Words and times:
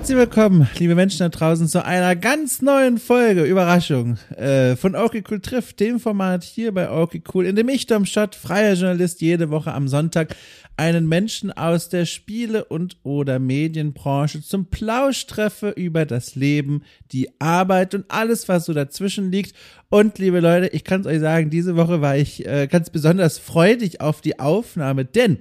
Herzlich 0.00 0.16
willkommen, 0.16 0.66
liebe 0.78 0.94
Menschen 0.94 1.18
da 1.18 1.28
draußen, 1.28 1.68
zu 1.68 1.84
einer 1.84 2.16
ganz 2.16 2.62
neuen 2.62 2.96
Folge, 2.96 3.44
Überraschung, 3.44 4.16
äh, 4.34 4.74
von 4.74 4.96
Okay 4.96 5.22
Cool 5.30 5.40
trifft, 5.40 5.78
dem 5.78 6.00
Format 6.00 6.42
hier 6.42 6.72
bei 6.72 6.90
Okay 6.90 7.22
Cool, 7.34 7.44
in 7.44 7.54
dem 7.54 7.68
ich, 7.68 7.86
Dom 7.86 8.06
Schott, 8.06 8.34
freier 8.34 8.72
Journalist, 8.72 9.20
jede 9.20 9.50
Woche 9.50 9.74
am 9.74 9.88
Sonntag 9.88 10.34
einen 10.78 11.06
Menschen 11.06 11.52
aus 11.52 11.90
der 11.90 12.06
Spiele- 12.06 12.64
und 12.64 12.96
oder 13.02 13.38
Medienbranche 13.38 14.40
zum 14.40 14.70
Plausch 14.70 15.26
treffe 15.26 15.68
über 15.68 16.06
das 16.06 16.34
Leben, 16.34 16.82
die 17.12 17.38
Arbeit 17.38 17.94
und 17.94 18.06
alles, 18.08 18.48
was 18.48 18.64
so 18.64 18.72
dazwischen 18.72 19.30
liegt. 19.30 19.54
Und 19.90 20.18
liebe 20.18 20.40
Leute, 20.40 20.68
ich 20.68 20.84
kann 20.84 21.02
es 21.02 21.06
euch 21.06 21.20
sagen, 21.20 21.50
diese 21.50 21.76
Woche 21.76 22.00
war 22.00 22.16
ich 22.16 22.46
äh, 22.46 22.68
ganz 22.68 22.88
besonders 22.88 23.36
freudig 23.36 24.00
auf 24.00 24.22
die 24.22 24.40
Aufnahme, 24.40 25.04
denn 25.04 25.40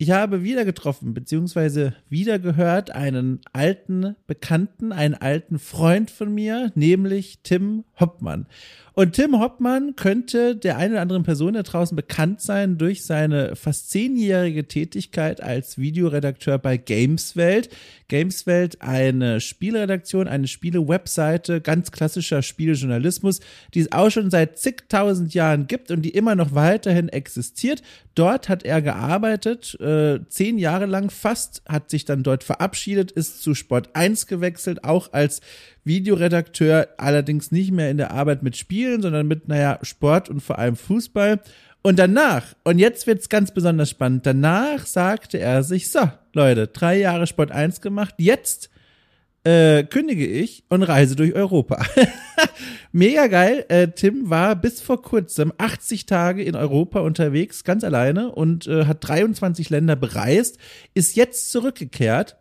ich 0.00 0.12
habe 0.12 0.44
wieder 0.44 0.64
getroffen, 0.64 1.12
beziehungsweise 1.12 1.92
wieder 2.08 2.38
gehört 2.38 2.92
einen 2.92 3.40
alten 3.52 4.14
Bekannten, 4.28 4.92
einen 4.92 5.14
alten 5.14 5.58
Freund 5.58 6.12
von 6.12 6.32
mir, 6.32 6.70
nämlich 6.76 7.40
Tim 7.42 7.84
Hoppmann. 7.98 8.46
Und 8.98 9.12
Tim 9.12 9.38
Hoppmann 9.38 9.94
könnte 9.94 10.56
der 10.56 10.76
einen 10.76 10.94
oder 10.94 11.02
anderen 11.02 11.22
Person 11.22 11.54
da 11.54 11.62
draußen 11.62 11.94
bekannt 11.94 12.40
sein 12.40 12.78
durch 12.78 13.04
seine 13.04 13.54
fast 13.54 13.92
zehnjährige 13.92 14.66
Tätigkeit 14.66 15.40
als 15.40 15.78
Videoredakteur 15.78 16.58
bei 16.58 16.78
Gameswelt. 16.78 17.68
Gameswelt, 18.08 18.82
eine 18.82 19.40
Spielredaktion, 19.40 20.26
eine 20.26 20.48
Spiele-Webseite, 20.48 21.60
ganz 21.60 21.92
klassischer 21.92 22.42
Spielejournalismus, 22.42 23.38
die 23.72 23.80
es 23.80 23.92
auch 23.92 24.10
schon 24.10 24.32
seit 24.32 24.58
zigtausend 24.58 25.32
Jahren 25.32 25.68
gibt 25.68 25.92
und 25.92 26.02
die 26.02 26.10
immer 26.10 26.34
noch 26.34 26.52
weiterhin 26.56 27.08
existiert. 27.08 27.82
Dort 28.16 28.48
hat 28.48 28.64
er 28.64 28.82
gearbeitet, 28.82 29.78
äh, 29.78 30.18
zehn 30.28 30.58
Jahre 30.58 30.86
lang 30.86 31.10
fast, 31.10 31.62
hat 31.68 31.88
sich 31.88 32.04
dann 32.04 32.24
dort 32.24 32.42
verabschiedet, 32.42 33.12
ist 33.12 33.42
zu 33.42 33.54
Sport 33.54 33.90
1 33.94 34.26
gewechselt, 34.26 34.82
auch 34.82 35.12
als 35.12 35.40
Videoredakteur, 35.88 36.86
allerdings 36.98 37.50
nicht 37.50 37.72
mehr 37.72 37.90
in 37.90 37.96
der 37.96 38.12
Arbeit 38.12 38.44
mit 38.44 38.56
Spielen, 38.56 39.02
sondern 39.02 39.26
mit, 39.26 39.48
naja, 39.48 39.80
Sport 39.82 40.28
und 40.28 40.40
vor 40.40 40.60
allem 40.60 40.76
Fußball. 40.76 41.40
Und 41.82 41.98
danach, 41.98 42.54
und 42.62 42.78
jetzt 42.78 43.08
wird's 43.08 43.28
ganz 43.28 43.52
besonders 43.52 43.90
spannend, 43.90 44.26
danach 44.26 44.86
sagte 44.86 45.38
er 45.38 45.64
sich, 45.64 45.90
so, 45.90 46.08
Leute, 46.32 46.68
drei 46.68 46.98
Jahre 46.98 47.26
Sport 47.26 47.50
1 47.50 47.80
gemacht, 47.80 48.14
jetzt 48.18 48.70
äh, 49.44 49.84
kündige 49.84 50.26
ich 50.26 50.64
und 50.68 50.82
reise 50.82 51.16
durch 51.16 51.34
Europa. 51.34 51.82
Mega 52.92 53.28
geil. 53.28 53.64
Äh, 53.68 53.88
Tim 53.88 54.28
war 54.28 54.56
bis 54.56 54.80
vor 54.80 55.00
kurzem 55.00 55.52
80 55.56 56.06
Tage 56.06 56.42
in 56.42 56.56
Europa 56.56 57.00
unterwegs, 57.00 57.64
ganz 57.64 57.84
alleine 57.84 58.32
und 58.32 58.66
äh, 58.66 58.84
hat 58.84 59.08
23 59.08 59.70
Länder 59.70 59.96
bereist, 59.96 60.58
ist 60.94 61.16
jetzt 61.16 61.50
zurückgekehrt 61.50 62.36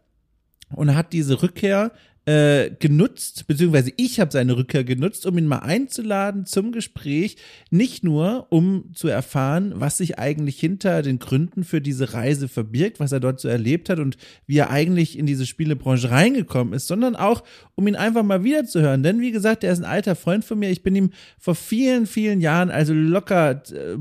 und 0.75 0.95
hat 0.95 1.13
diese 1.13 1.41
Rückkehr 1.41 1.91
äh, 2.27 2.71
genutzt, 2.79 3.47
beziehungsweise 3.47 3.93
ich 3.95 4.19
habe 4.19 4.33
seine 4.33 4.57
Rückkehr 4.57 4.83
genutzt, 4.83 5.25
um 5.25 5.37
ihn 5.37 5.47
mal 5.47 5.59
einzuladen 5.59 6.45
zum 6.45 6.73
Gespräch, 6.73 7.37
nicht 7.69 8.03
nur 8.03 8.47
um 8.49 8.91
zu 8.93 9.07
erfahren, 9.07 9.71
was 9.75 9.99
sich 9.99 10.19
eigentlich 10.19 10.59
hinter 10.59 11.03
den 11.03 11.19
Gründen 11.19 11.63
für 11.63 11.79
diese 11.79 12.13
Reise 12.13 12.49
verbirgt, 12.49 12.99
was 12.99 13.13
er 13.13 13.21
dort 13.21 13.39
so 13.39 13.47
erlebt 13.47 13.89
hat 13.89 13.99
und 13.99 14.17
wie 14.45 14.57
er 14.57 14.69
eigentlich 14.69 15.17
in 15.17 15.25
diese 15.25 15.45
Spielebranche 15.45 16.11
reingekommen 16.11 16.73
ist, 16.73 16.87
sondern 16.87 17.15
auch, 17.15 17.43
um 17.75 17.87
ihn 17.87 17.95
einfach 17.95 18.23
mal 18.23 18.43
wiederzuhören. 18.43 19.03
Denn 19.03 19.21
wie 19.21 19.31
gesagt, 19.31 19.63
er 19.63 19.71
ist 19.71 19.79
ein 19.79 19.85
alter 19.85 20.17
Freund 20.17 20.43
von 20.43 20.59
mir. 20.59 20.69
Ich 20.69 20.83
bin 20.83 20.97
ihm 20.97 21.11
vor 21.39 21.55
vielen, 21.55 22.07
vielen 22.07 22.41
Jahren, 22.41 22.69
also 22.71 22.93
locker 22.93 23.63
äh, 23.71 23.99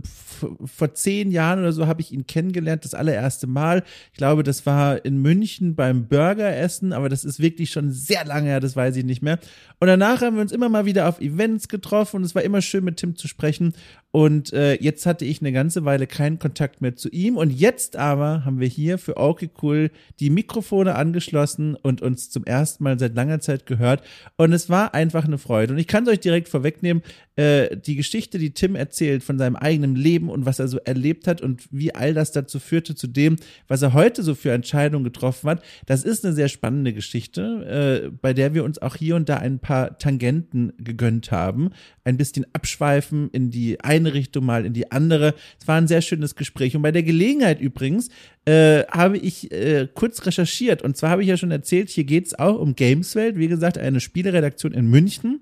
vor 0.64 0.94
zehn 0.94 1.30
Jahren 1.30 1.60
oder 1.60 1.72
so, 1.72 1.86
habe 1.86 2.00
ich 2.00 2.10
ihn 2.10 2.26
kennengelernt, 2.26 2.84
das 2.84 2.94
allererste 2.94 3.46
Mal. 3.46 3.84
Ich 4.10 4.18
glaube, 4.18 4.42
das 4.42 4.66
war 4.66 5.04
in 5.04 5.22
München 5.22 5.76
beim 5.76 6.08
Burgeressen, 6.08 6.92
aber 6.92 7.08
das 7.08 7.24
ist 7.24 7.38
wirklich 7.38 7.70
schon 7.70 7.92
sehr 7.92 8.15
sehr 8.16 8.24
lange 8.24 8.48
her, 8.48 8.60
das 8.60 8.76
weiß 8.76 8.96
ich 8.96 9.04
nicht 9.04 9.22
mehr. 9.22 9.38
Und 9.78 9.88
danach 9.88 10.22
haben 10.22 10.36
wir 10.36 10.42
uns 10.42 10.52
immer 10.52 10.68
mal 10.68 10.86
wieder 10.86 11.08
auf 11.08 11.20
Events 11.20 11.68
getroffen 11.68 12.16
und 12.16 12.24
es 12.24 12.34
war 12.34 12.42
immer 12.42 12.62
schön 12.62 12.84
mit 12.84 12.96
Tim 12.96 13.16
zu 13.16 13.28
sprechen. 13.28 13.74
Und 14.10 14.54
äh, 14.54 14.82
jetzt 14.82 15.04
hatte 15.04 15.26
ich 15.26 15.42
eine 15.42 15.52
ganze 15.52 15.84
Weile 15.84 16.06
keinen 16.06 16.38
Kontakt 16.38 16.80
mehr 16.80 16.96
zu 16.96 17.10
ihm. 17.10 17.36
Und 17.36 17.50
jetzt 17.50 17.96
aber 17.96 18.46
haben 18.46 18.60
wir 18.60 18.68
hier 18.68 18.96
für 18.96 19.18
Okay 19.18 19.50
Cool 19.60 19.90
die 20.20 20.30
Mikrofone 20.30 20.94
angeschlossen 20.94 21.74
und 21.74 22.00
uns 22.00 22.30
zum 22.30 22.44
ersten 22.44 22.84
Mal 22.84 22.98
seit 22.98 23.14
langer 23.14 23.40
Zeit 23.40 23.66
gehört. 23.66 24.02
Und 24.36 24.54
es 24.54 24.70
war 24.70 24.94
einfach 24.94 25.26
eine 25.26 25.36
Freude. 25.36 25.74
Und 25.74 25.78
ich 25.78 25.86
kann 25.86 26.04
es 26.04 26.08
euch 26.08 26.20
direkt 26.20 26.48
vorwegnehmen, 26.48 27.02
äh, 27.36 27.76
die 27.76 27.96
Geschichte, 27.96 28.38
die 28.38 28.52
Tim 28.52 28.74
erzählt 28.74 29.22
von 29.22 29.36
seinem 29.36 29.56
eigenen 29.56 29.94
Leben 29.94 30.30
und 30.30 30.46
was 30.46 30.58
er 30.58 30.68
so 30.68 30.78
erlebt 30.78 31.28
hat 31.28 31.42
und 31.42 31.68
wie 31.70 31.94
all 31.94 32.14
das 32.14 32.32
dazu 32.32 32.58
führte 32.58 32.94
zu 32.94 33.08
dem, 33.08 33.36
was 33.68 33.82
er 33.82 33.92
heute 33.92 34.22
so 34.22 34.34
für 34.34 34.52
Entscheidungen 34.52 35.04
getroffen 35.04 35.50
hat, 35.50 35.62
das 35.84 36.04
ist 36.04 36.24
eine 36.24 36.32
sehr 36.32 36.48
spannende 36.48 36.94
Geschichte, 36.94 38.05
äh, 38.05 38.05
bei 38.10 38.32
der 38.32 38.54
wir 38.54 38.64
uns 38.64 38.80
auch 38.80 38.96
hier 38.96 39.16
und 39.16 39.28
da 39.28 39.36
ein 39.36 39.58
paar 39.58 39.98
Tangenten 39.98 40.72
gegönnt 40.78 41.30
haben. 41.30 41.70
Ein 42.04 42.16
bisschen 42.16 42.46
abschweifen 42.52 43.30
in 43.30 43.50
die 43.50 43.80
eine 43.80 44.14
Richtung, 44.14 44.44
mal 44.44 44.66
in 44.66 44.72
die 44.72 44.90
andere. 44.92 45.34
Es 45.60 45.68
war 45.68 45.76
ein 45.76 45.88
sehr 45.88 46.02
schönes 46.02 46.34
Gespräch. 46.34 46.76
Und 46.76 46.82
bei 46.82 46.92
der 46.92 47.02
Gelegenheit 47.02 47.60
übrigens 47.60 48.08
äh, 48.44 48.84
habe 48.84 49.18
ich 49.18 49.52
äh, 49.52 49.88
kurz 49.92 50.24
recherchiert. 50.26 50.82
Und 50.82 50.96
zwar 50.96 51.10
habe 51.10 51.22
ich 51.22 51.28
ja 51.28 51.36
schon 51.36 51.50
erzählt, 51.50 51.88
hier 51.88 52.04
geht 52.04 52.26
es 52.26 52.38
auch 52.38 52.58
um 52.58 52.74
Gameswelt. 52.74 53.36
Wie 53.38 53.48
gesagt, 53.48 53.78
eine 53.78 54.00
Spieleredaktion 54.00 54.72
in 54.72 54.86
München 54.88 55.40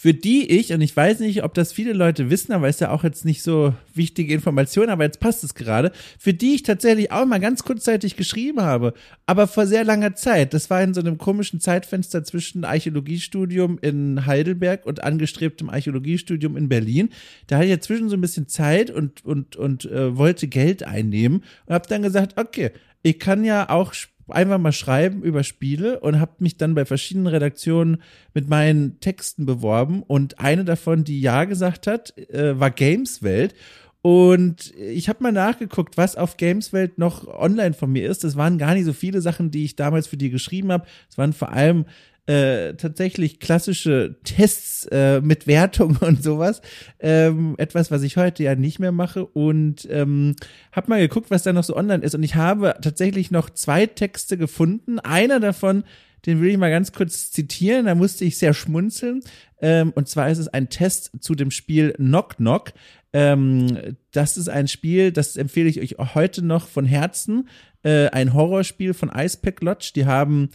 für 0.00 0.14
die 0.14 0.50
ich, 0.50 0.72
und 0.72 0.80
ich 0.80 0.96
weiß 0.96 1.20
nicht, 1.20 1.44
ob 1.44 1.52
das 1.52 1.74
viele 1.74 1.92
Leute 1.92 2.30
wissen, 2.30 2.52
aber 2.52 2.70
ist 2.70 2.80
ja 2.80 2.90
auch 2.90 3.04
jetzt 3.04 3.26
nicht 3.26 3.42
so 3.42 3.74
wichtige 3.92 4.32
Information, 4.32 4.88
aber 4.88 5.04
jetzt 5.04 5.20
passt 5.20 5.44
es 5.44 5.54
gerade, 5.54 5.92
für 6.18 6.32
die 6.32 6.54
ich 6.54 6.62
tatsächlich 6.62 7.12
auch 7.12 7.26
mal 7.26 7.38
ganz 7.38 7.64
kurzzeitig 7.64 8.16
geschrieben 8.16 8.62
habe, 8.62 8.94
aber 9.26 9.46
vor 9.46 9.66
sehr 9.66 9.84
langer 9.84 10.14
Zeit. 10.14 10.54
Das 10.54 10.70
war 10.70 10.82
in 10.82 10.94
so 10.94 11.02
einem 11.02 11.18
komischen 11.18 11.60
Zeitfenster 11.60 12.24
zwischen 12.24 12.64
Archäologiestudium 12.64 13.78
in 13.82 14.24
Heidelberg 14.24 14.86
und 14.86 15.04
angestrebtem 15.04 15.68
Archäologiestudium 15.68 16.56
in 16.56 16.70
Berlin. 16.70 17.10
Da 17.46 17.56
hatte 17.56 17.66
ich 17.66 17.70
ja 17.72 17.80
zwischen 17.80 18.08
so 18.08 18.16
ein 18.16 18.22
bisschen 18.22 18.48
Zeit 18.48 18.90
und, 18.90 19.22
und, 19.26 19.56
und 19.56 19.84
äh, 19.84 20.16
wollte 20.16 20.48
Geld 20.48 20.82
einnehmen 20.82 21.44
und 21.66 21.74
habe 21.74 21.86
dann 21.86 22.00
gesagt, 22.00 22.40
okay, 22.40 22.70
ich 23.02 23.18
kann 23.18 23.44
ja 23.44 23.68
auch 23.68 23.92
einfach 24.30 24.58
mal 24.58 24.72
schreiben 24.72 25.22
über 25.22 25.42
Spiele 25.44 26.00
und 26.00 26.20
habe 26.20 26.32
mich 26.38 26.56
dann 26.56 26.74
bei 26.74 26.84
verschiedenen 26.84 27.26
Redaktionen 27.26 28.02
mit 28.34 28.48
meinen 28.48 29.00
Texten 29.00 29.46
beworben 29.46 30.02
und 30.02 30.40
eine 30.40 30.64
davon, 30.64 31.04
die 31.04 31.20
ja 31.20 31.44
gesagt 31.44 31.86
hat, 31.86 32.16
äh, 32.30 32.58
war 32.58 32.70
Gameswelt 32.70 33.54
und 34.02 34.74
ich 34.76 35.10
habe 35.10 35.22
mal 35.22 35.32
nachgeguckt, 35.32 35.98
was 35.98 36.16
auf 36.16 36.38
Gameswelt 36.38 36.96
noch 36.96 37.26
online 37.26 37.74
von 37.74 37.92
mir 37.92 38.08
ist. 38.08 38.24
Das 38.24 38.34
waren 38.34 38.56
gar 38.56 38.72
nicht 38.72 38.86
so 38.86 38.94
viele 38.94 39.20
Sachen, 39.20 39.50
die 39.50 39.64
ich 39.64 39.76
damals 39.76 40.06
für 40.06 40.16
die 40.16 40.30
geschrieben 40.30 40.72
habe. 40.72 40.86
Es 41.10 41.18
waren 41.18 41.34
vor 41.34 41.52
allem 41.52 41.84
äh, 42.26 42.74
tatsächlich 42.74 43.40
klassische 43.40 44.16
Tests 44.24 44.86
äh, 44.86 45.20
mit 45.20 45.46
Wertung 45.46 45.96
und 46.00 46.22
sowas. 46.22 46.62
Ähm, 47.00 47.54
etwas, 47.58 47.90
was 47.90 48.02
ich 48.02 48.16
heute 48.16 48.42
ja 48.42 48.54
nicht 48.54 48.78
mehr 48.78 48.92
mache. 48.92 49.24
Und 49.26 49.88
ähm, 49.90 50.36
habe 50.72 50.90
mal 50.90 51.00
geguckt, 51.00 51.30
was 51.30 51.42
da 51.42 51.52
noch 51.52 51.64
so 51.64 51.76
online 51.76 52.04
ist. 52.04 52.14
Und 52.14 52.22
ich 52.22 52.34
habe 52.34 52.76
tatsächlich 52.80 53.30
noch 53.30 53.50
zwei 53.50 53.86
Texte 53.86 54.36
gefunden. 54.38 54.98
Einer 54.98 55.40
davon, 55.40 55.84
den 56.26 56.40
will 56.40 56.50
ich 56.50 56.58
mal 56.58 56.70
ganz 56.70 56.92
kurz 56.92 57.30
zitieren. 57.30 57.86
Da 57.86 57.94
musste 57.94 58.24
ich 58.24 58.38
sehr 58.38 58.54
schmunzeln. 58.54 59.20
Ähm, 59.60 59.92
und 59.94 60.08
zwar 60.08 60.30
ist 60.30 60.38
es 60.38 60.48
ein 60.48 60.68
Test 60.68 61.10
zu 61.20 61.34
dem 61.34 61.50
Spiel 61.50 61.92
Knock 61.94 62.36
Knock. 62.36 62.72
Ähm, 63.12 63.96
das 64.12 64.36
ist 64.36 64.48
ein 64.48 64.68
Spiel, 64.68 65.10
das 65.10 65.36
empfehle 65.36 65.68
ich 65.68 65.80
euch 65.80 66.14
heute 66.14 66.42
noch 66.42 66.68
von 66.68 66.84
Herzen. 66.84 67.48
Äh, 67.82 68.08
ein 68.10 68.34
Horrorspiel 68.34 68.94
von 68.94 69.10
Icepack 69.12 69.62
Lodge. 69.62 69.92
Die 69.96 70.06
haben 70.06 70.50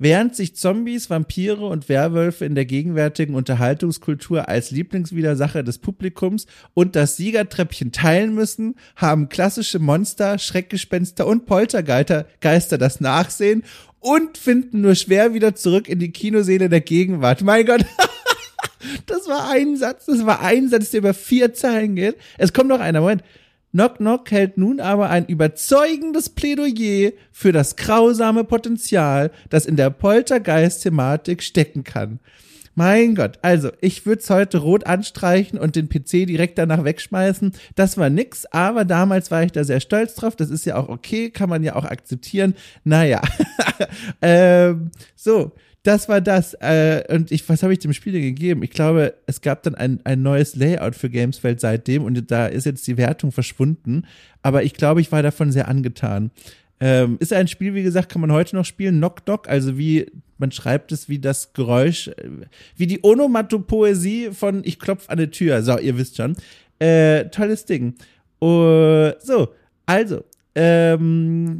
Während 0.01 0.33
sich 0.33 0.55
Zombies, 0.55 1.09
Vampire 1.09 1.65
und 1.65 1.89
Werwölfe 1.89 2.45
in 2.45 2.55
der 2.55 2.63
gegenwärtigen 2.63 3.35
Unterhaltungskultur 3.35 4.47
als 4.47 4.71
Lieblingswidersacher 4.71 5.61
des 5.61 5.77
Publikums 5.77 6.47
und 6.73 6.95
das 6.95 7.17
Siegertreppchen 7.17 7.91
teilen 7.91 8.33
müssen, 8.33 8.75
haben 8.95 9.27
klassische 9.27 9.79
Monster, 9.79 10.39
Schreckgespenster 10.39 11.27
und 11.27 11.45
Poltergeister 11.45 12.27
Geister 12.39 12.77
das 12.77 13.01
Nachsehen 13.01 13.63
und 13.99 14.37
finden 14.37 14.79
nur 14.79 14.95
schwer 14.95 15.33
wieder 15.33 15.53
zurück 15.55 15.89
in 15.89 15.99
die 15.99 16.13
Kinoseele 16.13 16.69
der 16.69 16.79
Gegenwart. 16.79 17.41
Mein 17.41 17.65
Gott. 17.65 17.85
Das 19.05 19.27
war 19.27 19.49
ein 19.49 19.75
Satz, 19.75 20.05
das 20.05 20.25
war 20.25 20.41
ein 20.41 20.69
Satz, 20.69 20.91
der 20.91 20.99
über 20.99 21.13
vier 21.13 21.53
Zeilen 21.53 21.95
geht. 21.95 22.15
Es 22.37 22.53
kommt 22.53 22.69
noch 22.69 22.79
einer, 22.79 23.01
Moment. 23.01 23.23
Knock 23.71 23.97
Knock 23.97 24.31
hält 24.31 24.57
nun 24.57 24.79
aber 24.79 25.09
ein 25.09 25.27
überzeugendes 25.27 26.29
Plädoyer 26.29 27.11
für 27.31 27.51
das 27.51 27.75
grausame 27.75 28.43
Potenzial, 28.43 29.31
das 29.49 29.65
in 29.65 29.75
der 29.75 29.91
Poltergeist-Thematik 29.91 31.43
stecken 31.43 31.83
kann. 31.83 32.19
Mein 32.79 33.13
Gott, 33.13 33.39
also 33.41 33.71
ich 33.81 34.05
würde 34.05 34.21
es 34.21 34.29
heute 34.29 34.59
rot 34.59 34.85
anstreichen 34.85 35.59
und 35.59 35.75
den 35.75 35.89
PC 35.89 36.25
direkt 36.25 36.57
danach 36.57 36.83
wegschmeißen. 36.83 37.51
Das 37.75 37.97
war 37.97 38.09
nix, 38.09 38.45
aber 38.45 38.85
damals 38.85 39.31
war 39.31 39.43
ich 39.43 39.51
da 39.51 39.63
sehr 39.65 39.81
stolz 39.81 40.15
drauf. 40.15 40.35
Das 40.35 40.49
ist 40.49 40.65
ja 40.65 40.77
auch 40.77 40.87
okay, 40.87 41.29
kann 41.29 41.49
man 41.49 41.61
ja 41.61 41.75
auch 41.75 41.83
akzeptieren. 41.83 42.55
Naja, 42.85 43.21
ähm, 44.21 44.91
so 45.15 45.51
das 45.83 46.09
war 46.09 46.21
das. 46.21 46.53
Äh, 46.55 47.03
und 47.09 47.31
ich, 47.31 47.47
was 47.47 47.63
habe 47.63 47.73
ich 47.73 47.79
dem 47.79 47.93
Spiel 47.93 48.13
denn 48.13 48.21
gegeben? 48.21 48.63
Ich 48.63 48.71
glaube, 48.71 49.15
es 49.27 49.41
gab 49.41 49.63
dann 49.63 49.75
ein, 49.75 49.99
ein 50.03 50.21
neues 50.21 50.55
Layout 50.55 50.95
für 50.95 51.09
Gamesfeld 51.09 51.59
seitdem 51.59 52.03
und 52.03 52.29
da 52.29 52.47
ist 52.47 52.65
jetzt 52.65 52.85
die 52.87 52.97
Wertung 52.97 53.31
verschwunden. 53.31 54.05
Aber 54.41 54.63
ich 54.63 54.73
glaube, 54.73 55.01
ich 55.01 55.11
war 55.11 55.23
davon 55.23 55.51
sehr 55.51 55.67
angetan. 55.67 56.31
Ähm, 56.81 57.17
ist 57.19 57.33
ein 57.33 57.47
Spiel, 57.47 57.75
wie 57.75 57.83
gesagt, 57.83 58.09
kann 58.09 58.21
man 58.21 58.31
heute 58.31 58.55
noch 58.55 58.65
spielen. 58.65 58.97
Knock 58.97 59.25
Knock, 59.25 59.49
also 59.49 59.77
wie 59.77 60.07
man 60.37 60.51
schreibt 60.51 60.91
es 60.93 61.09
wie 61.09 61.19
das 61.19 61.53
Geräusch, 61.53 62.07
äh, 62.07 62.13
wie 62.75 62.87
die 62.87 62.99
Onomatopoesie 63.03 64.31
von 64.31 64.61
Ich 64.63 64.79
klopf 64.79 65.09
an 65.09 65.17
die 65.17 65.29
Tür. 65.29 65.61
So, 65.63 65.77
ihr 65.77 65.97
wisst 65.97 66.17
schon. 66.17 66.35
Äh, 66.79 67.25
tolles 67.25 67.65
Ding. 67.65 67.95
Uh, 68.41 69.11
so, 69.19 69.53
also, 69.85 70.23
ähm, 70.55 71.59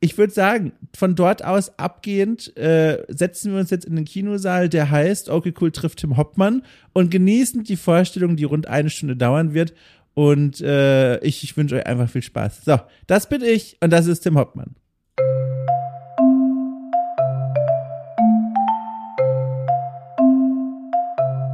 ich 0.00 0.18
würde 0.18 0.32
sagen, 0.32 0.72
von 0.94 1.14
dort 1.14 1.44
aus 1.44 1.78
abgehend 1.78 2.56
äh, 2.56 3.04
setzen 3.08 3.52
wir 3.52 3.60
uns 3.60 3.70
jetzt 3.70 3.86
in 3.86 3.96
den 3.96 4.04
Kinosaal, 4.04 4.68
der 4.68 4.90
heißt 4.90 5.30
Okay 5.30 5.54
Cool 5.58 5.72
trifft 5.72 6.00
Tim 6.00 6.16
Hoppmann 6.16 6.62
und 6.92 7.10
genießen 7.10 7.64
die 7.64 7.76
Vorstellung, 7.76 8.36
die 8.36 8.44
rund 8.44 8.66
eine 8.66 8.90
Stunde 8.90 9.16
dauern 9.16 9.54
wird. 9.54 9.74
Und 10.14 10.60
äh, 10.62 11.18
ich, 11.18 11.42
ich 11.42 11.56
wünsche 11.56 11.76
euch 11.76 11.86
einfach 11.86 12.08
viel 12.08 12.22
Spaß. 12.22 12.64
So, 12.64 12.78
das 13.06 13.28
bin 13.28 13.42
ich 13.42 13.76
und 13.82 13.90
das 13.90 14.06
ist 14.06 14.20
Tim 14.20 14.38
Hoppmann. 14.38 14.74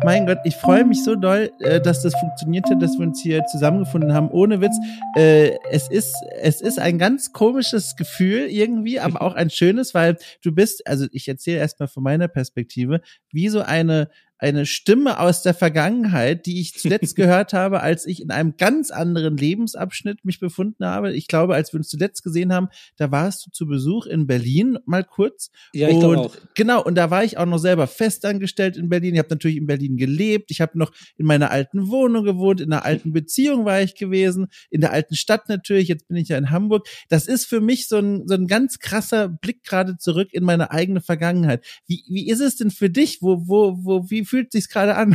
Mein 0.04 0.26
Gott, 0.26 0.38
ich 0.44 0.56
freue 0.56 0.84
mich 0.84 1.04
so 1.04 1.14
doll, 1.14 1.52
äh, 1.60 1.80
dass 1.80 2.02
das 2.02 2.14
funktioniert 2.18 2.68
hat, 2.68 2.82
dass 2.82 2.98
wir 2.98 3.06
uns 3.06 3.22
hier 3.22 3.44
zusammengefunden 3.44 4.12
haben. 4.12 4.30
Ohne 4.30 4.60
Witz. 4.60 4.76
Äh, 5.16 5.56
es 5.70 5.88
ist, 5.88 6.12
es 6.40 6.60
ist 6.60 6.80
ein 6.80 6.98
ganz 6.98 7.32
komisches 7.32 7.94
Gefühl 7.94 8.48
irgendwie, 8.50 8.98
aber 8.98 9.22
auch 9.22 9.34
ein 9.34 9.50
schönes, 9.50 9.94
weil 9.94 10.16
du 10.42 10.52
bist, 10.52 10.86
also 10.88 11.06
ich 11.12 11.28
erzähle 11.28 11.58
erstmal 11.58 11.88
von 11.88 12.02
meiner 12.02 12.26
Perspektive, 12.26 13.00
wie 13.30 13.48
so 13.48 13.60
eine, 13.60 14.08
eine 14.42 14.66
Stimme 14.66 15.20
aus 15.20 15.42
der 15.42 15.54
Vergangenheit, 15.54 16.46
die 16.46 16.60
ich 16.60 16.74
zuletzt 16.74 17.14
gehört 17.16 17.52
habe, 17.52 17.80
als 17.80 18.06
ich 18.06 18.20
in 18.20 18.32
einem 18.32 18.56
ganz 18.56 18.90
anderen 18.90 19.36
Lebensabschnitt 19.36 20.24
mich 20.24 20.40
befunden 20.40 20.84
habe. 20.84 21.12
Ich 21.12 21.28
glaube, 21.28 21.54
als 21.54 21.72
wir 21.72 21.78
uns 21.78 21.88
zuletzt 21.88 22.24
gesehen 22.24 22.52
haben, 22.52 22.68
da 22.96 23.12
warst 23.12 23.46
du 23.46 23.50
zu 23.50 23.66
Besuch 23.66 24.06
in 24.06 24.26
Berlin 24.26 24.78
mal 24.84 25.04
kurz. 25.04 25.52
Ja, 25.72 25.88
ich 25.88 25.98
glaube 26.00 26.18
auch. 26.18 26.36
Genau, 26.56 26.82
und 26.82 26.96
da 26.96 27.08
war 27.10 27.22
ich 27.22 27.38
auch 27.38 27.46
noch 27.46 27.58
selber 27.58 27.86
festangestellt 27.86 28.76
in 28.76 28.88
Berlin. 28.88 29.14
Ich 29.14 29.20
habe 29.20 29.28
natürlich 29.30 29.58
in 29.58 29.66
Berlin 29.68 29.96
gelebt. 29.96 30.50
Ich 30.50 30.60
habe 30.60 30.76
noch 30.76 30.90
in 31.16 31.26
meiner 31.26 31.52
alten 31.52 31.88
Wohnung 31.88 32.24
gewohnt, 32.24 32.60
in 32.60 32.72
einer 32.72 32.84
alten 32.84 33.12
Beziehung 33.12 33.64
war 33.64 33.80
ich 33.80 33.94
gewesen, 33.94 34.48
in 34.70 34.80
der 34.80 34.92
alten 34.92 35.14
Stadt 35.14 35.48
natürlich. 35.48 35.86
Jetzt 35.86 36.08
bin 36.08 36.16
ich 36.16 36.30
ja 36.30 36.36
in 36.38 36.50
Hamburg. 36.50 36.88
Das 37.08 37.28
ist 37.28 37.44
für 37.44 37.60
mich 37.60 37.86
so 37.86 37.98
ein, 37.98 38.26
so 38.26 38.34
ein 38.34 38.48
ganz 38.48 38.80
krasser 38.80 39.28
Blick 39.28 39.62
gerade 39.62 39.98
zurück 39.98 40.30
in 40.32 40.42
meine 40.42 40.72
eigene 40.72 41.00
Vergangenheit. 41.00 41.64
Wie, 41.86 42.02
wie 42.08 42.28
ist 42.28 42.40
es 42.40 42.56
denn 42.56 42.72
für 42.72 42.90
dich? 42.90 43.22
Wo, 43.22 43.46
wo, 43.46 43.78
wo, 43.84 44.10
wie 44.10 44.31
fühlt 44.32 44.50
sich's 44.50 44.70
gerade 44.70 44.96
an? 44.96 45.14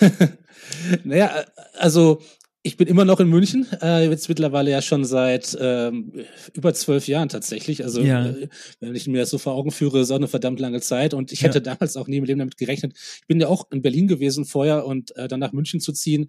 naja, 1.04 1.46
also 1.78 2.20
ich 2.64 2.76
bin 2.76 2.86
immer 2.86 3.04
noch 3.04 3.18
in 3.18 3.28
München, 3.28 3.66
äh, 3.82 4.08
jetzt 4.08 4.28
mittlerweile 4.28 4.70
ja 4.70 4.82
schon 4.82 5.04
seit 5.04 5.56
ähm, 5.60 6.12
über 6.52 6.72
zwölf 6.72 7.08
Jahren 7.08 7.28
tatsächlich. 7.28 7.82
Also 7.82 8.00
ja. 8.00 8.26
äh, 8.26 8.48
wenn 8.78 8.94
ich 8.94 9.08
mir 9.08 9.18
das 9.18 9.30
so 9.30 9.38
vor 9.38 9.54
Augen 9.54 9.72
führe, 9.72 10.04
so 10.04 10.14
eine 10.14 10.28
verdammt 10.28 10.60
lange 10.60 10.80
Zeit. 10.80 11.12
Und 11.12 11.32
ich 11.32 11.42
hätte 11.42 11.58
ja. 11.58 11.74
damals 11.74 11.96
auch 11.96 12.06
nie 12.06 12.18
im 12.18 12.24
Leben 12.24 12.38
damit 12.38 12.56
gerechnet. 12.56 12.92
Ich 13.20 13.26
bin 13.26 13.40
ja 13.40 13.48
auch 13.48 13.66
in 13.72 13.82
Berlin 13.82 14.06
gewesen 14.06 14.44
vorher 14.44 14.86
und 14.86 15.14
äh, 15.16 15.26
dann 15.26 15.40
nach 15.40 15.52
München 15.52 15.80
zu 15.80 15.92
ziehen. 15.92 16.28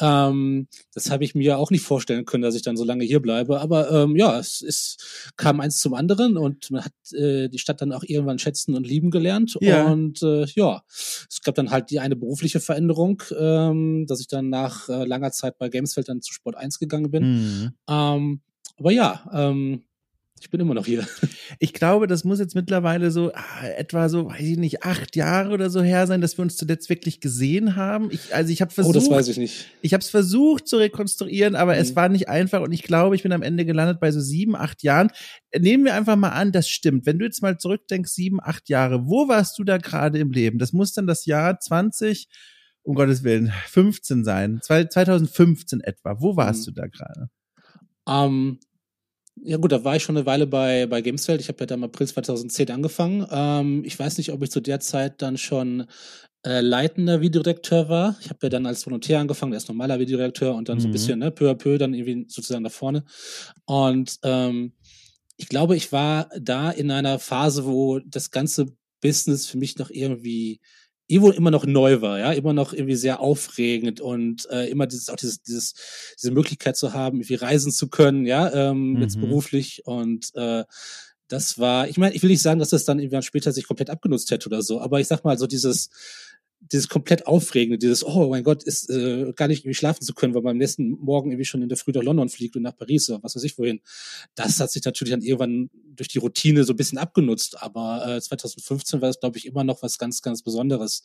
Ähm, 0.00 0.68
das 0.94 1.10
habe 1.10 1.24
ich 1.24 1.34
mir 1.34 1.58
auch 1.58 1.72
nicht 1.72 1.84
vorstellen 1.84 2.26
können, 2.26 2.42
dass 2.42 2.54
ich 2.54 2.62
dann 2.62 2.76
so 2.76 2.84
lange 2.84 3.04
hier 3.04 3.20
bleibe. 3.20 3.60
Aber 3.60 3.90
ähm, 3.90 4.14
ja, 4.14 4.38
es 4.38 4.60
ist, 4.60 5.32
kam 5.36 5.58
eins 5.58 5.80
zum 5.80 5.94
anderen 5.94 6.36
und 6.36 6.70
man 6.70 6.84
hat 6.84 6.92
äh, 7.12 7.48
die 7.48 7.58
Stadt 7.58 7.82
dann 7.82 7.92
auch 7.92 8.04
irgendwann 8.06 8.38
schätzen 8.38 8.76
und 8.76 8.86
lieben 8.86 9.10
gelernt. 9.10 9.58
Ja. 9.60 9.86
Und 9.86 10.22
äh, 10.22 10.46
ja, 10.54 10.84
es 10.88 11.40
gab 11.42 11.56
dann 11.56 11.72
halt 11.72 11.90
die 11.90 11.98
eine 11.98 12.14
berufliche 12.14 12.60
Veränderung, 12.60 13.20
ähm, 13.36 14.06
dass 14.06 14.20
ich 14.20 14.28
dann 14.28 14.48
nach 14.48 14.88
äh, 14.88 15.04
langer 15.04 15.32
Zeit 15.32 15.58
bei 15.58 15.71
Gamesfeld 15.72 16.08
dann 16.08 16.22
zu 16.22 16.32
Sport 16.32 16.56
1 16.56 16.78
gegangen 16.78 17.10
bin. 17.10 17.24
Mhm. 17.24 17.72
Ähm, 17.88 18.40
aber 18.78 18.92
ja, 18.92 19.28
ähm, 19.34 19.82
ich 20.42 20.50
bin 20.50 20.60
immer 20.60 20.74
noch 20.74 20.86
hier. 20.86 21.06
Ich 21.58 21.74
glaube, 21.74 22.06
das 22.06 22.24
muss 22.24 22.40
jetzt 22.40 22.54
mittlerweile 22.54 23.10
so 23.10 23.30
ah, 23.34 23.66
etwa 23.76 24.08
so, 24.08 24.30
weiß 24.30 24.40
ich 24.40 24.56
nicht, 24.56 24.84
acht 24.84 25.16
Jahre 25.16 25.52
oder 25.52 25.68
so 25.68 25.82
her 25.82 26.06
sein, 26.06 26.22
dass 26.22 26.38
wir 26.38 26.42
uns 26.42 26.56
zuletzt 26.56 26.88
wirklich 26.88 27.20
gesehen 27.20 27.76
haben. 27.76 28.10
Ich, 28.10 28.34
also 28.34 28.50
ich 28.50 28.62
habe 28.62 28.72
versucht, 28.72 28.96
oh, 28.96 28.98
das 28.98 29.10
weiß 29.10 29.28
ich 29.28 29.36
nicht. 29.36 29.66
Ich 29.82 29.92
habe 29.92 30.00
es 30.00 30.08
versucht 30.08 30.66
zu 30.66 30.78
rekonstruieren, 30.78 31.54
aber 31.54 31.74
mhm. 31.74 31.80
es 31.80 31.94
war 31.94 32.08
nicht 32.08 32.30
einfach 32.30 32.62
und 32.62 32.72
ich 32.72 32.82
glaube, 32.82 33.14
ich 33.14 33.22
bin 33.22 33.32
am 33.32 33.42
Ende 33.42 33.66
gelandet 33.66 34.00
bei 34.00 34.10
so 34.10 34.20
sieben, 34.20 34.56
acht 34.56 34.82
Jahren. 34.82 35.10
Nehmen 35.56 35.84
wir 35.84 35.94
einfach 35.94 36.16
mal 36.16 36.30
an, 36.30 36.52
das 36.52 36.68
stimmt. 36.68 37.04
Wenn 37.04 37.18
du 37.18 37.26
jetzt 37.26 37.42
mal 37.42 37.58
zurückdenkst, 37.58 38.10
sieben, 38.10 38.40
acht 38.42 38.70
Jahre, 38.70 39.06
wo 39.06 39.28
warst 39.28 39.58
du 39.58 39.64
da 39.64 39.76
gerade 39.76 40.18
im 40.18 40.32
Leben? 40.32 40.58
Das 40.58 40.72
muss 40.72 40.94
dann 40.94 41.06
das 41.06 41.26
Jahr 41.26 41.60
20 41.60 42.28
um 42.82 42.94
Gottes 42.94 43.22
Willen, 43.22 43.52
15 43.68 44.24
sein. 44.24 44.60
2015 44.62 45.80
etwa. 45.80 46.20
Wo 46.20 46.36
warst 46.36 46.66
mhm. 46.66 46.74
du 46.74 46.80
da 46.80 46.86
gerade? 46.86 47.30
Ähm, 48.08 48.58
ja 49.36 49.56
gut, 49.56 49.72
da 49.72 49.82
war 49.84 49.96
ich 49.96 50.02
schon 50.02 50.16
eine 50.16 50.26
Weile 50.26 50.46
bei, 50.46 50.86
bei 50.86 51.00
Gamesfeld. 51.00 51.40
Ich 51.40 51.48
habe 51.48 51.60
ja 51.60 51.66
da 51.66 51.74
im 51.74 51.84
April 51.84 52.06
2010 52.06 52.70
angefangen. 52.70 53.26
Ähm, 53.30 53.82
ich 53.84 53.98
weiß 53.98 54.18
nicht, 54.18 54.32
ob 54.32 54.42
ich 54.42 54.50
zu 54.50 54.60
der 54.60 54.80
Zeit 54.80 55.22
dann 55.22 55.38
schon 55.38 55.86
äh, 56.44 56.60
leitender 56.60 57.20
Videodirekteur 57.20 57.88
war. 57.88 58.16
Ich 58.20 58.28
habe 58.28 58.38
ja 58.42 58.48
dann 58.48 58.66
als 58.66 58.84
Volontär 58.84 59.20
angefangen, 59.20 59.52
erst 59.52 59.68
normaler 59.68 59.98
Videodirekteur 60.00 60.54
und 60.54 60.68
dann 60.68 60.78
mhm. 60.78 60.80
so 60.80 60.88
ein 60.88 60.90
mhm. 60.90 60.92
bisschen 60.92 61.18
ne, 61.20 61.30
peu 61.30 61.50
à 61.50 61.54
peu 61.54 61.78
dann 61.78 61.94
irgendwie 61.94 62.26
sozusagen 62.28 62.64
nach 62.64 62.72
vorne. 62.72 63.04
Und 63.64 64.18
ähm, 64.22 64.74
ich 65.36 65.48
glaube, 65.48 65.76
ich 65.76 65.92
war 65.92 66.28
da 66.40 66.70
in 66.70 66.90
einer 66.90 67.18
Phase, 67.18 67.64
wo 67.64 68.00
das 68.00 68.30
ganze 68.30 68.66
Business 69.00 69.46
für 69.46 69.58
mich 69.58 69.78
noch 69.78 69.90
irgendwie 69.90 70.60
Evo 71.08 71.30
immer 71.30 71.50
noch 71.50 71.66
neu 71.66 72.00
war, 72.00 72.18
ja, 72.18 72.32
immer 72.32 72.52
noch 72.52 72.72
irgendwie 72.72 72.94
sehr 72.94 73.20
aufregend 73.20 74.00
und 74.00 74.48
äh, 74.50 74.68
immer 74.70 74.86
dieses, 74.86 75.08
auch 75.08 75.16
dieses, 75.16 75.42
dieses, 75.42 75.74
diese 76.18 76.30
Möglichkeit 76.30 76.76
zu 76.76 76.92
haben, 76.92 77.18
irgendwie 77.18 77.34
reisen 77.34 77.72
zu 77.72 77.88
können, 77.88 78.24
ja, 78.24 78.52
ähm, 78.52 78.94
mhm. 78.94 79.02
jetzt 79.02 79.20
beruflich 79.20 79.82
und 79.84 80.34
äh, 80.34 80.64
das 81.28 81.58
war, 81.58 81.88
ich 81.88 81.96
meine, 81.96 82.14
ich 82.14 82.22
will 82.22 82.30
nicht 82.30 82.42
sagen, 82.42 82.60
dass 82.60 82.70
das 82.70 82.84
dann 82.84 82.98
irgendwann 82.98 83.22
später 83.22 83.52
sich 83.52 83.66
komplett 83.66 83.90
abgenutzt 83.90 84.30
hätte 84.30 84.48
oder 84.48 84.62
so, 84.62 84.80
aber 84.80 85.00
ich 85.00 85.06
sag 85.08 85.24
mal, 85.24 85.38
so 85.38 85.46
dieses, 85.46 85.90
dieses 86.70 86.88
komplett 86.88 87.26
Aufregende, 87.26 87.78
dieses, 87.78 88.04
oh 88.04 88.30
mein 88.30 88.44
Gott, 88.44 88.62
ist 88.62 88.88
äh, 88.88 89.32
gar 89.34 89.48
nicht 89.48 89.60
irgendwie 89.60 89.74
schlafen 89.74 90.02
zu 90.02 90.14
können, 90.14 90.34
weil 90.34 90.42
man 90.42 90.52
am 90.52 90.58
nächsten 90.58 90.90
Morgen 90.90 91.30
irgendwie 91.30 91.44
schon 91.44 91.62
in 91.62 91.68
der 91.68 91.76
Früh 91.76 91.92
nach 91.92 92.02
London 92.02 92.28
fliegt 92.28 92.56
und 92.56 92.62
nach 92.62 92.76
Paris 92.76 93.10
oder 93.10 93.22
was 93.22 93.34
weiß 93.34 93.42
ich 93.42 93.58
wohin. 93.58 93.80
Das 94.34 94.60
hat 94.60 94.70
sich 94.70 94.84
natürlich 94.84 95.12
dann 95.12 95.22
irgendwann 95.22 95.70
durch 95.96 96.08
die 96.08 96.18
Routine 96.18 96.64
so 96.64 96.72
ein 96.72 96.76
bisschen 96.76 96.98
abgenutzt, 96.98 97.60
aber 97.60 98.16
äh, 98.16 98.20
2015 98.20 99.00
war 99.00 99.10
es, 99.10 99.18
glaube 99.18 99.38
ich, 99.38 99.46
immer 99.46 99.64
noch 99.64 99.82
was 99.82 99.98
ganz, 99.98 100.22
ganz 100.22 100.42
Besonderes, 100.42 101.02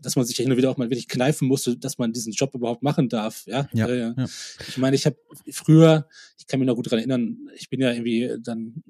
dass 0.00 0.16
man 0.16 0.24
sich 0.24 0.38
ja 0.38 0.44
hin 0.44 0.52
und 0.52 0.58
wieder 0.58 0.70
auch 0.70 0.76
mal 0.76 0.88
wirklich 0.90 1.08
kneifen 1.08 1.48
musste, 1.48 1.76
dass 1.76 1.98
man 1.98 2.12
diesen 2.12 2.32
Job 2.32 2.54
überhaupt 2.54 2.82
machen 2.82 3.08
darf. 3.08 3.44
Ja, 3.46 3.68
ja, 3.72 3.88
äh, 3.88 3.98
ja. 3.98 4.26
Ich 4.68 4.78
meine, 4.78 4.94
ich 4.94 5.04
habe 5.06 5.16
früher, 5.50 6.08
ich 6.38 6.46
kann 6.46 6.60
mich 6.60 6.66
noch 6.66 6.76
gut 6.76 6.90
dran 6.90 6.98
erinnern, 7.00 7.48
ich 7.56 7.68
bin 7.68 7.80
ja 7.80 7.90
irgendwie 7.90 8.36
dann 8.40 8.82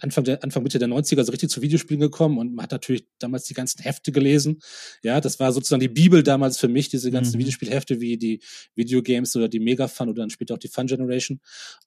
Anfang, 0.00 0.24
der, 0.24 0.42
Anfang 0.42 0.62
Mitte 0.62 0.78
der 0.78 0.88
90er 0.88 1.24
so 1.24 1.32
richtig 1.32 1.50
zu 1.50 1.62
Videospielen 1.62 2.00
gekommen 2.00 2.38
und 2.38 2.54
man 2.54 2.64
hat 2.64 2.72
natürlich 2.72 3.06
damals 3.18 3.44
die 3.44 3.54
ganzen 3.54 3.82
Hefte 3.82 4.12
gelesen. 4.12 4.60
Ja, 5.02 5.20
das 5.20 5.40
war 5.40 5.52
sozusagen 5.52 5.80
die 5.80 5.88
Bibel 5.88 6.22
damals 6.22 6.58
für 6.58 6.68
mich, 6.68 6.88
diese 6.88 7.10
ganzen 7.10 7.36
mhm. 7.36 7.40
Videospielhefte 7.40 8.00
wie 8.00 8.16
die 8.16 8.40
Videogames 8.74 9.34
oder 9.36 9.48
die 9.48 9.60
Mega 9.60 9.88
Fun 9.88 10.08
oder 10.08 10.22
dann 10.22 10.30
später 10.30 10.54
auch 10.54 10.58
die 10.58 10.68
Fun 10.68 10.86
Generation. 10.86 11.40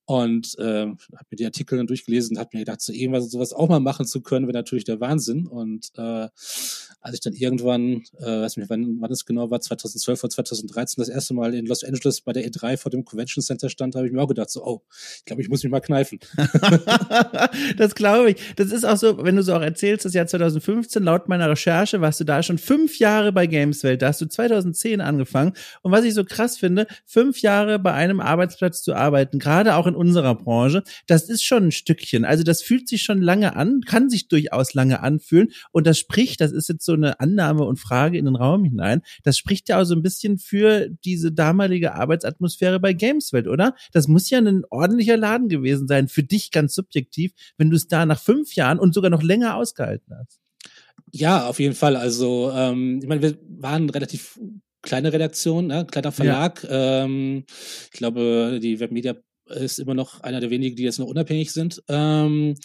Und 0.05 0.55
äh, 0.59 0.63
habe 0.63 1.25
mir 1.31 1.37
die 1.37 1.45
Artikel 1.45 1.77
dann 1.77 1.87
durchgelesen 1.87 2.35
und 2.35 2.39
habe 2.39 2.49
mir 2.53 2.59
gedacht, 2.59 2.81
so 2.81 2.93
irgendwas 2.93 3.29
sowas 3.29 3.53
auch 3.53 3.69
mal 3.69 3.79
machen 3.79 4.05
zu 4.05 4.21
können, 4.21 4.47
wäre 4.47 4.57
natürlich 4.57 4.83
der 4.83 4.99
Wahnsinn. 4.99 5.47
Und 5.47 5.91
äh, 5.95 6.27
als 7.01 7.13
ich 7.13 7.21
dann 7.21 7.33
irgendwann, 7.33 8.03
äh, 8.19 8.41
weiß 8.41 8.57
nicht, 8.57 8.69
wann, 8.69 8.97
wann 8.99 9.11
es 9.11 9.25
genau 9.25 9.49
war, 9.49 9.61
2012 9.61 10.23
oder 10.23 10.31
2013 10.31 11.01
das 11.01 11.09
erste 11.09 11.33
Mal 11.33 11.53
in 11.53 11.65
Los 11.65 11.83
Angeles 11.83 12.21
bei 12.21 12.33
der 12.33 12.45
E3 12.47 12.77
vor 12.77 12.91
dem 12.91 13.05
Convention 13.05 13.43
Center 13.43 13.69
stand, 13.69 13.95
habe 13.95 14.07
ich 14.07 14.13
mir 14.13 14.21
auch 14.21 14.27
gedacht, 14.27 14.49
so, 14.49 14.65
oh, 14.65 14.81
ich 15.17 15.25
glaube, 15.25 15.41
ich 15.41 15.49
muss 15.49 15.63
mich 15.63 15.71
mal 15.71 15.81
kneifen. 15.81 16.19
Das 17.85 17.93
glaube 17.93 18.31
ich. 18.31 18.37
Das 18.55 18.71
ist 18.71 18.83
auch 18.83 18.97
so, 18.97 19.23
wenn 19.23 19.35
du 19.35 19.43
so 19.43 19.53
auch 19.53 19.61
erzählst, 19.61 20.05
das 20.05 20.15
Jahr 20.15 20.25
2015, 20.25 21.03
laut 21.03 21.29
meiner 21.29 21.47
Recherche 21.47 22.01
warst 22.01 22.19
du 22.19 22.23
da 22.23 22.41
schon 22.41 22.57
fünf 22.57 22.97
Jahre 22.97 23.31
bei 23.31 23.45
Gameswelt. 23.45 24.01
Da 24.01 24.07
hast 24.07 24.21
du 24.21 24.25
2010 24.25 25.01
angefangen. 25.01 25.53
Und 25.83 25.91
was 25.91 26.03
ich 26.03 26.15
so 26.15 26.23
krass 26.23 26.57
finde, 26.57 26.87
fünf 27.05 27.41
Jahre 27.41 27.77
bei 27.77 27.93
einem 27.93 28.21
Arbeitsplatz 28.21 28.81
zu 28.81 28.95
arbeiten, 28.95 29.37
gerade 29.37 29.75
auch 29.75 29.85
in 29.85 29.93
unserer 29.93 30.33
Branche, 30.33 30.81
das 31.05 31.29
ist 31.29 31.43
schon 31.43 31.65
ein 31.65 31.71
Stückchen. 31.71 32.25
Also 32.25 32.43
das 32.43 32.63
fühlt 32.63 32.89
sich 32.89 33.03
schon 33.03 33.21
lange 33.21 33.55
an, 33.55 33.81
kann 33.81 34.09
sich 34.09 34.29
durchaus 34.29 34.73
lange 34.73 35.03
anfühlen. 35.03 35.49
Und 35.71 35.85
das 35.85 35.99
spricht, 35.99 36.41
das 36.41 36.53
ist 36.53 36.69
jetzt 36.69 36.85
so 36.85 36.93
eine 36.93 37.19
Annahme 37.19 37.65
und 37.65 37.77
Frage 37.77 38.17
in 38.17 38.25
den 38.25 38.35
Raum 38.35 38.63
hinein, 38.63 39.03
das 39.21 39.37
spricht 39.37 39.69
ja 39.69 39.79
auch 39.79 39.85
so 39.85 39.93
ein 39.93 40.01
bisschen 40.01 40.39
für 40.39 40.89
diese 41.05 41.31
damalige 41.31 41.93
Arbeitsatmosphäre 41.93 42.79
bei 42.79 42.93
Gameswelt, 42.93 43.47
oder? 43.47 43.75
Das 43.91 44.07
muss 44.07 44.31
ja 44.31 44.39
ein 44.39 44.63
ordentlicher 44.71 45.17
Laden 45.17 45.49
gewesen 45.49 45.87
sein, 45.87 46.07
für 46.07 46.23
dich 46.23 46.49
ganz 46.49 46.73
subjektiv, 46.73 47.31
wenn 47.59 47.69
du 47.69 47.74
es 47.75 47.87
da 47.87 48.05
nach 48.05 48.19
fünf 48.19 48.55
Jahren 48.55 48.79
und 48.79 48.93
sogar 48.93 49.09
noch 49.09 49.23
länger 49.23 49.55
ausgehalten 49.55 50.15
hast. 50.17 50.39
Ja, 51.11 51.47
auf 51.47 51.59
jeden 51.59 51.75
Fall. 51.75 51.95
Also, 51.95 52.51
ähm, 52.53 52.99
ich 53.01 53.07
meine, 53.07 53.21
wir 53.21 53.37
waren 53.47 53.89
relativ 53.89 54.39
kleine 54.81 55.11
Redaktion, 55.11 55.67
ne? 55.67 55.85
kleiner 55.89 56.11
Verlag. 56.11 56.63
Ja. 56.63 57.03
Ähm, 57.03 57.45
ich 57.91 57.97
glaube, 57.97 58.59
die 58.61 58.79
Webmedia 58.79 59.15
ist 59.47 59.79
immer 59.79 59.93
noch 59.93 60.21
einer 60.21 60.39
der 60.39 60.49
wenigen, 60.49 60.75
die 60.75 60.83
jetzt 60.83 60.99
noch 60.99 61.07
unabhängig 61.07 61.51
sind. 61.51 61.83
Ähm, 61.87 62.55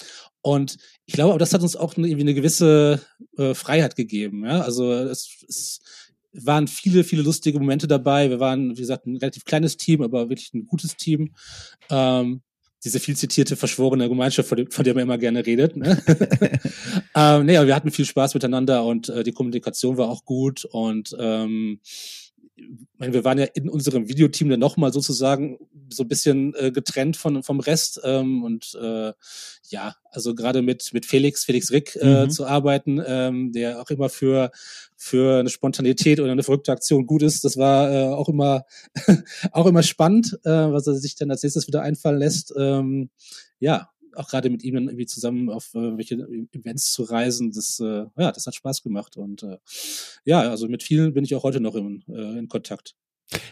und 0.42 0.76
ich 1.06 1.14
glaube, 1.14 1.30
aber 1.30 1.38
das 1.38 1.52
hat 1.52 1.62
uns 1.62 1.76
auch 1.76 1.96
irgendwie 1.96 2.20
eine 2.20 2.34
gewisse 2.34 3.00
äh, 3.36 3.54
Freiheit 3.54 3.96
gegeben. 3.96 4.44
Ja? 4.44 4.62
Also 4.62 4.92
es, 4.92 5.44
es 5.48 5.80
waren 6.32 6.68
viele, 6.68 7.04
viele 7.04 7.22
lustige 7.22 7.58
Momente 7.58 7.86
dabei. 7.86 8.30
Wir 8.30 8.40
waren, 8.40 8.76
wie 8.76 8.80
gesagt, 8.80 9.06
ein 9.06 9.16
relativ 9.16 9.44
kleines 9.44 9.76
Team, 9.76 10.02
aber 10.02 10.28
wirklich 10.28 10.54
ein 10.54 10.66
gutes 10.66 10.96
Team. 10.96 11.34
Ähm, 11.90 12.42
diese 12.84 13.00
viel 13.00 13.16
zitierte 13.16 13.56
verschworene 13.56 14.08
Gemeinschaft, 14.08 14.48
von, 14.48 14.70
von 14.70 14.84
der 14.84 14.94
man 14.94 15.02
immer 15.02 15.18
gerne 15.18 15.44
redet. 15.44 15.76
Ne? 15.76 16.02
ähm, 17.14 17.48
aber 17.48 17.66
wir 17.66 17.74
hatten 17.74 17.90
viel 17.90 18.06
Spaß 18.06 18.34
miteinander 18.34 18.84
und 18.84 19.08
äh, 19.08 19.22
die 19.22 19.32
Kommunikation 19.32 19.96
war 19.96 20.08
auch 20.08 20.24
gut 20.24 20.64
und 20.64 21.14
ähm, 21.18 21.80
meine, 22.98 23.12
wir 23.12 23.24
waren 23.24 23.38
ja 23.38 23.46
in 23.46 23.68
unserem 23.68 24.08
Videoteam 24.08 24.48
dann 24.50 24.60
nochmal 24.60 24.92
sozusagen 24.92 25.58
so 25.88 26.04
ein 26.04 26.08
bisschen 26.08 26.54
äh, 26.54 26.70
getrennt 26.70 27.16
von, 27.16 27.42
vom 27.42 27.60
Rest. 27.60 28.00
Ähm, 28.04 28.44
und 28.44 28.78
äh, 28.80 29.12
ja, 29.68 29.96
also 30.10 30.34
gerade 30.34 30.62
mit, 30.62 30.90
mit 30.92 31.06
Felix, 31.06 31.44
Felix 31.44 31.70
Rick 31.70 31.96
äh, 31.96 32.26
mhm. 32.26 32.30
zu 32.30 32.46
arbeiten, 32.46 33.02
ähm, 33.04 33.52
der 33.52 33.80
auch 33.80 33.90
immer 33.90 34.08
für, 34.08 34.50
für 34.96 35.40
eine 35.40 35.50
Spontanität 35.50 36.20
oder 36.20 36.32
eine 36.32 36.42
verrückte 36.42 36.72
Aktion 36.72 37.06
gut 37.06 37.22
ist, 37.22 37.44
das 37.44 37.56
war 37.56 37.92
äh, 37.92 38.08
auch 38.08 38.28
immer 38.28 38.64
auch 39.52 39.66
immer 39.66 39.82
spannend, 39.82 40.38
äh, 40.44 40.50
was 40.50 40.86
er 40.86 40.94
sich 40.94 41.16
dann 41.16 41.30
als 41.30 41.42
nächstes 41.42 41.66
wieder 41.66 41.82
einfallen 41.82 42.18
lässt. 42.18 42.52
Ähm, 42.56 43.10
ja, 43.58 43.90
auch 44.14 44.28
gerade 44.28 44.50
mit 44.50 44.62
ihm 44.62 44.74
dann 44.74 44.88
irgendwie 44.88 45.06
zusammen 45.06 45.48
auf 45.50 45.74
äh, 45.74 45.96
welche 45.96 46.16
Events 46.52 46.92
zu 46.92 47.02
reisen, 47.04 47.52
das, 47.52 47.80
äh, 47.80 48.06
ja, 48.16 48.32
das 48.32 48.46
hat 48.46 48.54
Spaß 48.54 48.82
gemacht. 48.82 49.16
Und 49.16 49.42
äh, 49.42 49.58
ja, 50.24 50.40
also 50.40 50.68
mit 50.68 50.82
vielen 50.82 51.12
bin 51.14 51.24
ich 51.24 51.34
auch 51.34 51.42
heute 51.42 51.60
noch 51.60 51.74
in, 51.74 52.04
äh, 52.08 52.38
in 52.38 52.48
Kontakt. 52.48 52.94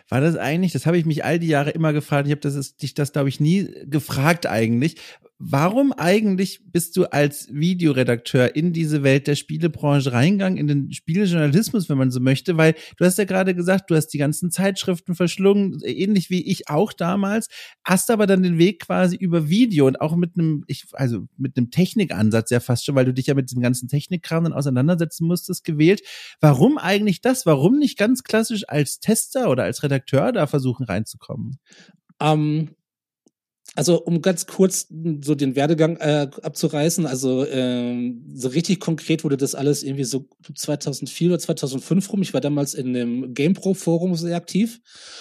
War 0.09 0.21
das 0.21 0.37
eigentlich, 0.37 0.73
das 0.73 0.87
habe 0.87 0.99
ich 0.99 1.07
mich 1.07 1.25
all 1.25 1.39
die 1.39 1.49
Jahre 1.49 1.71
immer 1.71 1.93
gefragt, 1.93 2.27
ich 2.27 2.33
habe 2.33 2.41
das 2.41 2.77
dich 2.77 2.95
das, 2.95 3.13
glaube 3.13 3.29
ich, 3.29 3.39
nie 3.39 3.69
gefragt 3.85 4.47
eigentlich. 4.47 4.97
Warum 5.41 5.93
eigentlich 5.93 6.61
bist 6.65 6.97
du 6.97 7.05
als 7.05 7.47
Videoredakteur 7.53 8.57
in 8.57 8.73
diese 8.73 9.05
Welt 9.05 9.29
der 9.29 9.37
Spielebranche 9.37 10.13
reingegangen, 10.13 10.59
in 10.59 10.67
den 10.67 10.93
Spielejournalismus, 10.93 11.89
wenn 11.89 11.97
man 11.97 12.11
so 12.11 12.19
möchte? 12.19 12.57
Weil 12.57 12.75
du 12.97 13.05
hast 13.05 13.19
ja 13.19 13.25
gerade 13.25 13.55
gesagt, 13.55 13.89
du 13.89 13.95
hast 13.95 14.09
die 14.09 14.19
ganzen 14.19 14.51
Zeitschriften 14.51 15.15
verschlungen, 15.15 15.79
ähnlich 15.85 16.29
wie 16.29 16.45
ich 16.45 16.69
auch 16.69 16.93
damals, 16.93 17.49
hast 17.85 18.11
aber 18.11 18.27
dann 18.27 18.43
den 18.43 18.59
Weg 18.59 18.81
quasi 18.81 19.15
über 19.15 19.49
Video 19.49 19.87
und 19.87 20.01
auch 20.01 20.17
mit 20.17 20.33
einem, 20.37 20.65
ich, 20.67 20.87
also 20.95 21.29
mit 21.37 21.57
einem 21.57 21.71
Technikansatz 21.71 22.51
ja 22.51 22.59
fast 22.59 22.85
schon, 22.85 22.97
weil 22.97 23.05
du 23.05 23.15
dich 23.15 23.27
ja 23.27 23.35
mit 23.35 23.49
diesem 23.49 23.63
ganzen 23.63 23.89
Technikkram 23.89 24.43
dann 24.43 24.53
auseinandersetzen 24.53 25.25
musstest, 25.25 25.63
gewählt. 25.63 26.03
Warum 26.41 26.79
eigentlich 26.79 27.21
das? 27.21 27.47
Warum 27.47 27.79
nicht 27.79 27.97
ganz 27.97 28.25
klassisch 28.25 28.69
als 28.69 28.99
Tester 28.99 29.51
oder 29.51 29.63
als 29.63 29.85
Redakteur 29.85 30.33
da 30.33 30.49
versuchen 30.49 30.85
reinzukommen? 30.85 31.61
Um, 32.21 32.71
also 33.75 34.03
um 34.03 34.23
ganz 34.23 34.47
kurz 34.47 34.89
so 35.21 35.35
den 35.35 35.55
Werdegang 35.55 35.97
äh, 35.99 36.29
abzureißen, 36.43 37.07
also 37.07 37.47
ähm, 37.47 38.25
so 38.35 38.49
richtig 38.49 38.81
konkret 38.81 39.25
wurde 39.25 39.37
das 39.37 39.55
alles 39.55 39.83
irgendwie 39.83 40.05
so 40.05 40.27
2004 40.53 41.29
oder 41.29 41.39
2005 41.39 42.13
rum. 42.13 42.23
Ich 42.23 42.35
war 42.35 42.41
damals 42.41 42.75
in 42.75 42.93
dem 42.93 43.35
GamePro 43.35 43.75
Forum 43.75 44.17
sehr 44.17 44.37
aktiv 44.37 44.81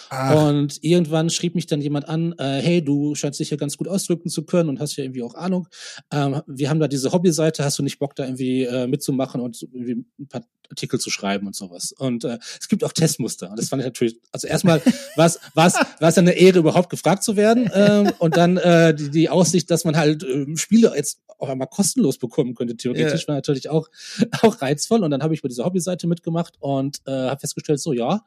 Ach. 0.09 0.47
und 0.47 0.83
irgendwann 0.83 1.29
schrieb 1.29 1.55
mich 1.55 1.67
dann 1.67 1.81
jemand 1.81 2.07
an, 2.09 2.33
äh, 2.39 2.61
hey, 2.61 2.83
du 2.83 3.15
scheinst 3.15 3.39
dich 3.39 3.49
ja 3.49 3.57
ganz 3.57 3.77
gut 3.77 3.87
ausdrücken 3.87 4.29
zu 4.29 4.43
können 4.43 4.69
und 4.69 4.79
hast 4.79 4.95
ja 4.95 5.03
irgendwie 5.03 5.23
auch 5.23 5.35
Ahnung. 5.35 5.67
Ähm, 6.11 6.41
wir 6.47 6.69
haben 6.69 6.79
da 6.79 6.87
diese 6.87 7.11
Hobbyseite, 7.11 7.63
hast 7.63 7.77
du 7.77 7.83
nicht 7.83 7.99
Bock 7.99 8.15
da 8.15 8.23
irgendwie 8.23 8.63
äh, 8.63 8.87
mitzumachen 8.87 9.41
und 9.41 9.61
irgendwie 9.61 10.05
ein 10.19 10.27
paar 10.27 10.41
Artikel 10.69 10.99
zu 10.99 11.09
schreiben 11.09 11.47
und 11.47 11.55
sowas. 11.55 11.91
Und 11.91 12.23
äh, 12.23 12.39
es 12.59 12.67
gibt 12.67 12.83
auch 12.83 12.91
Testmuster. 12.91 13.49
Und 13.49 13.59
das 13.59 13.69
fand 13.69 13.81
ich 13.81 13.85
natürlich, 13.85 14.19
also 14.31 14.47
erstmal 14.47 14.81
war 15.15 15.27
es 15.27 15.39
war 15.55 15.67
es 16.01 16.17
eine 16.17 16.33
Ehre, 16.33 16.59
überhaupt 16.59 16.89
gefragt 16.89 17.23
zu 17.23 17.35
werden. 17.35 17.69
Ähm, 17.73 18.11
und 18.19 18.36
dann 18.37 18.57
äh, 18.57 18.93
die, 18.93 19.09
die 19.09 19.29
Aussicht, 19.29 19.69
dass 19.71 19.83
man 19.83 19.97
halt 19.97 20.23
äh, 20.23 20.55
Spiele 20.55 20.93
jetzt 20.95 21.21
auch 21.39 21.49
einmal 21.49 21.67
kostenlos 21.67 22.17
bekommen 22.17 22.55
könnte, 22.55 22.75
theoretisch, 22.77 23.23
ja. 23.23 23.27
war 23.27 23.35
natürlich 23.35 23.69
auch, 23.69 23.89
auch 24.41 24.61
reizvoll. 24.61 25.03
Und 25.03 25.11
dann 25.11 25.23
habe 25.23 25.33
ich 25.33 25.41
bei 25.41 25.49
dieser 25.49 25.65
Hobbyseite 25.65 26.07
mitgemacht 26.07 26.55
und 26.59 26.99
äh, 27.05 27.11
habe 27.11 27.39
festgestellt, 27.39 27.79
so 27.79 27.93
ja, 27.93 28.25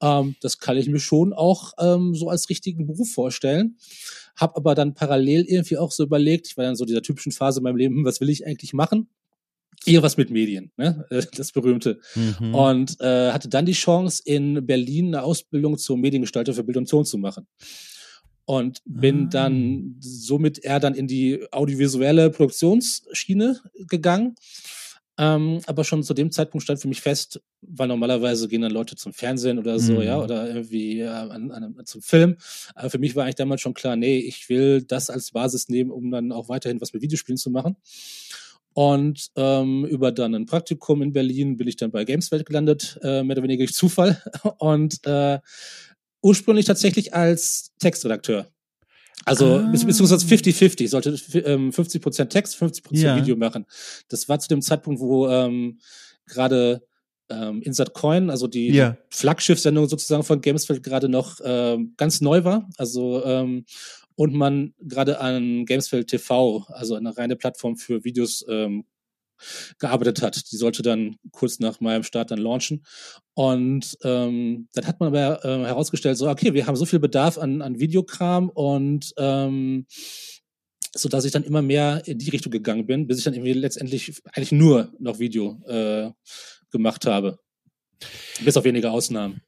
ähm, 0.00 0.36
das 0.40 0.58
kann 0.58 0.76
ich 0.76 0.88
mir 0.88 1.00
schon 1.00 1.32
auch 1.32 1.72
ähm, 1.78 2.14
so 2.14 2.28
als 2.28 2.48
richtigen 2.48 2.86
Beruf 2.86 3.12
vorstellen. 3.12 3.76
Hab 4.36 4.56
aber 4.56 4.74
dann 4.74 4.94
parallel 4.94 5.44
irgendwie 5.44 5.76
auch 5.76 5.92
so 5.92 6.02
überlegt, 6.02 6.48
ich 6.48 6.56
war 6.56 6.64
dann 6.64 6.76
so 6.76 6.84
dieser 6.84 7.02
typischen 7.02 7.32
Phase 7.32 7.60
in 7.60 7.64
meinem 7.64 7.76
Leben, 7.76 8.04
was 8.04 8.20
will 8.20 8.30
ich 8.30 8.46
eigentlich 8.46 8.72
machen? 8.72 9.08
eher 9.86 10.02
was 10.02 10.16
mit 10.16 10.30
Medien, 10.30 10.72
ne? 10.76 11.06
das 11.36 11.52
berühmte. 11.52 12.00
Mhm. 12.14 12.54
Und 12.54 13.00
äh, 13.00 13.32
hatte 13.32 13.48
dann 13.48 13.66
die 13.66 13.72
Chance, 13.72 14.22
in 14.24 14.66
Berlin 14.66 15.06
eine 15.14 15.22
Ausbildung 15.22 15.78
zum 15.78 16.00
Mediengestalter 16.00 16.52
für 16.52 16.64
Bild 16.64 16.76
und 16.76 16.90
Ton 16.90 17.04
zu 17.04 17.18
machen. 17.18 17.46
Und 18.50 18.82
bin 18.84 19.26
ah. 19.26 19.28
dann 19.30 19.94
somit 20.00 20.58
eher 20.58 20.80
dann 20.80 20.96
in 20.96 21.06
die 21.06 21.40
audiovisuelle 21.52 22.30
Produktionsschiene 22.30 23.60
gegangen. 23.86 24.34
Ähm, 25.18 25.60
aber 25.66 25.84
schon 25.84 26.02
zu 26.02 26.14
dem 26.14 26.32
Zeitpunkt 26.32 26.64
stand 26.64 26.80
für 26.80 26.88
mich 26.88 27.00
fest, 27.00 27.40
weil 27.60 27.86
normalerweise 27.86 28.48
gehen 28.48 28.62
dann 28.62 28.72
Leute 28.72 28.96
zum 28.96 29.12
Fernsehen 29.12 29.60
oder 29.60 29.78
so, 29.78 29.92
mhm. 29.92 30.02
ja, 30.02 30.20
oder 30.20 30.48
irgendwie 30.48 30.98
äh, 30.98 31.06
an, 31.06 31.52
an, 31.52 31.76
zum 31.84 32.02
Film. 32.02 32.38
Aber 32.74 32.90
für 32.90 32.98
mich 32.98 33.14
war 33.14 33.22
eigentlich 33.22 33.36
damals 33.36 33.60
schon 33.60 33.74
klar, 33.74 33.94
nee, 33.94 34.18
ich 34.18 34.48
will 34.48 34.82
das 34.82 35.10
als 35.10 35.30
Basis 35.30 35.68
nehmen, 35.68 35.92
um 35.92 36.10
dann 36.10 36.32
auch 36.32 36.48
weiterhin 36.48 36.80
was 36.80 36.92
mit 36.92 37.02
Videospielen 37.02 37.38
zu 37.38 37.50
machen. 37.50 37.76
Und 38.72 39.30
ähm, 39.36 39.84
über 39.84 40.10
dann 40.10 40.34
ein 40.34 40.46
Praktikum 40.46 41.02
in 41.02 41.12
Berlin 41.12 41.56
bin 41.56 41.68
ich 41.68 41.76
dann 41.76 41.92
bei 41.92 42.04
Gameswelt 42.04 42.46
gelandet, 42.46 42.98
äh, 43.02 43.22
mehr 43.22 43.36
oder 43.36 43.44
weniger 43.44 43.64
durch 43.64 43.74
Zufall. 43.74 44.20
Und 44.58 45.06
äh, 45.06 45.38
ursprünglich 46.22 46.66
tatsächlich 46.66 47.14
als 47.14 47.72
Textredakteur. 47.78 48.50
Also 49.24 49.56
ah. 49.56 49.68
beziehungsweise 49.70 50.16
50-50. 50.16 50.84
Ich 50.84 50.90
sollte 50.90 51.10
ähm, 51.44 51.70
50% 51.70 52.26
Text, 52.26 52.56
50% 52.56 52.82
ja. 52.92 53.16
Video 53.16 53.36
machen. 53.36 53.66
Das 54.08 54.28
war 54.28 54.38
zu 54.38 54.48
dem 54.48 54.62
Zeitpunkt, 54.62 55.00
wo 55.00 55.28
ähm, 55.28 55.78
gerade 56.26 56.82
ähm, 57.28 57.62
Insert 57.62 57.94
Coin, 57.94 58.30
also 58.30 58.46
die 58.46 58.72
ja. 58.72 58.96
Flaggschiff-Sendung 59.10 59.88
sozusagen 59.88 60.22
von 60.22 60.40
Gamesfeld 60.40 60.82
gerade 60.82 61.08
noch 61.08 61.38
ähm, 61.44 61.94
ganz 61.96 62.20
neu 62.20 62.44
war. 62.44 62.68
Also 62.76 63.24
ähm, 63.24 63.64
und 64.16 64.34
man 64.34 64.74
gerade 64.80 65.20
an 65.20 65.64
Gamesfeld 65.64 66.08
TV, 66.08 66.66
also 66.68 66.94
eine 66.94 67.16
reine 67.16 67.36
Plattform 67.36 67.76
für 67.76 68.04
Videos, 68.04 68.44
ähm, 68.48 68.84
gearbeitet 69.78 70.22
hat. 70.22 70.50
Die 70.52 70.56
sollte 70.56 70.82
dann 70.82 71.16
kurz 71.32 71.58
nach 71.58 71.80
meinem 71.80 72.02
Start 72.02 72.30
dann 72.30 72.38
launchen. 72.38 72.84
Und 73.34 73.96
ähm, 74.04 74.68
dann 74.74 74.86
hat 74.86 75.00
man 75.00 75.14
aber 75.14 75.44
äh, 75.44 75.64
herausgestellt, 75.66 76.18
so, 76.18 76.28
okay, 76.28 76.54
wir 76.54 76.66
haben 76.66 76.76
so 76.76 76.86
viel 76.86 76.98
Bedarf 76.98 77.38
an, 77.38 77.62
an 77.62 77.80
Videokram 77.80 78.48
und 78.48 79.12
ähm, 79.16 79.86
so 80.94 81.08
dass 81.08 81.24
ich 81.24 81.32
dann 81.32 81.44
immer 81.44 81.62
mehr 81.62 82.02
in 82.06 82.18
die 82.18 82.30
Richtung 82.30 82.50
gegangen 82.50 82.86
bin, 82.86 83.06
bis 83.06 83.18
ich 83.18 83.24
dann 83.24 83.34
irgendwie 83.34 83.52
letztendlich 83.52 84.20
eigentlich 84.32 84.52
nur 84.52 84.92
noch 84.98 85.18
Video 85.18 85.60
äh, 85.66 86.10
gemacht 86.70 87.06
habe. 87.06 87.38
Bis 88.44 88.56
auf 88.56 88.64
wenige 88.64 88.90
Ausnahmen. 88.90 89.40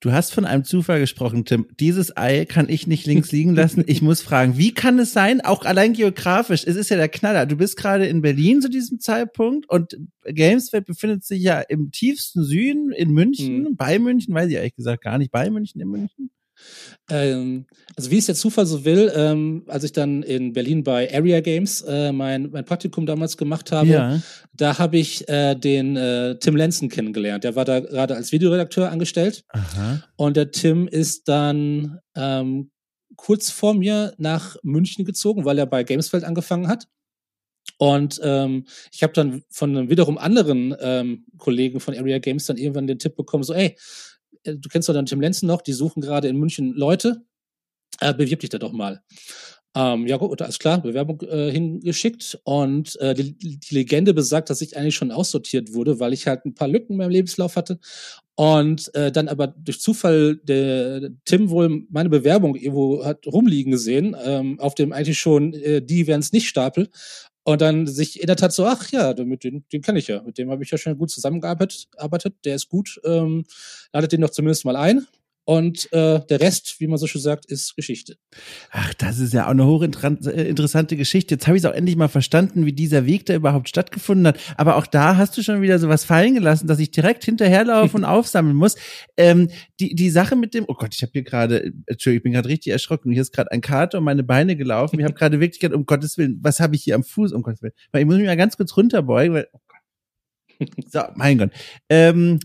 Du 0.00 0.12
hast 0.12 0.32
von 0.32 0.44
einem 0.44 0.64
Zufall 0.64 1.00
gesprochen, 1.00 1.44
Tim. 1.44 1.66
Dieses 1.78 2.16
Ei 2.16 2.44
kann 2.46 2.68
ich 2.68 2.86
nicht 2.86 3.06
links 3.06 3.32
liegen 3.32 3.54
lassen. 3.54 3.84
Ich 3.86 4.00
muss 4.00 4.22
fragen, 4.22 4.56
wie 4.56 4.72
kann 4.72 4.98
es 4.98 5.12
sein, 5.12 5.40
auch 5.40 5.64
allein 5.64 5.92
geografisch, 5.92 6.64
es 6.66 6.76
ist 6.76 6.88
ja 6.90 6.96
der 6.96 7.08
Knaller. 7.08 7.46
Du 7.46 7.56
bist 7.56 7.76
gerade 7.76 8.06
in 8.06 8.22
Berlin 8.22 8.62
zu 8.62 8.70
diesem 8.70 9.00
Zeitpunkt 9.00 9.68
und 9.68 9.98
Gameswelt 10.24 10.86
befindet 10.86 11.24
sich 11.24 11.42
ja 11.42 11.60
im 11.60 11.90
tiefsten 11.90 12.44
Süden 12.44 12.92
in 12.92 13.10
München, 13.10 13.62
mhm. 13.62 13.76
bei 13.76 13.98
München, 13.98 14.34
weiß 14.34 14.48
ich 14.48 14.54
ehrlich 14.54 14.74
gesagt 14.74 15.02
gar 15.02 15.18
nicht, 15.18 15.30
bei 15.30 15.50
München, 15.50 15.80
in 15.80 15.88
München. 15.88 16.30
Ähm, 17.10 17.66
also 17.96 18.10
wie 18.10 18.18
es 18.18 18.26
der 18.26 18.34
Zufall 18.34 18.66
so 18.66 18.84
will, 18.84 19.10
ähm, 19.14 19.64
als 19.66 19.84
ich 19.84 19.92
dann 19.92 20.22
in 20.22 20.52
Berlin 20.52 20.84
bei 20.84 21.12
Area 21.12 21.40
Games 21.40 21.80
äh, 21.82 22.12
mein, 22.12 22.50
mein 22.50 22.64
Praktikum 22.64 23.06
damals 23.06 23.36
gemacht 23.36 23.72
habe, 23.72 23.88
ja. 23.88 24.22
da 24.52 24.78
habe 24.78 24.98
ich 24.98 25.28
äh, 25.28 25.54
den 25.54 25.96
äh, 25.96 26.38
Tim 26.38 26.56
Lenzen 26.56 26.88
kennengelernt. 26.88 27.44
Der 27.44 27.56
war 27.56 27.64
da 27.64 27.80
gerade 27.80 28.14
als 28.14 28.30
Videoredakteur 28.30 28.90
angestellt. 28.90 29.44
Aha. 29.48 30.02
Und 30.16 30.36
der 30.36 30.50
Tim 30.50 30.86
ist 30.86 31.28
dann 31.28 31.98
ähm, 32.14 32.70
kurz 33.16 33.50
vor 33.50 33.74
mir 33.74 34.14
nach 34.18 34.56
München 34.62 35.04
gezogen, 35.04 35.44
weil 35.44 35.58
er 35.58 35.66
bei 35.66 35.82
Gamesfeld 35.82 36.24
angefangen 36.24 36.68
hat. 36.68 36.86
Und 37.78 38.20
ähm, 38.24 38.64
ich 38.92 39.02
habe 39.02 39.12
dann 39.12 39.42
von 39.50 39.76
einem 39.76 39.90
wiederum 39.90 40.18
anderen 40.18 40.74
ähm, 40.80 41.26
Kollegen 41.36 41.80
von 41.80 41.96
Area 41.96 42.18
Games 42.18 42.46
dann 42.46 42.56
irgendwann 42.56 42.86
den 42.86 42.98
Tipp 42.98 43.14
bekommen, 43.14 43.44
so, 43.44 43.54
ey, 43.54 43.76
du 44.56 44.68
kennst 44.68 44.88
doch 44.88 44.94
dann 44.94 45.06
Tim 45.06 45.20
Lenzen 45.20 45.46
noch, 45.46 45.62
die 45.62 45.72
suchen 45.72 46.00
gerade 46.00 46.28
in 46.28 46.36
München 46.36 46.72
Leute, 46.74 47.22
äh, 48.00 48.14
bewirb 48.14 48.40
dich 48.40 48.50
da 48.50 48.58
doch 48.58 48.72
mal. 48.72 49.02
Ähm, 49.76 50.06
ja 50.06 50.16
gut, 50.16 50.40
alles 50.40 50.58
klar, 50.58 50.80
Bewerbung 50.80 51.20
äh, 51.22 51.50
hingeschickt 51.50 52.40
und 52.44 52.98
äh, 53.00 53.14
die, 53.14 53.36
die 53.36 53.74
Legende 53.74 54.14
besagt, 54.14 54.48
dass 54.48 54.62
ich 54.62 54.76
eigentlich 54.76 54.94
schon 54.94 55.12
aussortiert 55.12 55.74
wurde, 55.74 56.00
weil 56.00 56.14
ich 56.14 56.26
halt 56.26 56.46
ein 56.46 56.54
paar 56.54 56.68
Lücken 56.68 56.92
in 56.92 56.96
meinem 56.96 57.10
Lebenslauf 57.10 57.54
hatte 57.54 57.78
und 58.34 58.92
äh, 58.94 59.12
dann 59.12 59.28
aber 59.28 59.48
durch 59.48 59.80
Zufall 59.80 60.36
der 60.42 61.10
Tim 61.26 61.50
wohl 61.50 61.84
meine 61.90 62.08
Bewerbung 62.08 62.56
irgendwo 62.56 63.04
hat 63.04 63.26
rumliegen 63.26 63.72
gesehen, 63.72 64.16
ähm, 64.24 64.58
auf 64.58 64.74
dem 64.74 64.92
eigentlich 64.92 65.18
schon 65.18 65.52
äh, 65.52 65.82
die 65.82 66.06
wären 66.06 66.20
es 66.20 66.32
nicht 66.32 66.48
Stapel 66.48 66.88
und 67.48 67.62
dann 67.62 67.86
sich 67.86 68.18
erinnert 68.18 68.42
hat 68.42 68.52
so, 68.52 68.66
ach 68.66 68.90
ja, 68.90 69.14
mit 69.24 69.42
dem, 69.42 69.64
den 69.72 69.80
kenne 69.80 69.98
ich 69.98 70.08
ja, 70.08 70.20
mit 70.22 70.36
dem 70.36 70.50
habe 70.50 70.62
ich 70.62 70.70
ja 70.70 70.76
schon 70.76 70.98
gut 70.98 71.10
zusammengearbeitet, 71.10 71.88
arbeitet, 71.96 72.34
der 72.44 72.56
ist 72.56 72.68
gut, 72.68 73.00
ähm, 73.04 73.44
ladet 73.90 74.12
den 74.12 74.20
doch 74.20 74.28
zumindest 74.28 74.66
mal 74.66 74.76
ein 74.76 75.06
und 75.48 75.90
äh, 75.94 76.20
der 76.28 76.42
Rest, 76.42 76.78
wie 76.78 76.88
man 76.88 76.98
so 76.98 77.06
schön 77.06 77.22
sagt, 77.22 77.46
ist 77.46 77.74
Geschichte. 77.74 78.18
Ach, 78.70 78.92
das 78.92 79.18
ist 79.18 79.32
ja 79.32 79.46
auch 79.46 79.52
eine 79.52 79.64
hochinteressante 79.64 80.94
Geschichte. 80.94 81.36
Jetzt 81.36 81.46
habe 81.46 81.56
ich 81.56 81.64
es 81.64 81.70
auch 81.70 81.74
endlich 81.74 81.96
mal 81.96 82.08
verstanden, 82.08 82.66
wie 82.66 82.74
dieser 82.74 83.06
Weg 83.06 83.24
da 83.24 83.34
überhaupt 83.34 83.66
stattgefunden 83.66 84.26
hat. 84.26 84.38
Aber 84.58 84.76
auch 84.76 84.86
da 84.86 85.16
hast 85.16 85.38
du 85.38 85.42
schon 85.42 85.62
wieder 85.62 85.78
sowas 85.78 86.04
fallen 86.04 86.34
gelassen, 86.34 86.66
dass 86.66 86.78
ich 86.80 86.90
direkt 86.90 87.24
hinterherlaufe 87.24 87.96
und 87.96 88.04
aufsammeln 88.04 88.56
muss. 88.56 88.74
Ähm, 89.16 89.48
die, 89.80 89.94
die 89.94 90.10
Sache 90.10 90.36
mit 90.36 90.52
dem, 90.52 90.66
oh 90.68 90.74
Gott, 90.74 90.94
ich 90.94 91.00
habe 91.00 91.12
hier 91.14 91.22
gerade, 91.22 91.72
Entschuldigung, 91.86 92.18
ich 92.18 92.22
bin 92.24 92.32
gerade 92.34 92.48
richtig 92.50 92.74
erschrocken. 92.74 93.10
Hier 93.10 93.22
ist 93.22 93.32
gerade 93.32 93.50
ein 93.50 93.62
Kater 93.62 93.96
um 93.96 94.04
meine 94.04 94.24
Beine 94.24 94.54
gelaufen. 94.54 94.98
Ich 95.00 95.04
habe 95.06 95.14
gerade 95.18 95.40
wirklich 95.40 95.60
gedacht, 95.60 95.78
um 95.78 95.86
Gottes 95.86 96.18
Willen, 96.18 96.40
was 96.42 96.60
habe 96.60 96.76
ich 96.76 96.82
hier 96.82 96.94
am 96.94 97.04
Fuß, 97.04 97.32
um 97.32 97.40
Gottes 97.40 97.62
Willen. 97.62 97.74
Weil 97.90 98.02
ich 98.02 98.06
muss 98.06 98.18
mich 98.18 98.26
mal 98.26 98.36
ganz 98.36 98.58
kurz 98.58 98.76
runterbeugen, 98.76 99.32
weil, 99.32 99.48
oh 99.54 99.60
Gott. 99.66 100.68
So, 100.90 101.00
mein 101.14 101.38
Gott. 101.38 101.52
Ähm, 101.88 102.38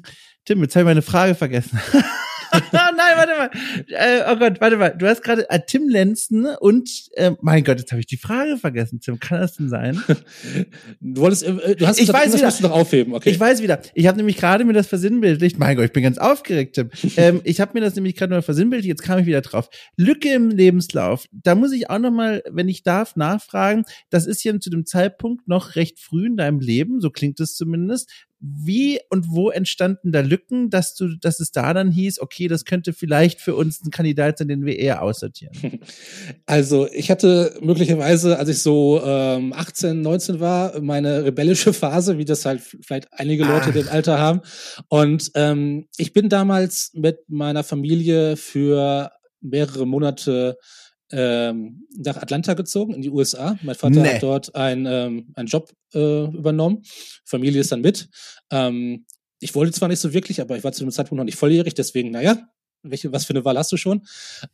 Tim, 0.45 0.62
jetzt 0.62 0.74
habe 0.77 0.83
ich 0.83 0.88
meine 0.88 1.01
Frage 1.01 1.36
vergessen. 1.36 1.77
Nein, 2.72 3.15
warte 3.15 3.31
mal. 3.38 3.50
Äh, 3.88 4.31
oh 4.31 4.36
Gott, 4.38 4.62
warte 4.62 4.77
mal. 4.77 4.89
Du 4.91 5.07
hast 5.07 5.24
gerade 5.24 5.50
äh, 5.50 5.60
Tim 5.65 5.88
Lenzen 5.89 6.45
und 6.45 6.89
äh, 7.13 7.31
mein 7.41 7.63
Gott, 7.63 7.79
jetzt 7.79 7.91
habe 7.91 8.00
ich 8.00 8.05
die 8.05 8.17
Frage 8.17 8.57
vergessen. 8.57 9.00
Tim, 9.00 9.19
kann 9.19 9.41
das 9.41 9.55
denn 9.55 9.69
sein? 9.69 10.01
du 11.01 11.22
wolltest, 11.22 11.43
äh, 11.43 11.75
du 11.75 11.88
hast 11.88 12.00
ich 12.00 12.12
weiß 12.12 12.33
wieder. 12.33 12.45
musst 12.45 12.60
du 12.60 12.63
noch 12.63 12.72
aufheben. 12.72 13.13
Okay. 13.13 13.31
Ich 13.31 13.39
weiß 13.39 13.62
wieder. 13.62 13.81
Ich 13.93 14.07
habe 14.07 14.17
nämlich 14.17 14.38
gerade 14.38 14.65
mir 14.65 14.74
das 14.74 14.88
versinnbildlicht. 14.88 15.57
Mein 15.57 15.75
Gott, 15.75 15.86
ich 15.86 15.93
bin 15.93 16.03
ganz 16.03 16.17
aufgeregt, 16.17 16.75
Tim. 16.75 16.89
ähm, 17.17 17.41
ich 17.43 17.60
habe 17.60 17.72
mir 17.74 17.81
das 17.81 17.95
nämlich 17.95 18.15
gerade 18.15 18.33
nur 18.33 18.41
versinnbildlicht. 18.41 18.89
Jetzt 18.89 19.03
kam 19.03 19.19
ich 19.19 19.25
wieder 19.25 19.41
drauf. 19.41 19.69
Lücke 19.98 20.31
im 20.33 20.50
Lebenslauf. 20.50 21.25
Da 21.31 21.55
muss 21.55 21.72
ich 21.72 21.89
auch 21.89 22.00
noch 22.00 22.12
mal, 22.12 22.43
wenn 22.51 22.69
ich 22.69 22.83
darf, 22.83 23.15
nachfragen. 23.15 23.83
Das 24.10 24.25
ist 24.27 24.41
hier 24.41 24.60
zu 24.60 24.69
dem 24.69 24.86
Zeitpunkt 24.86 25.48
noch 25.48 25.75
recht 25.75 26.00
früh 26.00 26.27
in 26.27 26.38
deinem 26.38 26.60
Leben. 26.60 27.01
So 27.01 27.10
klingt 27.10 27.39
es 27.39 27.55
zumindest 27.55 28.12
wie 28.45 29.00
und 29.09 29.29
wo 29.29 29.50
entstanden 29.50 30.12
da 30.12 30.19
Lücken, 30.19 30.69
dass 30.69 30.95
du, 30.95 31.15
dass 31.15 31.39
es 31.39 31.51
da 31.51 31.73
dann 31.73 31.91
hieß, 31.91 32.19
okay, 32.19 32.50
das 32.50 32.65
könnte 32.65 32.91
vielleicht 32.91 33.39
für 33.39 33.55
uns 33.55 33.81
ein 33.81 33.89
Kandidat 33.89 34.38
sein, 34.38 34.50
den 34.50 34.65
wir 34.65 34.77
eher 34.77 35.01
aussortieren? 35.01 35.79
Also 36.45 36.88
ich 36.91 37.09
hatte 37.09 37.57
möglicherweise, 37.62 38.38
als 38.38 38.50
ich 38.50 38.59
so 38.59 39.01
ähm, 39.03 39.53
18, 39.53 40.01
19 40.01 40.39
war, 40.39 40.79
meine 40.81 41.23
rebellische 41.23 41.73
Phase, 41.73 42.17
wie 42.17 42.25
das 42.25 42.45
halt 42.45 42.62
vielleicht 42.62 43.07
einige 43.13 43.45
Leute 43.45 43.69
Ach. 43.69 43.75
im 43.75 43.88
Alter 43.88 44.19
haben. 44.19 44.41
Und 44.89 45.31
ähm, 45.35 45.88
ich 45.97 46.12
bin 46.12 46.27
damals 46.27 46.91
mit 46.93 47.19
meiner 47.27 47.63
Familie 47.63 48.35
für 48.35 49.12
mehrere 49.41 49.85
Monate 49.85 50.57
ähm, 51.13 51.88
nach 51.96 52.17
Atlanta 52.17 52.53
gezogen, 52.55 52.93
in 52.93 53.01
die 53.01 53.10
USA. 53.10 53.58
Mein 53.62 53.75
Vater 53.75 54.01
nee. 54.01 54.15
hat 54.15 54.24
dort 54.24 54.55
ein, 54.55 54.86
ähm, 54.86 55.32
einen 55.36 55.47
Job 55.47 55.71
äh, 55.93 56.26
übernommen. 56.26 56.84
Familie 57.23 57.62
ist 57.62 57.71
dann 57.71 57.82
mit. 57.82 58.10
Ähm, 58.52 59.06
ich 59.39 59.54
wollte 59.56 59.73
zwar 59.73 59.89
nicht 59.89 59.99
so 59.99 60.13
wirklich, 60.13 60.41
aber 60.41 60.58
ich 60.58 60.63
war 60.63 60.71
zu 60.71 60.84
dem 60.84 60.91
Zeitpunkt 60.91 61.19
noch 61.19 61.26
nicht 61.26 61.38
volljährig, 61.38 61.73
deswegen, 61.73 62.12
naja, 62.12 62.47
welche, 62.84 63.12
was 63.12 63.26
für 63.26 63.34
eine 63.34 63.46
Wahl 63.46 63.58
hast 63.58 63.72
du 63.72 63.78
schon? 63.78 64.02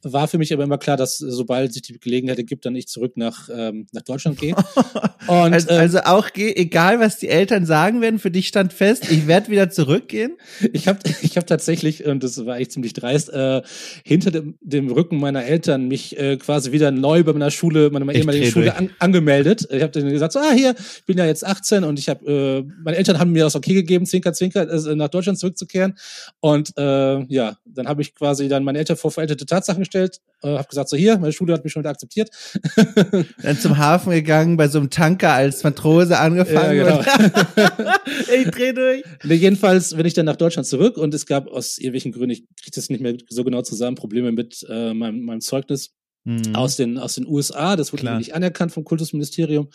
War 0.04 0.28
für 0.28 0.38
mich 0.38 0.54
aber 0.54 0.64
immer 0.64 0.78
klar, 0.78 0.98
dass 0.98 1.18
sobald 1.18 1.74
sich 1.74 1.82
die 1.82 2.00
Gelegenheit 2.00 2.38
ergibt, 2.38 2.66
dann 2.66 2.76
ich 2.76 2.88
zurück 2.88 3.18
nach, 3.18 3.50
ähm, 3.52 3.88
nach 3.92 4.04
Deutschland 4.04 4.40
gehe. 4.40 4.56
Und, 5.28 5.54
also, 5.54 5.70
äh, 5.70 5.74
also 5.74 6.00
auch 6.00 6.30
egal 6.36 7.00
was 7.00 7.18
die 7.18 7.28
Eltern 7.28 7.66
sagen 7.66 8.02
werden, 8.02 8.20
für 8.20 8.32
dich 8.32 8.48
stand 8.48 8.74
fest, 8.74 9.12
ich 9.12 9.28
werde 9.28 9.50
wieder 9.50 9.70
zurückgehen. 9.70 10.38
Ich 10.72 10.88
habe 10.88 11.00
ich 11.22 11.36
hab 11.36 11.48
tatsächlich, 11.48 12.06
und 12.06 12.24
das 12.24 12.46
war 12.46 12.60
echt 12.60 12.72
ziemlich 12.72 12.94
dreist, 12.94 13.30
äh, 13.30 13.62
hinter 14.04 14.32
dem, 14.32 14.58
dem 14.62 14.92
Rücken 14.92 15.20
meiner 15.20 15.44
Eltern 15.44 15.88
mich 15.88 16.18
äh, 16.18 16.38
quasi 16.38 16.72
wieder 16.72 16.92
neu 16.92 17.24
bei 17.24 17.34
meiner 17.34 17.52
Schule, 17.52 17.90
meiner 17.90 18.14
ehemaligen 18.14 18.46
Schule 18.46 18.76
an, 18.76 18.92
angemeldet. 19.00 19.68
Ich 19.72 19.82
habe 19.82 19.92
denen 19.92 20.12
gesagt, 20.12 20.34
so, 20.34 20.40
ah 20.40 20.52
hier, 20.52 20.76
ich 20.78 21.06
bin 21.06 21.18
ja 21.18 21.26
jetzt 21.26 21.46
18 21.46 21.84
und 21.84 21.98
ich 21.98 22.08
habe, 22.08 22.66
äh, 22.66 22.74
meine 22.84 22.98
Eltern 22.98 23.20
haben 23.20 23.32
mir 23.32 23.44
das 23.44 23.56
okay 23.56 23.74
gegeben, 23.74 24.06
Zwinker, 24.06 24.34
Zwinker, 24.34 24.70
äh, 24.70 24.96
nach 24.96 25.10
Deutschland 25.10 25.40
zurückzukehren. 25.40 25.98
Und 26.40 26.78
äh, 26.78 27.24
ja, 27.26 27.58
dann 27.66 27.88
habe 27.88 28.02
ich 28.02 28.14
quasi 28.20 28.50
dann 28.50 28.64
meine 28.64 28.78
Eltern 28.78 28.98
vor 28.98 29.12
veränderte 29.12 29.46
Tatsachen 29.46 29.80
gestellt, 29.80 30.20
äh, 30.44 30.50
habe 30.50 30.68
gesagt, 30.68 30.90
so 30.90 30.98
hier, 30.98 31.18
meine 31.18 31.32
Schule 31.32 31.54
hat 31.54 31.64
mich 31.64 31.74
schon 31.74 31.82
wieder 31.82 31.90
akzeptiert. 31.90 32.30
dann 33.42 33.58
zum 33.58 33.78
Hafen 33.78 34.12
gegangen, 34.12 34.58
bei 34.58 34.68
so 34.68 34.78
einem 34.78 34.90
Tanker 34.90 35.34
als 35.34 35.64
Matrose 35.64 36.20
angefangen. 36.20 36.78
Ja, 36.78 37.02
genau. 37.02 37.92
ich 38.36 38.52
dreh 38.52 38.74
durch. 38.74 39.04
Jedenfalls 39.24 39.96
bin 39.96 40.06
ich 40.06 40.14
dann 40.14 40.26
nach 40.26 40.36
Deutschland 40.36 40.68
zurück 40.68 40.98
und 40.98 41.14
es 41.14 41.26
gab 41.26 41.48
aus 41.48 41.78
irgendwelchen 41.78 42.12
Gründen, 42.12 42.32
ich 42.32 42.44
kriege 42.62 42.76
das 42.76 42.90
nicht 42.90 43.02
mehr 43.02 43.16
so 43.30 43.44
genau 43.44 43.62
zusammen, 43.62 43.96
Probleme 43.96 44.32
mit 44.32 44.66
äh, 44.70 44.94
meinem, 44.94 45.22
meinem 45.22 45.42
Zeugnis. 45.42 45.96
Mhm. 46.26 46.54
Aus, 46.54 46.76
den, 46.76 46.98
aus 46.98 47.16
den 47.16 47.26
USA, 47.26 47.78
das 47.78 47.94
wurde 47.94 48.18
nicht 48.18 48.36
anerkannt 48.36 48.74
vom 48.74 48.84
Kultusministerium. 48.84 49.70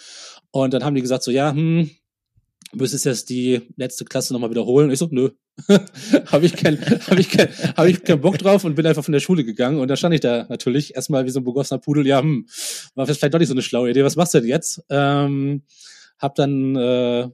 Und 0.51 0.75
dann 0.75 0.85
haben 0.85 0.95
die 0.95 1.01
gesagt, 1.01 1.23
so 1.23 1.31
ja, 1.31 1.53
hm, 1.53 1.91
müsstest 2.77 3.05
jetzt 3.05 3.31
die 3.31 3.63
letzte 3.77 4.05
Klasse 4.05 4.33
nochmal 4.33 4.51
wiederholen. 4.51 4.89
Und 4.89 4.93
ich 4.93 4.99
so, 4.99 5.09
nö. 5.11 5.31
habe 6.27 6.47
ich 6.47 6.57
kein, 6.57 6.81
habe 6.81 7.21
ich 7.21 7.29
kein, 7.29 7.49
habe 7.77 7.91
ich 7.91 8.03
keinen 8.03 8.21
Bock 8.21 8.39
drauf 8.39 8.65
und 8.65 8.75
bin 8.75 8.87
einfach 8.87 9.05
von 9.05 9.13
der 9.13 9.21
Schule 9.21 9.45
gegangen. 9.45 9.79
Und 9.79 9.89
da 9.89 9.97
stand 9.97 10.15
ich 10.15 10.21
da 10.21 10.47
natürlich 10.49 10.97
erstmal 10.97 11.25
wie 11.27 11.31
so 11.31 11.41
ein 11.41 11.45
begossener 11.45 11.79
Pudel. 11.79 12.07
Ja, 12.07 12.21
hm, 12.21 12.47
war 12.95 13.07
vielleicht 13.07 13.35
doch 13.35 13.39
nicht 13.39 13.49
so 13.49 13.55
eine 13.55 13.63
schlaue 13.63 13.91
Idee. 13.91 14.05
Was 14.05 14.17
machst 14.17 14.35
du 14.35 14.41
denn 14.41 14.49
jetzt? 14.49 14.83
Ähm, 14.91 15.63
hab 16.19 16.35
dann 16.35 16.77
äh, 16.77 17.29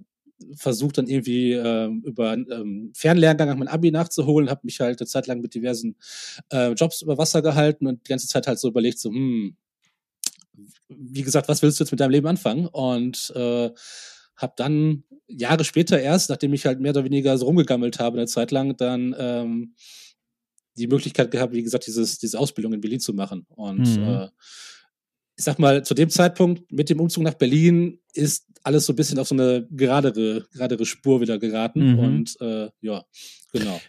versucht 0.54 0.98
dann 0.98 1.06
irgendwie 1.06 1.52
äh, 1.52 1.86
über 2.04 2.34
ähm, 2.34 2.92
Fernlehrgang 2.94 3.58
mein 3.58 3.68
Abi 3.68 3.90
nachzuholen, 3.90 4.50
habe 4.50 4.62
mich 4.64 4.80
halt 4.80 5.00
eine 5.00 5.06
Zeit 5.06 5.26
lang 5.26 5.40
mit 5.40 5.54
diversen 5.54 5.96
äh, 6.50 6.72
Jobs 6.72 7.02
über 7.02 7.18
Wasser 7.18 7.42
gehalten 7.42 7.86
und 7.86 8.06
die 8.06 8.08
ganze 8.08 8.28
Zeit 8.28 8.46
halt 8.46 8.58
so 8.58 8.68
überlegt, 8.68 8.98
so, 8.98 9.10
hm, 9.10 9.56
wie 10.88 11.22
gesagt, 11.22 11.48
was 11.48 11.62
willst 11.62 11.78
du 11.78 11.84
jetzt 11.84 11.90
mit 11.90 12.00
deinem 12.00 12.10
Leben 12.10 12.26
anfangen? 12.26 12.66
Und 12.66 13.32
äh, 13.36 13.70
habe 14.40 14.54
dann 14.56 15.04
Jahre 15.28 15.64
später 15.64 16.00
erst, 16.00 16.30
nachdem 16.30 16.52
ich 16.54 16.66
halt 16.66 16.80
mehr 16.80 16.90
oder 16.90 17.04
weniger 17.04 17.36
so 17.38 17.46
rumgegammelt 17.46 17.98
habe 17.98 18.18
eine 18.18 18.26
Zeit 18.26 18.50
lang, 18.50 18.76
dann 18.76 19.14
ähm, 19.18 19.74
die 20.76 20.86
Möglichkeit 20.86 21.30
gehabt, 21.30 21.52
wie 21.52 21.62
gesagt, 21.62 21.86
dieses, 21.86 22.18
diese 22.18 22.38
Ausbildung 22.38 22.72
in 22.72 22.80
Berlin 22.80 23.00
zu 23.00 23.12
machen. 23.12 23.46
Und 23.50 23.96
mhm. 23.96 24.02
äh, 24.02 24.28
ich 25.36 25.44
sag 25.44 25.58
mal, 25.58 25.84
zu 25.84 25.94
dem 25.94 26.10
Zeitpunkt 26.10 26.70
mit 26.70 26.90
dem 26.90 27.00
Umzug 27.00 27.22
nach 27.22 27.34
Berlin 27.34 27.98
ist 28.12 28.46
alles 28.62 28.86
so 28.86 28.92
ein 28.92 28.96
bisschen 28.96 29.18
auf 29.18 29.28
so 29.28 29.34
eine 29.34 29.66
geradere, 29.70 30.46
geradere 30.52 30.84
Spur 30.84 31.20
wieder 31.20 31.38
geraten. 31.38 31.92
Mhm. 31.92 31.98
Und 31.98 32.40
äh, 32.40 32.68
ja, 32.80 33.04
genau. 33.52 33.80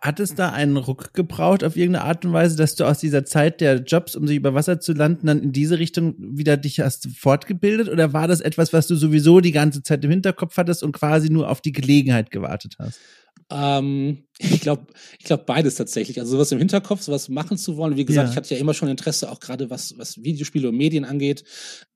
Hat 0.00 0.20
es 0.20 0.34
da 0.34 0.50
einen 0.50 0.76
Ruck 0.76 1.14
gebraucht 1.14 1.64
auf 1.64 1.76
irgendeine 1.76 2.04
Art 2.04 2.24
und 2.24 2.32
Weise, 2.32 2.56
dass 2.56 2.74
du 2.74 2.84
aus 2.84 2.98
dieser 2.98 3.24
Zeit 3.24 3.60
der 3.60 3.82
Jobs, 3.82 4.16
um 4.16 4.26
sich 4.26 4.36
über 4.36 4.54
Wasser 4.54 4.80
zu 4.80 4.92
landen, 4.92 5.26
dann 5.26 5.42
in 5.42 5.52
diese 5.52 5.78
Richtung 5.78 6.14
wieder 6.18 6.56
dich 6.56 6.80
hast 6.80 7.08
fortgebildet? 7.16 7.88
Oder 7.88 8.12
war 8.12 8.28
das 8.28 8.40
etwas, 8.40 8.72
was 8.72 8.86
du 8.86 8.96
sowieso 8.96 9.40
die 9.40 9.52
ganze 9.52 9.82
Zeit 9.82 10.04
im 10.04 10.10
Hinterkopf 10.10 10.56
hattest 10.56 10.82
und 10.82 10.92
quasi 10.92 11.30
nur 11.30 11.50
auf 11.50 11.60
die 11.60 11.72
Gelegenheit 11.72 12.30
gewartet 12.30 12.76
hast? 12.78 12.98
Ähm, 13.50 14.24
ich 14.38 14.60
glaube, 14.60 14.86
ich 15.18 15.24
glaube 15.24 15.44
beides 15.46 15.76
tatsächlich. 15.76 16.18
Also 16.18 16.32
sowas 16.32 16.52
im 16.52 16.58
Hinterkopf, 16.58 17.02
sowas 17.02 17.28
machen 17.28 17.56
zu 17.56 17.76
wollen. 17.76 17.96
Wie 17.96 18.04
gesagt, 18.04 18.26
ja. 18.26 18.30
ich 18.32 18.36
hatte 18.36 18.54
ja 18.54 18.60
immer 18.60 18.74
schon 18.74 18.88
Interesse, 18.88 19.30
auch 19.30 19.40
gerade 19.40 19.70
was, 19.70 19.96
was 19.98 20.22
Videospiele 20.22 20.68
und 20.68 20.76
Medien 20.76 21.04
angeht. 21.04 21.44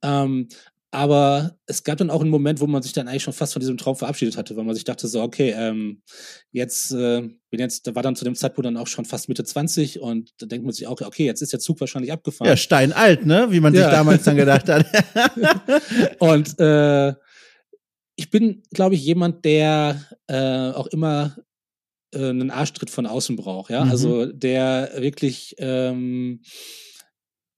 Ähm, 0.03 0.48
aber 0.92 1.57
es 1.66 1.85
gab 1.85 1.98
dann 1.98 2.11
auch 2.11 2.20
einen 2.20 2.31
Moment, 2.31 2.61
wo 2.61 2.66
man 2.66 2.83
sich 2.83 2.92
dann 2.92 3.07
eigentlich 3.07 3.22
schon 3.22 3.33
fast 3.33 3.53
von 3.53 3.61
diesem 3.61 3.76
Traum 3.76 3.94
verabschiedet 3.94 4.37
hatte, 4.37 4.57
weil 4.57 4.64
man 4.64 4.74
sich 4.74 4.85
dachte 4.85 5.07
so, 5.07 5.22
okay, 5.22 5.55
ähm, 5.57 6.03
jetzt 6.50 6.90
äh, 6.92 7.20
bin 7.50 7.61
jetzt, 7.61 7.87
da 7.87 7.94
war 7.94 8.03
dann 8.03 8.16
zu 8.16 8.24
dem 8.24 8.35
Zeitpunkt 8.35 8.66
dann 8.66 8.76
auch 8.76 8.88
schon 8.88 9.05
fast 9.05 9.29
Mitte 9.29 9.44
20 9.44 10.00
und 10.00 10.31
da 10.38 10.46
denkt 10.46 10.64
man 10.64 10.74
sich 10.74 10.88
auch, 10.88 11.00
okay, 11.00 11.24
jetzt 11.24 11.42
ist 11.42 11.53
der 11.53 11.61
Zug 11.61 11.81
wahrscheinlich 11.81 12.12
abgefahren. 12.12 12.48
Ja, 12.48 12.57
steinalt, 12.57 13.24
ne? 13.24 13.48
Wie 13.50 13.61
man 13.61 13.72
ja. 13.72 13.85
sich 13.85 13.90
damals 13.92 14.24
dann 14.24 14.37
gedacht 14.37 14.68
hat. 14.68 14.87
und 16.18 16.59
äh, 16.59 17.14
ich 18.16 18.31
bin, 18.31 18.62
glaube 18.70 18.96
ich, 18.96 19.05
jemand, 19.05 19.44
der 19.44 20.05
äh, 20.26 20.70
auch 20.72 20.88
immer 20.88 21.37
äh, 22.12 22.31
einen 22.31 22.50
Arschtritt 22.50 22.90
von 22.90 23.07
außen 23.07 23.37
braucht, 23.37 23.70
ja. 23.70 23.85
Mhm. 23.85 23.90
Also 23.90 24.26
der 24.26 24.90
wirklich 24.96 25.55
ähm, 25.59 26.42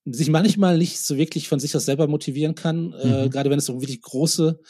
sich 0.04 0.30
manchmal 0.30 0.78
nicht 0.78 0.98
so 0.98 1.16
wirklich 1.16 1.48
von 1.48 1.60
sich 1.60 1.76
aus 1.76 1.84
selber 1.84 2.08
motivieren 2.08 2.54
kann, 2.54 2.92
äh, 2.92 3.06
mhm. 3.06 3.12
äh, 3.12 3.28
gerade 3.28 3.50
wenn 3.50 3.58
es 3.58 3.68
um 3.68 3.80
wirklich 3.80 4.00
große 4.00 4.60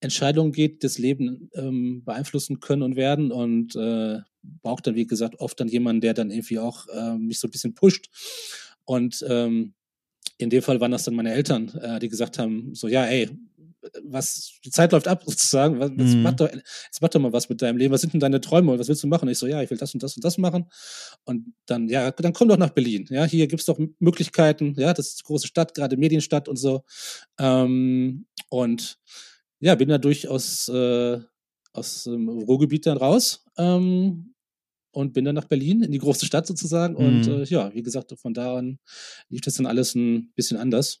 Entscheidungen 0.00 0.52
geht, 0.52 0.84
das 0.84 0.98
Leben 0.98 1.50
ähm, 1.54 2.02
beeinflussen 2.04 2.60
können 2.60 2.82
und 2.82 2.96
werden 2.96 3.32
und 3.32 3.74
äh, 3.74 4.18
braucht 4.62 4.86
dann, 4.86 4.94
wie 4.94 5.06
gesagt, 5.06 5.40
oft 5.40 5.58
dann 5.58 5.68
jemanden, 5.68 6.02
der 6.02 6.14
dann 6.14 6.30
irgendwie 6.30 6.58
auch 6.58 6.86
äh, 6.88 7.16
mich 7.16 7.40
so 7.40 7.48
ein 7.48 7.50
bisschen 7.50 7.74
pusht. 7.74 8.10
Und 8.84 9.24
ähm, 9.28 9.72
in 10.36 10.50
dem 10.50 10.62
Fall 10.62 10.80
waren 10.80 10.90
das 10.90 11.04
dann 11.04 11.14
meine 11.14 11.32
Eltern, 11.32 11.68
äh, 11.80 11.98
die 12.00 12.08
gesagt 12.08 12.38
haben, 12.38 12.74
so 12.74 12.86
ja, 12.86 13.06
ey, 13.06 13.30
was, 14.04 14.52
die 14.64 14.70
Zeit 14.70 14.92
läuft 14.92 15.08
ab 15.08 15.22
sozusagen, 15.26 15.78
was, 15.80 15.90
jetzt, 15.98 16.16
Mhm. 16.16 16.22
mach 16.22 16.32
doch, 16.34 16.50
jetzt 16.52 17.00
mach 17.02 17.08
doch 17.08 17.20
mal 17.20 17.32
was 17.32 17.48
mit 17.48 17.62
deinem 17.62 17.76
Leben, 17.76 17.92
was 17.92 18.00
sind 18.00 18.12
denn 18.12 18.20
deine 18.20 18.40
Träume 18.40 18.72
und 18.72 18.78
was 18.78 18.88
willst 18.88 19.02
du 19.02 19.06
machen? 19.08 19.26
Und 19.26 19.32
ich 19.32 19.38
so, 19.38 19.46
ja, 19.46 19.62
ich 19.62 19.70
will 19.70 19.78
das 19.78 19.94
und 19.94 20.02
das 20.02 20.16
und 20.16 20.24
das 20.24 20.38
machen. 20.38 20.66
Und 21.24 21.54
dann, 21.66 21.88
ja, 21.88 22.10
dann 22.10 22.32
komm 22.32 22.48
doch 22.48 22.56
nach 22.58 22.70
Berlin. 22.70 23.06
Ja, 23.10 23.24
hier 23.24 23.46
gibt's 23.46 23.66
doch 23.66 23.78
Möglichkeiten, 23.98 24.74
ja, 24.78 24.92
das 24.94 25.08
ist 25.08 25.20
eine 25.22 25.26
große 25.28 25.46
Stadt, 25.46 25.74
gerade 25.74 25.96
Medienstadt 25.96 26.48
und 26.48 26.56
so. 26.56 26.82
Ähm, 27.38 28.26
und 28.50 28.98
ja, 29.60 29.74
bin 29.74 29.88
da 29.88 29.98
durchaus 29.98 30.68
äh, 30.68 31.20
aus 31.72 32.04
dem 32.04 32.28
Ruhrgebiet 32.28 32.86
dann 32.86 32.96
raus. 32.98 33.44
Ähm, 33.58 34.30
und 34.92 35.12
bin 35.12 35.24
dann 35.24 35.34
nach 35.34 35.46
Berlin, 35.46 35.82
in 35.82 35.90
die 35.90 35.98
große 35.98 36.24
Stadt 36.24 36.46
sozusagen. 36.46 36.94
Und 36.96 37.26
Mhm. 37.26 37.32
äh, 37.42 37.44
ja, 37.46 37.74
wie 37.74 37.82
gesagt, 37.82 38.14
von 38.16 38.32
da 38.32 38.56
an 38.58 38.78
lief 39.28 39.40
das 39.40 39.54
dann 39.54 39.66
alles 39.66 39.94
ein 39.96 40.32
bisschen 40.36 40.56
anders. 40.56 41.00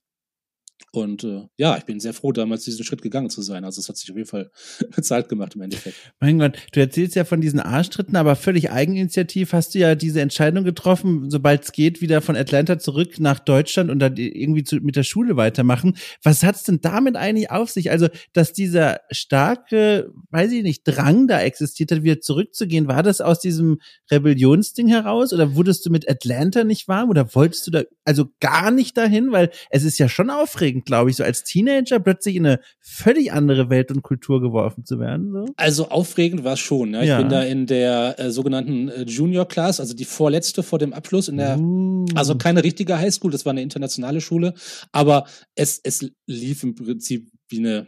Und 0.94 1.24
äh, 1.24 1.42
ja, 1.56 1.76
ich 1.76 1.84
bin 1.84 1.98
sehr 1.98 2.14
froh, 2.14 2.30
damals 2.30 2.64
diesen 2.64 2.84
Schritt 2.84 3.02
gegangen 3.02 3.28
zu 3.28 3.42
sein. 3.42 3.64
Also 3.64 3.80
es 3.80 3.88
hat 3.88 3.96
sich 3.96 4.10
auf 4.10 4.16
jeden 4.16 4.28
Fall 4.28 4.50
bezahlt 4.94 5.28
gemacht 5.28 5.56
im 5.56 5.62
Endeffekt. 5.62 5.96
Mein 6.20 6.38
Gott, 6.38 6.56
du 6.72 6.80
erzählst 6.80 7.16
ja 7.16 7.24
von 7.24 7.40
diesen 7.40 7.58
Arschtritten, 7.58 8.14
aber 8.14 8.36
völlig 8.36 8.70
eigeninitiativ 8.70 9.52
hast 9.52 9.74
du 9.74 9.80
ja 9.80 9.96
diese 9.96 10.20
Entscheidung 10.20 10.62
getroffen, 10.62 11.30
sobald 11.30 11.64
es 11.64 11.72
geht, 11.72 12.00
wieder 12.00 12.20
von 12.20 12.36
Atlanta 12.36 12.78
zurück 12.78 13.18
nach 13.18 13.40
Deutschland 13.40 13.90
und 13.90 13.98
dann 13.98 14.16
irgendwie 14.16 14.62
zu, 14.62 14.76
mit 14.76 14.94
der 14.94 15.02
Schule 15.02 15.36
weitermachen. 15.36 15.96
Was 16.22 16.44
hat's 16.44 16.62
denn 16.62 16.80
damit 16.80 17.16
eigentlich 17.16 17.50
auf 17.50 17.70
sich? 17.70 17.90
Also, 17.90 18.08
dass 18.32 18.52
dieser 18.52 19.00
starke, 19.10 20.12
weiß 20.30 20.52
ich 20.52 20.62
nicht, 20.62 20.84
Drang 20.84 21.26
da 21.26 21.40
existiert 21.40 21.90
hat, 21.90 22.04
wieder 22.04 22.20
zurückzugehen, 22.20 22.86
war 22.86 23.02
das 23.02 23.20
aus 23.20 23.40
diesem 23.40 23.80
Rebellionsding 24.12 24.86
heraus 24.86 25.32
oder 25.32 25.56
wurdest 25.56 25.86
du 25.86 25.90
mit 25.90 26.08
Atlanta 26.08 26.62
nicht 26.62 26.86
warm 26.86 27.10
oder 27.10 27.34
wolltest 27.34 27.66
du 27.66 27.72
da 27.72 27.82
also 28.04 28.26
gar 28.38 28.70
nicht 28.70 28.96
dahin? 28.96 29.32
Weil 29.32 29.50
es 29.70 29.82
ist 29.82 29.98
ja 29.98 30.08
schon 30.08 30.30
aufregend, 30.30 30.63
glaube 30.72 31.10
ich, 31.10 31.16
so 31.16 31.24
als 31.24 31.44
Teenager 31.44 32.00
plötzlich 32.00 32.36
in 32.36 32.46
eine 32.46 32.60
völlig 32.80 33.32
andere 33.32 33.70
Welt 33.70 33.90
und 33.90 34.02
Kultur 34.02 34.40
geworfen 34.40 34.84
zu 34.84 34.98
werden. 34.98 35.32
So. 35.32 35.46
Also 35.56 35.88
aufregend 35.88 36.44
war 36.44 36.54
es 36.54 36.60
schon. 36.60 36.94
Ja. 36.94 37.02
Ich 37.02 37.08
Ja. 37.08 37.18
bin 37.18 37.28
da 37.28 37.42
in 37.42 37.66
der 37.66 38.18
äh, 38.18 38.30
sogenannten 38.30 38.88
äh, 38.88 39.02
Junior 39.02 39.46
Class, 39.46 39.80
also 39.80 39.94
die 39.94 40.04
vorletzte 40.04 40.62
vor 40.62 40.78
dem 40.78 40.92
Abschluss 40.92 41.28
in 41.28 41.36
der 41.36 41.58
Uh. 41.58 42.04
Also 42.14 42.36
keine 42.36 42.62
richtige 42.64 42.98
Highschool, 42.98 43.30
das 43.30 43.44
war 43.44 43.50
eine 43.50 43.62
internationale 43.62 44.20
Schule, 44.20 44.54
aber 44.92 45.26
es, 45.54 45.80
es 45.82 46.10
lief 46.26 46.62
im 46.62 46.74
Prinzip 46.74 47.30
wie 47.48 47.58
eine 47.58 47.86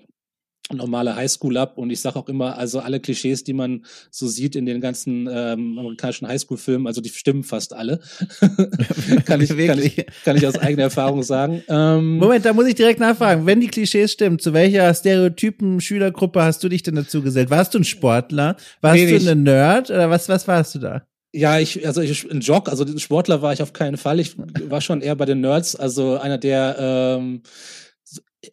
normale 0.73 1.15
Highschool 1.15 1.57
ab 1.57 1.79
und 1.79 1.91
ich 1.91 2.01
sage 2.01 2.19
auch 2.19 2.29
immer, 2.29 2.59
also 2.59 2.81
alle 2.81 3.01
Klischees, 3.01 3.45
die 3.45 3.53
man 3.53 3.85
so 4.11 4.27
sieht 4.27 4.57
in 4.57 4.67
den 4.67 4.81
ganzen 4.81 5.29
ähm, 5.31 5.79
amerikanischen 5.79 6.27
Highschool-Filmen, 6.27 6.87
also 6.87 7.01
die 7.01 7.09
stimmen 7.09 7.45
fast 7.45 7.73
alle. 7.73 8.01
kann, 9.25 9.41
ich, 9.41 9.49
kann, 9.49 9.79
ich, 9.79 10.07
kann 10.25 10.37
ich 10.37 10.47
aus 10.47 10.59
eigener 10.59 10.85
Erfahrung 10.85 11.23
sagen. 11.23 11.63
Ähm, 11.69 12.19
Moment, 12.19 12.45
da 12.45 12.53
muss 12.53 12.67
ich 12.67 12.75
direkt 12.75 13.01
nachfragen. 13.01 13.47
Wenn 13.47 13.61
die 13.61 13.69
Klischees 13.69 14.13
stimmen, 14.13 14.39
zu 14.39 14.53
welcher 14.53 14.93
Stereotypen 14.93 15.81
Schülergruppe 15.81 16.43
hast 16.43 16.65
du 16.65 16.69
dich 16.69 16.83
denn 16.83 16.97
dazu 16.97 17.23
gesellt? 17.23 17.51
Warst 17.51 17.75
du 17.75 17.79
ein 17.79 17.85
Sportler? 17.85 18.57
Warst 18.81 18.97
Nee, 18.97 19.19
du 19.19 19.31
ein 19.31 19.43
Nerd? 19.45 19.91
Oder 19.91 20.11
was, 20.11 20.29
was 20.29 20.49
warst 20.49 20.75
du 20.75 20.79
da? 20.81 21.03
Ja, 21.33 21.59
ich, 21.59 21.87
also 21.87 22.01
ich, 22.01 22.31
ein 22.31 22.41
Jock, 22.41 22.71
also 22.71 22.85
ein 22.85 22.99
Sportler 22.99 23.43
war 23.43 23.53
ich 23.53 23.61
auf 23.61 23.75
keinen 23.75 23.99
Fall. 23.99 24.21
Ich 24.21 24.37
war 24.39 24.81
schon 24.81 25.03
eher 25.03 25.15
bei 25.17 25.27
den 25.27 25.43
Nerds, 25.43 25.77
also 25.77 26.19
einer, 26.19 26.39
der 26.39 26.77
ähm, 26.79 27.43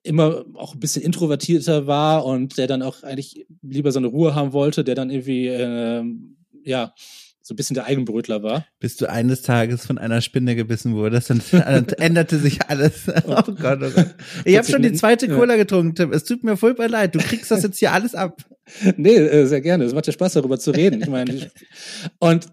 immer 0.03 0.45
auch 0.55 0.73
ein 0.73 0.79
bisschen 0.79 1.03
introvertierter 1.03 1.87
war 1.87 2.25
und 2.25 2.57
der 2.57 2.67
dann 2.67 2.81
auch 2.81 3.03
eigentlich 3.03 3.45
lieber 3.61 3.91
seine 3.91 4.07
Ruhe 4.07 4.35
haben 4.35 4.53
wollte, 4.53 4.83
der 4.83 4.95
dann 4.95 5.09
irgendwie, 5.09 5.47
ähm, 5.47 6.37
ja, 6.63 6.93
so 7.45 7.53
ein 7.53 7.57
bisschen 7.57 7.73
der 7.73 7.85
Eigenbrötler 7.85 8.41
war. 8.41 8.65
Bis 8.79 8.95
du 8.95 9.09
eines 9.09 9.41
Tages 9.41 9.85
von 9.85 9.97
einer 9.97 10.21
Spinne 10.21 10.55
gebissen 10.55 10.95
wurdest 10.95 11.29
dann 11.29 11.41
änderte 11.97 12.39
sich 12.39 12.69
alles. 12.69 13.07
Oh 13.25 13.51
Gott, 13.53 13.79
oh 13.81 13.89
Gott. 13.93 14.15
Ich 14.45 14.57
habe 14.57 14.65
schon 14.65 14.81
die 14.81 14.93
zweite 14.93 15.27
Ja. 15.27 15.35
Cola 15.35 15.57
getrunken, 15.57 15.93
Tim. 15.95 16.13
Es 16.13 16.23
tut 16.23 16.43
mir 16.43 16.55
furchtbar 16.55 16.87
leid. 16.87 17.15
Du 17.15 17.19
kriegst 17.19 17.51
das 17.51 17.63
jetzt 17.63 17.79
hier 17.79 17.91
alles 17.91 18.15
ab. 18.15 18.41
Nee, 18.95 19.15
äh, 19.15 19.45
sehr 19.45 19.59
gerne. 19.59 19.83
Es 19.83 19.93
macht 19.93 20.07
ja 20.07 20.13
Spaß, 20.13 20.33
darüber 20.33 20.57
zu 20.57 20.71
reden. 20.71 21.01
Ich 21.01 21.09
meine, 21.09 21.51
und 22.19 22.47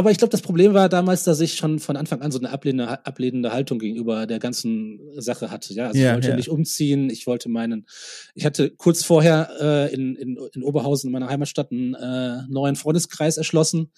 aber 0.00 0.10
ich 0.10 0.16
glaube, 0.16 0.30
das 0.30 0.40
Problem 0.40 0.72
war 0.72 0.88
damals, 0.88 1.24
dass 1.24 1.40
ich 1.40 1.56
schon 1.56 1.78
von 1.78 1.94
Anfang 1.94 2.22
an 2.22 2.32
so 2.32 2.38
eine 2.38 2.48
ablehnende, 2.48 3.04
ablehnende 3.04 3.52
Haltung 3.52 3.78
gegenüber 3.78 4.26
der 4.26 4.38
ganzen 4.38 4.98
Sache 5.20 5.50
hatte. 5.50 5.74
Ja, 5.74 5.88
also 5.88 5.98
Ja, 5.98 6.08
ich 6.08 6.14
wollte 6.14 6.28
ja. 6.30 6.36
nicht 6.36 6.48
umziehen. 6.48 7.10
Ich 7.10 7.26
wollte 7.26 7.50
meinen, 7.50 7.84
ich 8.34 8.46
hatte 8.46 8.70
kurz 8.70 9.04
vorher 9.04 9.50
äh, 9.60 9.94
in, 9.94 10.16
in, 10.16 10.38
in 10.54 10.62
Oberhausen, 10.62 11.08
in 11.08 11.12
meiner 11.12 11.28
Heimatstadt, 11.28 11.70
einen 11.70 11.92
äh, 11.92 12.46
neuen 12.48 12.76
Freundeskreis 12.76 13.36
erschlossen. 13.36 13.92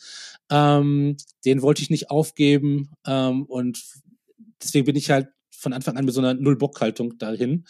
Ähm, 0.50 1.18
den 1.44 1.62
wollte 1.62 1.82
ich 1.82 1.90
nicht 1.90 2.10
aufgeben. 2.10 2.90
Ähm, 3.06 3.44
und 3.44 3.80
deswegen 4.60 4.86
bin 4.86 4.96
ich 4.96 5.08
halt 5.08 5.28
von 5.52 5.72
Anfang 5.72 5.96
an 5.96 6.04
mit 6.04 6.14
so 6.14 6.20
einer 6.20 6.34
Null-Bock-Haltung 6.34 7.16
dahin 7.18 7.64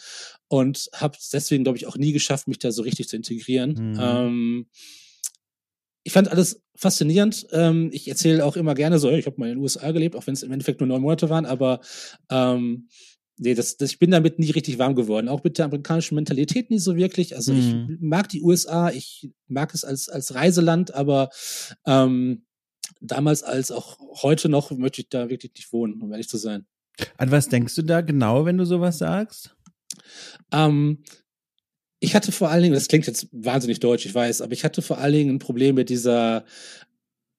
und 0.47 0.89
habe 0.95 1.19
deswegen, 1.31 1.63
glaube 1.65 1.77
ich, 1.77 1.85
auch 1.85 1.97
nie 1.97 2.13
geschafft, 2.13 2.47
mich 2.47 2.57
da 2.57 2.71
so 2.71 2.81
richtig 2.81 3.09
zu 3.09 3.15
integrieren. 3.15 3.91
Mhm. 3.91 3.99
Ähm, 4.01 4.65
ich 6.03 6.13
fand 6.13 6.29
alles 6.29 6.61
faszinierend. 6.75 7.47
Ähm, 7.51 7.89
ich 7.93 8.07
erzähle 8.07 8.45
auch 8.45 8.55
immer 8.57 8.75
gerne 8.75 8.99
so, 8.99 9.09
ich 9.09 9.25
habe 9.25 9.39
mal 9.39 9.47
in 9.49 9.55
den 9.55 9.61
USA 9.61 9.91
gelebt, 9.91 10.15
auch 10.15 10.27
wenn 10.27 10.33
es 10.33 10.43
im 10.43 10.51
Endeffekt 10.51 10.79
nur 10.79 10.87
neun 10.87 11.01
Monate 11.01 11.29
waren, 11.29 11.45
aber 11.45 11.79
ähm, 12.29 12.87
nee, 13.37 13.53
das, 13.53 13.77
das, 13.77 13.91
ich 13.91 13.99
bin 13.99 14.11
damit 14.11 14.37
nie 14.39 14.51
richtig 14.51 14.79
warm 14.79 14.95
geworden. 14.95 15.27
Auch 15.29 15.43
mit 15.43 15.57
der 15.57 15.65
amerikanischen 15.65 16.15
Mentalität 16.15 16.69
nie 16.69 16.79
so 16.79 16.95
wirklich. 16.95 17.35
Also 17.35 17.53
Mhm. 17.53 17.59
ich 17.89 17.97
mag 18.01 18.29
die 18.29 18.41
USA, 18.41 18.89
ich 18.91 19.31
mag 19.47 19.73
es 19.73 19.83
als, 19.85 20.09
als 20.09 20.35
Reiseland, 20.35 20.93
aber 20.93 21.29
ähm, 21.85 22.45
damals 23.01 23.43
als 23.43 23.71
auch 23.71 23.97
heute 24.23 24.49
noch 24.49 24.71
möchte 24.71 25.01
ich 25.01 25.09
da 25.09 25.29
wirklich 25.29 25.53
nicht 25.55 25.71
wohnen, 25.73 26.01
um 26.01 26.11
ehrlich 26.11 26.29
zu 26.29 26.37
sein. 26.37 26.65
An 27.17 27.31
was 27.31 27.49
denkst 27.49 27.75
du 27.75 27.81
da 27.81 28.01
genau, 28.01 28.45
wenn 28.45 28.57
du 28.57 28.65
sowas 28.65 28.97
sagst? 28.97 29.55
Ähm, 30.51 31.03
ich 32.03 32.15
hatte 32.15 32.31
vor 32.31 32.49
allen 32.49 32.63
Dingen, 32.63 32.73
das 32.75 32.87
klingt 32.89 33.07
jetzt 33.07 33.27
wahnsinnig 33.31 33.79
deutsch, 33.79 34.05
ich 34.05 34.13
weiß, 34.13 34.41
aber 34.41 34.53
ich 34.53 34.63
hatte 34.63 34.81
vor 34.81 34.97
allen 34.97 35.13
Dingen 35.13 35.35
ein 35.35 35.39
Problem 35.39 35.75
mit 35.75 35.89
dieser 35.89 36.43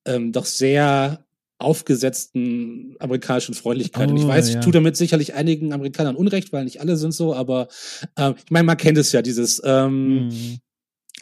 ähm, 0.07 0.33
doch 0.33 0.47
sehr 0.47 1.25
aufgesetzten 1.59 2.97
amerikanischen 2.99 3.55
Freundlichkeit. 3.55 4.11
Und 4.11 4.17
ich 4.17 4.25
Oh, 4.25 4.29
weiß, 4.29 4.49
ja. 4.51 4.59
ich 4.59 4.65
tue 4.65 4.73
damit 4.73 4.97
sicherlich 4.97 5.35
einigen 5.35 5.73
Amerikanern 5.73 6.17
Unrecht, 6.17 6.53
weil 6.53 6.65
nicht 6.65 6.81
alle 6.81 6.97
sind 6.97 7.13
so, 7.13 7.35
aber 7.35 7.69
ähm, 8.17 8.35
ich 8.45 8.51
meine, 8.51 8.65
man 8.65 8.77
kennt 8.77 8.99
es 8.99 9.13
ja, 9.13 9.23
dieses 9.23 9.63
ähm, 9.65 10.29
Mhm. 10.29 10.59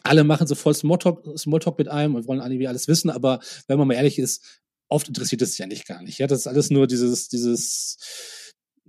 alle 0.03 0.23
machen 0.23 0.47
so 0.47 0.55
voll 0.55 0.73
Smalltalk, 0.73 1.37
Smalltalk 1.37 1.77
mit 1.77 1.87
einem 1.89 2.15
und 2.15 2.27
wollen 2.27 2.41
irgendwie 2.41 2.67
alles 2.67 2.87
wissen, 2.87 3.09
aber 3.09 3.39
wenn 3.67 3.77
man 3.77 3.87
mal 3.87 3.93
ehrlich 3.95 4.17
ist, 4.19 4.43
oft 4.89 5.07
interessiert 5.07 5.41
es 5.41 5.51
sich 5.51 5.59
ja 5.59 5.67
nicht 5.67 5.87
gar 5.87 6.01
nicht. 6.01 6.17
Ja, 6.19 6.27
das 6.27 6.39
ist 6.39 6.47
alles 6.47 6.69
nur 6.69 6.87
dieses, 6.87 7.27
dieses, 7.29 7.97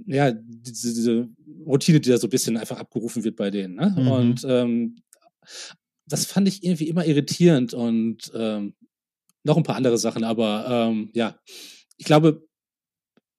ja, 0.07 0.33
diese, 0.33 0.95
diese 0.95 1.29
Routine, 1.67 2.01
die 2.01 2.11
da 2.11 2.19
so 2.19 2.27
ein 2.27 2.31
bisschen 2.31 2.57
einfach 2.57 2.79
abgerufen 2.79 3.25
wird 3.25 3.37
bei 3.37 3.51
denen. 3.51 3.75
Ne? 3.77 3.95
Mhm. 3.97 4.09
Und 4.09 4.47
ähm, 4.49 4.97
das 6.07 6.27
fand 6.27 6.49
ich 6.49 6.63
irgendwie 6.63 6.89
immer 6.89 7.07
irritierend 7.07 7.75
und 7.75 8.31
ähm, 8.35 8.75
noch 9.45 9.57
ein 9.57 9.63
paar 9.63 9.77
andere 9.77 9.99
Sachen, 9.99 10.25
aber 10.25 10.67
ähm, 10.69 11.11
ja, 11.15 11.39
ich 11.97 12.07
glaube, 12.07 12.47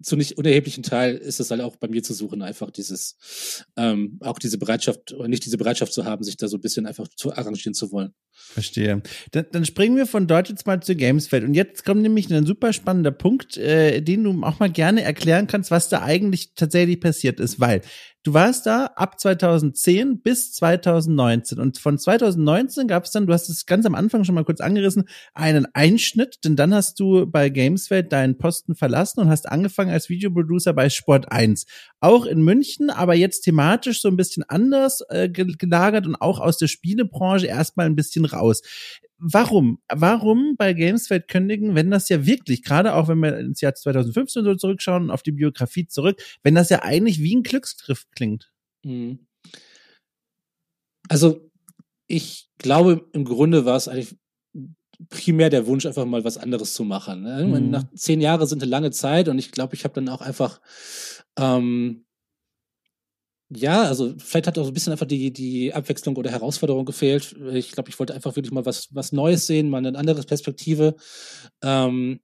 zu 0.01 0.15
nicht 0.15 0.37
unerheblichen 0.37 0.83
Teil 0.83 1.15
ist 1.15 1.39
es 1.39 1.51
halt 1.51 1.61
auch 1.61 1.75
bei 1.77 1.87
mir 1.87 2.03
zu 2.03 2.13
suchen, 2.13 2.41
einfach 2.41 2.69
dieses, 2.69 3.63
ähm, 3.77 4.19
auch 4.21 4.39
diese 4.39 4.57
Bereitschaft, 4.57 5.13
oder 5.13 5.27
nicht 5.27 5.45
diese 5.45 5.57
Bereitschaft 5.57 5.93
zu 5.93 6.05
haben, 6.05 6.23
sich 6.23 6.37
da 6.37 6.47
so 6.47 6.57
ein 6.57 6.61
bisschen 6.61 6.85
einfach 6.85 7.07
zu 7.07 7.33
arrangieren 7.33 7.73
zu 7.73 7.91
wollen. 7.91 8.13
Verstehe. 8.31 9.01
Dann, 9.31 9.45
dann 9.51 9.65
springen 9.65 9.95
wir 9.95 10.05
von 10.05 10.27
Deutsch 10.27 10.49
jetzt 10.49 10.67
mal 10.67 10.81
zur 10.81 10.95
Gameswelt. 10.95 11.43
Und 11.43 11.53
jetzt 11.53 11.85
kommt 11.85 12.01
nämlich 12.01 12.31
ein 12.31 12.45
super 12.45 12.73
spannender 12.73 13.11
Punkt, 13.11 13.57
äh, 13.57 14.01
den 14.01 14.23
du 14.23 14.43
auch 14.43 14.59
mal 14.59 14.71
gerne 14.71 15.01
erklären 15.01 15.47
kannst, 15.47 15.71
was 15.71 15.89
da 15.89 16.01
eigentlich 16.01 16.53
tatsächlich 16.55 16.99
passiert 16.99 17.39
ist, 17.39 17.59
weil 17.59 17.81
du 18.25 18.33
warst 18.33 18.65
da 18.65 18.87
ab 18.95 19.19
2010 19.19 20.19
bis 20.21 20.51
2019 20.53 21.59
und 21.59 21.77
von 21.77 21.97
2019 21.97 22.87
gab 22.87 23.05
es 23.05 23.11
dann, 23.11 23.27
du 23.27 23.33
hast 23.33 23.49
es 23.49 23.65
ganz 23.65 23.85
am 23.85 23.95
Anfang 23.95 24.23
schon 24.23 24.35
mal 24.35 24.43
kurz 24.43 24.59
angerissen, 24.61 25.07
einen 25.33 25.67
Einschnitt, 25.73 26.39
denn 26.43 26.55
dann 26.55 26.73
hast 26.73 26.99
du 26.99 27.25
bei 27.27 27.49
Gameswelt 27.49 28.11
deinen 28.11 28.37
Posten 28.37 28.75
verlassen 28.75 29.21
und 29.21 29.29
hast 29.29 29.47
angefangen 29.47 29.91
als 29.91 30.09
Videoproducer 30.09 30.73
bei 30.73 30.89
Sport 30.89 31.31
1. 31.31 31.65
Auch 31.99 32.25
in 32.25 32.41
München, 32.41 32.89
aber 32.89 33.15
jetzt 33.15 33.41
thematisch 33.41 34.01
so 34.01 34.07
ein 34.09 34.17
bisschen 34.17 34.43
anders 34.47 35.01
äh, 35.09 35.29
ge- 35.29 35.55
gelagert 35.57 36.05
und 36.07 36.15
auch 36.15 36.39
aus 36.39 36.57
der 36.57 36.67
Spielebranche 36.67 37.47
erstmal 37.47 37.85
ein 37.85 37.95
bisschen 37.95 38.25
raus. 38.25 38.61
Warum? 39.17 39.79
Warum 39.87 40.55
bei 40.57 40.73
Gamesfeld 40.73 41.27
kündigen, 41.27 41.73
wenn 41.75 41.89
das 41.89 42.09
ja 42.09 42.25
wirklich, 42.25 42.63
gerade 42.63 42.95
auch 42.95 43.07
wenn 43.07 43.19
wir 43.19 43.37
ins 43.37 43.61
Jahr 43.61 43.73
2015 43.73 44.43
so 44.43 44.55
zurückschauen, 44.55 45.09
auf 45.09 45.23
die 45.23 45.31
Biografie 45.31 45.87
zurück, 45.87 46.21
wenn 46.43 46.55
das 46.55 46.69
ja 46.69 46.83
eigentlich 46.83 47.21
wie 47.21 47.35
ein 47.35 47.43
Glücksgriff 47.43 48.05
klingt? 48.11 48.51
Mhm. 48.83 49.19
Also, 51.07 51.49
ich 52.07 52.49
glaube, 52.57 53.07
im 53.13 53.25
Grunde 53.25 53.65
war 53.65 53.77
es 53.77 53.87
eigentlich 53.87 54.15
primär 55.09 55.49
der 55.49 55.67
Wunsch, 55.67 55.85
einfach 55.85 56.05
mal 56.05 56.23
was 56.23 56.37
anderes 56.37 56.73
zu 56.73 56.83
machen. 56.83 57.21
Ne? 57.21 57.45
Mhm. 57.45 57.69
Nach 57.69 57.83
zehn 57.95 58.21
Jahren 58.21 58.45
sind 58.47 58.61
eine 58.61 58.69
lange 58.69 58.91
Zeit 58.91 59.27
und 59.27 59.39
ich 59.39 59.51
glaube, 59.51 59.75
ich 59.75 59.83
habe 59.83 59.93
dann 59.93 60.09
auch 60.09 60.21
einfach, 60.21 60.61
ähm, 61.37 62.04
ja, 63.49 63.83
also 63.83 64.13
vielleicht 64.17 64.47
hat 64.47 64.57
auch 64.57 64.63
so 64.63 64.71
ein 64.71 64.73
bisschen 64.73 64.91
einfach 64.91 65.05
die, 65.05 65.31
die 65.31 65.73
Abwechslung 65.73 66.15
oder 66.15 66.31
Herausforderung 66.31 66.85
gefehlt. 66.85 67.35
Ich 67.53 67.71
glaube, 67.71 67.89
ich 67.89 67.99
wollte 67.99 68.13
einfach 68.13 68.35
wirklich 68.35 68.51
mal 68.51 68.65
was, 68.65 68.87
was 68.91 69.11
Neues 69.11 69.45
sehen, 69.45 69.69
mal 69.69 69.85
eine 69.85 69.97
andere 69.97 70.23
Perspektive. 70.23 70.95
Ähm, 71.61 72.19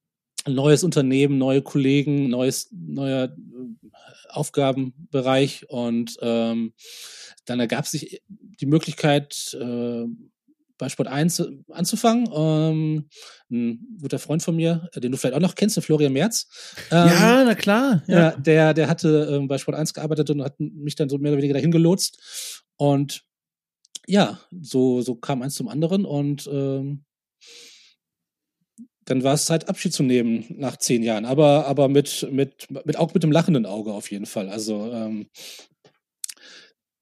neues 0.47 0.83
Unternehmen, 0.83 1.37
neue 1.37 1.61
Kollegen, 1.61 2.29
neues, 2.29 2.69
neuer 2.71 3.25
äh, 3.25 4.29
Aufgabenbereich 4.29 5.69
und 5.69 6.17
ähm, 6.21 6.73
dann 7.45 7.59
ergab 7.59 7.85
sich 7.85 8.21
die 8.27 8.65
Möglichkeit, 8.65 9.55
äh, 9.59 10.05
bei 10.81 10.89
Sport 10.89 11.09
1 11.09 11.43
anzufangen. 11.69 12.27
Ähm, 12.33 13.07
ein 13.51 13.97
guter 14.01 14.17
Freund 14.17 14.41
von 14.41 14.55
mir, 14.55 14.89
den 14.95 15.11
du 15.11 15.17
vielleicht 15.17 15.35
auch 15.35 15.39
noch 15.39 15.53
kennst, 15.53 15.75
der 15.75 15.83
Florian 15.83 16.11
Merz. 16.11 16.47
Ähm, 16.89 17.07
ja, 17.07 17.43
na 17.45 17.53
klar. 17.53 18.03
Ja. 18.07 18.19
ja. 18.19 18.31
der, 18.31 18.73
der 18.73 18.87
hatte 18.87 19.29
ähm, 19.31 19.47
bei 19.47 19.59
Sport 19.59 19.77
1 19.77 19.93
gearbeitet 19.93 20.31
und 20.31 20.43
hat 20.43 20.59
mich 20.59 20.95
dann 20.95 21.07
so 21.07 21.19
mehr 21.19 21.31
oder 21.31 21.37
weniger 21.37 21.53
dahin 21.53 21.69
gelotst. 21.69 22.63
Und 22.77 23.23
ja, 24.07 24.39
so, 24.59 25.01
so 25.01 25.13
kam 25.13 25.43
eins 25.43 25.53
zum 25.53 25.67
anderen 25.67 26.03
und 26.03 26.49
ähm, 26.51 27.05
dann 29.05 29.23
war 29.23 29.35
es 29.35 29.45
Zeit, 29.45 29.69
Abschied 29.69 29.93
zu 29.93 30.01
nehmen 30.01 30.45
nach 30.49 30.77
zehn 30.77 31.03
Jahren. 31.03 31.25
Aber, 31.25 31.67
aber 31.67 31.89
mit, 31.89 32.27
mit, 32.31 32.67
mit 32.85 32.97
auch 32.97 33.13
mit 33.13 33.21
dem 33.21 33.31
lachenden 33.31 33.67
Auge 33.67 33.93
auf 33.93 34.09
jeden 34.09 34.25
Fall. 34.25 34.49
Also 34.49 34.91
ähm, 34.91 35.27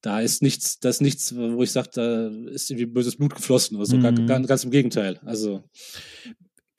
da 0.02 0.20
ist 0.20 0.42
nichts, 0.42 0.80
da 0.80 0.88
ist 0.88 1.02
nichts, 1.02 1.34
wo 1.36 1.62
ich 1.62 1.72
sage, 1.72 1.90
da 1.94 2.28
ist 2.28 2.70
irgendwie 2.70 2.86
böses 2.86 3.16
Blut 3.16 3.34
geflossen 3.34 3.76
oder 3.76 3.86
so. 3.86 3.96
Mhm. 3.96 4.26
Ganz, 4.26 4.48
ganz 4.48 4.64
im 4.64 4.70
Gegenteil. 4.70 5.20
Also 5.24 5.64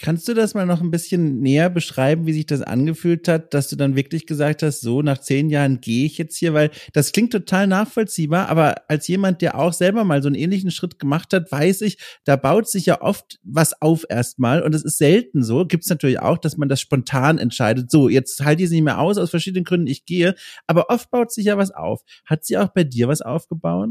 Kannst 0.01 0.27
du 0.27 0.33
das 0.33 0.55
mal 0.55 0.65
noch 0.65 0.81
ein 0.81 0.89
bisschen 0.89 1.41
näher 1.41 1.69
beschreiben, 1.69 2.25
wie 2.25 2.33
sich 2.33 2.47
das 2.47 2.63
angefühlt 2.63 3.27
hat, 3.27 3.53
dass 3.53 3.69
du 3.69 3.75
dann 3.75 3.95
wirklich 3.95 4.25
gesagt 4.25 4.63
hast, 4.63 4.81
so 4.81 5.03
nach 5.03 5.19
zehn 5.19 5.51
Jahren 5.51 5.79
gehe 5.79 6.07
ich 6.07 6.17
jetzt 6.17 6.37
hier, 6.37 6.55
weil 6.55 6.71
das 6.93 7.11
klingt 7.11 7.31
total 7.31 7.67
nachvollziehbar, 7.67 8.49
aber 8.49 8.89
als 8.89 9.07
jemand, 9.07 9.43
der 9.43 9.59
auch 9.59 9.73
selber 9.73 10.03
mal 10.03 10.23
so 10.23 10.27
einen 10.27 10.35
ähnlichen 10.35 10.71
Schritt 10.71 10.97
gemacht 10.97 11.33
hat, 11.33 11.51
weiß 11.51 11.81
ich, 11.81 11.99
da 12.23 12.35
baut 12.35 12.67
sich 12.67 12.87
ja 12.87 13.01
oft 13.01 13.39
was 13.43 13.79
auf 13.79 14.05
erstmal 14.09 14.63
und 14.63 14.73
es 14.73 14.83
ist 14.83 14.97
selten 14.97 15.43
so. 15.43 15.65
Gibt 15.65 15.83
es 15.83 15.89
natürlich 15.89 16.19
auch, 16.19 16.39
dass 16.39 16.57
man 16.57 16.67
das 16.67 16.81
spontan 16.81 17.37
entscheidet. 17.37 17.91
So, 17.91 18.09
jetzt 18.09 18.43
halte 18.43 18.63
ich 18.63 18.67
es 18.67 18.71
nicht 18.71 18.83
mehr 18.83 18.99
aus, 18.99 19.19
aus 19.19 19.29
verschiedenen 19.29 19.65
Gründen, 19.65 19.87
ich 19.87 20.05
gehe, 20.05 20.33
aber 20.65 20.89
oft 20.89 21.11
baut 21.11 21.31
sich 21.31 21.45
ja 21.45 21.57
was 21.57 21.69
auf. 21.69 22.01
Hat 22.25 22.43
sie 22.43 22.57
auch 22.57 22.69
bei 22.69 22.83
dir 22.83 23.07
was 23.07 23.21
aufgebaut? 23.21 23.89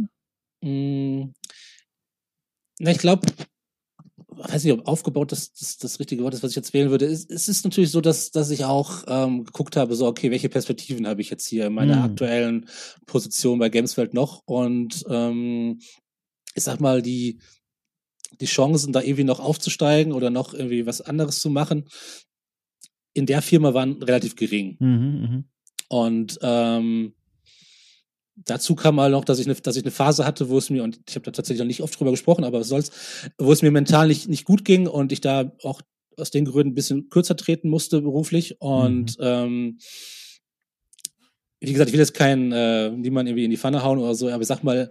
Mm. 0.60 1.26
Na, 2.80 2.90
ich 2.90 2.98
glaube, 2.98 3.26
weiß 4.36 4.64
nicht, 4.64 4.72
ob 4.72 4.86
aufgebaut 4.86 5.32
das, 5.32 5.52
das 5.52 5.78
das 5.78 6.00
richtige 6.00 6.22
Wort 6.22 6.34
ist, 6.34 6.42
was 6.42 6.50
ich 6.50 6.56
jetzt 6.56 6.72
wählen 6.72 6.90
würde. 6.90 7.06
Es, 7.06 7.24
es 7.28 7.48
ist 7.48 7.64
natürlich 7.64 7.90
so, 7.90 8.00
dass, 8.00 8.30
dass 8.30 8.50
ich 8.50 8.64
auch 8.64 9.04
ähm, 9.06 9.44
geguckt 9.44 9.76
habe, 9.76 9.94
so, 9.94 10.06
okay, 10.06 10.30
welche 10.30 10.48
Perspektiven 10.48 11.06
habe 11.06 11.20
ich 11.20 11.30
jetzt 11.30 11.46
hier 11.46 11.66
in 11.66 11.74
meiner 11.74 11.96
mhm. 11.96 12.02
aktuellen 12.02 12.68
Position 13.06 13.58
bei 13.58 13.68
Gameswelt 13.68 14.14
noch? 14.14 14.42
Und 14.46 15.04
ähm, 15.08 15.80
ich 16.54 16.64
sag 16.64 16.80
mal, 16.80 17.02
die, 17.02 17.40
die 18.40 18.46
Chancen, 18.46 18.92
da 18.92 19.00
irgendwie 19.00 19.24
noch 19.24 19.40
aufzusteigen 19.40 20.12
oder 20.12 20.30
noch 20.30 20.54
irgendwie 20.54 20.86
was 20.86 21.00
anderes 21.00 21.40
zu 21.40 21.50
machen, 21.50 21.88
in 23.12 23.26
der 23.26 23.42
Firma 23.42 23.74
waren 23.74 24.02
relativ 24.02 24.36
gering. 24.36 24.76
Mhm, 24.78 25.20
mh. 25.22 25.44
Und 25.88 26.38
ähm, 26.42 27.14
dazu 28.36 28.74
kam 28.74 28.94
mal 28.94 29.10
noch, 29.10 29.24
dass 29.24 29.38
ich, 29.38 29.46
eine, 29.46 29.54
dass 29.54 29.76
ich 29.76 29.82
eine 29.82 29.90
Phase 29.90 30.24
hatte, 30.24 30.48
wo 30.48 30.58
es 30.58 30.70
mir, 30.70 30.82
und 30.82 31.00
ich 31.08 31.14
habe 31.14 31.24
da 31.24 31.30
tatsächlich 31.30 31.60
noch 31.60 31.66
nicht 31.66 31.82
oft 31.82 31.98
drüber 31.98 32.10
gesprochen, 32.10 32.44
aber 32.44 32.60
was 32.60 32.68
soll's, 32.68 32.90
wo 33.38 33.52
es 33.52 33.62
mir 33.62 33.70
mental 33.70 34.08
nicht, 34.08 34.28
nicht 34.28 34.44
gut 34.44 34.64
ging 34.64 34.86
und 34.86 35.12
ich 35.12 35.20
da 35.20 35.52
auch 35.62 35.82
aus 36.16 36.30
den 36.30 36.44
Gründen 36.44 36.72
ein 36.72 36.74
bisschen 36.74 37.08
kürzer 37.08 37.36
treten 37.36 37.68
musste 37.68 38.00
beruflich. 38.02 38.60
Und 38.60 39.18
mhm. 39.18 39.24
ähm, 39.24 39.78
wie 41.60 41.72
gesagt, 41.72 41.88
ich 41.88 41.92
will 41.92 42.00
jetzt 42.00 42.14
keinen, 42.14 42.52
äh, 42.52 42.90
niemand 42.90 43.28
irgendwie 43.28 43.44
in 43.44 43.50
die 43.50 43.56
Pfanne 43.56 43.82
hauen 43.82 43.98
oder 43.98 44.14
so, 44.14 44.28
aber 44.28 44.42
ich 44.42 44.48
sag 44.48 44.64
mal, 44.64 44.90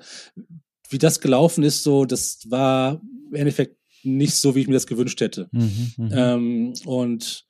wie 0.90 0.98
das 0.98 1.20
gelaufen 1.20 1.64
ist, 1.64 1.84
so, 1.84 2.06
das 2.06 2.50
war 2.50 3.02
im 3.30 3.36
Endeffekt 3.36 3.78
nicht 4.04 4.36
so, 4.36 4.56
wie 4.56 4.62
ich 4.62 4.68
mir 4.68 4.74
das 4.74 4.88
gewünscht 4.88 5.20
hätte. 5.22 5.50
Mhm, 5.52 5.94
mhm. 5.98 6.12
ähm, 6.14 6.74
und 6.86 7.46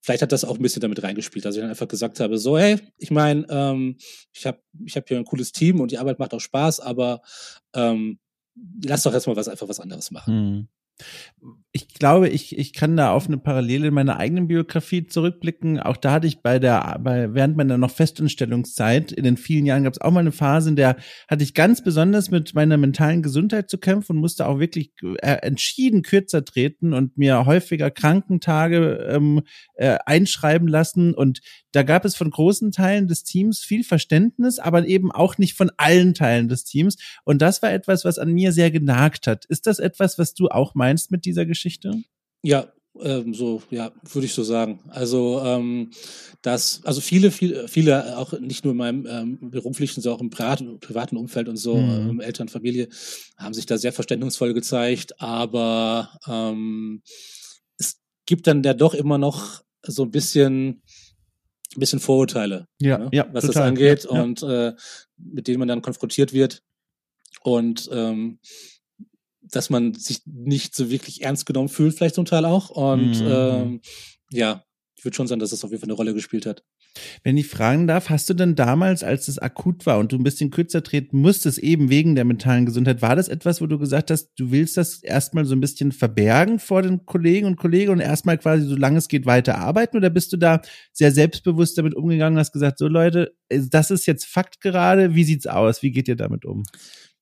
vielleicht 0.00 0.22
hat 0.22 0.32
das 0.32 0.44
auch 0.44 0.56
ein 0.56 0.62
bisschen 0.62 0.80
damit 0.80 1.02
reingespielt, 1.02 1.44
dass 1.44 1.54
ich 1.54 1.60
dann 1.60 1.70
einfach 1.70 1.88
gesagt 1.88 2.20
habe, 2.20 2.38
so, 2.38 2.58
hey, 2.58 2.78
ich 2.96 3.10
meine, 3.10 3.46
ähm, 3.48 3.96
ich 4.32 4.46
habe 4.46 4.60
ich 4.84 4.96
hab 4.96 5.08
hier 5.08 5.18
ein 5.18 5.24
cooles 5.24 5.52
Team 5.52 5.80
und 5.80 5.90
die 5.90 5.98
Arbeit 5.98 6.18
macht 6.18 6.34
auch 6.34 6.40
Spaß, 6.40 6.80
aber 6.80 7.22
ähm, 7.74 8.18
lass 8.84 9.02
doch 9.02 9.12
erstmal 9.12 9.36
was 9.36 9.48
einfach 9.48 9.68
was 9.68 9.80
anderes 9.80 10.10
machen. 10.10 10.34
Mhm 10.34 10.68
ich 11.78 11.94
glaube, 11.94 12.28
ich, 12.28 12.58
ich 12.58 12.72
kann 12.72 12.96
da 12.96 13.12
auf 13.12 13.28
eine 13.28 13.38
Parallele 13.38 13.88
in 13.88 13.94
meiner 13.94 14.16
eigenen 14.16 14.48
Biografie 14.48 15.06
zurückblicken. 15.06 15.78
Auch 15.78 15.96
da 15.96 16.10
hatte 16.10 16.26
ich 16.26 16.42
bei 16.42 16.58
der, 16.58 16.98
bei, 17.00 17.32
während 17.34 17.56
meiner 17.56 17.78
noch 17.78 17.92
Festanstellungszeit, 17.92 19.12
in 19.12 19.22
den 19.22 19.36
vielen 19.36 19.64
Jahren 19.64 19.84
gab 19.84 19.92
es 19.92 20.00
auch 20.00 20.10
mal 20.10 20.20
eine 20.20 20.32
Phase, 20.32 20.70
in 20.70 20.76
der 20.76 20.96
hatte 21.28 21.44
ich 21.44 21.54
ganz 21.54 21.84
besonders 21.84 22.32
mit 22.32 22.52
meiner 22.54 22.76
mentalen 22.78 23.22
Gesundheit 23.22 23.70
zu 23.70 23.78
kämpfen 23.78 24.16
und 24.16 24.18
musste 24.18 24.48
auch 24.48 24.58
wirklich 24.58 24.90
äh, 25.22 25.34
entschieden 25.42 26.02
kürzer 26.02 26.44
treten 26.44 26.94
und 26.94 27.16
mir 27.16 27.46
häufiger 27.46 27.92
Krankentage 27.92 29.08
ähm, 29.08 29.42
äh, 29.74 29.98
einschreiben 30.04 30.66
lassen. 30.66 31.14
Und 31.14 31.40
da 31.70 31.84
gab 31.84 32.04
es 32.04 32.16
von 32.16 32.30
großen 32.30 32.72
Teilen 32.72 33.06
des 33.06 33.22
Teams 33.22 33.60
viel 33.60 33.84
Verständnis, 33.84 34.58
aber 34.58 34.84
eben 34.86 35.12
auch 35.12 35.38
nicht 35.38 35.54
von 35.54 35.70
allen 35.76 36.14
Teilen 36.14 36.48
des 36.48 36.64
Teams. 36.64 36.96
Und 37.24 37.40
das 37.40 37.62
war 37.62 37.72
etwas, 37.72 38.04
was 38.04 38.18
an 38.18 38.32
mir 38.32 38.50
sehr 38.50 38.72
genagt 38.72 39.28
hat. 39.28 39.44
Ist 39.44 39.68
das 39.68 39.78
etwas, 39.78 40.18
was 40.18 40.34
du 40.34 40.48
auch 40.48 40.74
meinst 40.74 41.12
mit 41.12 41.24
dieser 41.24 41.46
Geschichte? 41.46 41.67
Ja, 42.42 42.72
ähm, 43.02 43.34
so, 43.34 43.62
ja, 43.70 43.92
würde 44.12 44.26
ich 44.26 44.34
so 44.34 44.42
sagen. 44.42 44.80
Also, 44.88 45.40
ähm, 45.44 45.90
dass, 46.42 46.80
also 46.84 47.00
viele, 47.00 47.30
viele, 47.30 47.68
viele, 47.68 48.18
auch 48.18 48.32
nicht 48.38 48.64
nur 48.64 48.72
in 48.72 48.78
meinem 48.78 49.06
ähm, 49.06 49.50
beruflichen, 49.50 50.00
sondern 50.00 50.18
auch 50.18 50.22
im 50.22 50.30
privaten, 50.30 50.80
privaten 50.80 51.16
Umfeld 51.16 51.48
und 51.48 51.56
so, 51.56 51.76
mhm. 51.76 52.10
ähm, 52.10 52.20
Eltern, 52.20 52.48
Familie, 52.48 52.88
haben 53.36 53.54
sich 53.54 53.66
da 53.66 53.78
sehr 53.78 53.92
verständnisvoll 53.92 54.54
gezeigt, 54.54 55.20
aber 55.20 56.10
ähm, 56.26 57.02
es 57.78 58.00
gibt 58.26 58.46
dann 58.46 58.62
ja 58.62 58.74
doch 58.74 58.94
immer 58.94 59.18
noch 59.18 59.62
so 59.86 60.02
ein 60.02 60.10
bisschen, 60.10 60.82
ein 61.76 61.80
bisschen 61.80 62.00
Vorurteile, 62.00 62.66
ja, 62.80 62.98
ne, 62.98 63.08
ja, 63.12 63.28
was 63.32 63.44
total. 63.44 63.62
das 63.62 63.68
angeht 63.68 64.04
ja, 64.04 64.16
ja. 64.16 64.22
und 64.22 64.42
äh, 64.42 64.74
mit 65.16 65.46
denen 65.46 65.60
man 65.60 65.68
dann 65.68 65.82
konfrontiert 65.82 66.32
wird. 66.32 66.62
Und 67.42 67.88
ähm, 67.92 68.40
dass 69.50 69.70
man 69.70 69.94
sich 69.94 70.22
nicht 70.26 70.74
so 70.74 70.90
wirklich 70.90 71.22
ernst 71.22 71.46
genommen 71.46 71.68
fühlt, 71.68 71.94
vielleicht 71.94 72.14
zum 72.14 72.24
Teil 72.24 72.44
auch. 72.44 72.70
Und 72.70 73.20
mhm. 73.20 73.28
ähm, 73.28 73.80
ja, 74.30 74.64
ich 74.98 75.04
würde 75.04 75.14
schon 75.14 75.28
sagen, 75.28 75.38
dass 75.38 75.50
das 75.50 75.64
auf 75.64 75.70
jeden 75.70 75.80
Fall 75.80 75.88
eine 75.88 75.96
Rolle 75.96 76.12
gespielt 76.14 76.44
hat. 76.44 76.64
Wenn 77.22 77.36
ich 77.36 77.46
fragen 77.46 77.86
darf, 77.86 78.10
hast 78.10 78.28
du 78.28 78.34
denn 78.34 78.56
damals, 78.56 79.04
als 79.04 79.28
es 79.28 79.38
akut 79.38 79.86
war 79.86 79.98
und 79.98 80.10
du 80.10 80.16
ein 80.16 80.24
bisschen 80.24 80.50
kürzer 80.50 80.82
treten 80.82 81.20
musstest, 81.20 81.58
eben 81.58 81.90
wegen 81.90 82.16
der 82.16 82.24
mentalen 82.24 82.66
Gesundheit, 82.66 83.00
war 83.02 83.14
das 83.14 83.28
etwas, 83.28 83.60
wo 83.60 83.66
du 83.66 83.78
gesagt 83.78 84.10
hast, 84.10 84.30
du 84.36 84.50
willst 84.50 84.76
das 84.76 85.02
erstmal 85.02 85.44
so 85.44 85.54
ein 85.54 85.60
bisschen 85.60 85.92
verbergen 85.92 86.58
vor 86.58 86.82
den 86.82 87.06
Kollegen 87.06 87.46
und 87.46 87.56
Kollegen 87.56 87.92
und 87.92 88.00
erstmal 88.00 88.38
quasi, 88.38 88.66
solange 88.66 88.98
es 88.98 89.08
geht, 89.08 89.26
weiter 89.26 89.58
arbeiten? 89.58 89.96
Oder 89.96 90.10
bist 90.10 90.32
du 90.32 90.36
da 90.36 90.60
sehr 90.92 91.12
selbstbewusst 91.12 91.78
damit 91.78 91.94
umgegangen 91.94 92.34
und 92.34 92.40
hast 92.40 92.52
gesagt, 92.52 92.78
so 92.78 92.88
Leute, 92.88 93.32
das 93.48 93.90
ist 93.92 94.06
jetzt 94.06 94.26
Fakt 94.26 94.60
gerade, 94.60 95.14
wie 95.14 95.24
sieht's 95.24 95.46
aus? 95.46 95.82
Wie 95.82 95.92
geht 95.92 96.08
ihr 96.08 96.16
damit 96.16 96.44
um? 96.44 96.64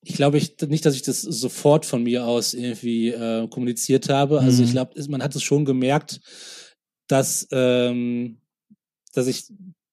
Ich 0.08 0.14
glaube 0.14 0.38
ich, 0.38 0.56
nicht, 0.68 0.86
dass 0.86 0.94
ich 0.94 1.02
das 1.02 1.20
sofort 1.20 1.84
von 1.84 2.04
mir 2.04 2.26
aus 2.26 2.54
irgendwie 2.54 3.08
äh, 3.08 3.48
kommuniziert 3.48 4.08
habe. 4.08 4.40
Also 4.40 4.62
mhm. 4.62 4.68
ich 4.68 4.70
glaube, 4.72 5.08
man 5.08 5.22
hat 5.22 5.34
es 5.34 5.42
schon 5.42 5.64
gemerkt, 5.64 6.20
dass, 7.08 7.48
ähm, 7.50 8.38
dass 9.12 9.26
ich 9.26 9.46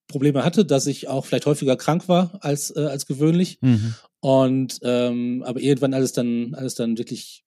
Probleme 0.08 0.46
hatte, 0.46 0.66
dass 0.66 0.86
ich 0.86 1.08
auch 1.08 1.26
vielleicht 1.26 1.48
häufiger 1.48 1.76
krank 1.78 2.08
war 2.08 2.38
als, 2.42 2.70
äh, 2.76 2.82
als 2.82 3.08
gewöhnlich. 3.08 3.58
Mhm. 3.62 3.96
Und 4.20 4.80
ähm, 4.84 5.42
aber 5.48 5.60
irgendwann 5.60 5.96
alles 5.96 6.14
dann, 6.14 6.54
alles 6.54 6.76
dann 6.76 7.00
wirklich 7.00 7.44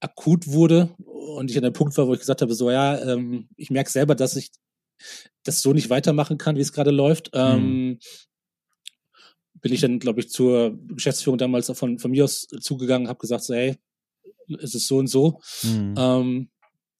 akut 0.00 0.46
wurde 0.46 0.94
und 0.96 1.50
ich 1.50 1.58
an 1.58 1.62
der 1.62 1.70
Punkt 1.72 1.96
war, 1.98 2.08
wo 2.08 2.14
ich 2.14 2.20
gesagt 2.20 2.40
habe, 2.40 2.54
so 2.54 2.70
ja, 2.70 2.98
ähm, 3.02 3.48
ich 3.56 3.70
merke 3.70 3.90
selber, 3.90 4.14
dass 4.14 4.34
ich 4.36 4.50
das 5.44 5.60
so 5.60 5.74
nicht 5.74 5.90
weitermachen 5.90 6.38
kann, 6.38 6.56
wie 6.56 6.62
es 6.62 6.72
gerade 6.72 6.90
läuft. 6.90 7.34
Mhm. 7.34 7.40
Ähm, 7.40 7.98
bin 9.62 9.72
ich 9.72 9.80
dann, 9.80 9.98
glaube 9.98 10.20
ich, 10.20 10.28
zur 10.28 10.78
Geschäftsführung 10.88 11.38
damals 11.38 11.70
von, 11.70 11.98
von 11.98 12.10
mir 12.10 12.24
aus 12.24 12.46
zugegangen, 12.60 13.08
habe 13.08 13.18
gesagt, 13.18 13.44
so, 13.44 13.54
hey, 13.54 13.76
es 14.60 14.74
ist 14.74 14.88
so 14.88 14.98
und 14.98 15.06
so. 15.06 15.40
Mhm. 15.62 15.94
Ähm, 15.96 16.48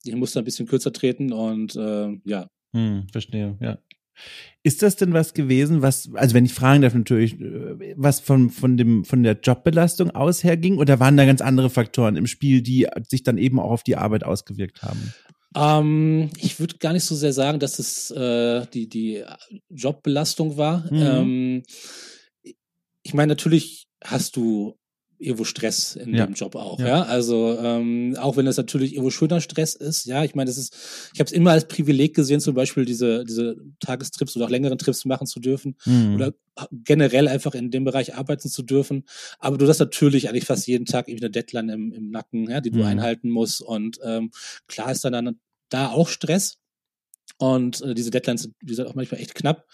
ich 0.05 0.14
muss 0.14 0.33
da 0.33 0.40
ein 0.40 0.44
bisschen 0.44 0.66
kürzer 0.66 0.92
treten 0.92 1.33
und 1.33 1.77
äh, 1.77 2.09
ja. 2.25 2.48
Mhm, 2.72 3.07
verstehe, 3.12 3.57
ja. 3.61 3.79
Ist 4.62 4.83
das 4.83 4.96
denn 4.96 5.12
was 5.12 5.35
gewesen, 5.35 5.83
was, 5.83 6.11
also 6.14 6.35
wenn 6.35 6.44
ich 6.44 6.55
fragen 6.55 6.83
darf 6.83 6.94
natürlich, 6.94 7.37
was 7.96 8.20
von, 8.20 8.51
von 8.51 8.77
dem, 8.77 9.05
von 9.05 9.22
der 9.22 9.38
Jobbelastung 9.42 10.11
aus 10.11 10.44
herging 10.44 10.79
oder 10.79 11.01
waren 11.01 11.16
da 11.16 11.25
ganz 11.25 11.40
andere 11.40 11.70
Faktoren 11.70 12.16
im 12.16 12.27
Spiel, 12.27 12.62
die 12.62 12.87
sich 13.09 13.22
dann 13.22 13.38
eben 13.38 13.59
auch 13.59 13.70
auf 13.70 13.83
die 13.83 13.96
Arbeit 13.96 14.22
ausgewirkt 14.22 14.83
haben? 14.83 15.12
Ähm, 15.55 16.31
ich 16.38 16.61
würde 16.61 16.79
gar 16.79 16.92
nicht 16.92 17.05
so 17.05 17.14
sehr 17.14 17.33
sagen, 17.33 17.59
dass 17.59 17.79
es 17.79 18.11
äh, 18.11 18.66
die, 18.72 18.88
die 18.88 19.25
Jobbelastung 19.70 20.57
war. 20.57 20.85
Mhm. 20.92 21.03
Ähm, 21.03 21.62
ich 23.02 23.14
meine, 23.14 23.30
natürlich 23.30 23.86
hast 24.02 24.36
du 24.36 24.76
irgendwo 25.22 25.44
Stress 25.44 25.94
in 25.94 26.14
ja. 26.14 26.26
dem 26.26 26.34
Job 26.34 26.56
auch, 26.56 26.80
ja. 26.80 26.86
ja? 26.86 27.02
Also 27.02 27.56
ähm, 27.58 28.16
auch 28.18 28.36
wenn 28.36 28.44
das 28.44 28.56
natürlich 28.56 28.92
irgendwo 28.92 29.10
schöner 29.10 29.40
Stress 29.40 29.74
ist, 29.74 30.04
ja, 30.04 30.24
ich 30.24 30.34
meine, 30.34 30.48
das 30.48 30.58
ist, 30.58 30.74
ich 31.14 31.20
habe 31.20 31.28
es 31.28 31.32
immer 31.32 31.52
als 31.52 31.68
Privileg 31.68 32.14
gesehen, 32.14 32.40
zum 32.40 32.54
Beispiel 32.54 32.84
diese 32.84 33.24
diese 33.24 33.56
Tagestrips 33.80 34.36
oder 34.36 34.46
auch 34.46 34.50
längeren 34.50 34.78
Trips 34.78 35.04
machen 35.04 35.26
zu 35.26 35.38
dürfen 35.38 35.76
mhm. 35.84 36.16
oder 36.16 36.34
generell 36.72 37.28
einfach 37.28 37.54
in 37.54 37.70
dem 37.70 37.84
Bereich 37.84 38.16
arbeiten 38.16 38.48
zu 38.48 38.62
dürfen. 38.62 39.04
Aber 39.38 39.58
du 39.58 39.68
hast 39.68 39.78
natürlich 39.78 40.28
eigentlich 40.28 40.44
fast 40.44 40.66
jeden 40.66 40.86
Tag 40.86 41.08
irgendwie 41.08 41.24
eine 41.24 41.32
Deadline 41.32 41.68
im, 41.68 41.92
im 41.92 42.10
Nacken, 42.10 42.50
ja, 42.50 42.60
die 42.60 42.70
du 42.70 42.80
mhm. 42.80 42.86
einhalten 42.86 43.30
musst. 43.30 43.62
Und 43.62 43.98
ähm, 44.04 44.32
klar 44.66 44.90
ist 44.90 45.04
dann, 45.04 45.12
dann 45.12 45.40
da 45.68 45.90
auch 45.90 46.08
Stress. 46.08 46.58
Und 47.38 47.80
äh, 47.82 47.94
diese 47.94 48.10
Deadlines 48.10 48.42
sind, 48.42 48.54
wie 48.60 48.66
gesagt, 48.66 48.88
auch 48.88 48.94
manchmal 48.94 49.20
echt 49.20 49.34
knapp. 49.34 49.66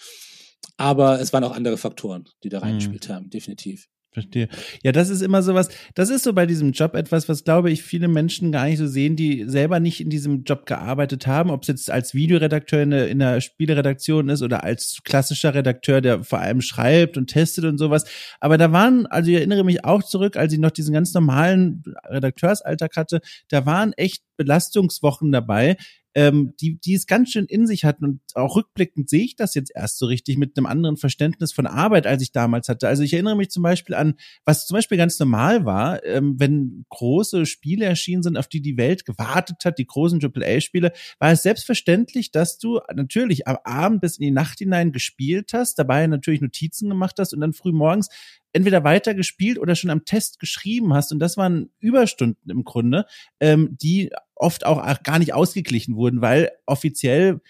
Aber 0.76 1.20
es 1.20 1.32
waren 1.32 1.44
auch 1.44 1.52
andere 1.52 1.76
Faktoren, 1.76 2.28
die 2.44 2.48
da 2.48 2.60
reingespielt 2.60 3.08
mhm. 3.08 3.12
haben, 3.12 3.30
definitiv. 3.30 3.88
Verstehe. 4.10 4.48
Ja, 4.82 4.90
das 4.90 5.10
ist 5.10 5.20
immer 5.20 5.42
sowas, 5.42 5.68
das 5.94 6.08
ist 6.08 6.24
so 6.24 6.32
bei 6.32 6.46
diesem 6.46 6.72
Job 6.72 6.94
etwas, 6.94 7.28
was 7.28 7.44
glaube 7.44 7.70
ich 7.70 7.82
viele 7.82 8.08
Menschen 8.08 8.50
gar 8.50 8.64
nicht 8.64 8.78
so 8.78 8.86
sehen, 8.86 9.16
die 9.16 9.44
selber 9.46 9.80
nicht 9.80 10.00
in 10.00 10.08
diesem 10.08 10.44
Job 10.44 10.64
gearbeitet 10.64 11.26
haben, 11.26 11.50
ob 11.50 11.62
es 11.62 11.68
jetzt 11.68 11.90
als 11.90 12.14
Videoredakteur 12.14 12.82
in 12.82 12.90
der, 12.90 13.08
in 13.08 13.18
der 13.18 13.42
Spieleredaktion 13.42 14.30
ist 14.30 14.42
oder 14.42 14.64
als 14.64 15.00
klassischer 15.04 15.54
Redakteur, 15.54 16.00
der 16.00 16.24
vor 16.24 16.38
allem 16.38 16.62
schreibt 16.62 17.18
und 17.18 17.28
testet 17.28 17.66
und 17.66 17.76
sowas. 17.76 18.06
Aber 18.40 18.56
da 18.56 18.72
waren, 18.72 19.06
also 19.06 19.30
ich 19.30 19.36
erinnere 19.36 19.62
mich 19.62 19.84
auch 19.84 20.02
zurück, 20.02 20.36
als 20.36 20.54
ich 20.54 20.58
noch 20.58 20.70
diesen 20.70 20.94
ganz 20.94 21.12
normalen 21.12 21.82
Redakteursalltag 22.04 22.96
hatte, 22.96 23.20
da 23.48 23.66
waren 23.66 23.92
echt 23.92 24.22
Belastungswochen 24.38 25.32
dabei, 25.32 25.76
ähm, 26.18 26.54
die, 26.60 26.80
die 26.80 26.94
es 26.94 27.06
ganz 27.06 27.30
schön 27.30 27.44
in 27.44 27.68
sich 27.68 27.84
hatten. 27.84 28.04
Und 28.04 28.20
auch 28.34 28.56
rückblickend 28.56 29.08
sehe 29.08 29.22
ich 29.22 29.36
das 29.36 29.54
jetzt 29.54 29.70
erst 29.72 29.98
so 29.98 30.06
richtig 30.06 30.36
mit 30.36 30.58
einem 30.58 30.66
anderen 30.66 30.96
Verständnis 30.96 31.52
von 31.52 31.68
Arbeit, 31.68 32.08
als 32.08 32.22
ich 32.22 32.32
damals 32.32 32.68
hatte. 32.68 32.88
Also 32.88 33.04
ich 33.04 33.12
erinnere 33.12 33.36
mich 33.36 33.50
zum 33.50 33.62
Beispiel 33.62 33.94
an, 33.94 34.14
was 34.44 34.66
zum 34.66 34.74
Beispiel 34.74 34.98
ganz 34.98 35.16
normal 35.20 35.64
war, 35.64 36.04
ähm, 36.04 36.34
wenn 36.40 36.84
große 36.88 37.46
Spiele 37.46 37.84
erschienen 37.84 38.24
sind, 38.24 38.36
auf 38.36 38.48
die 38.48 38.60
die 38.60 38.76
Welt 38.76 39.04
gewartet 39.04 39.64
hat, 39.64 39.78
die 39.78 39.86
großen 39.86 40.20
AAA-Spiele, 40.20 40.90
war 41.20 41.30
es 41.30 41.44
selbstverständlich, 41.44 42.32
dass 42.32 42.58
du 42.58 42.80
natürlich 42.92 43.46
am 43.46 43.58
Abend 43.62 44.00
bis 44.00 44.18
in 44.18 44.24
die 44.24 44.32
Nacht 44.32 44.58
hinein 44.58 44.90
gespielt 44.90 45.52
hast, 45.52 45.78
dabei 45.78 46.04
natürlich 46.08 46.40
Notizen 46.40 46.88
gemacht 46.88 47.14
hast 47.20 47.32
und 47.32 47.40
dann 47.40 47.52
früh 47.52 47.70
morgens 47.70 48.08
entweder 48.52 48.82
weiter 48.82 49.14
gespielt 49.14 49.58
oder 49.58 49.76
schon 49.76 49.90
am 49.90 50.04
Test 50.04 50.40
geschrieben 50.40 50.94
hast. 50.94 51.12
Und 51.12 51.20
das 51.20 51.36
waren 51.36 51.70
Überstunden 51.78 52.50
im 52.50 52.64
Grunde, 52.64 53.04
ähm, 53.40 53.76
die 53.80 54.10
oft 54.38 54.64
auch 54.66 55.02
gar 55.02 55.18
nicht 55.18 55.34
ausgeglichen 55.34 55.96
wurden, 55.96 56.20
weil 56.20 56.50
offiziell 56.66 57.40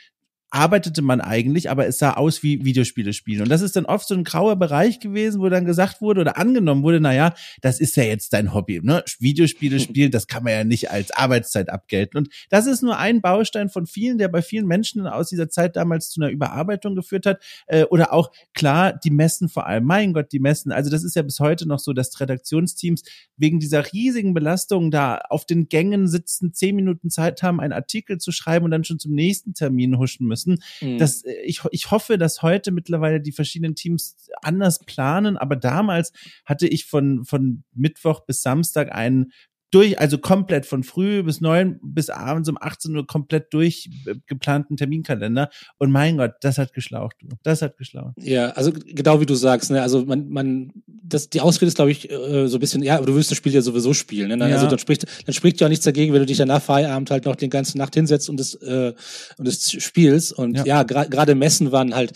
arbeitete 0.51 1.03
man 1.03 1.21
eigentlich, 1.21 1.71
aber 1.71 1.87
es 1.87 1.99
sah 1.99 2.15
aus 2.15 2.43
wie 2.43 2.65
Videospiele 2.65 3.13
spielen. 3.13 3.43
Und 3.43 3.51
das 3.51 3.61
ist 3.61 3.77
dann 3.77 3.85
oft 3.85 4.09
so 4.09 4.15
ein 4.15 4.25
grauer 4.25 4.57
Bereich 4.57 4.99
gewesen, 4.99 5.41
wo 5.41 5.49
dann 5.49 5.67
gesagt 5.67 6.01
wurde 6.01 6.23
oder 6.23 6.39
angenommen 6.39 6.83
wurde, 6.83 7.01
na 7.01 7.15
ja, 7.15 7.35
das 7.61 7.81
ist 7.81 7.97
ja 7.97 8.05
jetzt 8.05 8.33
dein 8.33 8.55
Hobby, 8.55 8.81
ne? 8.83 9.05
Videospiele 9.19 9.79
spielen, 9.79 10.11
das 10.11 10.27
kann 10.27 10.45
man 10.45 10.53
ja 10.53 10.65
nicht 10.65 10.91
als 10.91 11.11
Arbeitszeit 11.11 11.69
abgelten. 11.69 12.19
Und 12.19 12.29
das 12.49 12.67
ist 12.67 12.83
nur 12.83 12.99
ein 12.99 13.21
Baustein 13.21 13.69
von 13.69 13.87
vielen, 13.87 14.17
der 14.17 14.29
bei 14.29 14.41
vielen 14.41 14.67
Menschen 14.67 15.07
aus 15.07 15.29
dieser 15.29 15.51
Zeit 15.51 15.77
damals 15.77 16.09
zu 16.09 16.21
einer 16.21 16.31
Überarbeitung 16.31 16.95
geführt 16.95 17.27
hat. 17.27 17.43
Äh, 17.67 17.85
oder 17.85 18.15
auch 18.15 18.31
klar, 18.55 18.95
die 18.95 19.11
Messen 19.11 19.51
vor 19.51 19.67
allem. 19.67 19.85
Mein 19.85 20.15
Gott, 20.15 20.33
die 20.33 20.41
Messen. 20.41 20.73
Also 20.73 20.91
das 20.91 21.05
ist 21.05 21.15
ja 21.15 21.23
bis 21.23 21.41
heute 21.41 21.69
noch 21.69 21.79
so, 21.79 21.93
dass 21.93 22.19
Redaktionsteams 22.21 23.03
wegen 23.37 23.61
dieser 23.61 23.93
riesigen 23.93 24.33
Belastung 24.33 24.91
da 24.91 25.19
auf 25.29 25.45
den 25.45 25.69
Gängen 25.69 26.09
sitzen, 26.09 26.55
zehn 26.55 26.75
Minuten 26.75 27.11
Zeit 27.11 27.43
haben, 27.43 27.61
einen 27.61 27.75
Artikel 27.75 28.19
zu 28.19 28.33
schreiben 28.33 28.65
und 28.65 28.71
dann 28.71 28.85
schon 28.85 28.99
zum 28.99 29.13
nächsten 29.13 29.53
Termin 29.53 29.99
huschen 29.99 30.27
müssen 30.27 30.38
müssen. 30.39 30.63
Mhm. 30.81 30.99
Das, 30.99 31.25
äh, 31.25 31.33
ich, 31.43 31.63
ich 31.71 31.91
hoffe, 31.91 32.19
dass 32.19 32.43
heute 32.43 32.71
mittlerweile 32.71 33.21
die 33.21 33.33
verschiedenen 33.33 33.75
Teams 33.75 34.17
anders 34.43 34.81
planen, 34.81 35.37
aber 35.37 35.57
damals 35.57 36.13
hatte 36.45 36.67
ich 36.67 36.87
von, 36.87 37.25
von 37.25 37.65
Mittwoch 37.75 38.21
bis 38.21 38.43
Samstag 38.43 38.93
einen 38.93 39.33
durch, 39.71 39.99
also 39.99 40.19
komplett 40.19 40.65
von 40.65 40.83
früh 40.83 41.23
bis 41.23 41.41
neun 41.41 41.79
bis 41.83 42.09
abends 42.09 42.49
um 42.49 42.57
18 42.59 42.97
Uhr 42.97 43.07
komplett 43.07 43.53
durchgeplanten 43.53 44.77
Terminkalender. 44.77 45.51
Und 45.79 45.91
mein 45.91 46.17
Gott, 46.17 46.33
das 46.41 46.59
hat 46.59 46.73
geschlaucht. 46.73 47.17
Das 47.43 47.61
hat 47.61 47.77
geschlaucht. 47.77 48.15
Ja, 48.19 48.51
also 48.51 48.73
genau 48.73 49.21
wie 49.21 49.27
du 49.27 49.35
sagst, 49.35 49.71
ne, 49.71 49.83
also 49.83 50.05
man, 50.07 50.29
man, 50.29 50.73
das, 50.87 51.29
die 51.29 51.41
Ausrede 51.41 51.67
ist, 51.67 51.77
glaube 51.77 51.91
ich, 51.91 52.11
äh, 52.11 52.49
so 52.49 52.57
ein 52.57 52.61
bisschen, 52.61 52.83
ja, 52.83 52.97
aber 52.97 53.07
du 53.07 53.15
willst 53.15 53.31
das 53.31 53.39
Spiel 53.39 53.53
ja 53.53 53.61
sowieso 53.61 53.93
spielen. 53.93 54.29
Ne? 54.29 54.35
Also 54.35 54.49
ja. 54.49 54.55
Also 54.57 54.69
dann 54.69 54.79
spricht, 54.79 55.05
dann 55.27 55.35
spricht 55.35 55.61
ja 55.61 55.67
auch 55.67 55.71
nichts 55.71 55.85
dagegen, 55.85 56.13
wenn 56.13 56.21
du 56.21 56.27
dich 56.27 56.39
danach 56.39 56.63
Feierabend 56.63 57.11
halt 57.11 57.27
noch 57.27 57.37
den 57.37 57.51
ganzen 57.51 57.79
Nacht 57.79 57.95
hinsetzt 57.95 58.31
und 58.31 58.41
das, 58.41 58.55
äh, 58.55 58.95
und 59.37 59.47
das 59.47 59.71
spielst. 59.71 60.33
Und 60.33 60.57
ja, 60.57 60.65
ja 60.65 60.83
gerade 60.83 61.11
gra 61.11 61.35
Messen 61.35 61.73
waren 61.73 61.95
halt 61.95 62.13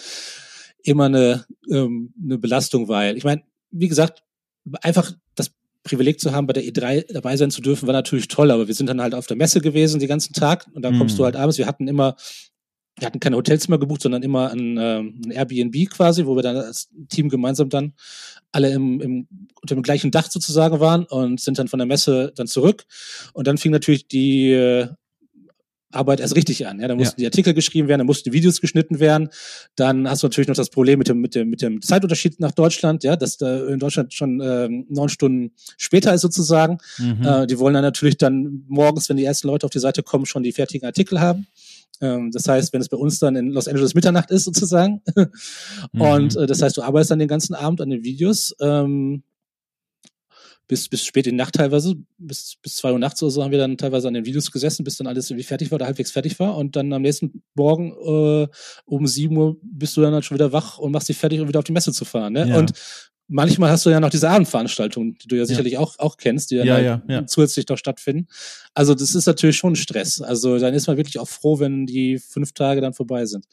immer 0.84 1.04
eine, 1.04 1.44
ähm, 1.70 2.14
eine 2.22 2.38
Belastung, 2.38 2.88
weil, 2.88 3.16
ich 3.16 3.24
meine, 3.24 3.42
wie 3.70 3.88
gesagt, 3.88 4.22
einfach 4.82 5.12
das 5.34 5.50
Privileg 5.84 6.20
zu 6.20 6.32
haben, 6.32 6.46
bei 6.46 6.52
der 6.52 6.64
E3 6.64 7.12
dabei 7.12 7.36
sein 7.36 7.50
zu 7.50 7.60
dürfen, 7.60 7.86
war 7.86 7.92
natürlich 7.92 8.28
toll, 8.28 8.50
aber 8.50 8.68
wir 8.68 8.74
sind 8.74 8.86
dann 8.86 9.00
halt 9.00 9.14
auf 9.14 9.26
der 9.26 9.36
Messe 9.36 9.60
gewesen 9.60 9.98
den 9.98 10.08
ganzen 10.08 10.32
Tag 10.32 10.66
und 10.72 10.82
dann 10.82 10.96
kommst 10.96 11.18
du 11.18 11.22
mhm. 11.22 11.26
halt 11.26 11.36
abends. 11.36 11.58
Wir 11.58 11.66
hatten 11.66 11.88
immer, 11.88 12.14
wir 12.98 13.06
hatten 13.06 13.20
keine 13.20 13.36
Hotelzimmer 13.36 13.78
gebucht, 13.78 14.02
sondern 14.02 14.22
immer 14.22 14.50
ein, 14.50 14.76
ähm, 14.78 15.20
ein 15.24 15.30
Airbnb 15.32 15.90
quasi, 15.90 16.26
wo 16.26 16.36
wir 16.36 16.42
dann 16.42 16.56
als 16.56 16.88
Team 17.08 17.28
gemeinsam 17.28 17.68
dann 17.68 17.94
alle 18.52 18.70
im, 18.70 19.00
im, 19.00 19.28
unter 19.60 19.74
dem 19.74 19.82
gleichen 19.82 20.10
Dach 20.10 20.30
sozusagen 20.30 20.78
waren 20.78 21.04
und 21.04 21.40
sind 21.40 21.58
dann 21.58 21.68
von 21.68 21.78
der 21.78 21.86
Messe 21.86 22.32
dann 22.36 22.46
zurück. 22.46 22.84
Und 23.32 23.46
dann 23.46 23.58
fing 23.58 23.72
natürlich 23.72 24.06
die 24.06 24.52
äh, 24.52 24.88
Arbeit 25.92 26.20
erst 26.20 26.36
richtig 26.36 26.66
an. 26.66 26.80
Ja, 26.80 26.88
dann 26.88 26.96
mussten 26.96 27.20
ja. 27.20 27.24
die 27.24 27.34
Artikel 27.34 27.54
geschrieben 27.54 27.88
werden, 27.88 28.00
dann 28.00 28.06
mussten 28.06 28.30
die 28.30 28.36
Videos 28.36 28.60
geschnitten 28.60 29.00
werden. 29.00 29.28
Dann 29.76 30.08
hast 30.08 30.22
du 30.22 30.26
natürlich 30.26 30.48
noch 30.48 30.56
das 30.56 30.70
Problem 30.70 30.98
mit 30.98 31.08
dem 31.08 31.20
mit 31.20 31.34
dem 31.34 31.50
mit 31.50 31.62
dem 31.62 31.82
Zeitunterschied 31.82 32.40
nach 32.40 32.52
Deutschland, 32.52 33.04
ja, 33.04 33.16
dass 33.16 33.36
da 33.36 33.66
in 33.66 33.78
Deutschland 33.78 34.12
schon 34.14 34.40
äh, 34.40 34.68
neun 34.88 35.08
Stunden 35.08 35.52
später 35.76 36.12
ist 36.14 36.22
sozusagen. 36.22 36.78
Mhm. 36.98 37.22
Äh, 37.22 37.46
die 37.46 37.58
wollen 37.58 37.74
dann 37.74 37.82
natürlich 37.82 38.16
dann 38.16 38.64
morgens, 38.68 39.08
wenn 39.08 39.16
die 39.16 39.24
ersten 39.24 39.48
Leute 39.48 39.66
auf 39.66 39.70
die 39.70 39.78
Seite 39.78 40.02
kommen, 40.02 40.26
schon 40.26 40.42
die 40.42 40.52
fertigen 40.52 40.86
Artikel 40.86 41.20
haben. 41.20 41.46
Ähm, 42.00 42.30
das 42.32 42.48
heißt, 42.48 42.72
wenn 42.72 42.80
es 42.80 42.88
bei 42.88 42.96
uns 42.96 43.18
dann 43.18 43.36
in 43.36 43.50
Los 43.50 43.68
Angeles 43.68 43.94
Mitternacht 43.94 44.30
ist 44.30 44.44
sozusagen. 44.44 45.00
mhm. 45.92 46.00
Und 46.00 46.36
äh, 46.36 46.46
das 46.46 46.60
heißt, 46.60 46.76
du 46.76 46.82
arbeitest 46.82 47.12
dann 47.12 47.20
den 47.20 47.28
ganzen 47.28 47.54
Abend 47.54 47.80
an 47.80 47.90
den 47.90 48.04
Videos. 48.04 48.54
Ähm, 48.60 49.22
bis, 50.72 50.88
bis 50.88 51.04
spät 51.04 51.26
in 51.26 51.34
die 51.34 51.36
Nacht 51.36 51.56
teilweise, 51.56 51.96
bis, 52.16 52.56
bis 52.62 52.76
zwei 52.76 52.92
Uhr 52.92 52.98
nachts 52.98 53.22
oder 53.22 53.30
so 53.30 53.44
haben 53.44 53.50
wir 53.50 53.58
dann 53.58 53.76
teilweise 53.76 54.08
an 54.08 54.14
den 54.14 54.24
Videos 54.24 54.50
gesessen, 54.50 54.84
bis 54.84 54.96
dann 54.96 55.06
alles 55.06 55.28
irgendwie 55.28 55.44
fertig 55.44 55.70
war 55.70 55.76
oder 55.76 55.84
halbwegs 55.84 56.10
fertig 56.10 56.40
war. 56.40 56.56
Und 56.56 56.76
dann 56.76 56.90
am 56.94 57.02
nächsten 57.02 57.42
Morgen 57.54 57.92
äh, 57.92 58.48
um 58.86 59.06
sieben 59.06 59.36
Uhr 59.36 59.58
bist 59.60 59.94
du 59.98 60.00
dann 60.00 60.14
halt 60.14 60.24
schon 60.24 60.38
wieder 60.38 60.50
wach 60.54 60.78
und 60.78 60.90
machst 60.90 61.10
dich 61.10 61.18
fertig, 61.18 61.40
um 61.40 61.48
wieder 61.48 61.58
auf 61.58 61.66
die 61.66 61.72
Messe 61.72 61.92
zu 61.92 62.06
fahren. 62.06 62.32
Ne? 62.32 62.48
Ja. 62.48 62.56
Und 62.56 62.72
manchmal 63.32 63.70
hast 63.70 63.86
du 63.86 63.90
ja 63.90 64.00
noch 64.00 64.10
diese 64.10 64.28
Abendveranstaltungen, 64.28 65.16
die 65.18 65.28
du 65.28 65.36
ja 65.36 65.46
sicherlich 65.46 65.74
ja. 65.74 65.80
Auch, 65.80 65.98
auch 65.98 66.16
kennst, 66.16 66.50
die 66.50 66.56
ja, 66.56 66.78
ja, 66.78 67.02
ja, 67.08 67.26
zusätzlich 67.26 67.66
noch 67.68 67.78
stattfinden. 67.78 68.28
Also 68.74 68.94
das 68.94 69.14
ist 69.14 69.26
natürlich 69.26 69.56
schon 69.56 69.76
Stress. 69.76 70.22
Also 70.22 70.58
dann 70.58 70.72
ist 70.72 70.86
man 70.86 70.96
wirklich 70.96 71.18
auch 71.18 71.28
froh, 71.28 71.60
wenn 71.60 71.84
die 71.84 72.18
fünf 72.18 72.52
Tage 72.52 72.80
dann 72.80 72.94
vorbei 72.94 73.26
sind. 73.26 73.44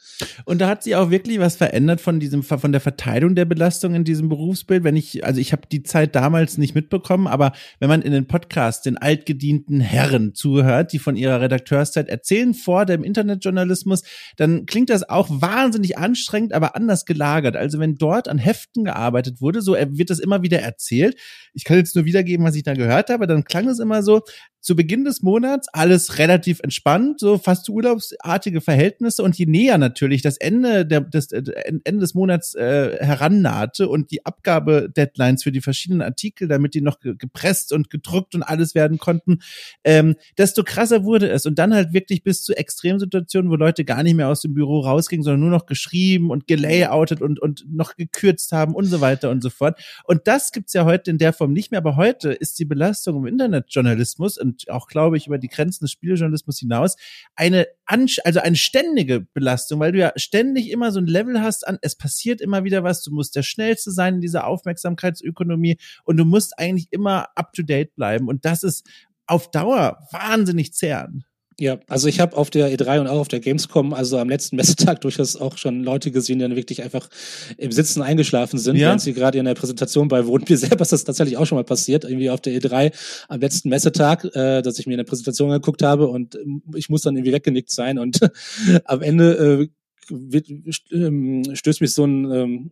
Und 0.46 0.60
da 0.60 0.70
hat 0.70 0.84
sich 0.84 0.96
auch 0.96 1.12
wirklich 1.12 1.40
was 1.40 1.58
verändert 1.58 2.00
von 2.00 2.20
diesem 2.20 2.44
von 2.44 2.72
der 2.72 2.80
Verteilung 2.80 3.36
der 3.36 3.46
Belastung 3.46 3.96
in 3.96 4.06
diesem 4.06 4.30
Berufsbild. 4.30 4.84
Wenn 4.84 4.96
ich, 4.96 5.26
also 5.26 5.42
ich 5.42 5.52
habe 5.52 5.64
die 5.70 5.84
Zeit 5.84 6.16
damals 6.16 6.58
nicht 6.58 6.74
mitbekommen, 6.74 7.28
aber 7.28 7.52
wenn 7.80 7.90
man 7.90 8.02
in 8.02 8.14
den 8.14 8.28
Podcast 8.28 8.86
den 8.86 8.98
altgedienten 8.98 9.82
Herren 9.82 10.36
zuhört, 10.36 10.94
die 10.94 11.00
von 11.00 11.18
ihrer 11.18 11.42
Redakteurszeit 11.42 12.08
erzählen 12.08 12.54
vor 12.54 12.86
dem 12.86 13.04
Internetjournalismus, 13.04 14.04
dann 14.38 14.66
klingt 14.66 14.90
das 14.90 15.08
auch 15.08 15.28
wahnsinnig 15.30 15.98
anstrengend, 15.98 16.54
aber 16.54 16.76
anders 16.78 17.06
gelagert. 17.06 17.58
Also 17.58 17.80
wenn 17.80 17.96
dort 17.96 18.30
an 18.30 18.38
Heften 18.38 18.86
gearbeitet 18.86 19.42
wurde, 19.42 19.62
so 19.62 19.69
wird 19.74 20.10
das 20.10 20.20
immer 20.20 20.42
wieder 20.44 20.60
erzählt. 20.60 21.18
Ich 21.54 21.64
kann 21.64 21.78
jetzt 21.78 21.96
nur 21.96 22.06
wiedergeben, 22.06 22.46
was 22.46 22.56
ich 22.56 22.64
da 22.64 22.74
gehört 22.74 23.10
habe, 23.10 23.28
dann 23.28 23.44
klang 23.44 23.68
es 23.68 23.80
immer 23.80 24.04
so, 24.04 24.24
zu 24.62 24.76
Beginn 24.76 25.06
des 25.06 25.22
Monats 25.22 25.68
alles 25.72 26.18
relativ 26.18 26.60
entspannt, 26.60 27.20
so 27.20 27.38
fast 27.38 27.70
urlaubsartige 27.70 28.60
Verhältnisse. 28.62 29.24
Und 29.24 29.38
je 29.38 29.46
näher 29.46 29.78
natürlich 29.78 30.22
das 30.22 30.38
Ende 30.38 30.86
der, 30.86 31.02
des, 31.02 31.32
äh, 31.32 31.44
Ende 31.84 32.00
des 32.00 32.14
Monats 32.14 32.56
äh, 32.56 32.98
herannahte 33.00 33.88
und 33.88 34.12
die 34.12 34.26
Abgabe-Deadlines 34.26 35.44
für 35.44 35.52
die 35.52 35.62
verschiedenen 35.62 36.02
Artikel, 36.02 36.48
damit 36.48 36.74
die 36.74 36.82
noch 36.82 37.00
gepresst 37.00 37.72
und 37.72 37.90
gedruckt 37.90 38.36
und 38.36 38.44
alles 38.44 38.76
werden 38.76 38.98
konnten, 38.98 39.40
ähm, 39.84 40.16
desto 40.38 40.64
krasser 40.64 41.04
wurde 41.06 41.30
es. 41.30 41.46
Und 41.46 41.58
dann 41.58 41.74
halt 41.74 41.94
wirklich 41.94 42.24
bis 42.24 42.44
zu 42.44 42.56
Extremsituationen, 42.56 43.50
wo 43.50 43.56
Leute 43.56 43.86
gar 43.86 44.04
nicht 44.04 44.16
mehr 44.16 44.28
aus 44.28 44.42
dem 44.42 44.54
Büro 44.54 44.82
rausgingen, 44.82 45.24
sondern 45.24 45.42
nur 45.42 45.52
noch 45.52 45.68
geschrieben 45.68 46.32
und 46.32 46.48
gelayoutet 46.48 47.22
und, 47.22 47.40
und 47.40 47.66
noch 47.72 47.96
gekürzt 47.96 48.52
haben 48.52 48.76
und 48.76 48.86
so 48.86 49.00
weiter 49.00 49.30
und 49.30 49.42
so 49.42 49.50
fort. 49.60 49.80
Und 50.06 50.28
das 50.28 50.52
gibt's 50.52 50.74
ja 50.74 50.86
heute 50.86 51.12
in 51.12 51.20
der 51.20 51.34
Form 51.34 51.54
nicht 51.54 51.70
mehr, 51.72 51.78
aber 51.78 51.96
heute 51.96 52.32
ist 52.32 52.58
die 52.58 52.66
Belastung 52.66 53.18
im 53.18 53.28
Internetjournalismus 53.28 54.38
und 54.40 54.68
auch, 54.70 54.88
glaube 54.88 55.18
ich, 55.18 55.28
über 55.28 55.38
die 55.38 55.48
Grenzen 55.48 55.84
des 55.84 55.92
Spieljournalismus 55.92 56.58
hinaus 56.58 56.96
eine, 57.36 57.68
also 57.86 58.40
eine 58.40 58.56
ständige 58.56 59.22
Belastung, 59.22 59.80
weil 59.80 59.92
du 59.92 60.00
ja 60.00 60.12
ständig 60.16 60.72
immer 60.72 60.92
so 60.92 61.00
ein 61.00 61.06
Level 61.06 61.42
hast 61.42 61.68
an, 61.68 61.78
es 61.82 61.96
passiert 61.96 62.42
immer 62.42 62.64
wieder 62.64 62.84
was, 62.84 63.04
du 63.04 63.14
musst 63.14 63.36
der 63.36 63.44
Schnellste 63.44 63.92
sein 63.92 64.16
in 64.16 64.22
dieser 64.22 64.48
Aufmerksamkeitsökonomie 64.48 65.78
und 66.06 66.18
du 66.18 66.26
musst 66.26 66.58
eigentlich 66.58 66.88
immer 66.92 67.28
up 67.36 67.54
to 67.54 67.62
date 67.62 67.94
bleiben. 67.96 68.28
Und 68.28 68.46
das 68.46 68.64
ist 68.64 68.88
auf 69.28 69.52
Dauer 69.52 70.08
wahnsinnig 70.12 70.74
zehrend. 70.74 71.29
Ja, 71.60 71.78
also 71.88 72.08
ich 72.08 72.22
habe 72.22 72.38
auf 72.38 72.50
der 72.50 72.74
E3 72.74 73.02
und 73.02 73.08
auch 73.08 73.20
auf 73.20 73.28
der 73.28 73.42
Gamescom, 73.42 73.94
also 73.94 74.18
am 74.18 74.30
letzten 74.30 74.56
Messetag 74.58 75.02
durchaus 75.02 75.36
auch 75.36 75.58
schon 75.58 75.84
Leute 75.84 76.10
gesehen, 76.10 76.40
die 76.40 76.44
dann 76.44 76.56
wirklich 76.56 76.82
einfach 76.84 77.10
im 77.58 77.72
Sitzen 77.72 78.02
eingeschlafen 78.02 78.58
sind, 78.58 78.78
ja. 78.78 78.88
während 78.88 79.02
sie 79.02 79.14
gerade 79.14 79.38
in 79.38 79.46
der 79.46 79.56
Präsentation 79.56 80.08
bei 80.08 80.26
wohnen. 80.26 80.46
Mir 80.48 80.58
selber 80.58 80.82
ist 80.82 80.94
das 80.94 81.04
tatsächlich 81.04 81.38
auch 81.38 81.46
schon 81.46 81.58
mal 81.58 81.66
passiert, 81.66 82.06
irgendwie 82.06 82.30
auf 82.30 82.40
der 82.40 82.54
E3 82.54 82.94
am 83.28 83.42
letzten 83.42 83.70
Messetag, 83.70 84.24
äh, 84.36 84.62
dass 84.62 84.80
ich 84.80 84.88
mir 84.88 84.94
eine 84.94 85.04
Präsentation 85.04 85.52
angeguckt 85.52 85.84
habe 85.84 86.08
und 86.08 86.36
ähm, 86.36 86.64
ich 86.76 86.90
muss 86.90 87.02
dann 87.02 87.18
irgendwie 87.18 87.34
weggenickt 87.34 87.72
sein 87.72 88.00
und 88.00 88.20
am 88.86 89.02
Ende 89.02 89.34
äh, 89.34 89.68
wird, 90.10 90.48
ähm, 90.92 91.44
stößt 91.54 91.82
mich 91.82 91.94
so 91.94 92.06
ein 92.06 92.32
ähm, 92.32 92.72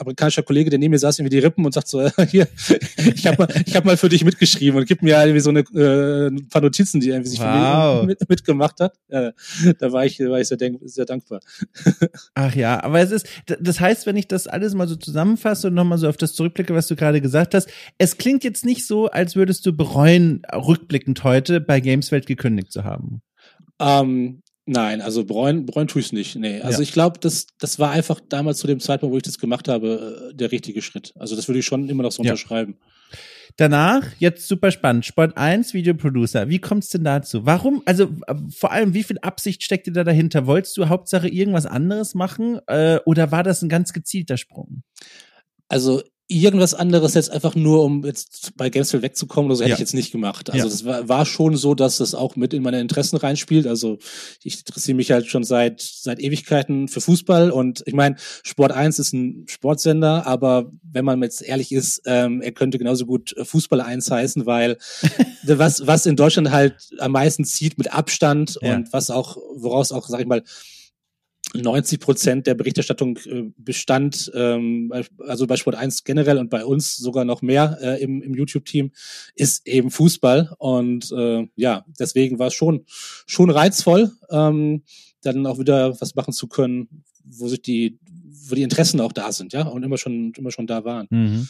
amerikanischer 0.00 0.42
Kollege, 0.42 0.70
der 0.70 0.78
neben 0.78 0.92
mir 0.92 0.98
saß, 0.98 1.18
irgendwie 1.18 1.36
die 1.36 1.42
Rippen 1.44 1.64
und 1.64 1.72
sagt 1.72 1.88
so, 1.88 2.08
hier, 2.30 2.48
ich 3.14 3.26
habe 3.26 3.38
mal, 3.38 3.48
ich 3.66 3.76
hab 3.76 3.84
mal 3.84 3.96
für 3.96 4.08
dich 4.08 4.24
mitgeschrieben 4.24 4.78
und 4.78 4.86
gibt 4.86 5.02
mir 5.02 5.18
irgendwie 5.18 5.40
so 5.40 5.50
eine 5.50 5.60
äh, 5.60 6.28
ein 6.28 6.48
paar 6.48 6.62
Notizen, 6.62 7.00
die 7.00 7.10
er 7.10 7.16
irgendwie 7.16 7.30
sich 7.30 7.40
wow. 7.40 8.04
mit, 8.04 8.28
mitgemacht 8.28 8.80
hat. 8.80 8.94
Ja, 9.08 9.32
da 9.78 9.92
war 9.92 10.04
ich, 10.04 10.18
war 10.20 10.40
ich 10.40 10.48
sehr, 10.48 10.56
denk, 10.56 10.80
sehr 10.84 11.04
dankbar. 11.04 11.40
Ach 12.34 12.54
ja, 12.54 12.82
aber 12.82 13.00
es 13.00 13.10
ist, 13.10 13.28
das 13.60 13.80
heißt, 13.80 14.06
wenn 14.06 14.16
ich 14.16 14.28
das 14.28 14.46
alles 14.46 14.74
mal 14.74 14.88
so 14.88 14.96
zusammenfasse 14.96 15.68
und 15.68 15.74
nochmal 15.74 15.98
so 15.98 16.08
auf 16.08 16.16
das 16.16 16.34
zurückblicke, 16.34 16.74
was 16.74 16.88
du 16.88 16.96
gerade 16.96 17.20
gesagt 17.20 17.54
hast, 17.54 17.68
es 17.98 18.18
klingt 18.18 18.44
jetzt 18.44 18.64
nicht 18.64 18.86
so, 18.86 19.08
als 19.08 19.36
würdest 19.36 19.66
du 19.66 19.72
bereuen, 19.72 20.42
rückblickend 20.52 21.24
heute 21.24 21.60
bei 21.60 21.80
Gameswelt 21.80 22.26
gekündigt 22.26 22.72
zu 22.72 22.84
haben. 22.84 23.22
Ähm, 23.80 24.42
Nein, 24.70 25.00
also 25.00 25.24
bereuen, 25.24 25.64
bereuen 25.64 25.88
tue 25.88 26.02
ich 26.02 26.12
nicht. 26.12 26.36
Nee. 26.36 26.60
Also 26.60 26.80
ja. 26.80 26.82
ich 26.82 26.92
glaube, 26.92 27.18
das, 27.18 27.46
das 27.58 27.78
war 27.78 27.90
einfach 27.90 28.20
damals 28.28 28.58
zu 28.58 28.66
dem 28.66 28.80
Zeitpunkt, 28.80 29.14
wo 29.14 29.16
ich 29.16 29.22
das 29.22 29.38
gemacht 29.38 29.66
habe, 29.66 30.28
äh, 30.30 30.34
der 30.34 30.52
richtige 30.52 30.82
Schritt. 30.82 31.14
Also 31.18 31.36
das 31.36 31.48
würde 31.48 31.60
ich 31.60 31.64
schon 31.64 31.88
immer 31.88 32.02
noch 32.02 32.12
so 32.12 32.22
ja. 32.22 32.32
unterschreiben. 32.32 32.76
Danach, 33.56 34.04
jetzt 34.18 34.46
super 34.46 34.70
spannend, 34.70 35.06
Sport 35.06 35.38
1, 35.38 35.72
Videoproducer. 35.72 36.50
Wie 36.50 36.58
kommt's 36.58 36.90
denn 36.90 37.02
dazu? 37.02 37.46
Warum, 37.46 37.82
also 37.86 38.10
vor 38.54 38.70
allem, 38.70 38.92
wie 38.92 39.04
viel 39.04 39.18
Absicht 39.20 39.62
steckt 39.62 39.86
dir 39.86 39.92
da 39.92 40.04
dahinter? 40.04 40.46
Wolltest 40.46 40.76
du 40.76 40.90
Hauptsache 40.90 41.28
irgendwas 41.28 41.64
anderes 41.64 42.14
machen 42.14 42.60
äh, 42.66 42.98
oder 43.06 43.32
war 43.32 43.42
das 43.42 43.62
ein 43.62 43.70
ganz 43.70 43.94
gezielter 43.94 44.36
Sprung? 44.36 44.82
Also 45.68 46.02
irgendwas 46.28 46.74
anderes 46.74 47.14
jetzt 47.14 47.30
einfach 47.30 47.54
nur, 47.54 47.82
um 47.82 48.04
jetzt 48.04 48.52
bei 48.56 48.68
Gamesville 48.68 49.02
wegzukommen 49.02 49.50
oder 49.50 49.56
so, 49.56 49.62
hätte 49.62 49.70
ja. 49.70 49.76
ich 49.76 49.80
jetzt 49.80 49.94
nicht 49.94 50.12
gemacht. 50.12 50.50
Also 50.50 50.66
ja. 50.66 50.70
das 50.70 50.84
war, 50.84 51.08
war 51.08 51.26
schon 51.26 51.56
so, 51.56 51.74
dass 51.74 51.96
das 51.96 52.14
auch 52.14 52.36
mit 52.36 52.52
in 52.52 52.62
meine 52.62 52.80
Interessen 52.80 53.16
reinspielt. 53.16 53.66
Also 53.66 53.98
ich 54.42 54.58
interessiere 54.58 54.96
mich 54.96 55.10
halt 55.10 55.26
schon 55.26 55.42
seit 55.42 55.80
seit 55.80 56.20
Ewigkeiten 56.20 56.88
für 56.88 57.00
Fußball 57.00 57.50
und 57.50 57.82
ich 57.86 57.94
meine, 57.94 58.16
Sport 58.42 58.72
1 58.72 58.98
ist 58.98 59.14
ein 59.14 59.46
Sportsender, 59.48 60.26
aber 60.26 60.70
wenn 60.82 61.06
man 61.06 61.22
jetzt 61.22 61.42
ehrlich 61.42 61.72
ist, 61.72 62.02
ähm, 62.04 62.42
er 62.42 62.52
könnte 62.52 62.76
genauso 62.76 63.06
gut 63.06 63.34
Fußball 63.42 63.80
1 63.80 64.10
heißen, 64.10 64.44
weil 64.44 64.76
was, 65.44 65.86
was 65.86 66.04
in 66.04 66.16
Deutschland 66.16 66.50
halt 66.50 66.76
am 66.98 67.12
meisten 67.12 67.44
zieht 67.44 67.78
mit 67.78 67.92
Abstand 67.92 68.58
ja. 68.60 68.76
und 68.76 68.92
was 68.92 69.08
auch, 69.08 69.38
woraus 69.56 69.92
auch, 69.92 70.06
sag 70.06 70.20
ich 70.20 70.26
mal, 70.26 70.42
90 71.54 72.00
Prozent 72.00 72.46
der 72.46 72.54
Berichterstattung 72.54 73.18
äh, 73.24 73.44
bestand, 73.56 74.30
ähm, 74.34 74.92
also 75.26 75.46
bei 75.46 75.56
Sport 75.56 75.76
1 75.76 76.04
generell 76.04 76.38
und 76.38 76.50
bei 76.50 76.64
uns 76.64 76.96
sogar 76.96 77.24
noch 77.24 77.42
mehr 77.42 77.78
äh, 77.80 78.02
im, 78.02 78.22
im 78.22 78.34
YouTube-Team, 78.34 78.92
ist 79.34 79.66
eben 79.66 79.90
Fußball. 79.90 80.54
Und 80.58 81.10
äh, 81.12 81.46
ja, 81.56 81.84
deswegen 81.98 82.38
war 82.38 82.48
es 82.48 82.54
schon, 82.54 82.84
schon 83.26 83.50
reizvoll, 83.50 84.12
ähm, 84.30 84.82
dann 85.22 85.46
auch 85.46 85.58
wieder 85.58 85.98
was 86.00 86.14
machen 86.14 86.32
zu 86.32 86.48
können, 86.48 87.04
wo 87.24 87.48
sich 87.48 87.62
die, 87.62 87.98
wo 88.48 88.54
die 88.54 88.62
Interessen 88.62 89.00
auch 89.00 89.12
da 89.12 89.32
sind, 89.32 89.52
ja, 89.52 89.66
und 89.66 89.82
immer 89.82 89.98
schon, 89.98 90.32
immer 90.36 90.50
schon 90.50 90.66
da 90.66 90.84
waren. 90.84 91.06
Mhm. 91.10 91.48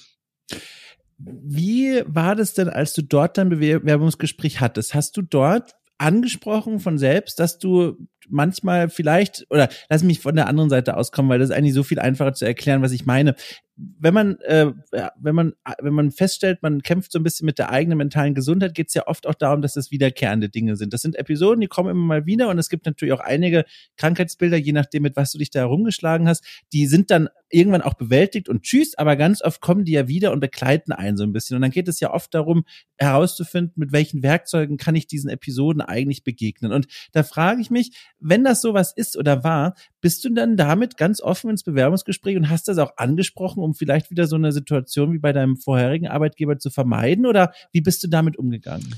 Wie 1.18 2.02
war 2.06 2.36
das 2.36 2.54
denn, 2.54 2.68
als 2.68 2.92
du 2.92 3.02
dort 3.02 3.38
dein 3.38 3.48
Bewerbungsgespräch 3.48 4.60
hattest? 4.60 4.94
Hast 4.94 5.16
du 5.16 5.22
dort 5.22 5.74
angesprochen 5.98 6.78
von 6.78 6.96
selbst, 6.96 7.40
dass 7.40 7.58
du 7.58 7.96
manchmal 8.30 8.88
vielleicht, 8.88 9.46
oder 9.50 9.68
lass 9.88 10.02
mich 10.02 10.20
von 10.20 10.36
der 10.36 10.46
anderen 10.48 10.70
Seite 10.70 10.96
auskommen, 10.96 11.30
weil 11.30 11.38
das 11.38 11.50
ist 11.50 11.56
eigentlich 11.56 11.74
so 11.74 11.82
viel 11.82 11.98
einfacher 11.98 12.34
zu 12.34 12.44
erklären, 12.44 12.82
was 12.82 12.92
ich 12.92 13.06
meine 13.06 13.34
wenn 13.78 14.12
man, 14.12 14.36
äh, 14.40 14.72
wenn 15.20 15.34
man, 15.34 15.52
wenn 15.80 15.92
man 15.92 16.10
feststellt, 16.10 16.62
man 16.62 16.82
kämpft 16.82 17.12
so 17.12 17.18
ein 17.18 17.22
bisschen 17.22 17.46
mit 17.46 17.58
der 17.58 17.70
eigenen 17.70 17.98
mentalen 17.98 18.34
Gesundheit, 18.34 18.74
geht 18.74 18.88
es 18.88 18.94
ja 18.94 19.06
oft 19.06 19.26
auch 19.26 19.34
darum, 19.34 19.62
dass 19.62 19.76
es 19.76 19.92
wiederkehrende 19.92 20.48
Dinge 20.48 20.76
sind. 20.76 20.92
Das 20.92 21.00
sind 21.00 21.14
Episoden, 21.14 21.60
die 21.60 21.68
kommen 21.68 21.90
immer 21.90 22.04
mal 22.04 22.26
wieder 22.26 22.48
und 22.48 22.58
es 22.58 22.68
gibt 22.68 22.86
natürlich 22.86 23.14
auch 23.14 23.20
einige 23.20 23.64
Krankheitsbilder, 23.96 24.56
je 24.56 24.72
nachdem, 24.72 25.04
mit 25.04 25.14
was 25.14 25.30
du 25.30 25.38
dich 25.38 25.50
da 25.50 25.60
herumgeschlagen 25.60 26.28
hast, 26.28 26.44
die 26.72 26.86
sind 26.86 27.10
dann 27.10 27.28
irgendwann 27.50 27.82
auch 27.82 27.94
bewältigt 27.94 28.48
und 28.48 28.62
tschüss, 28.62 28.96
aber 28.98 29.16
ganz 29.16 29.42
oft 29.42 29.60
kommen 29.60 29.84
die 29.84 29.92
ja 29.92 30.08
wieder 30.08 30.32
und 30.32 30.40
begleiten 30.40 30.92
einen 30.92 31.16
so 31.16 31.24
ein 31.24 31.32
bisschen. 31.32 31.54
Und 31.54 31.62
dann 31.62 31.70
geht 31.70 31.88
es 31.88 32.00
ja 32.00 32.12
oft 32.12 32.34
darum, 32.34 32.64
herauszufinden, 32.98 33.74
mit 33.76 33.92
welchen 33.92 34.22
Werkzeugen 34.22 34.76
kann 34.76 34.96
ich 34.96 35.06
diesen 35.06 35.30
Episoden 35.30 35.80
eigentlich 35.80 36.24
begegnen. 36.24 36.72
Und 36.72 36.88
da 37.12 37.22
frage 37.22 37.60
ich 37.60 37.70
mich, 37.70 37.92
wenn 38.20 38.44
das 38.44 38.60
sowas 38.60 38.92
ist 38.94 39.16
oder 39.16 39.44
war, 39.44 39.74
bist 40.00 40.24
du 40.24 40.30
dann 40.30 40.56
damit 40.56 40.96
ganz 40.96 41.20
offen 41.20 41.50
ins 41.50 41.62
Bewerbungsgespräch 41.62 42.36
und 42.36 42.50
hast 42.50 42.68
das 42.68 42.78
auch 42.78 42.92
angesprochen, 42.96 43.62
um 43.62 43.74
vielleicht 43.74 44.10
wieder 44.10 44.26
so 44.26 44.36
eine 44.36 44.52
Situation 44.52 45.12
wie 45.12 45.18
bei 45.18 45.32
deinem 45.32 45.56
vorherigen 45.56 46.08
Arbeitgeber 46.08 46.58
zu 46.58 46.70
vermeiden? 46.70 47.26
Oder 47.26 47.52
wie 47.72 47.80
bist 47.80 48.02
du 48.02 48.08
damit 48.08 48.36
umgegangen? 48.36 48.94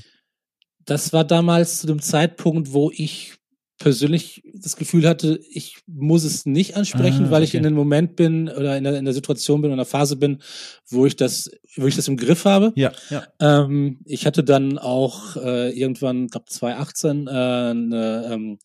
Das 0.85 1.13
war 1.13 1.23
damals 1.23 1.81
zu 1.81 1.87
dem 1.87 2.01
Zeitpunkt, 2.01 2.73
wo 2.73 2.91
ich 2.91 3.35
persönlich 3.81 4.43
das 4.53 4.75
Gefühl 4.75 5.07
hatte, 5.07 5.39
ich 5.49 5.77
muss 5.87 6.23
es 6.23 6.45
nicht 6.45 6.75
ansprechen, 6.77 7.25
ah, 7.25 7.31
weil 7.31 7.43
ich 7.43 7.55
in 7.55 7.65
einem 7.65 7.75
Moment 7.75 8.15
bin 8.15 8.47
oder 8.47 8.77
in 8.77 8.83
der, 8.83 8.97
in 8.97 9.05
der 9.05 9.13
Situation 9.13 9.61
bin, 9.61 9.71
in 9.71 9.77
der 9.77 9.85
Phase 9.85 10.17
bin, 10.17 10.41
wo 10.87 11.05
ich 11.05 11.15
das, 11.15 11.49
wo 11.77 11.87
ich 11.87 11.95
das 11.95 12.07
im 12.07 12.17
Griff 12.17 12.45
habe. 12.45 12.73
Ja, 12.75 12.91
ja. 13.09 13.23
Ähm, 13.39 13.99
ich 14.05 14.25
hatte 14.25 14.43
dann 14.43 14.77
auch 14.77 15.35
äh, 15.37 15.71
irgendwann, 15.71 16.27
glaube 16.27 16.45
2018, 16.47 17.27
äh, 17.27 17.31
eine 17.31 18.29
ähm, 18.31 18.59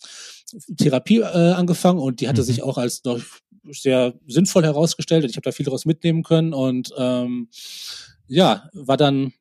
Therapie 0.76 1.20
äh, 1.20 1.52
angefangen 1.52 1.98
und 1.98 2.20
die 2.20 2.28
hatte 2.28 2.42
mhm. 2.42 2.46
sich 2.46 2.62
auch 2.62 2.78
als 2.78 3.02
doch 3.02 3.20
sehr 3.70 4.14
sinnvoll 4.26 4.64
herausgestellt. 4.64 5.24
Ich 5.24 5.36
habe 5.36 5.44
da 5.44 5.52
viel 5.52 5.64
daraus 5.64 5.84
mitnehmen 5.84 6.22
können 6.22 6.52
und 6.52 6.92
ähm, 6.96 7.48
ja, 8.28 8.68
war 8.72 8.96
dann 8.96 9.32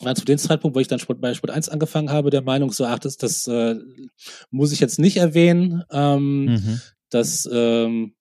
war 0.00 0.14
zu 0.14 0.24
dem 0.24 0.38
Zeitpunkt, 0.38 0.76
wo 0.76 0.80
ich 0.80 0.88
dann 0.88 0.98
Sport, 0.98 1.20
bei 1.20 1.32
Sport 1.32 1.50
1 1.52 1.70
angefangen 1.70 2.10
habe, 2.10 2.30
der 2.30 2.42
Meinung, 2.42 2.70
so, 2.70 2.84
ach, 2.84 2.98
das, 2.98 3.16
das 3.16 3.46
äh, 3.46 3.76
muss 4.50 4.72
ich 4.72 4.80
jetzt 4.80 4.98
nicht 4.98 5.16
erwähnen, 5.16 5.84
ähm, 5.90 6.44
mhm. 6.44 6.80
dass, 7.08 7.48
ähm, 7.50 8.14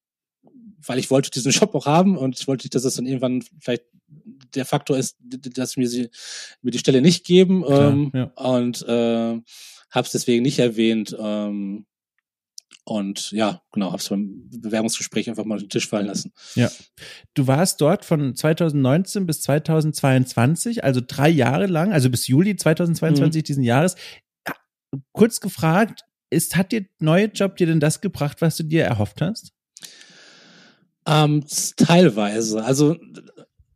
weil 0.86 1.00
ich 1.00 1.12
wollte 1.12 1.32
diesen 1.32 1.52
Shop 1.52 1.76
auch 1.76 1.86
haben 1.86 2.18
und 2.18 2.40
ich 2.40 2.48
wollte 2.48 2.66
nicht, 2.66 2.76
dass 2.76 2.84
das 2.84 2.96
dann 2.96 3.06
irgendwann 3.06 3.44
vielleicht 3.60 3.84
der 4.54 4.66
Faktor 4.66 4.98
ist, 4.98 5.18
dass 5.20 5.76
mir 5.76 5.90
sie 5.90 6.10
mir 6.62 6.72
die 6.72 6.80
Stelle 6.80 7.02
nicht 7.02 7.26
geben 7.26 7.64
Klar, 7.64 7.92
ähm, 7.92 8.12
ja. 8.14 8.24
und 8.36 8.82
äh, 8.88 9.42
habe 9.90 10.06
es 10.06 10.12
deswegen 10.12 10.44
nicht 10.44 10.60
erwähnt. 10.60 11.16
Ähm, 11.20 11.86
und 12.86 13.32
ja, 13.32 13.62
genau, 13.72 13.88
habe 13.88 13.98
es 13.98 14.10
beim 14.10 14.48
Bewerbungsgespräch 14.50 15.28
einfach 15.28 15.44
mal 15.44 15.56
auf 15.56 15.62
den 15.62 15.70
Tisch 15.70 15.90
fallen 15.90 16.06
lassen. 16.06 16.32
Ja. 16.54 16.70
Du 17.34 17.48
warst 17.48 17.82
dort 17.82 18.06
von 18.06 18.36
2019 18.36 19.26
bis 19.26 19.42
2022, 19.42 20.84
also 20.84 21.02
drei 21.06 21.30
Jahre 21.30 21.66
lang, 21.66 21.92
also 21.92 22.12
bis 22.12 22.28
Juli 22.28 22.56
2022 22.56 23.42
mhm. 23.42 23.44
diesen 23.44 23.64
Jahres. 23.64 23.96
Kurz 25.14 25.42
gefragt, 25.42 26.04
ist, 26.30 26.56
hat 26.56 26.72
dir 26.72 26.86
neue 27.00 27.26
Job 27.26 27.58
dir 27.58 27.68
denn 27.68 27.80
das 27.80 28.02
gebracht, 28.02 28.42
was 28.42 28.56
du 28.58 28.64
dir 28.64 28.84
erhofft 28.84 29.20
hast? 29.20 29.52
Ähm, 31.08 31.44
teilweise. 31.78 32.64
Also 32.64 32.98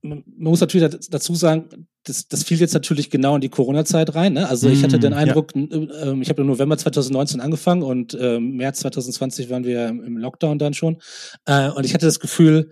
man 0.01 0.23
muss 0.37 0.61
natürlich 0.61 0.89
dazu 1.09 1.35
sagen, 1.35 1.87
das, 2.03 2.27
das 2.27 2.43
fiel 2.43 2.59
jetzt 2.59 2.73
natürlich 2.73 3.09
genau 3.09 3.35
in 3.35 3.41
die 3.41 3.49
Corona-Zeit 3.49 4.15
rein. 4.15 4.33
Ne? 4.33 4.47
Also 4.47 4.69
ich 4.69 4.83
hatte 4.83 4.97
mm, 4.97 5.01
den 5.01 5.13
Eindruck, 5.13 5.53
ja. 5.55 5.61
äh, 5.61 6.21
ich 6.21 6.29
habe 6.29 6.41
im 6.41 6.47
November 6.47 6.77
2019 6.77 7.41
angefangen 7.41 7.83
und 7.83 8.13
äh, 8.13 8.39
März 8.39 8.79
2020 8.79 9.49
waren 9.49 9.65
wir 9.65 9.89
im 9.89 10.17
Lockdown 10.17 10.57
dann 10.57 10.73
schon. 10.73 11.01
Äh, 11.45 11.69
und 11.69 11.85
ich 11.85 11.93
hatte 11.93 12.05
das 12.05 12.19
Gefühl, 12.19 12.69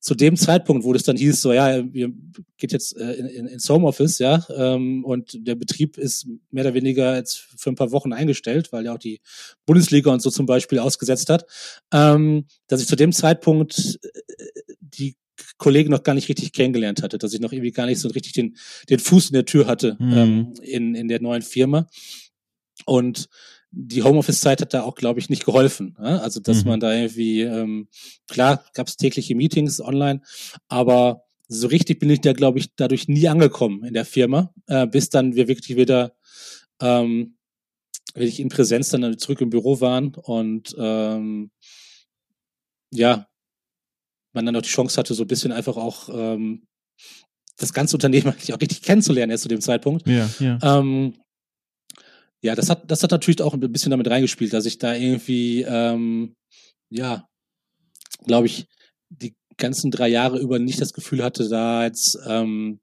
zu 0.00 0.14
dem 0.14 0.36
Zeitpunkt, 0.36 0.84
wo 0.84 0.92
das 0.92 1.02
dann 1.02 1.16
hieß, 1.16 1.42
so 1.42 1.52
ja, 1.52 1.82
wir 1.92 2.12
geht 2.56 2.72
jetzt 2.72 2.96
äh, 2.96 3.14
in, 3.14 3.46
ins 3.46 3.68
Homeoffice, 3.68 4.18
ja, 4.20 4.46
ähm, 4.54 5.04
und 5.04 5.46
der 5.46 5.56
Betrieb 5.56 5.98
ist 5.98 6.28
mehr 6.50 6.64
oder 6.64 6.74
weniger 6.74 7.16
jetzt 7.16 7.38
für 7.56 7.70
ein 7.70 7.74
paar 7.74 7.90
Wochen 7.90 8.12
eingestellt, 8.12 8.72
weil 8.72 8.84
ja 8.84 8.94
auch 8.94 8.98
die 8.98 9.20
Bundesliga 9.66 10.12
und 10.12 10.22
so 10.22 10.30
zum 10.30 10.46
Beispiel 10.46 10.78
ausgesetzt 10.78 11.30
hat, 11.30 11.46
ähm, 11.92 12.46
dass 12.68 12.80
ich 12.80 12.86
zu 12.86 12.96
dem 12.96 13.12
Zeitpunkt 13.12 13.98
äh, 14.02 14.44
die 14.80 15.16
Kollegen 15.56 15.90
noch 15.90 16.02
gar 16.02 16.14
nicht 16.14 16.28
richtig 16.28 16.52
kennengelernt 16.52 17.02
hatte, 17.02 17.18
dass 17.18 17.32
ich 17.32 17.40
noch 17.40 17.52
irgendwie 17.52 17.72
gar 17.72 17.86
nicht 17.86 18.00
so 18.00 18.08
richtig 18.08 18.32
den, 18.32 18.56
den 18.88 18.98
Fuß 18.98 19.28
in 19.28 19.34
der 19.34 19.44
Tür 19.44 19.66
hatte 19.66 19.96
mhm. 19.98 20.12
ähm, 20.16 20.54
in, 20.62 20.94
in 20.94 21.08
der 21.08 21.20
neuen 21.20 21.42
Firma. 21.42 21.86
Und 22.84 23.28
die 23.70 24.02
Homeoffice-Zeit 24.02 24.60
hat 24.62 24.74
da 24.74 24.82
auch, 24.82 24.94
glaube 24.94 25.20
ich, 25.20 25.28
nicht 25.28 25.44
geholfen. 25.44 25.96
Ja? 25.98 26.18
Also, 26.18 26.40
dass 26.40 26.64
mhm. 26.64 26.70
man 26.70 26.80
da 26.80 26.94
irgendwie, 26.94 27.42
ähm, 27.42 27.88
klar, 28.26 28.64
gab 28.74 28.88
es 28.88 28.96
tägliche 28.96 29.34
Meetings 29.34 29.80
online, 29.80 30.22
aber 30.68 31.24
so 31.48 31.66
richtig 31.68 31.98
bin 31.98 32.10
ich 32.10 32.20
da, 32.20 32.32
glaube 32.32 32.58
ich, 32.58 32.74
dadurch 32.76 33.08
nie 33.08 33.28
angekommen 33.28 33.84
in 33.84 33.94
der 33.94 34.04
Firma, 34.04 34.52
äh, 34.66 34.86
bis 34.86 35.10
dann 35.10 35.34
wir 35.34 35.48
wirklich 35.48 35.76
wieder 35.76 36.14
ähm, 36.80 37.36
wirklich 38.14 38.40
in 38.40 38.48
Präsenz 38.48 38.90
dann 38.90 39.18
zurück 39.18 39.40
im 39.40 39.50
Büro 39.50 39.80
waren 39.80 40.14
und 40.14 40.74
ähm, 40.78 41.50
ja, 42.90 43.28
man 44.38 44.46
dann 44.46 44.56
auch 44.56 44.62
die 44.62 44.68
Chance 44.68 44.96
hatte, 44.96 45.14
so 45.14 45.24
ein 45.24 45.28
bisschen 45.28 45.52
einfach 45.52 45.76
auch 45.76 46.08
ähm, 46.12 46.62
das 47.56 47.72
ganze 47.72 47.96
Unternehmen 47.96 48.26
eigentlich 48.32 48.54
auch 48.54 48.60
richtig 48.60 48.82
kennenzulernen 48.82 49.30
erst 49.30 49.42
zu 49.42 49.48
dem 49.48 49.60
Zeitpunkt. 49.60 50.06
Ja, 50.06 50.30
ja. 50.38 50.58
Ähm, 50.62 51.14
ja, 52.40 52.54
das 52.54 52.70
hat, 52.70 52.88
das 52.88 53.02
hat 53.02 53.10
natürlich 53.10 53.42
auch 53.42 53.52
ein 53.52 53.60
bisschen 53.60 53.90
damit 53.90 54.08
reingespielt, 54.08 54.52
dass 54.52 54.64
ich 54.64 54.78
da 54.78 54.94
irgendwie, 54.94 55.62
ähm, 55.62 56.36
ja, 56.88 57.26
glaube 58.26 58.46
ich, 58.46 58.66
die 59.08 59.34
ganzen 59.56 59.90
drei 59.90 60.08
Jahre 60.08 60.38
über 60.38 60.60
nicht 60.60 60.80
das 60.80 60.92
Gefühl 60.92 61.24
hatte, 61.24 61.48
da 61.48 61.84
jetzt 61.84 62.16
ähm, 62.26 62.78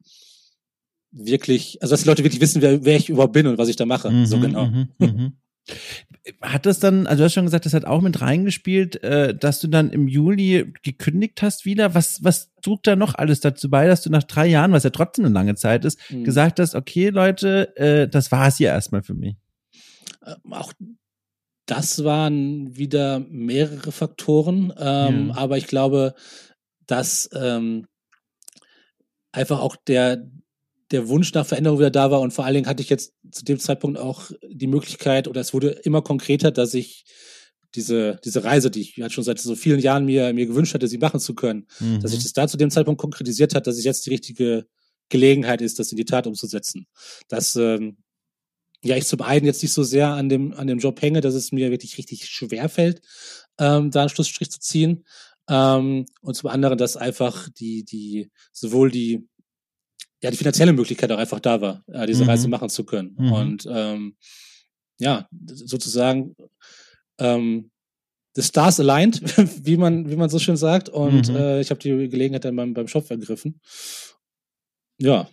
wirklich, 1.12 1.82
also 1.82 1.93
dass 1.93 2.01
die 2.01 2.10
Leute 2.10 2.26
wirklich 2.26 2.41
wissen, 2.41 2.62
wer, 2.62 2.84
wer 2.84 2.97
ich 2.97 3.08
überhaupt 3.08 3.32
bin 3.32 3.47
und 3.47 3.58
was 3.58 3.70
ich 3.70 3.78
da 3.78 3.86
mache. 3.86 4.12
Mhm, 4.12 4.26
so 4.26 4.39
genau. 4.39 4.66
Mhm, 4.66 4.89
mhm. 4.99 5.38
Hat 6.41 6.66
das 6.66 6.80
dann, 6.80 7.07
also 7.07 7.20
du 7.20 7.26
hast 7.26 7.34
schon 7.34 7.45
gesagt, 7.45 7.66
das 7.66 7.74
hat 7.74 7.86
auch 7.86 8.01
mit 8.01 8.22
reingespielt, 8.22 9.03
äh, 9.03 9.36
dass 9.36 9.59
du 9.59 9.68
dann 9.68 9.91
im 9.91 10.07
Juli 10.07 10.74
gekündigt 10.84 11.41
hast 11.41 11.66
wieder. 11.66 11.93
Was, 11.93 12.24
was 12.24 12.51
trug 12.61 12.84
da 12.84 12.95
noch 12.95 13.16
alles 13.16 13.39
dazu 13.39 13.70
bei, 13.70 13.88
dass 13.88 14.01
du 14.01 14.09
nach 14.09 14.24
drei 14.24 14.47
Jahren, 14.47 14.72
was 14.72 14.84
ja 14.84 14.89
trotzdem 14.89 15.26
eine 15.26 15.34
lange 15.34 15.55
Zeit 15.55 15.86
ist, 15.86 15.99
mhm. 16.09 16.24
gesagt 16.24 16.59
hast, 16.59 16.76
okay, 16.76 17.09
Leute, 17.09 17.76
äh, 17.78 18.07
das 18.07 18.32
war 18.32 18.47
es 18.47 18.57
hier 18.57 18.70
erstmal 18.70 19.03
für 19.03 19.13
mich? 19.13 19.36
Ähm, 20.26 20.53
auch 20.53 20.74
das 21.66 22.03
waren 22.03 22.76
wieder 22.78 23.20
mehrere 23.20 23.91
Faktoren, 23.91 24.72
ähm, 24.78 25.30
ja. 25.30 25.36
aber 25.36 25.57
ich 25.57 25.68
glaube, 25.68 26.13
dass 26.86 27.30
ähm, 27.34 27.88
einfach 29.32 29.59
auch 29.59 29.76
der, 29.76 30.30
der 30.92 31.08
Wunsch 31.08 31.34
nach 31.34 31.46
Veränderung 31.46 31.80
wieder 31.80 31.92
da 31.92 32.12
war 32.12 32.22
und 32.22 32.32
vor 32.32 32.46
allen 32.46 32.56
Dingen 32.56 32.68
hatte 32.68 32.84
ich 32.84 32.90
jetzt 32.90 33.14
zu 33.32 33.44
dem 33.44 33.60
Zeitpunkt 33.60 33.98
auch 33.98 34.32
die 34.48 34.68
Möglichkeit 34.68 35.28
oder 35.28 35.42
es 35.42 35.54
wurde 35.54 35.70
immer 35.70 36.02
konkreter, 36.02 36.52
dass 36.52 36.74
ich 36.74 37.06
diese, 37.76 38.20
diese 38.24 38.44
Reise, 38.44 38.72
die 38.72 38.82
ich 38.82 38.98
halt 39.02 39.12
schon 39.12 39.24
seit 39.24 39.40
so 39.40 39.56
vielen 39.56 39.80
Jahren 39.80 40.06
mir, 40.06 40.34
mir 40.34 40.46
gewünscht 40.46 40.74
hatte, 40.74 40.88
sie 40.88 40.98
machen 40.98 41.20
zu 41.20 41.36
können, 41.36 41.68
mhm. 41.80 42.00
dass 42.00 42.12
sich 42.12 42.24
das 42.24 42.34
da 42.34 42.48
zu 42.48 42.58
dem 42.58 42.72
Zeitpunkt 42.72 43.02
konkretisiert 43.02 43.54
hat, 43.54 43.68
dass 43.68 43.78
es 43.78 43.84
jetzt 43.84 44.06
die 44.06 44.12
richtige 44.12 44.68
Gelegenheit 45.10 45.62
ist, 45.62 45.80
das 45.80 45.92
in 45.92 45.98
die 45.98 46.06
Tat 46.06 46.28
umzusetzen. 46.28 46.88
Dass 47.28 47.56
ähm, 47.56 47.98
ja 48.82 48.96
ich 48.96 49.06
zum 49.06 49.22
einen 49.22 49.46
jetzt 49.46 49.62
nicht 49.62 49.74
so 49.74 49.84
sehr 49.84 50.10
an 50.10 50.30
dem, 50.30 50.54
an 50.54 50.68
dem 50.68 50.80
Job 50.80 51.02
hänge, 51.02 51.22
dass 51.22 51.36
es 51.36 51.52
mir 51.52 51.72
wirklich 51.72 51.98
richtig 51.98 52.26
schwer 52.26 52.70
fällt, 52.70 53.02
ähm, 53.60 53.92
da 53.92 54.02
einen 54.02 54.10
Schlussstrich 54.10 54.52
zu 54.52 54.60
ziehen. 54.60 55.06
Ähm, 55.50 56.06
und 56.22 56.36
zum 56.36 56.50
anderen, 56.50 56.78
dass 56.78 56.98
einfach 56.98 57.50
die, 57.50 57.84
die, 57.84 58.32
sowohl 58.52 58.90
die, 58.90 59.28
ja, 60.26 60.32
die 60.32 60.38
finanzielle 60.38 60.73
Möglichkeit 60.73 61.11
auch 61.11 61.19
einfach 61.19 61.39
da 61.39 61.61
war, 61.61 61.84
äh, 61.88 62.07
diese 62.07 62.23
mhm. 62.23 62.30
Reise 62.32 62.47
machen 62.47 62.69
zu 62.69 62.84
können. 62.84 63.15
Mhm. 63.15 63.32
Und 63.32 63.67
ähm, 63.69 64.15
ja, 64.97 65.28
sozusagen 65.45 66.36
ähm, 67.19 67.69
the 68.34 68.41
stars 68.41 68.80
aligned, 68.80 69.21
wie 69.65 69.78
man, 69.78 70.09
wie 70.09 70.15
man 70.15 70.30
so 70.30 70.39
schön 70.39 70.57
sagt. 70.57 70.89
Und 70.89 71.30
mhm. 71.30 71.36
äh, 71.36 71.61
ich 71.61 71.69
habe 71.69 71.80
die 71.80 72.09
Gelegenheit 72.09 72.43
dann 72.43 72.55
beim, 72.55 72.73
beim 72.73 72.88
Shop 72.88 73.09
ergriffen. 73.11 73.61
Ja 74.97 75.30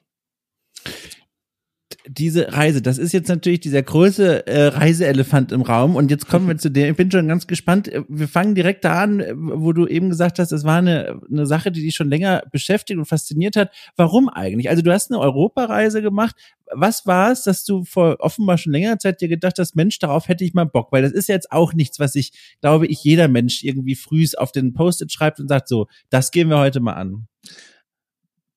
diese 2.09 2.53
Reise, 2.53 2.83
das 2.83 2.99
ist 2.99 3.13
jetzt 3.13 3.29
natürlich 3.29 3.61
dieser 3.61 3.83
große 3.83 4.47
äh, 4.47 4.67
Reiseelefant 4.67 5.53
im 5.53 5.63
Raum. 5.63 5.97
Und 5.97 6.11
jetzt 6.11 6.29
kommen 6.29 6.49
wir 6.49 6.59
zu 6.59 6.71
dem, 6.71 6.91
ich 6.91 6.97
bin 6.97 7.11
schon 7.11 7.29
ganz 7.29 7.47
gespannt, 7.47 7.91
wir 8.09 8.29
fangen 8.29 8.55
direkt 8.55 8.85
da 8.85 9.03
an, 9.03 9.25
wo 9.35 9.73
du 9.73 9.87
eben 9.87 10.09
gesagt 10.09 10.39
hast, 10.39 10.53
es 10.53 10.65
war 10.65 10.79
eine, 10.79 11.21
eine 11.31 11.47
Sache, 11.47 11.71
die 11.71 11.83
dich 11.83 11.95
schon 11.95 12.09
länger 12.11 12.43
beschäftigt 12.51 12.99
und 12.99 13.07
fasziniert 13.07 13.57
hat. 13.57 13.71
Warum 13.97 14.29
eigentlich? 14.29 14.69
Also 14.69 14.83
du 14.83 14.93
hast 14.93 15.11
eine 15.11 15.21
Europareise 15.21 16.03
gemacht, 16.03 16.37
was 16.75 17.07
war 17.07 17.31
es, 17.31 17.43
dass 17.45 17.65
du 17.65 17.85
vor 17.85 18.17
offenbar 18.21 18.59
schon 18.59 18.73
längerer 18.73 18.99
Zeit 18.99 19.21
dir 19.21 19.29
gedacht 19.29 19.59
hast, 19.59 19.77
Mensch, 19.77 19.99
darauf 19.99 20.29
hätte 20.29 20.45
ich 20.45 20.55
mal 20.55 20.65
Bock, 20.65 20.91
weil 20.91 21.03
das 21.03 21.13
ist 21.13 21.29
jetzt 21.29 21.53
auch 21.53 21.75
nichts, 21.75 21.99
was 21.99 22.15
ich, 22.15 22.33
glaube 22.61 22.87
ich, 22.87 23.05
jeder 23.05 23.29
Mensch 23.29 23.63
irgendwie 23.63 23.95
frühs 23.95 24.35
auf 24.35 24.53
den 24.53 24.73
Post-it 24.73 25.13
schreibt 25.13 25.39
und 25.39 25.49
sagt 25.49 25.69
so, 25.69 25.87
das 26.11 26.31
gehen 26.31 26.49
wir 26.49 26.59
heute 26.59 26.81
mal 26.81 26.95
an 26.95 27.29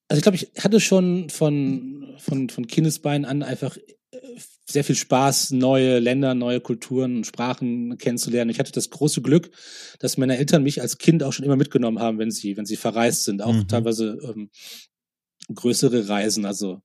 also 0.07 0.19
ich 0.19 0.23
glaube, 0.23 0.35
ich 0.35 0.63
hatte 0.63 0.79
schon 0.79 1.29
von, 1.29 2.15
von, 2.17 2.49
von 2.49 2.67
Kindesbeinen 2.67 3.25
an 3.25 3.43
einfach 3.43 3.77
äh, 3.77 4.19
sehr 4.67 4.83
viel 4.83 4.95
Spaß, 4.95 5.51
neue 5.51 5.99
Länder, 5.99 6.33
neue 6.33 6.59
Kulturen 6.61 7.17
und 7.17 7.27
Sprachen 7.27 7.97
kennenzulernen. 7.97 8.49
Ich 8.49 8.59
hatte 8.59 8.71
das 8.71 8.89
große 8.89 9.21
Glück, 9.21 9.51
dass 9.99 10.17
meine 10.17 10.37
Eltern 10.37 10.63
mich 10.63 10.81
als 10.81 10.97
Kind 10.97 11.23
auch 11.23 11.33
schon 11.33 11.45
immer 11.45 11.55
mitgenommen 11.55 11.99
haben, 11.99 12.17
wenn 12.19 12.31
sie, 12.31 12.57
wenn 12.57 12.65
sie 12.65 12.75
verreist 12.75 13.25
sind, 13.25 13.41
auch 13.41 13.53
mhm. 13.53 13.67
teilweise 13.67 14.17
ähm, 14.23 14.49
größere 15.53 16.07
Reisen. 16.09 16.45
Also 16.45 16.81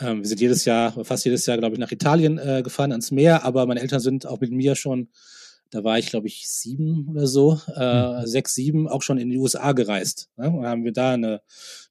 ähm, 0.00 0.20
wir 0.20 0.28
sind 0.28 0.40
jedes 0.40 0.64
Jahr, 0.64 1.04
fast 1.04 1.24
jedes 1.24 1.46
Jahr, 1.46 1.58
glaube 1.58 1.74
ich, 1.74 1.80
nach 1.80 1.92
Italien 1.92 2.38
äh, 2.38 2.62
gefahren 2.62 2.92
ans 2.92 3.10
Meer, 3.10 3.44
aber 3.44 3.66
meine 3.66 3.80
Eltern 3.80 4.00
sind 4.00 4.26
auch 4.26 4.40
mit 4.40 4.50
mir 4.50 4.74
schon, 4.74 5.08
da 5.70 5.84
war 5.84 5.98
ich, 5.98 6.08
glaube 6.08 6.26
ich, 6.26 6.48
sieben 6.48 7.08
oder 7.08 7.26
so, 7.26 7.60
äh, 7.76 8.20
mhm. 8.22 8.26
sechs, 8.26 8.54
sieben, 8.54 8.88
auch 8.88 9.02
schon 9.02 9.18
in 9.18 9.30
die 9.30 9.38
USA 9.38 9.72
gereist. 9.72 10.28
Ne? 10.36 10.50
Und 10.50 10.66
haben 10.66 10.84
wir 10.84 10.92
da 10.92 11.12
eine 11.12 11.42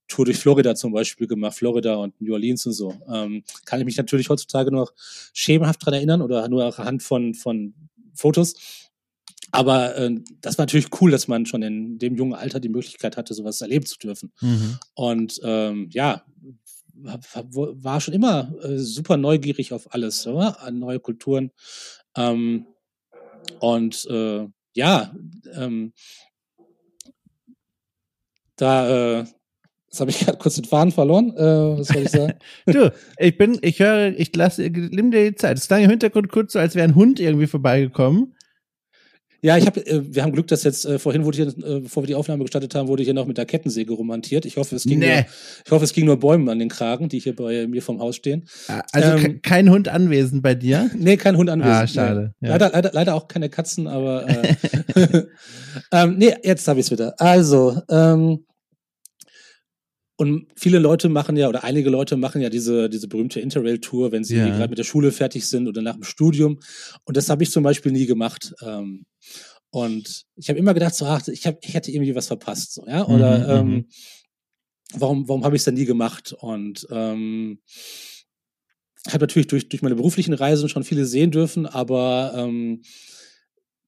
Tour 0.10 0.26
durch 0.26 0.38
Florida 0.38 0.76
zum 0.76 0.92
Beispiel 0.92 1.28
gemacht, 1.28 1.56
Florida 1.56 1.96
und 1.96 2.20
New 2.20 2.34
Orleans 2.34 2.66
und 2.66 2.74
so. 2.74 2.94
Ähm, 3.08 3.44
kann 3.66 3.80
ich 3.80 3.86
mich 3.86 3.98
natürlich 3.98 4.30
heutzutage 4.30 4.72
noch 4.72 4.92
schemenhaft 5.34 5.86
dran 5.86 5.94
erinnern 5.94 6.22
oder 6.22 6.48
nur 6.50 6.66
anhand 6.78 7.04
von, 7.04 7.34
von 7.34 7.74
Fotos. 8.14 8.56
Aber 9.52 9.96
äh, 9.96 10.16
das 10.42 10.58
war 10.58 10.64
natürlich 10.64 10.90
cool, 11.02 11.12
dass 11.12 11.28
man 11.28 11.46
schon 11.46 11.62
in 11.62 11.98
dem 11.98 12.16
jungen 12.16 12.34
Alter 12.34 12.60
die 12.60 12.70
Möglichkeit 12.70 13.18
hatte, 13.18 13.34
sowas 13.34 13.62
erleben 13.62 13.86
zu 13.86 13.98
dürfen. 13.98 14.32
Mhm. 14.42 14.78
Und 14.94 15.40
ähm, 15.44 15.90
ja, 15.92 16.24
war 17.02 18.02
schon 18.02 18.14
immer 18.14 18.54
äh, 18.62 18.78
super 18.78 19.18
neugierig 19.18 19.74
auf 19.74 19.94
alles, 19.94 20.28
oder? 20.28 20.62
an 20.62 20.80
neue 20.80 21.00
Kulturen. 21.00 21.52
Ähm, 22.16 22.66
und 23.60 24.06
äh, 24.10 24.48
ja, 24.74 25.16
ähm, 25.54 25.94
da, 28.56 29.20
äh, 29.22 29.26
Jetzt 29.90 30.00
habe 30.02 30.12
ich 30.12 30.20
gerade 30.20 30.38
kurz 30.38 30.56
den 30.56 30.66
Faden 30.66 30.92
verloren. 30.92 31.34
Äh, 31.36 31.80
was 31.80 31.88
soll 31.88 32.04
ich 32.04 32.10
sagen? 32.10 32.34
du, 32.68 32.94
ich 33.18 33.38
bin, 33.38 33.58
ich 33.62 33.80
höre, 33.80 34.14
ich 34.18 34.36
lasse, 34.36 34.70
nimm 34.70 35.10
dir 35.10 35.32
die 35.32 35.36
Zeit. 35.36 35.58
Es 35.58 35.68
klang 35.68 35.84
im 35.84 35.90
Hintergrund 35.90 36.30
kurz 36.30 36.54
so, 36.54 36.60
als 36.60 36.76
wäre 36.76 36.88
ein 36.88 36.94
Hund 36.94 37.20
irgendwie 37.20 37.48
vorbeigekommen. 37.48 38.36
Ja, 39.42 39.58
ich 39.58 39.66
habe, 39.66 39.86
äh, 39.86 40.02
wir 40.14 40.22
haben 40.22 40.34
Glück, 40.34 40.48
dass 40.48 40.64
jetzt 40.64 40.86
äh, 40.86 41.00
vorhin 41.00 41.24
wurde 41.24 41.38
hier, 41.38 41.48
äh, 41.48 41.80
bevor 41.80 42.04
wir 42.04 42.08
die 42.08 42.16
Aufnahme 42.16 42.44
gestartet 42.44 42.76
haben, 42.76 42.88
wurde 42.88 43.04
hier 43.04 43.14
noch 43.14 43.26
mit 43.26 43.38
der 43.38 43.46
Kettensäge 43.46 43.94
romantiert. 43.94 44.46
Ich 44.46 44.58
hoffe, 44.58 44.76
es 44.76 44.84
ging 44.84 45.00
nee. 45.00 45.08
nur, 45.08 45.26
ich 45.66 45.72
hoffe, 45.72 45.86
es 45.86 45.94
ging 45.94 46.06
nur 46.06 46.20
Bäumen 46.20 46.50
an 46.50 46.60
den 46.60 46.70
Kragen, 46.70 47.08
die 47.08 47.20
hier 47.20 47.36
bei 47.36 47.66
mir 47.68 47.82
vom 47.82 48.00
Haus 48.00 48.18
stehen. 48.18 48.48
Ah, 48.68 48.84
also 48.92 49.26
ähm, 49.26 49.42
kein 49.42 49.70
Hund 49.70 49.88
anwesend 49.88 50.44
bei 50.44 50.56
dir? 50.56 50.92
nee, 50.96 51.18
kein 51.18 51.38
Hund 51.38 51.50
anwesend. 51.50 51.76
Ah, 51.76 51.88
schade. 51.88 52.34
Ja. 52.42 52.50
Leider, 52.50 52.72
leider, 52.74 52.92
leider 52.94 53.16
auch 53.16 53.28
keine 53.28 53.50
Katzen, 53.50 53.88
aber 53.88 54.28
äh, 54.28 54.56
ähm, 55.94 56.18
nee, 56.18 56.36
jetzt 56.44 56.68
habe 56.68 56.80
ich 56.80 56.88
es 56.88 56.92
wieder. 56.92 57.16
Also, 57.20 57.82
ähm, 57.90 58.46
und 60.20 60.48
viele 60.54 60.80
Leute 60.80 61.08
machen 61.08 61.38
ja, 61.38 61.48
oder 61.48 61.64
einige 61.64 61.90
Leute 61.90 62.18
machen 62.18 62.42
ja 62.42 62.50
diese, 62.50 62.90
diese 62.90 63.08
berühmte 63.08 63.40
Interrail-Tour, 63.40 64.12
wenn 64.12 64.26
sie 64.26 64.36
ja. 64.36 64.50
gerade 64.50 64.68
mit 64.68 64.78
der 64.78 64.84
Schule 64.84 65.14
fertig 65.14 65.48
sind 65.48 65.66
oder 65.66 65.82
nach 65.82 65.94
dem 65.94 66.04
Studium. 66.04 66.60
Und 67.06 67.16
das 67.16 67.30
habe 67.30 67.42
ich 67.42 67.52
zum 67.52 67.64
Beispiel 67.64 67.94
nie 67.94 68.06
gemacht. 68.06 68.54
Ähm, 68.62 69.06
und 69.70 70.26
ich 70.36 70.50
habe 70.50 70.60
immer 70.60 70.74
gedacht, 70.74 70.94
so, 70.94 71.06
ach, 71.06 71.26
ich, 71.30 71.48
hab, 71.48 71.64
ich 71.64 71.74
hätte 71.74 71.92
irgendwie 71.92 72.16
was 72.16 72.28
verpasst. 72.28 72.74
So, 72.74 72.86
ja? 72.86 73.08
Oder 73.08 73.38
mhm, 73.40 73.70
ähm, 73.70 73.76
mhm. 73.76 73.86
warum, 74.96 75.30
warum 75.30 75.46
habe 75.46 75.56
ich 75.56 75.62
es 75.62 75.66
denn 75.66 75.76
nie 75.76 75.86
gemacht? 75.86 76.34
Und 76.38 76.86
ähm, 76.92 77.62
habe 79.08 79.20
natürlich 79.20 79.48
durch, 79.48 79.70
durch 79.70 79.82
meine 79.82 79.96
beruflichen 79.96 80.34
Reisen 80.34 80.68
schon 80.68 80.84
viele 80.84 81.06
sehen 81.06 81.32
dürfen, 81.32 81.66
aber 81.66 82.34
ähm, 82.36 82.82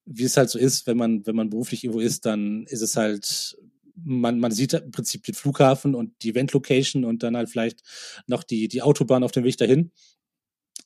wie 0.06 0.24
es 0.24 0.38
halt 0.38 0.48
so 0.48 0.58
ist, 0.58 0.86
wenn 0.86 0.96
man, 0.96 1.26
wenn 1.26 1.36
man 1.36 1.50
beruflich 1.50 1.84
irgendwo 1.84 2.00
ist, 2.00 2.24
dann 2.24 2.64
ist 2.68 2.80
es 2.80 2.96
halt 2.96 3.58
man, 3.96 4.38
man 4.38 4.52
sieht 4.52 4.74
im 4.74 4.90
Prinzip 4.90 5.24
den 5.24 5.34
Flughafen 5.34 5.94
und 5.94 6.12
die 6.22 6.30
Event-Location 6.30 7.04
und 7.04 7.22
dann 7.22 7.36
halt 7.36 7.48
vielleicht 7.48 7.80
noch 8.26 8.42
die, 8.42 8.68
die 8.68 8.82
Autobahn 8.82 9.24
auf 9.24 9.32
dem 9.32 9.44
Weg 9.44 9.56
dahin. 9.56 9.90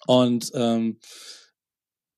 Und 0.07 0.53
ähm, 0.55 0.99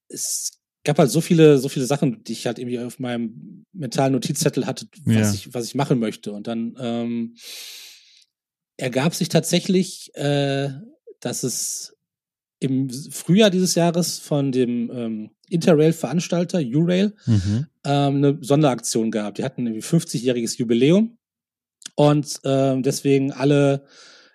es 0.09 0.59
gab 0.85 0.99
halt 0.99 1.11
so 1.11 1.21
viele, 1.21 1.59
so 1.59 1.69
viele 1.69 1.87
Sachen, 1.87 2.25
die 2.25 2.33
ich 2.33 2.47
halt 2.47 2.59
irgendwie 2.59 2.79
auf 2.79 2.99
meinem 2.99 3.67
mentalen 3.73 4.13
Notizzettel 4.13 4.67
hatte, 4.67 4.87
was, 5.05 5.15
ja. 5.15 5.33
ich, 5.35 5.55
was 5.55 5.67
ich 5.67 5.75
machen 5.75 5.99
möchte. 5.99 6.33
Und 6.33 6.47
dann 6.47 6.77
ähm, 6.81 7.37
ergab 8.77 9.15
sich 9.15 9.29
tatsächlich, 9.29 10.15
äh, 10.15 10.71
dass 11.21 11.43
es 11.43 11.95
im 12.61 12.91
Frühjahr 12.91 13.51
dieses 13.51 13.75
Jahres 13.75 14.19
von 14.19 14.51
dem 14.51 14.91
ähm, 14.93 15.31
Interrail-Veranstalter 15.49 16.59
Urail 16.59 17.15
mhm. 17.27 17.67
Ähm, 17.89 18.17
eine 18.17 18.39
Sonderaktion 18.43 19.11
gab. 19.11 19.35
Die 19.37 19.45
hatten 19.45 19.67
irgendwie 19.67 19.83
50-jähriges 19.83 20.59
Jubiläum 20.59 21.17
und 21.97 22.41
ähm, 22.45 22.83
deswegen 22.83 23.33
alle 23.33 23.87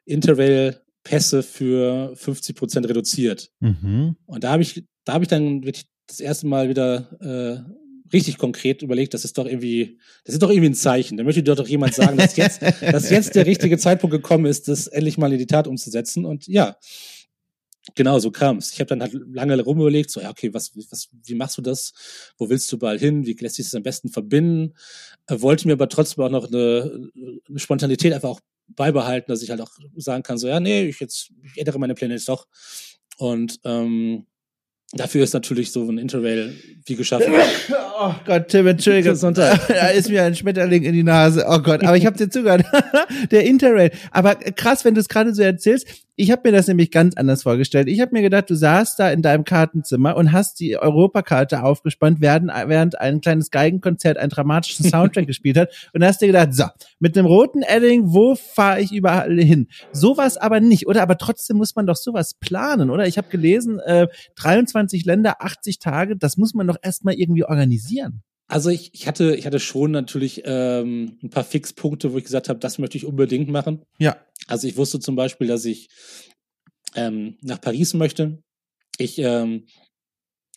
Interrail-Pässe 0.05 1.43
für 1.43 2.15
50 2.15 2.55
Prozent 2.55 2.89
reduziert. 2.89 3.51
Mhm. 3.59 4.17
Und 4.25 4.43
da 4.43 4.51
habe 4.51 4.63
ich, 4.63 4.83
da 5.05 5.13
habe 5.13 5.23
ich 5.23 5.29
dann 5.29 5.63
wirklich 5.63 5.85
das 6.07 6.19
erste 6.19 6.47
Mal 6.47 6.67
wieder 6.67 7.11
äh, 7.21 7.71
richtig 8.11 8.37
konkret 8.37 8.81
überlegt, 8.81 9.13
das 9.13 9.23
ist 9.23 9.37
doch 9.37 9.45
irgendwie, 9.45 9.99
das 10.25 10.33
ist 10.33 10.43
doch 10.43 10.49
irgendwie 10.49 10.69
ein 10.69 10.75
Zeichen. 10.75 11.17
Da 11.17 11.23
möchte 11.23 11.43
dir 11.43 11.55
doch 11.55 11.67
jemand 11.67 11.93
sagen, 11.93 12.17
dass 12.17 12.35
jetzt, 12.35 12.61
dass 12.81 13.09
jetzt 13.09 13.35
der 13.35 13.45
richtige 13.45 13.77
Zeitpunkt 13.77 14.13
gekommen 14.13 14.45
ist, 14.45 14.67
das 14.67 14.87
endlich 14.87 15.17
mal 15.17 15.31
in 15.31 15.39
die 15.39 15.47
Tat 15.47 15.67
umzusetzen. 15.67 16.25
Und 16.25 16.47
ja, 16.47 16.77
Genau, 17.95 18.17
so 18.19 18.31
kam 18.31 18.57
es. 18.57 18.71
Ich 18.71 18.79
habe 18.79 18.87
dann 18.87 19.01
halt 19.01 19.13
lange 19.13 19.61
rumüberlegt, 19.61 20.09
so, 20.09 20.21
ja, 20.21 20.29
okay, 20.29 20.53
was, 20.53 20.71
was, 20.89 21.09
wie 21.25 21.35
machst 21.35 21.57
du 21.57 21.61
das? 21.61 21.93
Wo 22.37 22.49
willst 22.49 22.71
du 22.71 22.77
bald 22.77 23.01
hin? 23.01 23.25
Wie 23.25 23.33
lässt 23.33 23.55
sich 23.55 23.65
das 23.65 23.75
am 23.75 23.83
besten 23.83 24.09
verbinden? 24.09 24.73
Äh, 25.27 25.41
wollte 25.41 25.67
mir 25.67 25.73
aber 25.73 25.89
trotzdem 25.89 26.23
auch 26.23 26.29
noch 26.29 26.47
eine, 26.47 27.09
eine 27.49 27.59
Spontanität 27.59 28.13
einfach 28.13 28.29
auch 28.29 28.41
beibehalten, 28.67 29.29
dass 29.29 29.41
ich 29.41 29.49
halt 29.49 29.59
auch 29.59 29.71
sagen 29.97 30.23
kann, 30.23 30.37
so, 30.37 30.47
ja, 30.47 30.61
nee, 30.61 30.85
ich 30.85 31.01
jetzt, 31.01 31.31
ich 31.43 31.57
ändere 31.57 31.77
meine 31.77 31.93
Pläne 31.93 32.13
jetzt 32.13 32.29
doch. 32.29 32.47
Und 33.17 33.59
ähm, 33.65 34.25
Dafür 34.95 35.23
ist 35.23 35.33
natürlich 35.33 35.71
so 35.71 35.89
ein 35.89 35.97
Interrail 35.97 36.53
wie 36.85 36.95
geschaffen. 36.95 37.33
Oh 38.05 38.13
Gott, 38.25 38.49
Tim, 38.49 38.67
Entschuldigung. 38.67 39.33
Da 39.33 39.87
ist 39.95 40.09
mir 40.09 40.23
ein 40.23 40.35
Schmetterling 40.35 40.83
in 40.83 40.93
die 40.93 41.03
Nase. 41.03 41.45
Oh 41.47 41.59
Gott, 41.59 41.83
aber 41.83 41.95
ich 41.95 42.05
habe 42.05 42.17
dir 42.17 42.27
zugehört. 42.27 42.65
Der 43.31 43.45
Interrail. 43.45 43.91
Aber 44.11 44.35
krass, 44.35 44.83
wenn 44.83 44.95
du 44.95 44.99
es 44.99 45.07
gerade 45.07 45.33
so 45.33 45.41
erzählst, 45.41 45.87
Ich 46.15 46.29
habe 46.29 46.43
mir 46.45 46.51
das 46.51 46.67
nämlich 46.67 46.91
ganz 46.91 47.15
anders 47.15 47.41
vorgestellt. 47.41 47.87
Ich 47.87 47.99
habe 47.99 48.11
mir 48.13 48.21
gedacht, 48.21 48.47
du 48.47 48.53
saßt 48.55 48.99
da 48.99 49.09
in 49.09 49.23
deinem 49.23 49.45
Kartenzimmer 49.45 50.15
und 50.15 50.31
hast 50.31 50.59
die 50.59 50.77
Europakarte 50.77 51.63
aufgespannt, 51.63 52.21
während, 52.21 52.51
während 52.67 52.99
ein 52.99 53.19
kleines 53.19 53.49
Geigenkonzert 53.49 54.17
einen 54.17 54.29
dramatischen 54.29 54.85
Soundtrack 54.87 55.25
gespielt 55.27 55.57
hat 55.57 55.89
und 55.91 56.03
hast 56.03 56.21
dir 56.21 56.27
gedacht, 56.27 56.53
so, 56.53 56.65
mit 56.99 57.15
dem 57.15 57.25
roten 57.25 57.63
Edding, 57.63 58.13
wo 58.13 58.35
fahre 58.35 58.81
ich 58.81 58.91
überall 58.91 59.39
hin? 59.39 59.69
Sowas 59.91 60.37
aber 60.37 60.59
nicht, 60.59 60.85
oder? 60.85 61.01
Aber 61.01 61.17
trotzdem 61.17 61.57
muss 61.57 61.75
man 61.75 61.87
doch 61.87 61.95
sowas 61.95 62.35
planen, 62.35 62.91
oder? 62.91 63.07
Ich 63.07 63.17
habe 63.17 63.29
gelesen, 63.29 63.79
äh, 63.79 64.07
23 64.35 65.05
Länder, 65.05 65.37
80 65.39 65.79
Tage, 65.79 66.15
das 66.15 66.37
muss 66.37 66.53
man 66.53 66.67
doch 66.67 66.77
erstmal 66.83 67.15
irgendwie 67.15 67.43
organisieren. 67.43 68.21
Also 68.47 68.69
ich, 68.69 68.93
ich 68.93 69.07
hatte, 69.07 69.35
ich 69.35 69.45
hatte 69.45 69.59
schon 69.59 69.91
natürlich 69.91 70.43
ähm, 70.45 71.17
ein 71.23 71.29
paar 71.29 71.43
Fixpunkte, 71.43 72.13
wo 72.13 72.17
ich 72.17 72.25
gesagt 72.25 72.49
habe, 72.49 72.59
das 72.59 72.77
möchte 72.77 72.97
ich 72.97 73.05
unbedingt 73.05 73.49
machen. 73.49 73.83
Ja. 73.97 74.17
Also 74.47 74.67
ich 74.67 74.77
wusste 74.77 74.99
zum 74.99 75.15
Beispiel, 75.15 75.47
dass 75.47 75.65
ich 75.65 75.89
ähm, 76.95 77.37
nach 77.41 77.61
Paris 77.61 77.93
möchte. 77.93 78.43
Ich, 78.97 79.17
ähm, 79.17 79.65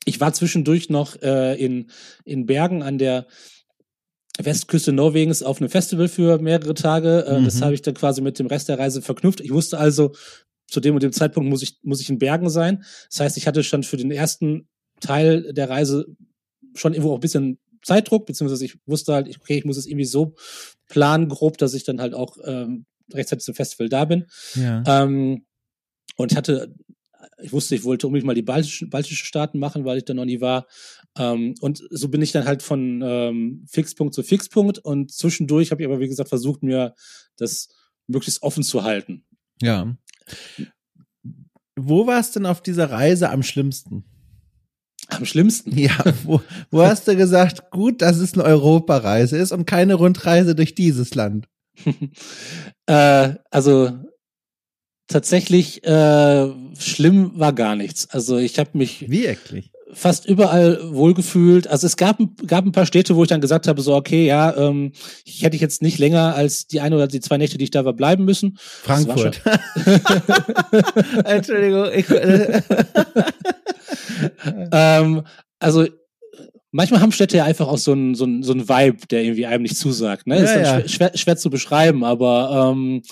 ich 0.04 0.20
war 0.20 0.32
zwischendurch 0.32 0.90
noch 0.90 1.20
äh, 1.22 1.54
in, 1.62 1.90
in 2.24 2.46
Bergen 2.46 2.82
an 2.82 2.98
der 2.98 3.26
Westküste 4.38 4.92
Norwegens 4.92 5.42
auf 5.42 5.60
einem 5.60 5.70
Festival 5.70 6.08
für 6.08 6.38
mehrere 6.38 6.74
Tage. 6.74 7.24
Äh, 7.26 7.40
mhm. 7.40 7.44
Das 7.44 7.62
habe 7.62 7.74
ich 7.74 7.82
dann 7.82 7.94
quasi 7.94 8.20
mit 8.20 8.38
dem 8.38 8.46
Rest 8.46 8.68
der 8.68 8.78
Reise 8.78 9.00
verknüpft. 9.00 9.40
Ich 9.40 9.52
wusste 9.52 9.78
also, 9.78 10.12
zu 10.68 10.80
dem 10.80 10.94
und 10.94 11.02
dem 11.02 11.12
Zeitpunkt 11.12 11.48
muss 11.48 11.62
ich, 11.62 11.78
muss 11.82 12.00
ich 12.00 12.10
in 12.10 12.18
Bergen 12.18 12.50
sein. 12.50 12.84
Das 13.10 13.20
heißt, 13.20 13.36
ich 13.36 13.46
hatte 13.46 13.62
schon 13.62 13.84
für 13.84 13.96
den 13.96 14.10
ersten 14.10 14.68
Teil 15.00 15.52
der 15.52 15.70
Reise 15.70 16.06
schon 16.74 16.92
irgendwo 16.92 17.12
auch 17.12 17.18
ein 17.18 17.20
bisschen 17.20 17.58
Zeitdruck, 17.86 18.26
beziehungsweise 18.26 18.64
ich 18.64 18.76
wusste 18.84 19.14
halt, 19.14 19.28
okay, 19.40 19.58
ich 19.58 19.64
muss 19.64 19.76
es 19.76 19.86
irgendwie 19.86 20.04
so 20.04 20.34
planen, 20.88 21.28
grob, 21.28 21.56
dass 21.58 21.74
ich 21.74 21.84
dann 21.84 22.00
halt 22.00 22.14
auch 22.14 22.36
ähm, 22.44 22.86
rechtzeitig 23.12 23.44
zum 23.44 23.54
Festival 23.54 23.88
da 23.88 24.04
bin. 24.04 24.26
Ja. 24.54 24.82
Ähm, 24.86 25.46
und 26.16 26.32
ich 26.32 26.36
hatte, 26.36 26.74
ich 27.40 27.52
wusste, 27.52 27.76
ich 27.76 27.84
wollte 27.84 28.08
unbedingt 28.08 28.26
mal 28.26 28.34
die 28.34 28.42
baltischen, 28.42 28.90
baltischen 28.90 29.24
Staaten 29.24 29.58
machen, 29.58 29.84
weil 29.84 29.98
ich 29.98 30.04
da 30.04 30.14
noch 30.14 30.24
nie 30.24 30.40
war. 30.40 30.66
Ähm, 31.16 31.54
und 31.60 31.82
so 31.90 32.08
bin 32.08 32.22
ich 32.22 32.32
dann 32.32 32.44
halt 32.44 32.62
von 32.62 33.02
ähm, 33.04 33.64
Fixpunkt 33.70 34.14
zu 34.14 34.24
Fixpunkt 34.24 34.78
und 34.78 35.12
zwischendurch 35.12 35.70
habe 35.70 35.82
ich 35.82 35.88
aber, 35.88 36.00
wie 36.00 36.08
gesagt, 36.08 36.28
versucht, 36.28 36.64
mir 36.64 36.94
das 37.36 37.68
möglichst 38.08 38.42
offen 38.42 38.64
zu 38.64 38.82
halten. 38.82 39.24
Ja. 39.62 39.96
Wo 41.76 42.06
war 42.06 42.18
es 42.18 42.32
denn 42.32 42.46
auf 42.46 42.62
dieser 42.62 42.90
Reise 42.90 43.30
am 43.30 43.42
schlimmsten? 43.42 44.04
Am 45.08 45.24
schlimmsten. 45.24 45.76
Ja, 45.78 45.96
wo, 46.24 46.40
wo 46.70 46.82
hast 46.82 47.06
du 47.06 47.16
gesagt, 47.16 47.70
gut, 47.70 48.02
dass 48.02 48.16
es 48.18 48.34
eine 48.34 48.44
Europareise 48.44 49.36
ist 49.36 49.52
und 49.52 49.66
keine 49.66 49.94
Rundreise 49.94 50.54
durch 50.54 50.74
dieses 50.74 51.14
Land? 51.14 51.48
äh, 52.86 53.34
also 53.50 53.92
tatsächlich 55.06 55.84
äh, 55.84 56.48
schlimm 56.78 57.32
war 57.34 57.52
gar 57.52 57.76
nichts. 57.76 58.10
Also 58.10 58.38
ich 58.38 58.58
habe 58.58 58.70
mich 58.74 59.10
wirklich 59.10 59.70
fast 59.92 60.26
überall 60.26 60.80
wohlgefühlt. 60.92 61.68
Also 61.68 61.86
es 61.86 61.96
gab, 61.96 62.18
gab 62.46 62.64
ein 62.64 62.72
paar 62.72 62.86
Städte, 62.86 63.16
wo 63.16 63.22
ich 63.22 63.28
dann 63.28 63.40
gesagt 63.40 63.68
habe, 63.68 63.80
so 63.80 63.94
okay, 63.94 64.26
ja, 64.26 64.56
ähm, 64.56 64.92
ich 65.24 65.42
hätte 65.42 65.56
jetzt 65.56 65.82
nicht 65.82 65.98
länger 65.98 66.34
als 66.34 66.66
die 66.66 66.80
eine 66.80 66.96
oder 66.96 67.06
die 67.06 67.20
zwei 67.20 67.36
Nächte, 67.36 67.56
die 67.58 67.64
ich 67.64 67.70
da 67.70 67.84
war, 67.84 67.92
bleiben 67.92 68.24
müssen. 68.24 68.58
Frankfurt. 68.58 69.40
Entschuldigung. 71.24 71.88
Ich, 71.94 72.10
äh, 72.10 72.62
ähm, 74.72 75.22
also 75.60 75.86
manchmal 76.72 77.00
haben 77.00 77.12
Städte 77.12 77.36
ja 77.36 77.44
einfach 77.44 77.68
auch 77.68 77.78
so 77.78 77.92
ein 77.92 78.14
so 78.14 78.24
ein 78.24 78.42
so 78.42 78.52
ein 78.52 78.68
Vibe, 78.68 79.06
der 79.08 79.22
irgendwie 79.22 79.46
einem 79.46 79.62
nicht 79.62 79.76
zusagt. 79.76 80.26
Ne? 80.26 80.36
Ja, 80.36 80.42
ist 80.42 80.54
dann 80.54 80.62
ja. 80.62 80.66
schwer, 80.80 80.88
schwer, 80.88 81.10
schwer 81.16 81.36
zu 81.36 81.48
beschreiben, 81.48 82.04
aber 82.04 82.72
ähm, 82.72 83.02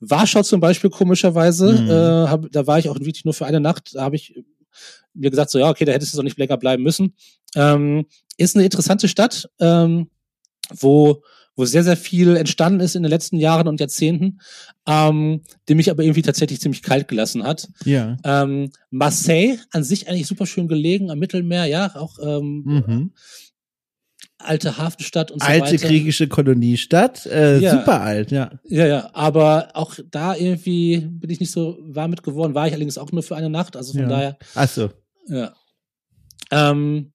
Warschau 0.00 0.42
zum 0.42 0.60
Beispiel 0.60 0.90
komischerweise, 0.90 1.72
Mhm. 1.72 1.90
äh, 1.90 2.28
hab, 2.28 2.52
da 2.52 2.66
war 2.66 2.78
ich 2.78 2.88
auch 2.88 2.96
wirklich 2.96 3.24
nur 3.24 3.34
für 3.34 3.46
eine 3.46 3.60
Nacht. 3.60 3.94
Da 3.94 4.02
habe 4.02 4.16
ich 4.16 4.34
mir 5.14 5.30
gesagt, 5.30 5.50
so 5.50 5.58
ja, 5.58 5.68
okay, 5.70 5.84
da 5.84 5.92
hättest 5.92 6.12
du 6.12 6.18
doch 6.18 6.24
nicht 6.24 6.38
länger 6.38 6.56
bleiben 6.56 6.82
müssen. 6.82 7.14
Ähm, 7.54 8.06
ist 8.36 8.54
eine 8.54 8.64
interessante 8.64 9.08
Stadt, 9.08 9.48
ähm, 9.60 10.10
wo 10.74 11.22
wo 11.56 11.64
sehr, 11.64 11.82
sehr 11.82 11.96
viel 11.96 12.36
entstanden 12.36 12.80
ist 12.80 12.96
in 12.96 13.02
den 13.02 13.08
letzten 13.10 13.38
Jahren 13.38 13.66
und 13.66 13.80
Jahrzehnten, 13.80 14.40
ähm, 14.86 15.40
die 15.68 15.74
mich 15.74 15.90
aber 15.90 16.02
irgendwie 16.02 16.22
tatsächlich 16.22 16.60
ziemlich 16.60 16.82
kalt 16.82 17.08
gelassen 17.08 17.44
hat. 17.44 17.68
ja. 17.84 18.18
Ähm, 18.24 18.70
Marseille, 18.90 19.56
an 19.70 19.82
sich 19.82 20.06
eigentlich 20.08 20.26
super 20.26 20.44
schön 20.44 20.68
gelegen 20.68 21.10
am 21.10 21.18
Mittelmeer, 21.18 21.64
ja, 21.64 21.96
auch 21.96 22.18
ähm, 22.22 22.62
Mhm. 22.66 23.12
Alte 24.38 24.76
Hafenstadt 24.78 25.30
und 25.30 25.40
so 25.40 25.46
Alte 25.46 25.72
weiter. 25.72 25.88
griechische 25.88 26.28
Koloniestadt, 26.28 27.26
äh, 27.26 27.58
Ja. 27.58 27.70
super 27.78 28.00
alt, 28.02 28.30
ja. 28.30 28.50
Ja, 28.64 28.86
ja, 28.86 29.10
aber 29.14 29.70
auch 29.74 29.94
da 30.10 30.34
irgendwie 30.36 30.98
bin 31.10 31.30
ich 31.30 31.40
nicht 31.40 31.50
so 31.52 31.78
warm 31.82 32.10
mit 32.10 32.22
geworden. 32.22 32.54
War 32.54 32.66
ich 32.66 32.72
allerdings 32.72 32.98
auch 32.98 33.10
nur 33.12 33.22
für 33.22 33.34
eine 33.36 33.50
Nacht, 33.50 33.76
also 33.76 33.92
von 33.92 34.02
Ja. 34.02 34.08
daher, 34.08 34.38
Ach 34.54 34.68
so. 34.68 34.90
ja. 35.28 35.54
Ähm, 36.50 37.12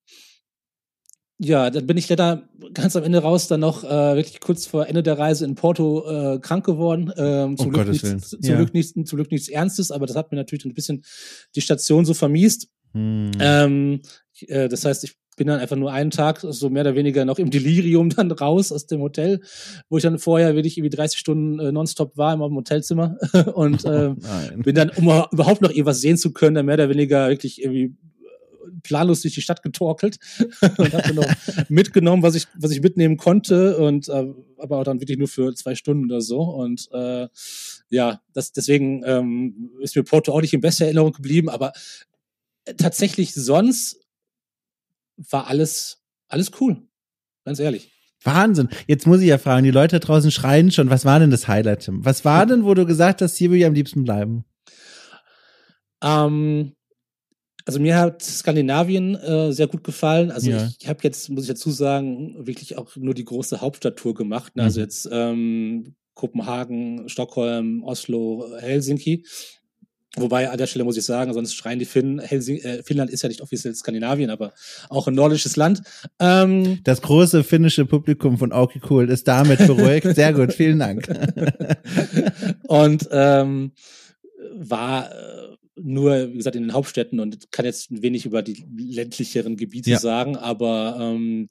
ja, 1.43 1.69
dann 1.71 1.87
bin 1.87 1.97
ich 1.97 2.07
leider 2.07 2.49
ganz 2.73 2.95
am 2.95 3.03
Ende 3.03 3.19
raus, 3.19 3.47
dann 3.47 3.61
noch 3.61 3.83
äh, 3.83 4.15
wirklich 4.15 4.39
kurz 4.41 4.67
vor 4.67 4.87
Ende 4.87 5.01
der 5.01 5.17
Reise 5.17 5.43
in 5.45 5.55
Porto 5.55 6.05
äh, 6.35 6.39
krank 6.39 6.65
geworden. 6.65 7.11
Ähm, 7.17 7.57
zum, 7.57 7.67
Um 7.67 7.73
Glück 7.73 7.87
nichts, 7.87 8.29
zum, 8.29 8.39
Ja. 8.43 8.57
Glück 8.57 8.73
nichts, 8.75 8.93
zum 8.93 9.15
Glück 9.17 9.31
nichts 9.31 9.47
Ernstes, 9.47 9.89
aber 9.89 10.05
das 10.05 10.15
hat 10.15 10.31
mir 10.31 10.37
natürlich 10.37 10.65
ein 10.65 10.73
bisschen 10.75 11.03
die 11.55 11.61
Station 11.61 12.05
so 12.05 12.13
vermiest. 12.13 12.67
Hm. 12.93 13.31
Ähm, 13.39 14.01
äh, 14.47 14.69
das 14.69 14.85
heißt, 14.85 15.03
ich 15.03 15.15
bin 15.37 15.47
dann 15.47 15.59
einfach 15.59 15.75
nur 15.75 15.91
einen 15.91 16.11
Tag 16.11 16.39
so 16.41 16.69
mehr 16.69 16.81
oder 16.81 16.95
weniger 16.95 17.25
noch 17.25 17.39
im 17.39 17.49
Delirium 17.49 18.09
dann 18.15 18.31
raus 18.31 18.71
aus 18.71 18.85
dem 18.85 19.01
Hotel, 19.01 19.41
wo 19.89 19.97
ich 19.97 20.03
dann 20.03 20.19
vorher 20.19 20.55
wirklich 20.55 20.77
irgendwie 20.77 20.95
30 20.95 21.19
Stunden 21.19 21.59
äh, 21.59 21.71
nonstop 21.71 22.17
war 22.17 22.33
im 22.33 22.41
Hotelzimmer 22.41 23.17
und 23.55 23.85
äh, 23.85 24.13
Nein. 24.15 24.61
bin 24.63 24.75
dann, 24.75 24.89
um 24.91 25.05
überhaupt 25.31 25.61
noch 25.61 25.69
irgendwas 25.69 26.01
sehen 26.01 26.17
zu 26.17 26.31
können, 26.31 26.55
dann 26.55 26.65
mehr 26.65 26.75
oder 26.75 26.89
weniger 26.89 27.29
wirklich 27.29 27.61
irgendwie 27.61 27.95
planlos 28.83 29.21
durch 29.21 29.33
die 29.33 29.41
Stadt 29.41 29.63
getorkelt 29.63 30.17
und 30.77 30.93
hatte 30.93 31.13
noch 31.13 31.25
mitgenommen, 31.69 32.23
was 32.23 32.35
ich, 32.35 32.47
was 32.55 32.71
ich 32.71 32.81
mitnehmen 32.81 33.17
konnte 33.17 33.77
und 33.77 34.09
äh, 34.09 34.27
aber 34.57 34.77
auch 34.77 34.83
dann 34.83 35.01
wirklich 35.01 35.17
nur 35.17 35.27
für 35.27 35.53
zwei 35.55 35.75
Stunden 35.75 36.05
oder 36.05 36.21
so 36.21 36.41
und 36.41 36.87
äh, 36.91 37.27
ja, 37.89 38.21
das 38.33 38.51
deswegen 38.51 39.03
ähm, 39.05 39.71
ist 39.81 39.95
mir 39.95 40.03
Porto 40.03 40.31
auch 40.33 40.41
nicht 40.41 40.53
in 40.53 40.61
bester 40.61 40.85
Erinnerung 40.85 41.11
geblieben, 41.11 41.49
aber 41.49 41.73
tatsächlich 42.77 43.33
sonst 43.33 43.97
war 45.17 45.47
alles 45.47 46.03
alles 46.27 46.51
cool, 46.61 46.87
ganz 47.45 47.59
ehrlich. 47.59 47.91
Wahnsinn. 48.23 48.69
Jetzt 48.87 49.07
muss 49.07 49.19
ich 49.21 49.27
ja 49.27 49.37
fragen, 49.39 49.63
die 49.63 49.71
Leute 49.71 49.99
draußen 49.99 50.31
schreien 50.31 50.71
schon, 50.71 50.89
was 50.89 51.05
war 51.05 51.19
denn 51.19 51.31
das 51.31 51.47
Highlight, 51.47 51.81
Tim? 51.85 52.05
Was 52.05 52.23
war 52.23 52.45
denn, 52.45 52.63
wo 52.63 52.73
du 52.75 52.85
gesagt 52.85 53.21
hast, 53.21 53.35
hier 53.35 53.49
will 53.51 53.57
ich 53.59 53.65
am 53.65 53.73
liebsten 53.73 54.03
bleiben? 54.03 54.45
Ähm, 56.03 56.73
also 57.65 57.79
mir 57.79 57.97
hat 57.97 58.21
Skandinavien 58.23 59.15
äh, 59.15 59.51
sehr 59.53 59.67
gut 59.67 59.83
gefallen. 59.83 60.31
Also 60.31 60.51
Ja. 60.51 60.67
ich, 60.67 60.77
ich 60.81 60.87
habe 60.87 60.99
jetzt, 61.03 61.29
muss 61.29 61.43
ich 61.43 61.49
dazu 61.49 61.71
sagen, 61.71 62.45
wirklich 62.45 62.77
auch 62.77 62.95
nur 62.95 63.13
die 63.13 63.25
große 63.25 63.61
Hauptstadttour 63.61 64.13
gemacht. 64.15 64.55
Ne? 64.55 64.63
Also 64.63 64.79
Mhm. 64.79 64.83
jetzt 64.83 65.09
ähm, 65.11 65.95
Kopenhagen, 66.13 67.07
Stockholm, 67.09 67.83
Oslo, 67.83 68.47
Helsinki. 68.59 69.25
Wobei 70.17 70.49
an 70.49 70.57
der 70.57 70.67
Stelle 70.67 70.83
muss 70.83 70.97
ich 70.97 71.05
sagen, 71.05 71.33
sonst 71.33 71.53
schreien 71.53 71.79
die 71.79 71.85
Finnen, 71.85 72.19
Helsing 72.19 72.57
äh, 72.57 72.83
Finnland 72.83 73.09
ist 73.11 73.21
ja 73.23 73.29
nicht 73.29 73.41
offiziell 73.41 73.73
Skandinavien, 73.73 74.29
aber 74.29 74.51
auch 74.89 75.07
ein 75.07 75.13
nordisches 75.15 75.55
Land. 75.55 75.81
Ähm, 76.19 76.79
Das 76.83 77.01
große 77.01 77.43
finnische 77.45 77.85
Publikum 77.85 78.37
von 78.37 78.51
Aoki 78.51 78.81
Cool 78.89 79.09
ist 79.09 79.27
damit 79.27 79.65
beruhigt. 79.65 80.07
Sehr 80.15 80.33
gut, 80.33 80.53
vielen 80.53 80.79
Dank. 80.79 81.07
und 82.67 83.07
ähm, 83.11 83.71
war 84.53 85.11
äh, 85.11 85.55
nur, 85.75 86.33
wie 86.33 86.37
gesagt, 86.37 86.55
in 86.55 86.63
den 86.63 86.73
Hauptstädten 86.73 87.19
und 87.19 87.51
kann 87.51 87.65
jetzt 87.65 87.87
wenig 88.01 88.25
über 88.25 88.41
die 88.41 88.65
ländlicheren 88.77 89.55
Gebiete 89.55 89.91
Ja. 89.91 89.99
sagen, 89.99 90.35
aber 90.35 90.97
ähm, 90.99 91.47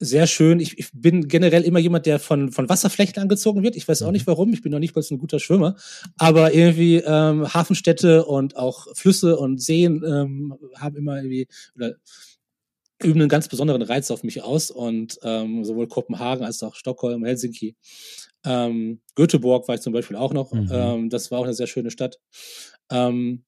sehr 0.00 0.26
schön. 0.26 0.60
Ich, 0.60 0.78
ich 0.78 0.90
bin 0.92 1.28
generell 1.28 1.62
immer 1.62 1.78
jemand, 1.78 2.04
der 2.06 2.18
von, 2.18 2.50
von 2.52 2.68
Wasserflächen 2.68 3.22
angezogen 3.22 3.62
wird. 3.62 3.76
Ich 3.76 3.86
weiß 3.88 4.02
auch 4.02 4.08
Mhm. 4.08 4.12
nicht 4.14 4.26
warum. 4.26 4.52
Ich 4.52 4.60
bin 4.62 4.72
noch 4.72 4.78
nicht 4.78 4.94
mal 4.94 5.02
so 5.02 5.14
ein 5.14 5.18
guter 5.18 5.38
Schwimmer. 5.38 5.76
Aber 6.18 6.52
irgendwie 6.52 6.96
ähm, 6.96 7.52
Hafenstädte 7.54 8.24
und 8.24 8.56
auch 8.56 8.86
Flüsse 8.94 9.38
und 9.38 9.62
Seen 9.62 10.02
ähm, 10.04 10.54
haben 10.76 10.96
immer 10.96 11.16
irgendwie 11.16 11.46
oder 11.76 11.94
üben 13.02 13.20
einen 13.20 13.28
ganz 13.28 13.48
besonderen 13.48 13.82
Reiz 13.82 14.10
auf 14.10 14.22
mich 14.24 14.42
aus. 14.42 14.70
Und 14.70 15.18
ähm, 15.22 15.64
sowohl 15.64 15.88
Kopenhagen 15.88 16.44
als 16.44 16.62
auch 16.62 16.74
Stockholm, 16.74 17.24
Helsinki. 17.24 17.76
Ähm, 18.44 19.00
Göteborg 19.14 19.68
war 19.68 19.74
ich 19.76 19.80
zum 19.80 19.92
Beispiel 19.92 20.16
auch 20.16 20.32
noch. 20.32 20.52
Mhm. 20.52 20.68
Ähm, 20.70 21.10
das 21.10 21.30
war 21.30 21.38
auch 21.38 21.44
eine 21.44 21.54
sehr 21.54 21.66
schöne 21.66 21.90
Stadt. 21.90 22.18
Ähm, 22.90 23.44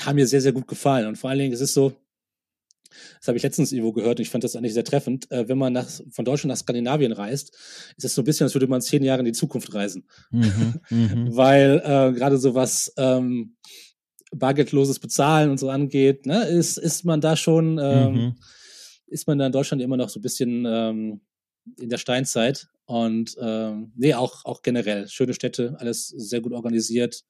haben 0.00 0.16
mir 0.16 0.26
sehr, 0.26 0.40
sehr 0.40 0.52
gut 0.52 0.68
gefallen. 0.68 1.06
Und 1.06 1.16
vor 1.16 1.30
allen 1.30 1.38
Dingen, 1.38 1.52
es 1.54 1.60
ist 1.60 1.74
so, 1.74 1.92
das 3.18 3.28
habe 3.28 3.36
ich 3.36 3.42
letztens 3.42 3.72
irgendwo 3.72 3.92
gehört 3.92 4.18
und 4.18 4.22
ich 4.22 4.30
fand 4.30 4.44
das 4.44 4.56
eigentlich 4.56 4.74
sehr 4.74 4.84
treffend. 4.84 5.30
Äh, 5.30 5.48
wenn 5.48 5.58
man 5.58 5.72
nach, 5.72 5.88
von 6.10 6.24
Deutschland 6.24 6.50
nach 6.50 6.56
Skandinavien 6.56 7.12
reist, 7.12 7.54
ist 7.96 8.04
es 8.04 8.14
so 8.14 8.22
ein 8.22 8.24
bisschen, 8.24 8.44
als 8.44 8.54
würde 8.54 8.66
man 8.66 8.80
zehn 8.80 9.02
Jahre 9.02 9.20
in 9.20 9.26
die 9.26 9.32
Zukunft 9.32 9.74
reisen. 9.74 10.06
Mhm, 10.30 10.80
mhm. 10.90 11.28
Weil 11.36 11.82
äh, 11.84 12.12
gerade 12.12 12.38
so 12.38 12.54
was 12.54 12.92
ähm, 12.96 13.56
bargeldloses 14.30 14.98
Bezahlen 14.98 15.50
und 15.50 15.58
so 15.58 15.70
angeht, 15.70 16.26
ne, 16.26 16.44
ist, 16.44 16.76
ist 16.78 17.04
man 17.04 17.20
da 17.20 17.36
schon, 17.36 17.78
ähm, 17.80 18.12
Mhm. 18.12 18.34
ist 19.06 19.26
man 19.26 19.38
da 19.38 19.46
in 19.46 19.52
Deutschland 19.52 19.82
immer 19.82 19.96
noch 19.96 20.08
so 20.08 20.18
ein 20.18 20.22
bisschen 20.22 20.64
ähm, 20.66 21.20
in 21.78 21.88
der 21.88 21.98
Steinzeit. 21.98 22.68
Und 22.84 23.36
ähm, 23.38 23.92
nee, 23.96 24.14
auch, 24.14 24.46
auch 24.46 24.62
generell 24.62 25.08
schöne 25.08 25.34
Städte, 25.34 25.76
alles 25.78 26.08
sehr 26.08 26.40
gut 26.40 26.54
organisiert, 26.54 27.22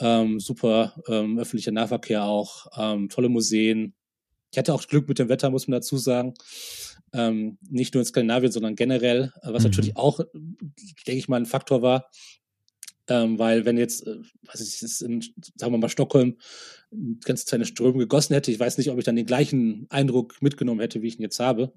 ähm, 0.00 0.40
super 0.40 0.94
ähm, 1.08 1.38
öffentlicher 1.38 1.72
Nahverkehr 1.72 2.24
auch, 2.24 2.66
ähm, 2.74 3.10
tolle 3.10 3.28
Museen. 3.28 3.94
Ich 4.50 4.58
hatte 4.58 4.74
auch 4.74 4.86
Glück 4.86 5.08
mit 5.08 5.18
dem 5.18 5.28
Wetter, 5.28 5.50
muss 5.50 5.68
man 5.68 5.80
dazu 5.80 5.96
sagen. 5.96 6.34
Ähm, 7.12 7.58
nicht 7.68 7.94
nur 7.94 8.02
in 8.02 8.06
Skandinavien, 8.06 8.52
sondern 8.52 8.76
generell, 8.76 9.32
was 9.42 9.62
mhm. 9.62 9.70
natürlich 9.70 9.96
auch, 9.96 10.20
denke 11.06 11.18
ich 11.18 11.28
mal, 11.28 11.36
ein 11.36 11.46
Faktor 11.46 11.82
war. 11.82 12.10
Ähm, 13.08 13.38
weil 13.38 13.64
wenn 13.64 13.78
jetzt, 13.78 14.06
äh, 14.06 14.16
weiß 14.42 14.60
ich, 14.60 14.82
es 14.82 15.00
in, 15.00 15.22
sagen 15.56 15.72
wir 15.72 15.78
mal, 15.78 15.88
Stockholm 15.88 16.36
ganz 17.24 17.46
kleine 17.46 17.64
Ströme 17.64 17.98
gegossen 17.98 18.34
hätte, 18.34 18.50
ich 18.50 18.60
weiß 18.60 18.76
nicht, 18.76 18.90
ob 18.90 18.98
ich 18.98 19.04
dann 19.04 19.16
den 19.16 19.26
gleichen 19.26 19.86
Eindruck 19.88 20.40
mitgenommen 20.42 20.80
hätte, 20.80 21.00
wie 21.02 21.08
ich 21.08 21.18
ihn 21.18 21.22
jetzt 21.22 21.40
habe. 21.40 21.72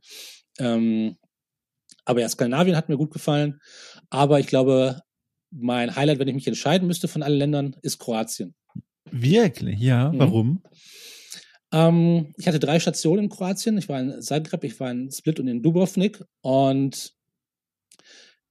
Ähm, 0.60 1.16
aber 2.04 2.22
ja, 2.22 2.30
Skandinavien 2.30 2.76
hat 2.76 2.90
mir 2.90 2.98
gut 2.98 3.12
gefallen. 3.12 3.62
Aber 4.10 4.40
ich 4.40 4.48
glaube, 4.48 5.02
mein 5.52 5.96
Highlight, 5.96 6.20
wenn 6.20 6.28
ich 6.28 6.36
mich 6.36 6.48
entscheiden 6.48 6.88
müsste 6.88 7.08
von 7.08 7.24
allen 7.24 7.38
Ländern, 7.38 7.76
ist 7.82 8.00
Kroatien. 8.00 8.54
Wirklich? 9.10 9.80
Ja, 9.80 10.12
mhm. 10.12 10.62
Ähm, 11.72 12.34
ich 12.38 12.48
hatte 12.48 12.60
drei 12.60 12.80
Stationen 12.80 13.26
in 13.26 13.30
Kroatien. 13.30 13.78
Ich 13.78 13.88
war 13.90 14.00
in 14.00 14.22
Zagreb, 14.22 14.64
ich 14.64 14.80
war 14.80 14.92
in 14.92 15.12
Split 15.12 15.40
und 15.40 15.48
in 15.48 15.62
Dubrovnik. 15.62 16.24
Und 16.42 17.14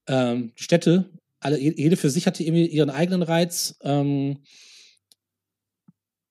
ähm, 0.07 0.53
die 0.59 0.63
Städte, 0.63 1.11
alle, 1.39 1.59
jede 1.59 1.97
für 1.97 2.11
sich 2.11 2.27
hatte 2.27 2.43
irgendwie 2.43 2.67
ihren 2.67 2.91
eigenen 2.91 3.23
Reiz. 3.23 3.77
Ähm, 3.83 4.39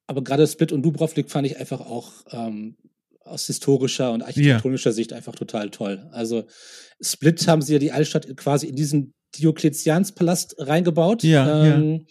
aber 0.08 0.24
gerade 0.24 0.48
Split 0.48 0.72
und 0.72 0.82
Dubrovnik 0.82 1.30
fand 1.30 1.46
ich 1.46 1.58
einfach 1.58 1.82
auch 1.82 2.12
ähm, 2.32 2.76
aus 3.22 3.46
historischer 3.46 4.12
und 4.12 4.24
architektonischer 4.24 4.90
ja. 4.90 4.94
Sicht 4.96 5.14
einfach 5.14 5.36
total 5.36 5.70
toll. 5.70 6.10
Also 6.12 6.46
Split 7.00 7.48
haben 7.48 7.62
sie 7.62 7.74
ja 7.74 7.80
die 7.80 7.92
Altstadt 7.92 8.36
quasi 8.36 8.68
in 8.68 8.76
diesen 8.76 9.14
Diokletianspalast 9.38 10.56
reingebaut. 10.58 11.22
Ja, 11.22 11.64
ähm, 11.66 12.08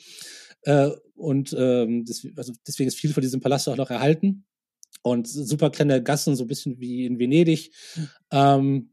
ja. 0.65 0.87
Äh, 0.87 0.97
und 1.17 1.53
ähm, 1.59 2.05
also 2.37 2.53
deswegen 2.65 2.87
ist 2.87 2.97
viel 2.97 3.13
von 3.13 3.21
diesem 3.21 3.41
Palast 3.41 3.69
auch 3.69 3.77
noch 3.77 3.91
erhalten 3.91 4.45
und 5.03 5.29
super 5.29 5.71
kleine 5.71 6.03
Gassen, 6.03 6.37
so 6.37 6.45
ein 6.45 6.49
bisschen 6.49 6.81
wie 6.81 7.07
in 7.07 7.19
Venedig. 7.19 7.73
Ähm, 8.31 8.91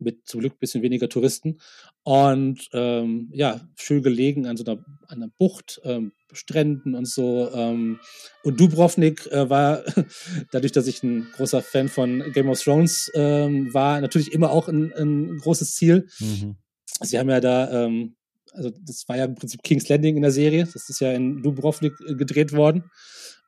mit 0.00 0.26
zum 0.26 0.40
Glück 0.40 0.54
ein 0.54 0.58
bisschen 0.58 0.82
weniger 0.82 1.08
Touristen. 1.08 1.60
Und 2.02 2.68
ähm, 2.72 3.28
ja, 3.32 3.60
schön 3.76 4.02
gelegen 4.02 4.46
an 4.46 4.56
so 4.56 4.64
einer, 4.64 4.84
an 5.08 5.22
einer 5.22 5.28
Bucht, 5.38 5.80
ähm, 5.84 6.12
Stränden 6.32 6.94
und 6.94 7.06
so. 7.06 7.50
Ähm, 7.52 8.00
und 8.42 8.58
Dubrovnik 8.58 9.26
äh, 9.26 9.50
war, 9.50 9.84
dadurch, 10.52 10.72
dass 10.72 10.86
ich 10.86 11.02
ein 11.02 11.28
großer 11.36 11.62
Fan 11.62 11.88
von 11.88 12.32
Game 12.32 12.48
of 12.48 12.62
Thrones 12.62 13.10
ähm, 13.14 13.72
war, 13.74 14.00
natürlich 14.00 14.32
immer 14.32 14.50
auch 14.50 14.68
ein, 14.68 14.92
ein 14.94 15.38
großes 15.38 15.74
Ziel. 15.74 16.08
Mhm. 16.18 16.56
Sie 17.02 17.18
haben 17.18 17.30
ja 17.30 17.40
da, 17.40 17.84
ähm, 17.84 18.16
also 18.52 18.70
das 18.70 19.08
war 19.08 19.16
ja 19.16 19.26
im 19.26 19.34
Prinzip 19.34 19.62
King's 19.62 19.88
Landing 19.88 20.16
in 20.16 20.22
der 20.22 20.32
Serie. 20.32 20.64
Das 20.72 20.88
ist 20.88 21.00
ja 21.00 21.12
in 21.12 21.42
Dubrovnik 21.42 21.92
äh, 22.06 22.14
gedreht 22.14 22.52
worden. 22.52 22.84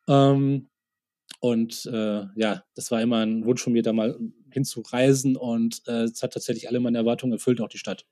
Ähm, 0.09 0.69
und 1.41 1.87
äh, 1.87 2.25
ja, 2.37 2.63
das 2.75 2.91
war 2.91 3.03
immer 3.03 3.19
ein 3.19 3.45
Wunsch 3.45 3.63
von 3.63 3.73
mir, 3.73 3.83
da 3.83 3.93
mal 3.93 4.17
hinzureisen 4.51 5.37
und 5.37 5.83
äh, 5.87 6.05
es 6.05 6.23
hat 6.23 6.33
tatsächlich 6.33 6.69
alle 6.69 6.81
meine 6.81 6.99
Erwartungen 6.99 7.33
erfüllt, 7.33 7.61
auch 7.61 7.69
die 7.69 7.79
Stadt. 7.79 8.07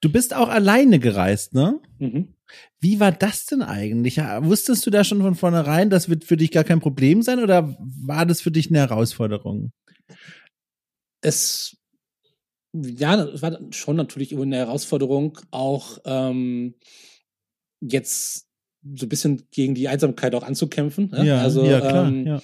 Du 0.00 0.10
bist 0.10 0.34
auch 0.34 0.48
alleine 0.48 0.98
gereist, 0.98 1.54
ne? 1.54 1.80
Mhm. 1.98 2.34
Wie 2.78 3.00
war 3.00 3.12
das 3.12 3.46
denn 3.46 3.62
eigentlich? 3.62 4.18
Wusstest 4.18 4.84
du 4.86 4.90
da 4.90 5.02
schon 5.02 5.22
von 5.22 5.34
vornherein, 5.34 5.90
das 5.90 6.08
wird 6.08 6.24
für 6.24 6.36
dich 6.36 6.50
gar 6.50 6.64
kein 6.64 6.80
Problem 6.80 7.22
sein 7.22 7.40
oder 7.40 7.76
war 7.78 8.26
das 8.26 8.40
für 8.40 8.50
dich 8.50 8.68
eine 8.68 8.80
Herausforderung? 8.80 9.72
Es, 11.22 11.76
ja, 12.72 13.24
es 13.24 13.42
war 13.42 13.58
schon 13.70 13.96
natürlich 13.96 14.36
eine 14.36 14.56
Herausforderung, 14.56 15.38
auch 15.50 15.98
ähm, 16.04 16.74
jetzt 17.80 18.46
so 18.94 19.06
ein 19.06 19.08
bisschen 19.08 19.46
gegen 19.50 19.74
die 19.74 19.88
Einsamkeit 19.88 20.34
auch 20.34 20.42
anzukämpfen. 20.42 21.10
Ne? 21.10 21.26
Ja, 21.26 21.40
also, 21.40 21.64
ja, 21.64 21.80
klar, 21.80 22.08
ähm, 22.08 22.26
ja. 22.26 22.42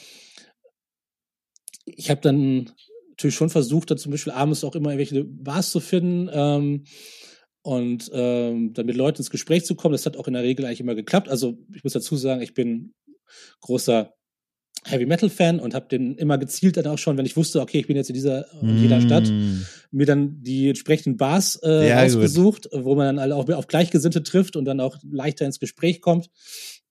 Ich 1.85 2.11
habe 2.11 2.21
dann 2.21 2.71
natürlich 3.11 3.35
schon 3.35 3.51
versucht, 3.51 3.91
da 3.91 3.97
zum 3.97 4.13
Beispiel 4.13 4.33
abends 4.33 4.65
auch 4.65 4.75
immer 4.75 4.91
irgendwelche 4.91 5.25
Bars 5.25 5.71
zu 5.71 5.81
finden 5.81 6.31
ähm, 6.33 6.85
und 7.63 8.11
ähm, 8.15 8.73
dann 8.73 8.87
mit 8.87 8.97
Leuten 8.97 9.19
ins 9.19 9.31
Gespräch 9.31 9.65
zu 9.65 9.75
kommen. 9.75 9.93
Das 9.93 10.07
hat 10.07 10.17
auch 10.17 10.27
in 10.27 10.33
der 10.33 10.43
Regel 10.43 10.65
eigentlich 10.65 10.81
immer 10.81 10.95
geklappt. 10.95 11.29
Also 11.29 11.59
ich 11.75 11.85
muss 11.85 11.93
dazu 11.93 12.17
sagen, 12.17 12.41
ich 12.41 12.55
bin 12.55 12.95
großer 13.61 14.15
Heavy 14.87 15.07
Metal 15.07 15.29
Fan 15.29 15.61
und 15.61 15.75
habe 15.75 15.89
den 15.89 16.17
immer 16.17 16.39
gezielt 16.39 16.77
dann 16.77 16.87
auch 16.87 16.99
schon, 16.99 17.19
wenn 17.19 17.27
ich 17.27 17.37
wusste, 17.37 17.61
okay, 17.61 17.81
ich 17.81 17.87
bin 17.87 17.97
jetzt 17.97 18.09
in 18.09 18.15
dieser 18.15 18.47
in 18.63 18.81
jeder 18.81 18.99
mm. 18.99 19.03
Stadt, 19.03 19.33
mir 19.91 20.07
dann 20.07 20.43
die 20.43 20.69
entsprechenden 20.69 21.19
Bars 21.19 21.59
äh, 21.63 21.93
ausgesucht, 21.93 22.71
gut. 22.71 22.85
wo 22.85 22.95
man 22.95 23.07
dann 23.07 23.19
alle 23.19 23.37
auch 23.37 23.49
auf 23.51 23.67
Gleichgesinnte 23.67 24.23
trifft 24.23 24.57
und 24.57 24.65
dann 24.65 24.81
auch 24.81 24.97
leichter 25.03 25.45
ins 25.45 25.61
Gespräch 25.61 26.01
kommt 26.01 26.31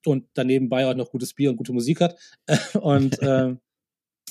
und 0.06 0.26
dann 0.36 0.48
nebenbei 0.48 0.86
auch 0.86 0.96
noch 0.96 1.12
gutes 1.12 1.34
Bier 1.34 1.50
und 1.50 1.58
gute 1.58 1.74
Musik 1.74 2.02
hat. 2.02 2.16
und 2.80 3.20
äh, 3.22 3.56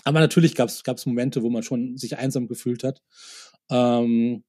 aber 0.05 0.21
natürlich 0.21 0.55
gab 0.55 0.69
es 0.69 1.07
Momente, 1.07 1.43
wo 1.43 1.51
man 1.51 1.63
schon 1.63 1.97
sich 1.97 2.17
einsam 2.17 2.47
gefühlt 2.47 2.85
hat. 2.85 3.03
Ähm, 3.71 4.45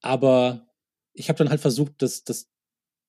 aber 0.00 0.66
ich 1.12 1.28
habe 1.28 1.36
dann 1.38 1.50
halt 1.50 1.60
versucht, 1.60 1.92
das, 1.98 2.24
das 2.24 2.48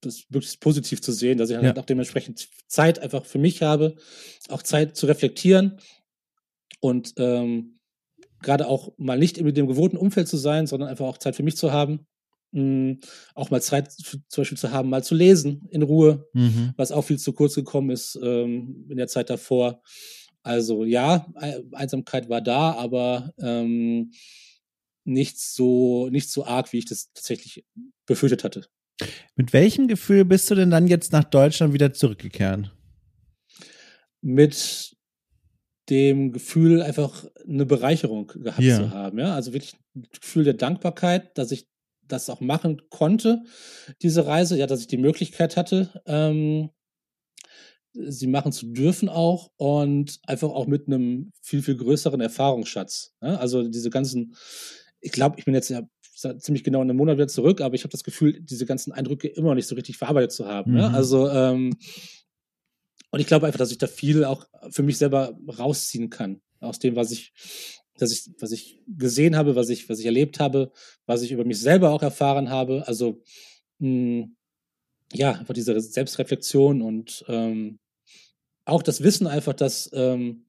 das 0.01 0.25
möglichst 0.29 0.59
positiv 0.59 1.01
zu 1.01 1.11
sehen, 1.11 1.37
dass 1.37 1.49
ich 1.49 1.55
dann 1.55 1.65
ja. 1.65 1.77
auch 1.77 1.85
dementsprechend 1.85 2.49
Zeit 2.67 2.99
einfach 2.99 3.25
für 3.25 3.39
mich 3.39 3.61
habe, 3.61 3.95
auch 4.49 4.63
Zeit 4.63 4.95
zu 4.95 5.05
reflektieren 5.05 5.79
und 6.79 7.13
ähm, 7.17 7.79
gerade 8.41 8.67
auch 8.67 8.91
mal 8.97 9.17
nicht 9.17 9.37
in 9.37 9.53
dem 9.53 9.67
gewohnten 9.67 9.97
Umfeld 9.97 10.27
zu 10.27 10.37
sein, 10.37 10.67
sondern 10.67 10.89
einfach 10.89 11.05
auch 11.05 11.17
Zeit 11.17 11.35
für 11.35 11.43
mich 11.43 11.57
zu 11.57 11.71
haben. 11.71 12.07
Mh, 12.51 12.97
auch 13.33 13.49
mal 13.49 13.61
Zeit 13.61 13.93
für, 14.03 14.17
zum 14.27 14.41
Beispiel 14.41 14.57
zu 14.57 14.71
haben, 14.71 14.89
mal 14.89 15.03
zu 15.03 15.15
lesen 15.15 15.61
in 15.69 15.83
Ruhe, 15.83 16.27
mhm. 16.33 16.73
was 16.75 16.91
auch 16.91 17.03
viel 17.03 17.17
zu 17.17 17.31
kurz 17.31 17.55
gekommen 17.55 17.91
ist 17.91 18.19
ähm, 18.21 18.87
in 18.89 18.97
der 18.97 19.07
Zeit 19.07 19.29
davor. 19.29 19.81
Also 20.43 20.83
ja, 20.83 21.31
Einsamkeit 21.71 22.27
war 22.27 22.41
da, 22.41 22.73
aber 22.73 23.31
ähm, 23.37 24.11
nicht 25.03 25.39
so 25.39 26.09
nicht 26.09 26.29
so 26.29 26.45
arg, 26.45 26.73
wie 26.73 26.79
ich 26.79 26.85
das 26.85 27.11
tatsächlich 27.13 27.63
befürchtet 28.05 28.43
hatte. 28.43 28.67
Mit 29.35 29.53
welchem 29.53 29.87
Gefühl 29.87 30.25
bist 30.25 30.49
du 30.49 30.55
denn 30.55 30.69
dann 30.69 30.87
jetzt 30.87 31.11
nach 31.11 31.23
Deutschland 31.23 31.73
wieder 31.73 31.93
zurückgekehrt? 31.93 32.71
Mit 34.21 34.95
dem 35.89 36.31
Gefühl, 36.31 36.81
einfach 36.81 37.25
eine 37.47 37.65
Bereicherung 37.65 38.27
gehabt 38.27 38.61
ja. 38.61 38.77
zu 38.77 38.91
haben. 38.91 39.19
Ja, 39.19 39.35
also 39.35 39.53
wirklich 39.53 39.75
ein 39.95 40.07
Gefühl 40.11 40.43
der 40.43 40.53
Dankbarkeit, 40.53 41.37
dass 41.37 41.51
ich 41.51 41.67
das 42.07 42.29
auch 42.29 42.41
machen 42.41 42.81
konnte, 42.89 43.43
diese 44.01 44.25
Reise, 44.25 44.57
ja, 44.57 44.67
dass 44.67 44.81
ich 44.81 44.87
die 44.87 44.97
Möglichkeit 44.97 45.57
hatte, 45.57 46.01
ähm, 46.05 46.69
sie 47.93 48.27
machen 48.27 48.51
zu 48.51 48.67
dürfen 48.67 49.09
auch 49.09 49.51
und 49.57 50.19
einfach 50.23 50.49
auch 50.49 50.67
mit 50.67 50.87
einem 50.87 51.31
viel, 51.41 51.61
viel 51.61 51.75
größeren 51.75 52.21
Erfahrungsschatz. 52.21 53.13
Ja? 53.21 53.35
Also 53.35 53.67
diese 53.67 53.89
ganzen, 53.89 54.35
ich 55.01 55.11
glaube, 55.11 55.37
ich 55.39 55.45
bin 55.45 55.53
jetzt 55.53 55.69
ja 55.69 55.81
ziemlich 56.21 56.63
genau 56.63 56.81
in 56.81 56.89
einem 56.89 56.97
Monat 56.97 57.17
wieder 57.17 57.27
zurück, 57.27 57.61
aber 57.61 57.75
ich 57.75 57.83
habe 57.83 57.91
das 57.91 58.03
Gefühl, 58.03 58.41
diese 58.41 58.65
ganzen 58.65 58.91
Eindrücke 58.91 59.27
immer 59.27 59.49
noch 59.49 59.55
nicht 59.55 59.67
so 59.67 59.75
richtig 59.75 59.97
verarbeitet 59.97 60.31
zu 60.31 60.47
haben. 60.47 60.73
Ne? 60.73 60.87
Mhm. 60.87 60.91
Ne? 60.91 60.97
Also 60.97 61.29
ähm, 61.29 61.77
und 63.11 63.19
ich 63.19 63.27
glaube 63.27 63.45
einfach, 63.45 63.59
dass 63.59 63.71
ich 63.71 63.77
da 63.77 63.87
viel 63.87 64.23
auch 64.23 64.47
für 64.69 64.83
mich 64.83 64.97
selber 64.97 65.37
rausziehen 65.47 66.09
kann 66.09 66.41
aus 66.61 66.79
dem, 66.79 66.95
was 66.95 67.11
ich, 67.11 67.33
dass 67.97 68.11
ich, 68.11 68.29
was 68.39 68.51
ich 68.51 68.81
gesehen 68.87 69.35
habe, 69.35 69.55
was 69.55 69.69
ich, 69.69 69.89
was 69.89 69.99
ich 69.99 70.05
erlebt 70.05 70.39
habe, 70.39 70.71
was 71.05 71.21
ich 71.21 71.31
über 71.31 71.43
mich 71.43 71.59
selber 71.59 71.91
auch 71.91 72.01
erfahren 72.01 72.49
habe. 72.49 72.87
Also 72.87 73.21
mh, 73.79 74.23
hm, 74.23 74.35
ja, 75.13 75.33
einfach 75.33 75.53
diese 75.53 75.79
Selbstreflexion 75.79 76.81
und 76.81 77.25
ähm, 77.27 77.79
auch 78.63 78.81
das 78.81 79.03
Wissen 79.03 79.27
einfach, 79.27 79.53
dass 79.53 79.89
ähm, 79.93 80.45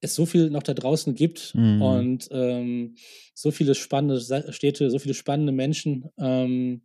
es 0.00 0.14
so 0.14 0.26
viel 0.26 0.50
noch 0.50 0.62
da 0.62 0.74
draußen 0.74 1.14
gibt 1.14 1.54
mhm. 1.54 1.82
und 1.82 2.28
ähm, 2.30 2.96
so 3.34 3.50
viele 3.50 3.74
spannende 3.74 4.20
Städte, 4.52 4.90
so 4.90 4.98
viele 4.98 5.14
spannende 5.14 5.52
Menschen, 5.52 6.10
ähm, 6.18 6.82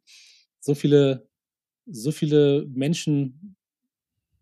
so 0.59 0.76
viele, 0.76 1.28
so 1.86 2.11
viele 2.11 2.66
Menschen, 2.68 3.55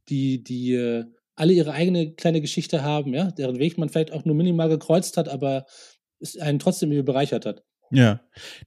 die, 0.09 0.43
die 0.43 0.73
äh, 0.73 1.05
alle 1.35 1.53
ihre 1.53 1.73
eigene 1.73 2.13
kleine 2.13 2.41
Geschichte 2.41 2.83
haben, 2.83 3.13
ja, 3.13 3.31
deren 3.31 3.59
Weg 3.59 3.77
man 3.77 3.89
vielleicht 3.89 4.11
auch 4.11 4.25
nur 4.25 4.35
minimal 4.35 4.69
gekreuzt 4.69 5.17
hat, 5.17 5.29
aber 5.29 5.65
es 6.19 6.37
einen 6.37 6.59
trotzdem 6.59 6.91
irgendwie 6.91 7.11
bereichert 7.11 7.45
hat. 7.45 7.63
Ja, 7.95 8.19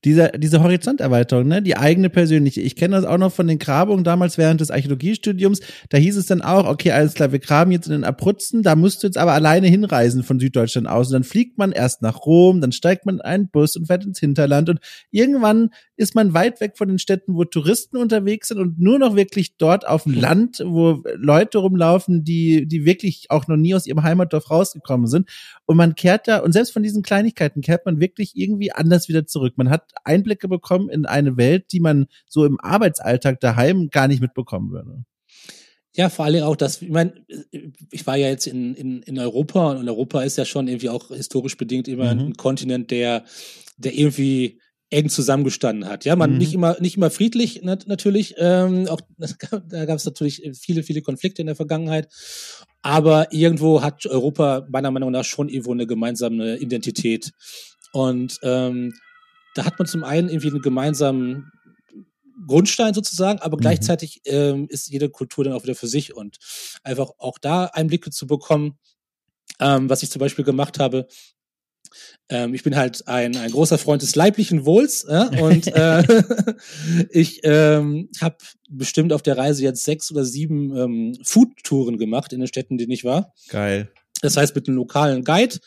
diese, 0.04 0.30
diese 0.36 0.62
Horizonterweiterung, 0.62 1.48
ne, 1.48 1.60
die 1.60 1.76
eigene 1.76 2.08
persönliche. 2.10 2.60
Ich 2.60 2.76
kenne 2.76 2.94
das 2.94 3.04
auch 3.04 3.18
noch 3.18 3.32
von 3.32 3.48
den 3.48 3.58
Grabungen 3.58 4.04
damals 4.04 4.38
während 4.38 4.60
des 4.60 4.70
Archäologiestudiums. 4.70 5.60
Da 5.88 5.98
hieß 5.98 6.16
es 6.16 6.26
dann 6.26 6.42
auch, 6.42 6.66
okay, 6.68 6.92
alles 6.92 7.14
klar, 7.14 7.32
wir 7.32 7.40
graben 7.40 7.72
jetzt 7.72 7.86
in 7.86 7.92
den 7.92 8.04
Abruzzen, 8.04 8.62
da 8.62 8.76
musst 8.76 9.02
du 9.02 9.08
jetzt 9.08 9.18
aber 9.18 9.32
alleine 9.32 9.66
hinreisen 9.66 10.22
von 10.22 10.38
Süddeutschland 10.38 10.86
aus. 10.86 11.08
Und 11.08 11.14
dann 11.14 11.24
fliegt 11.24 11.58
man 11.58 11.72
erst 11.72 12.02
nach 12.02 12.24
Rom, 12.24 12.60
dann 12.60 12.72
steigt 12.72 13.06
man 13.06 13.16
in 13.16 13.20
einen 13.22 13.48
Bus 13.48 13.76
und 13.76 13.86
fährt 13.86 14.04
ins 14.04 14.20
Hinterland. 14.20 14.68
Und 14.68 14.78
irgendwann 15.10 15.70
ist 15.96 16.14
man 16.14 16.34
weit 16.34 16.60
weg 16.60 16.74
von 16.76 16.88
den 16.88 16.98
Städten, 16.98 17.34
wo 17.34 17.44
Touristen 17.44 17.96
unterwegs 17.96 18.48
sind 18.48 18.58
und 18.58 18.78
nur 18.78 18.98
noch 18.98 19.16
wirklich 19.16 19.56
dort 19.56 19.86
auf 19.86 20.04
dem 20.04 20.14
Land, 20.14 20.62
wo 20.64 21.02
Leute 21.16 21.58
rumlaufen, 21.58 22.22
die, 22.22 22.66
die 22.66 22.84
wirklich 22.84 23.26
auch 23.30 23.48
noch 23.48 23.56
nie 23.56 23.74
aus 23.74 23.86
ihrem 23.86 24.02
Heimatdorf 24.02 24.50
rausgekommen 24.50 25.08
sind. 25.08 25.28
Und 25.64 25.76
man 25.76 25.94
kehrt 25.96 26.28
da, 26.28 26.38
und 26.38 26.52
selbst 26.52 26.72
von 26.72 26.82
diesen 26.82 27.02
Kleinigkeiten 27.02 27.62
kehrt 27.62 27.86
man 27.86 27.98
wirklich 27.98 28.36
irgendwie 28.36 28.70
anders 28.70 29.08
wieder 29.08 29.15
wieder 29.16 29.26
zurück. 29.26 29.54
Man 29.56 29.70
hat 29.70 29.92
Einblicke 30.04 30.48
bekommen 30.48 30.88
in 30.88 31.06
eine 31.06 31.36
Welt, 31.36 31.72
die 31.72 31.80
man 31.80 32.06
so 32.28 32.44
im 32.44 32.60
Arbeitsalltag 32.60 33.40
daheim 33.40 33.88
gar 33.90 34.08
nicht 34.08 34.20
mitbekommen 34.20 34.70
würde. 34.70 35.04
Ja, 35.94 36.10
vor 36.10 36.26
allem 36.26 36.42
auch 36.42 36.56
das, 36.56 36.82
ich 36.82 36.90
meine, 36.90 37.14
ich 37.90 38.06
war 38.06 38.16
ja 38.16 38.28
jetzt 38.28 38.46
in, 38.46 38.74
in, 38.74 39.02
in 39.02 39.18
Europa 39.18 39.70
und 39.70 39.88
Europa 39.88 40.22
ist 40.22 40.36
ja 40.36 40.44
schon 40.44 40.68
irgendwie 40.68 40.90
auch 40.90 41.08
historisch 41.08 41.56
bedingt 41.56 41.88
immer 41.88 42.14
mhm. 42.14 42.20
ein 42.20 42.36
Kontinent, 42.36 42.90
der, 42.90 43.24
der 43.78 43.94
irgendwie 43.94 44.60
eng 44.90 45.08
zusammengestanden 45.08 45.88
hat. 45.88 46.04
Ja, 46.04 46.14
man 46.14 46.32
mhm. 46.32 46.38
nicht 46.38 46.54
immer 46.54 46.76
nicht 46.80 46.96
immer 46.96 47.10
friedlich 47.10 47.62
nat 47.62 47.86
natürlich. 47.88 48.34
Ähm, 48.38 48.86
auch 48.88 49.00
da 49.68 49.84
gab 49.86 49.96
es 49.96 50.04
natürlich 50.04 50.42
viele 50.54 50.82
viele 50.82 51.02
Konflikte 51.02 51.42
in 51.42 51.46
der 51.46 51.56
Vergangenheit. 51.56 52.08
Aber 52.82 53.32
irgendwo 53.32 53.82
hat 53.82 54.06
Europa 54.06 54.66
meiner 54.68 54.90
Meinung 54.90 55.10
nach 55.10 55.24
schon 55.24 55.48
irgendwo 55.48 55.72
eine 55.72 55.86
gemeinsame 55.86 56.58
Identität. 56.58 57.32
Und 57.92 58.38
ähm, 58.42 58.92
da 59.56 59.64
hat 59.64 59.78
man 59.78 59.86
zum 59.86 60.04
einen 60.04 60.28
irgendwie 60.28 60.48
einen 60.48 60.62
gemeinsamen 60.62 61.50
Grundstein 62.46 62.94
sozusagen, 62.94 63.40
aber 63.40 63.56
mhm. 63.56 63.62
gleichzeitig 63.62 64.20
ähm, 64.24 64.66
ist 64.68 64.88
jede 64.88 65.08
Kultur 65.08 65.44
dann 65.44 65.54
auch 65.54 65.62
wieder 65.62 65.74
für 65.74 65.88
sich 65.88 66.14
und 66.14 66.36
einfach 66.82 67.10
auch 67.18 67.38
da 67.38 67.66
Einblicke 67.66 68.10
zu 68.10 68.26
bekommen. 68.26 68.78
Ähm, 69.58 69.88
was 69.88 70.02
ich 70.02 70.10
zum 70.10 70.20
Beispiel 70.20 70.44
gemacht 70.44 70.78
habe, 70.78 71.06
ähm, 72.28 72.52
ich 72.52 72.62
bin 72.62 72.76
halt 72.76 73.06
ein, 73.08 73.36
ein 73.36 73.50
großer 73.50 73.78
Freund 73.78 74.02
des 74.02 74.14
leiblichen 74.16 74.66
Wohls 74.66 75.06
ja? 75.08 75.28
und 75.40 75.68
äh, 75.68 76.02
ich 77.10 77.40
ähm, 77.44 78.10
habe 78.20 78.36
bestimmt 78.68 79.12
auf 79.12 79.22
der 79.22 79.38
Reise 79.38 79.62
jetzt 79.62 79.84
sechs 79.84 80.10
oder 80.10 80.24
sieben 80.24 80.76
ähm, 80.76 81.18
Food-Touren 81.22 81.96
gemacht 81.96 82.32
in 82.32 82.40
den 82.40 82.48
Städten, 82.48 82.74
in 82.74 82.78
denen 82.78 82.92
ich 82.92 83.04
war. 83.04 83.32
Geil. 83.48 83.90
Das 84.20 84.36
heißt 84.36 84.54
mit 84.54 84.68
einem 84.68 84.76
lokalen 84.76 85.24
Guide, 85.24 85.58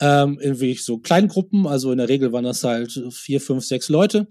ähm, 0.00 0.38
irgendwie 0.40 0.74
so 0.74 0.98
Kleingruppen, 0.98 1.66
also 1.66 1.92
in 1.92 1.98
der 1.98 2.08
Regel 2.08 2.32
waren 2.32 2.44
das 2.44 2.64
halt 2.64 2.92
vier, 3.10 3.40
fünf, 3.40 3.64
sechs 3.64 3.88
Leute. 3.88 4.26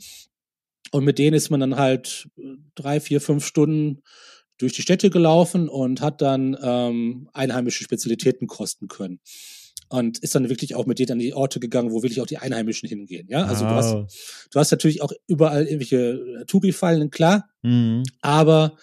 Und 0.91 1.03
mit 1.03 1.19
denen 1.19 1.35
ist 1.35 1.49
man 1.49 1.59
dann 1.59 1.75
halt 1.75 2.29
drei, 2.75 2.99
vier, 2.99 3.19
fünf 3.19 3.45
Stunden 3.45 4.01
durch 4.57 4.73
die 4.73 4.81
Städte 4.81 5.09
gelaufen 5.09 5.69
und 5.69 6.01
hat 6.01 6.21
dann 6.21 6.57
ähm, 6.61 7.29
einheimische 7.33 7.83
Spezialitäten 7.83 8.47
kosten 8.47 8.87
können 8.87 9.19
und 9.89 10.19
ist 10.19 10.35
dann 10.35 10.49
wirklich 10.49 10.75
auch 10.75 10.85
mit 10.85 10.99
denen 10.99 11.13
an 11.13 11.19
die 11.19 11.33
Orte 11.33 11.59
gegangen, 11.59 11.91
wo 11.91 12.03
wirklich 12.03 12.21
auch 12.21 12.25
die 12.25 12.37
Einheimischen 12.37 12.89
hingehen. 12.89 13.27
Ja, 13.29 13.45
also 13.45 13.65
oh. 13.65 13.69
du, 13.69 13.75
hast, 13.75 14.47
du 14.51 14.59
hast 14.59 14.71
natürlich 14.71 15.01
auch 15.01 15.11
überall 15.27 15.65
irgendwelche 15.65 16.43
Touri-Fallen, 16.47 17.09
klar, 17.09 17.49
mhm. 17.61 18.03
aber 18.21 18.77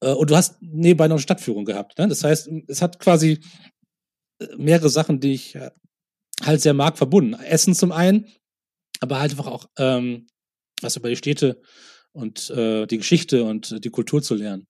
äh, 0.00 0.12
und 0.12 0.30
du 0.30 0.36
hast 0.36 0.56
nebenbei 0.60 1.08
noch 1.08 1.16
eine 1.16 1.22
Stadtführung 1.22 1.64
gehabt. 1.64 1.98
Ne? 1.98 2.08
Das 2.08 2.24
heißt, 2.24 2.48
es 2.68 2.82
hat 2.82 2.98
quasi 2.98 3.32
äh, 3.32 3.38
mehrere 4.56 4.88
Sachen, 4.88 5.20
die 5.20 5.34
ich 5.34 5.54
äh, 5.54 5.70
halt 6.42 6.60
sehr 6.60 6.74
mag, 6.74 6.98
verbunden. 6.98 7.34
Essen 7.34 7.74
zum 7.74 7.92
einen, 7.92 8.26
aber 9.00 9.20
halt 9.20 9.32
einfach 9.32 9.46
auch 9.46 9.66
ähm, 9.78 10.26
was 10.80 10.96
über 10.96 11.08
die 11.08 11.16
Städte 11.16 11.60
und 12.12 12.50
äh, 12.50 12.86
die 12.86 12.98
Geschichte 12.98 13.44
und 13.44 13.84
die 13.84 13.90
Kultur 13.90 14.22
zu 14.22 14.34
lernen. 14.34 14.66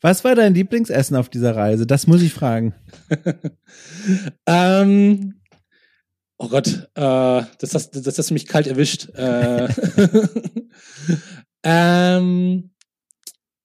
Was 0.00 0.24
war 0.24 0.34
dein 0.34 0.54
Lieblingsessen 0.54 1.16
auf 1.16 1.28
dieser 1.28 1.54
Reise? 1.54 1.86
Das 1.86 2.06
muss 2.06 2.22
ich 2.22 2.32
fragen. 2.32 2.74
ähm, 4.46 5.40
oh 6.38 6.48
Gott, 6.48 6.88
äh, 6.94 7.42
das, 7.58 7.74
hast, 7.74 7.90
das 7.92 8.18
hast 8.18 8.30
du 8.30 8.34
mich 8.34 8.46
kalt 8.46 8.66
erwischt. 8.66 9.08
Äh, 9.14 9.68
ähm, 11.62 12.70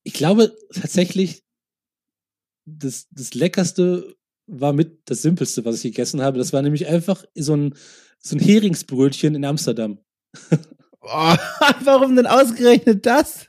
ich 0.04 0.14
glaube 0.14 0.56
tatsächlich, 0.74 1.44
das, 2.66 3.08
das 3.12 3.34
Leckerste 3.34 4.16
war 4.48 4.74
mit 4.74 5.00
das 5.06 5.22
Simpelste, 5.22 5.66
was 5.66 5.78
ich 5.78 5.84
gegessen 5.84 6.22
habe. 6.22 6.38
Das 6.38 6.54
war 6.54 6.62
nämlich 6.62 6.88
einfach 6.88 7.24
so 7.36 7.56
ein, 7.56 7.76
so 8.20 8.36
ein 8.36 8.40
Heringsbrötchen 8.40 9.36
in 9.36 9.46
Amsterdam. 9.46 10.00
Oh, 11.08 11.36
warum 11.84 12.16
denn 12.16 12.26
ausgerechnet 12.26 13.06
das? 13.06 13.46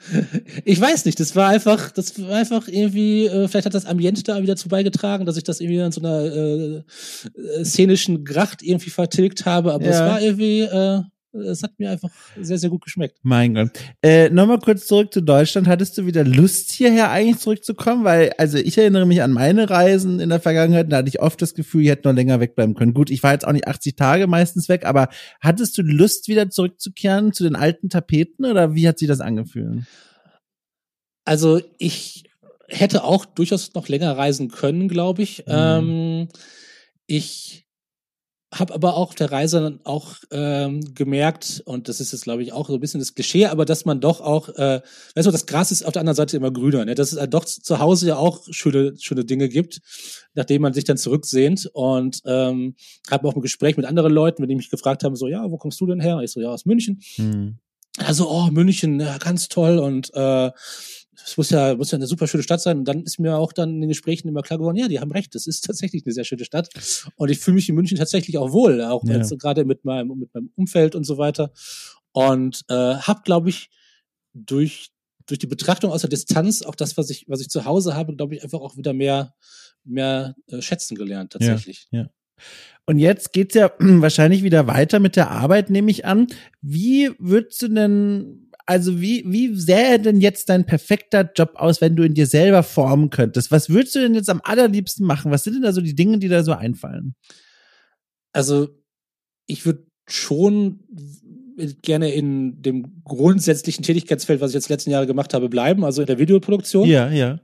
Ich 0.64 0.80
weiß 0.80 1.06
nicht, 1.06 1.18
das 1.18 1.34
war 1.34 1.48
einfach, 1.48 1.90
das 1.90 2.20
war 2.20 2.36
einfach 2.36 2.68
irgendwie, 2.68 3.26
äh, 3.26 3.48
vielleicht 3.48 3.66
hat 3.66 3.74
das 3.74 3.86
Ambiente 3.86 4.22
da 4.22 4.42
wieder 4.42 4.56
zu 4.56 4.68
beigetragen, 4.68 5.24
dass 5.24 5.38
ich 5.38 5.44
das 5.44 5.60
irgendwie 5.60 5.78
in 5.78 5.92
so 5.92 6.00
einer 6.00 6.20
äh, 6.20 6.76
äh 6.76 7.64
szenischen 7.64 8.24
Gracht 8.24 8.62
irgendwie 8.62 8.90
vertilgt 8.90 9.46
habe, 9.46 9.72
aber 9.72 9.84
ja. 9.84 9.90
es 9.90 10.00
war 10.00 10.20
irgendwie, 10.20 10.60
äh, 10.60 11.00
es 11.40 11.62
hat 11.62 11.78
mir 11.78 11.90
einfach 11.90 12.10
sehr, 12.40 12.58
sehr 12.58 12.70
gut 12.70 12.82
geschmeckt. 12.82 13.18
Mein 13.22 13.54
Gott. 13.54 13.70
Äh, 14.02 14.30
Nochmal 14.30 14.58
kurz 14.58 14.86
zurück 14.86 15.12
zu 15.12 15.20
Deutschland. 15.20 15.66
Hattest 15.66 15.96
du 15.98 16.06
wieder 16.06 16.24
Lust, 16.24 16.72
hierher 16.72 17.10
eigentlich 17.10 17.38
zurückzukommen? 17.38 18.04
Weil, 18.04 18.32
also 18.38 18.58
ich 18.58 18.76
erinnere 18.78 19.06
mich 19.06 19.22
an 19.22 19.32
meine 19.32 19.68
Reisen 19.68 20.20
in 20.20 20.28
der 20.28 20.40
Vergangenheit, 20.40 20.90
da 20.90 20.98
hatte 20.98 21.08
ich 21.08 21.20
oft 21.20 21.40
das 21.40 21.54
Gefühl, 21.54 21.82
ich 21.82 21.88
hätte 21.88 22.08
noch 22.08 22.14
länger 22.14 22.40
wegbleiben 22.40 22.74
können. 22.74 22.94
Gut, 22.94 23.10
ich 23.10 23.22
war 23.22 23.32
jetzt 23.32 23.46
auch 23.46 23.52
nicht 23.52 23.68
80 23.68 23.96
Tage 23.96 24.26
meistens 24.26 24.68
weg, 24.68 24.84
aber 24.84 25.08
hattest 25.40 25.76
du 25.78 25.82
Lust, 25.82 26.28
wieder 26.28 26.50
zurückzukehren 26.50 27.32
zu 27.32 27.44
den 27.44 27.56
alten 27.56 27.88
Tapeten 27.88 28.44
oder 28.44 28.74
wie 28.74 28.88
hat 28.88 28.98
sich 28.98 29.08
das 29.08 29.20
angefühlt? 29.20 29.84
Also 31.24 31.60
ich 31.78 32.24
hätte 32.68 33.04
auch 33.04 33.24
durchaus 33.24 33.74
noch 33.74 33.88
länger 33.88 34.16
reisen 34.16 34.48
können, 34.48 34.88
glaube 34.88 35.22
ich. 35.22 35.38
Mhm. 35.46 35.52
Ähm, 35.52 36.28
ich 37.06 37.65
habe 38.52 38.74
aber 38.74 38.94
auch 38.94 39.08
auf 39.08 39.14
der 39.14 39.32
Reise 39.32 39.60
dann 39.60 39.80
auch 39.84 40.14
ähm, 40.30 40.94
gemerkt, 40.94 41.62
und 41.64 41.88
das 41.88 42.00
ist 42.00 42.12
jetzt, 42.12 42.24
glaube 42.24 42.42
ich, 42.42 42.52
auch 42.52 42.68
so 42.68 42.74
ein 42.74 42.80
bisschen 42.80 43.00
das 43.00 43.14
Klischee, 43.14 43.46
aber 43.46 43.64
dass 43.64 43.84
man 43.84 44.00
doch 44.00 44.20
auch, 44.20 44.48
äh, 44.50 44.80
weißt 45.14 45.26
du, 45.26 45.32
das 45.32 45.46
Gras 45.46 45.72
ist 45.72 45.84
auf 45.84 45.92
der 45.92 46.00
anderen 46.00 46.16
Seite 46.16 46.36
immer 46.36 46.52
grüner, 46.52 46.84
ne? 46.84 46.94
dass 46.94 47.12
es 47.12 47.18
halt 47.18 47.34
doch 47.34 47.44
zu 47.44 47.78
Hause 47.80 48.08
ja 48.08 48.16
auch 48.16 48.46
schöne, 48.50 48.94
schöne 48.98 49.24
Dinge 49.24 49.48
gibt, 49.48 49.80
nachdem 50.34 50.62
man 50.62 50.72
sich 50.72 50.84
dann 50.84 50.96
zurücksehnt. 50.96 51.68
Und 51.72 52.22
ähm, 52.24 52.76
habe 53.10 53.26
auch 53.28 53.34
ein 53.34 53.42
Gespräch 53.42 53.76
mit 53.76 53.86
anderen 53.86 54.12
Leuten, 54.12 54.42
mit 54.42 54.50
denen 54.50 54.58
mich 54.58 54.70
gefragt 54.70 55.02
haben, 55.02 55.16
so, 55.16 55.26
ja, 55.26 55.50
wo 55.50 55.58
kommst 55.58 55.80
du 55.80 55.86
denn 55.86 56.00
her? 56.00 56.20
Ich 56.22 56.30
so, 56.30 56.40
ja, 56.40 56.50
aus 56.50 56.66
München. 56.66 57.00
Hm. 57.16 57.58
Also, 57.98 58.30
oh, 58.30 58.48
München, 58.50 59.00
ja, 59.00 59.18
ganz 59.18 59.48
toll 59.48 59.78
und 59.78 60.12
äh, 60.14 60.50
es 61.24 61.36
muss 61.36 61.50
ja, 61.50 61.74
muss 61.74 61.90
ja 61.90 61.96
eine 61.96 62.06
super 62.06 62.26
schöne 62.26 62.42
Stadt 62.42 62.60
sein. 62.60 62.78
Und 62.78 62.84
dann 62.86 63.02
ist 63.02 63.18
mir 63.18 63.36
auch 63.36 63.52
dann 63.52 63.74
in 63.74 63.80
den 63.82 63.88
Gesprächen 63.88 64.28
immer 64.28 64.42
klar 64.42 64.58
geworden, 64.58 64.76
ja, 64.76 64.88
die 64.88 65.00
haben 65.00 65.12
recht, 65.12 65.34
das 65.34 65.46
ist 65.46 65.64
tatsächlich 65.64 66.04
eine 66.04 66.12
sehr 66.12 66.24
schöne 66.24 66.44
Stadt. 66.44 66.68
Und 67.16 67.30
ich 67.30 67.38
fühle 67.38 67.56
mich 67.56 67.68
in 67.68 67.74
München 67.74 67.96
tatsächlich 67.96 68.38
auch 68.38 68.52
wohl, 68.52 68.82
auch 68.82 69.04
ja. 69.04 69.22
gerade 69.38 69.64
mit 69.64 69.84
meinem, 69.84 70.18
mit 70.18 70.34
meinem 70.34 70.50
Umfeld 70.56 70.94
und 70.94 71.04
so 71.04 71.18
weiter. 71.18 71.52
Und 72.12 72.64
äh, 72.68 72.74
habe, 72.74 73.22
glaube 73.24 73.50
ich, 73.50 73.70
durch 74.34 74.90
durch 75.26 75.38
die 75.38 75.46
Betrachtung 75.46 75.90
aus 75.90 76.02
der 76.02 76.10
Distanz 76.10 76.62
auch 76.62 76.74
das, 76.74 76.96
was 76.96 77.10
ich, 77.10 77.28
was 77.28 77.40
ich 77.40 77.48
zu 77.48 77.64
Hause 77.64 77.94
habe, 77.94 78.14
glaube 78.14 78.36
ich, 78.36 78.44
einfach 78.44 78.60
auch 78.60 78.76
wieder 78.76 78.92
mehr, 78.92 79.34
mehr 79.84 80.36
äh, 80.46 80.62
schätzen 80.62 80.96
gelernt, 80.96 81.32
tatsächlich. 81.32 81.88
Ja, 81.90 82.02
ja. 82.02 82.10
Und 82.86 82.98
jetzt 82.98 83.32
geht's 83.32 83.54
ja 83.54 83.72
wahrscheinlich 83.78 84.42
wieder 84.42 84.66
weiter 84.66 85.00
mit 85.00 85.16
der 85.16 85.30
Arbeit, 85.30 85.70
nehme 85.70 85.90
ich 85.90 86.04
an. 86.04 86.28
Wie 86.62 87.10
würdest 87.18 87.62
du 87.62 87.68
denn 87.68 88.45
also 88.66 89.00
wie, 89.00 89.24
wie 89.26 89.54
sähe 89.54 90.00
denn 90.00 90.20
jetzt 90.20 90.48
dein 90.48 90.66
perfekter 90.66 91.30
Job 91.34 91.52
aus, 91.54 91.80
wenn 91.80 91.94
du 91.94 92.02
ihn 92.02 92.14
dir 92.14 92.26
selber 92.26 92.64
formen 92.64 93.10
könntest? 93.10 93.52
Was 93.52 93.70
würdest 93.70 93.94
du 93.94 94.00
denn 94.00 94.14
jetzt 94.14 94.28
am 94.28 94.40
allerliebsten 94.42 95.06
machen? 95.06 95.30
Was 95.30 95.44
sind 95.44 95.54
denn 95.54 95.62
da 95.62 95.72
so 95.72 95.80
die 95.80 95.94
Dinge, 95.94 96.18
die 96.18 96.28
da 96.28 96.42
so 96.42 96.52
einfallen? 96.52 97.14
Also, 98.32 98.68
ich 99.46 99.64
würde 99.64 99.86
schon 100.08 100.80
gerne 101.82 102.12
in 102.12 102.60
dem 102.60 103.02
grundsätzlichen 103.04 103.84
Tätigkeitsfeld, 103.84 104.40
was 104.40 104.50
ich 104.50 104.56
jetzt 104.56 104.68
letzten 104.68 104.90
Jahre 104.90 105.06
gemacht 105.06 105.32
habe, 105.32 105.48
bleiben, 105.48 105.84
also 105.84 106.02
in 106.02 106.06
der 106.06 106.18
Videoproduktion. 106.18 106.88
Ja, 106.88 107.08
ja. 107.10 107.40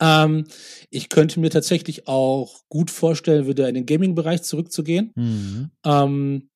Ähm, 0.00 0.46
ich 0.90 1.08
könnte 1.08 1.38
mir 1.38 1.50
tatsächlich 1.50 2.08
auch 2.08 2.62
gut 2.68 2.90
vorstellen, 2.90 3.46
wieder 3.46 3.68
in 3.68 3.74
den 3.74 3.86
Gaming-Bereich 3.86 4.42
zurückzugehen. 4.42 5.12
Mhm. 5.14 5.70
Ähm, 5.84 6.50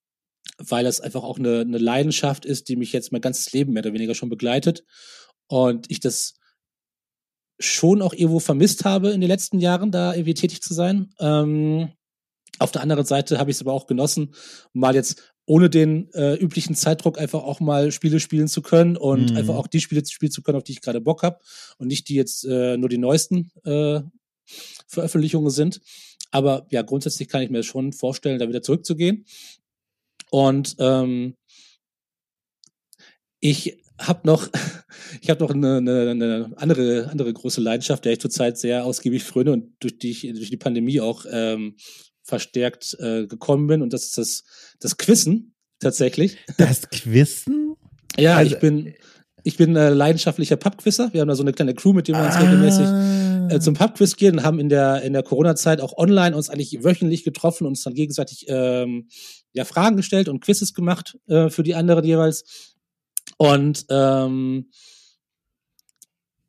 weil 0.58 0.86
es 0.86 1.00
einfach 1.00 1.22
auch 1.22 1.38
eine, 1.38 1.60
eine 1.60 1.78
Leidenschaft 1.78 2.44
ist, 2.44 2.68
die 2.68 2.76
mich 2.76 2.92
jetzt 2.92 3.12
mein 3.12 3.20
ganzes 3.20 3.52
Leben 3.52 3.72
mehr 3.72 3.82
oder 3.82 3.92
weniger 3.92 4.14
schon 4.14 4.28
begleitet. 4.28 4.84
Und 5.48 5.90
ich 5.90 6.00
das 6.00 6.34
schon 7.58 8.02
auch 8.02 8.12
irgendwo 8.12 8.40
vermisst 8.40 8.84
habe 8.84 9.10
in 9.10 9.20
den 9.20 9.28
letzten 9.28 9.58
Jahren, 9.58 9.90
da 9.90 10.14
irgendwie 10.14 10.34
tätig 10.34 10.62
zu 10.62 10.74
sein. 10.74 11.10
Ähm, 11.20 11.92
auf 12.58 12.72
der 12.72 12.82
anderen 12.82 13.04
Seite 13.04 13.38
habe 13.38 13.50
ich 13.50 13.56
es 13.56 13.60
aber 13.60 13.72
auch 13.72 13.86
genossen, 13.86 14.34
mal 14.72 14.94
jetzt 14.94 15.34
ohne 15.46 15.70
den 15.70 16.10
äh, 16.12 16.34
üblichen 16.34 16.74
Zeitdruck 16.74 17.18
einfach 17.18 17.42
auch 17.42 17.60
mal 17.60 17.92
Spiele 17.92 18.18
spielen 18.18 18.48
zu 18.48 18.62
können 18.62 18.96
und 18.96 19.30
mhm. 19.30 19.36
einfach 19.36 19.54
auch 19.54 19.68
die 19.68 19.80
Spiele 19.80 20.04
spielen 20.04 20.32
zu 20.32 20.42
können, 20.42 20.56
auf 20.56 20.64
die 20.64 20.72
ich 20.72 20.80
gerade 20.80 21.00
Bock 21.00 21.22
habe 21.22 21.38
und 21.78 21.88
nicht 21.88 22.08
die 22.08 22.14
jetzt 22.14 22.44
äh, 22.44 22.76
nur 22.76 22.88
die 22.88 22.98
neuesten 22.98 23.50
äh, 23.64 24.00
Veröffentlichungen 24.88 25.50
sind. 25.50 25.80
Aber 26.30 26.66
ja, 26.70 26.82
grundsätzlich 26.82 27.28
kann 27.28 27.42
ich 27.42 27.50
mir 27.50 27.62
schon 27.62 27.92
vorstellen, 27.92 28.38
da 28.38 28.48
wieder 28.48 28.62
zurückzugehen. 28.62 29.24
Und 30.30 30.76
ähm, 30.78 31.34
ich 33.40 33.82
habe 33.98 34.26
noch, 34.26 34.48
ich 35.20 35.30
habe 35.30 35.42
noch 35.42 35.50
eine, 35.50 35.78
eine, 35.78 36.10
eine 36.10 36.52
andere 36.56 37.08
andere 37.10 37.32
große 37.32 37.60
Leidenschaft, 37.60 38.04
der 38.04 38.12
ich 38.12 38.20
zurzeit 38.20 38.58
sehr 38.58 38.84
ausgiebig 38.84 39.24
fröne 39.24 39.52
und 39.52 39.74
durch 39.80 39.98
die 39.98 40.10
ich 40.10 40.20
durch 40.34 40.50
die 40.50 40.56
Pandemie 40.56 41.00
auch 41.00 41.24
ähm, 41.30 41.76
verstärkt 42.22 42.96
äh, 42.98 43.26
gekommen 43.26 43.66
bin. 43.66 43.82
Und 43.82 43.92
das 43.92 44.04
ist 44.04 44.18
das 44.18 44.44
das 44.80 44.96
Quissen 44.96 45.54
tatsächlich. 45.80 46.38
Das 46.58 46.88
Quissen? 46.90 47.74
ja, 48.18 48.36
also, 48.36 48.54
ich 48.54 48.60
bin 48.60 48.94
ich 49.44 49.56
bin 49.56 49.76
äh, 49.76 49.90
leidenschaftlicher 49.90 50.56
Pubquisser. 50.56 51.12
Wir 51.12 51.20
haben 51.20 51.28
da 51.28 51.36
so 51.36 51.44
eine 51.44 51.52
kleine 51.52 51.74
Crew, 51.74 51.92
mit 51.92 52.08
dem 52.08 52.16
wir 52.16 52.24
uns 52.24 52.34
ah. 52.34 52.40
regelmäßig 52.40 53.54
äh, 53.54 53.60
zum 53.60 53.74
Pubquiz 53.74 54.16
gehen 54.16 54.38
und 54.38 54.44
haben 54.44 54.58
in 54.58 54.68
der 54.68 55.02
in 55.02 55.12
der 55.12 55.22
Corona-Zeit 55.22 55.80
auch 55.80 55.96
online 55.96 56.36
uns 56.36 56.50
eigentlich 56.50 56.82
wöchentlich 56.82 57.22
getroffen 57.22 57.64
und 57.64 57.72
uns 57.72 57.84
dann 57.84 57.94
gegenseitig 57.94 58.46
ähm, 58.48 59.08
ja 59.56 59.64
Fragen 59.64 59.96
gestellt 59.96 60.28
und 60.28 60.40
Quizzes 60.40 60.74
gemacht 60.74 61.18
äh, 61.28 61.50
für 61.50 61.62
die 61.62 61.74
anderen 61.74 62.04
jeweils. 62.04 62.74
Und 63.38 63.86
ähm, 63.90 64.70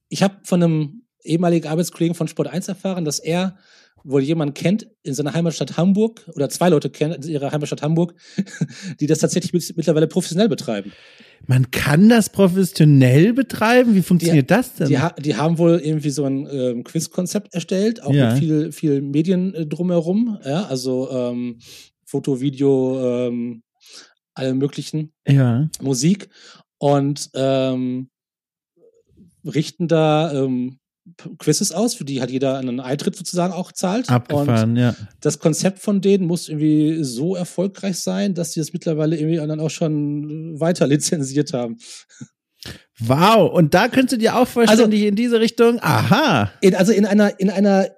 ich 0.09 0.23
habe 0.23 0.35
von 0.43 0.63
einem 0.63 1.03
ehemaligen 1.23 1.67
Arbeitskollegen 1.67 2.15
von 2.15 2.27
Sport 2.27 2.47
1 2.47 2.67
erfahren, 2.67 3.05
dass 3.05 3.19
er 3.19 3.57
wohl 4.03 4.21
jemand 4.21 4.55
kennt 4.55 4.87
in 5.03 5.13
seiner 5.13 5.33
Heimatstadt 5.33 5.75
Hamburg 5.75 6.23
oder 6.33 6.49
zwei 6.49 6.69
Leute 6.69 6.89
kennen 6.89 7.21
in 7.21 7.29
ihrer 7.29 7.51
Heimatstadt 7.51 7.81
Hamburg, 7.81 8.15
die 8.99 9.07
das 9.07 9.19
tatsächlich 9.19 9.53
mittlerweile 9.75 10.07
professionell 10.07 10.47
betreiben. 10.47 10.93
Man 11.45 11.69
kann 11.71 12.09
das 12.09 12.29
professionell 12.29 13.33
betreiben? 13.33 13.95
Wie 13.95 14.01
funktioniert 14.01 14.49
die, 14.49 14.53
das 14.53 14.75
denn? 14.75 14.87
Die, 14.87 15.21
die, 15.21 15.35
haben 15.35 15.57
wohl 15.57 15.79
irgendwie 15.83 16.09
so 16.09 16.23
ein 16.23 16.47
ähm, 16.49 16.83
Quizkonzept 16.83 17.53
erstellt, 17.53 18.01
auch 18.01 18.13
ja. 18.13 18.31
mit 18.31 18.39
viel, 18.39 18.71
viel 18.71 19.01
Medien 19.01 19.53
äh, 19.53 19.65
drumherum, 19.65 20.39
ja, 20.43 20.65
also 20.65 21.09
ähm, 21.11 21.59
Foto, 22.07 22.39
Video, 22.39 23.27
ähm, 23.27 23.63
alle 24.33 24.53
möglichen 24.53 25.13
ja. 25.27 25.69
Musik 25.81 26.29
und 26.77 27.29
ähm, 27.33 28.09
richten 29.43 29.87
da 29.87 30.31
ähm, 30.33 30.79
Quizzes 31.37 31.71
aus, 31.71 31.95
für 31.95 32.05
die 32.05 32.21
hat 32.21 32.31
jeder 32.31 32.57
einen 32.57 32.79
Eintritt 32.79 33.15
sozusagen 33.15 33.53
auch 33.53 33.71
zahlt. 33.71 34.09
Abgefahren, 34.09 34.71
und 34.71 34.77
ja. 34.77 34.95
Das 35.21 35.39
Konzept 35.39 35.79
von 35.79 36.01
denen 36.01 36.25
muss 36.25 36.49
irgendwie 36.49 37.03
so 37.03 37.35
erfolgreich 37.35 37.99
sein, 37.99 38.33
dass 38.33 38.53
sie 38.53 38.59
es 38.59 38.67
das 38.67 38.73
mittlerweile 38.73 39.17
irgendwie 39.17 39.37
dann 39.37 39.59
auch 39.59 39.69
schon 39.69 40.59
weiter 40.59 40.87
lizenziert 40.87 41.53
haben. 41.53 41.77
Wow, 42.99 43.51
und 43.53 43.73
da 43.73 43.87
könntest 43.87 44.13
du 44.13 44.17
dir 44.17 44.35
auch 44.35 44.47
vorstellen, 44.47 44.91
also, 44.91 44.97
in 44.97 45.15
diese 45.15 45.39
Richtung, 45.39 45.79
aha. 45.81 46.51
In, 46.61 46.75
also 46.75 46.91
in 46.91 47.05
einer, 47.05 47.39
in 47.39 47.49
einer 47.49 47.89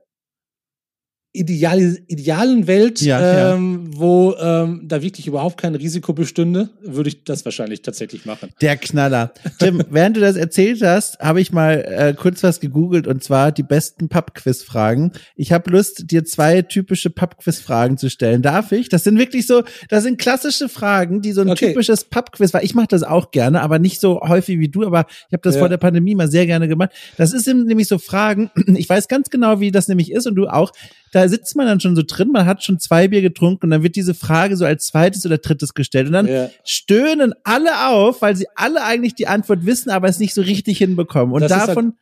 ideal, 1.32 1.98
idealen 2.08 2.66
Welt, 2.66 3.02
ja, 3.02 3.54
ähm, 3.54 3.92
ja. 3.92 4.00
wo 4.00 4.36
ähm, 4.42 4.82
da 4.86 5.04
wirklich 5.04 5.28
überhaupt 5.28 5.62
kein 5.62 5.76
Risiko 5.76 6.12
bestünde, 6.12 6.70
würde 6.82 7.10
ich 7.10 7.24
das 7.24 7.46
wahrscheinlich 7.46 7.84
tatsächlich 7.84 8.26
machen. 8.26 8.50
Der 8.62 8.78
Knaller. 8.78 9.32
Tim, 9.60 9.84
während 9.92 10.18
du 10.18 10.22
das 10.22 10.36
erzählt 10.36 10.82
hast, 10.82 11.20
habe 11.20 11.40
ich 11.40 11.52
mal 11.52 11.86
äh, 11.88 12.14
kurz 12.16 12.42
was 12.42 12.60
gegoogelt 12.60 13.06
und 13.06 13.24
zwar 13.24 13.52
die 13.52 13.62
besten 13.62 14.10
Pub-Quiz-Fragen. 14.10 15.12
Ich 15.36 15.52
habe 15.52 15.70
Lust, 15.70 16.10
dir 16.10 16.26
zwei 16.26 16.64
typische 16.64 17.12
Pub-Quiz-Fragen 17.12 17.98
zu 17.98 18.10
stellen. 18.10 18.42
Darf 18.42 18.72
ich? 18.72 18.90
Das 18.90 19.04
sind 19.04 19.20
wirklich 19.20 19.46
so, 19.46 19.64
das 19.88 20.04
sind 20.04 20.20
klassische 20.20 20.68
Fragen, 20.68 21.22
die 21.22 21.32
so 21.32 21.42
ein 21.42 21.50
okay. 21.52 21.68
typisches 21.68 22.06
Pub-Quiz 22.06 22.56
war. 22.56 22.64
Ich 22.64 22.74
mache 22.74 22.88
das 22.88 23.04
auch 23.04 23.30
gerne, 23.30 23.62
aber 23.62 23.78
nicht 23.78 24.00
so 24.00 24.20
häufig 24.22 24.58
wie 24.58 24.70
du, 24.70 24.84
aber 24.84 25.06
ich 25.28 25.34
habe 25.34 25.44
das 25.44 25.56
ja. 25.56 25.60
vor 25.60 25.70
der 25.70 25.78
Pandemie 25.78 26.16
mal 26.16 26.30
sehr 26.30 26.48
gerne 26.48 26.68
gemacht. 26.68 26.90
Das 27.18 27.34
ist 27.34 27.46
nämlich 27.46 27.88
so 27.88 28.00
Fragen, 28.00 28.50
ich 28.76 28.90
weiß 28.90 29.08
ganz 29.08 29.30
genau, 29.30 29.60
wie 29.60 29.70
das 29.70 29.88
nämlich 29.88 30.12
ist 30.12 30.26
und 30.26 30.34
du 30.34 30.48
auch 30.48 30.72
da 31.12 31.19
sitzt 31.28 31.56
man 31.56 31.66
dann 31.66 31.80
schon 31.80 31.96
so 31.96 32.04
drin, 32.06 32.32
man 32.32 32.46
hat 32.46 32.64
schon 32.64 32.80
zwei 32.80 33.08
Bier 33.08 33.22
getrunken 33.22 33.66
und 33.66 33.72
dann 33.72 33.84
wird 33.84 33.96
diese 33.96 34.14
Frage 34.14 34.56
so 34.56 34.66
als 34.66 34.88
zweites 34.88 35.26
oder 35.26 35.38
drittes 35.38 35.74
gestellt 35.74 36.08
und 36.08 36.14
dann 36.14 36.28
ja. 36.28 36.50
stöhnen 36.64 37.34
alle 37.44 37.90
auf, 37.90 38.22
weil 38.22 38.36
sie 38.36 38.48
alle 38.56 38.84
eigentlich 38.84 39.16
die 39.16 39.28
Antwort 39.28 39.66
wissen, 39.66 39.90
aber 39.90 40.08
es 40.08 40.20
nicht 40.20 40.34
so 40.34 40.42
richtig 40.42 40.78
hinbekommen. 40.78 41.34
Und 41.34 41.42
das 41.42 41.52
halt 41.52 41.70
davon 41.70 41.94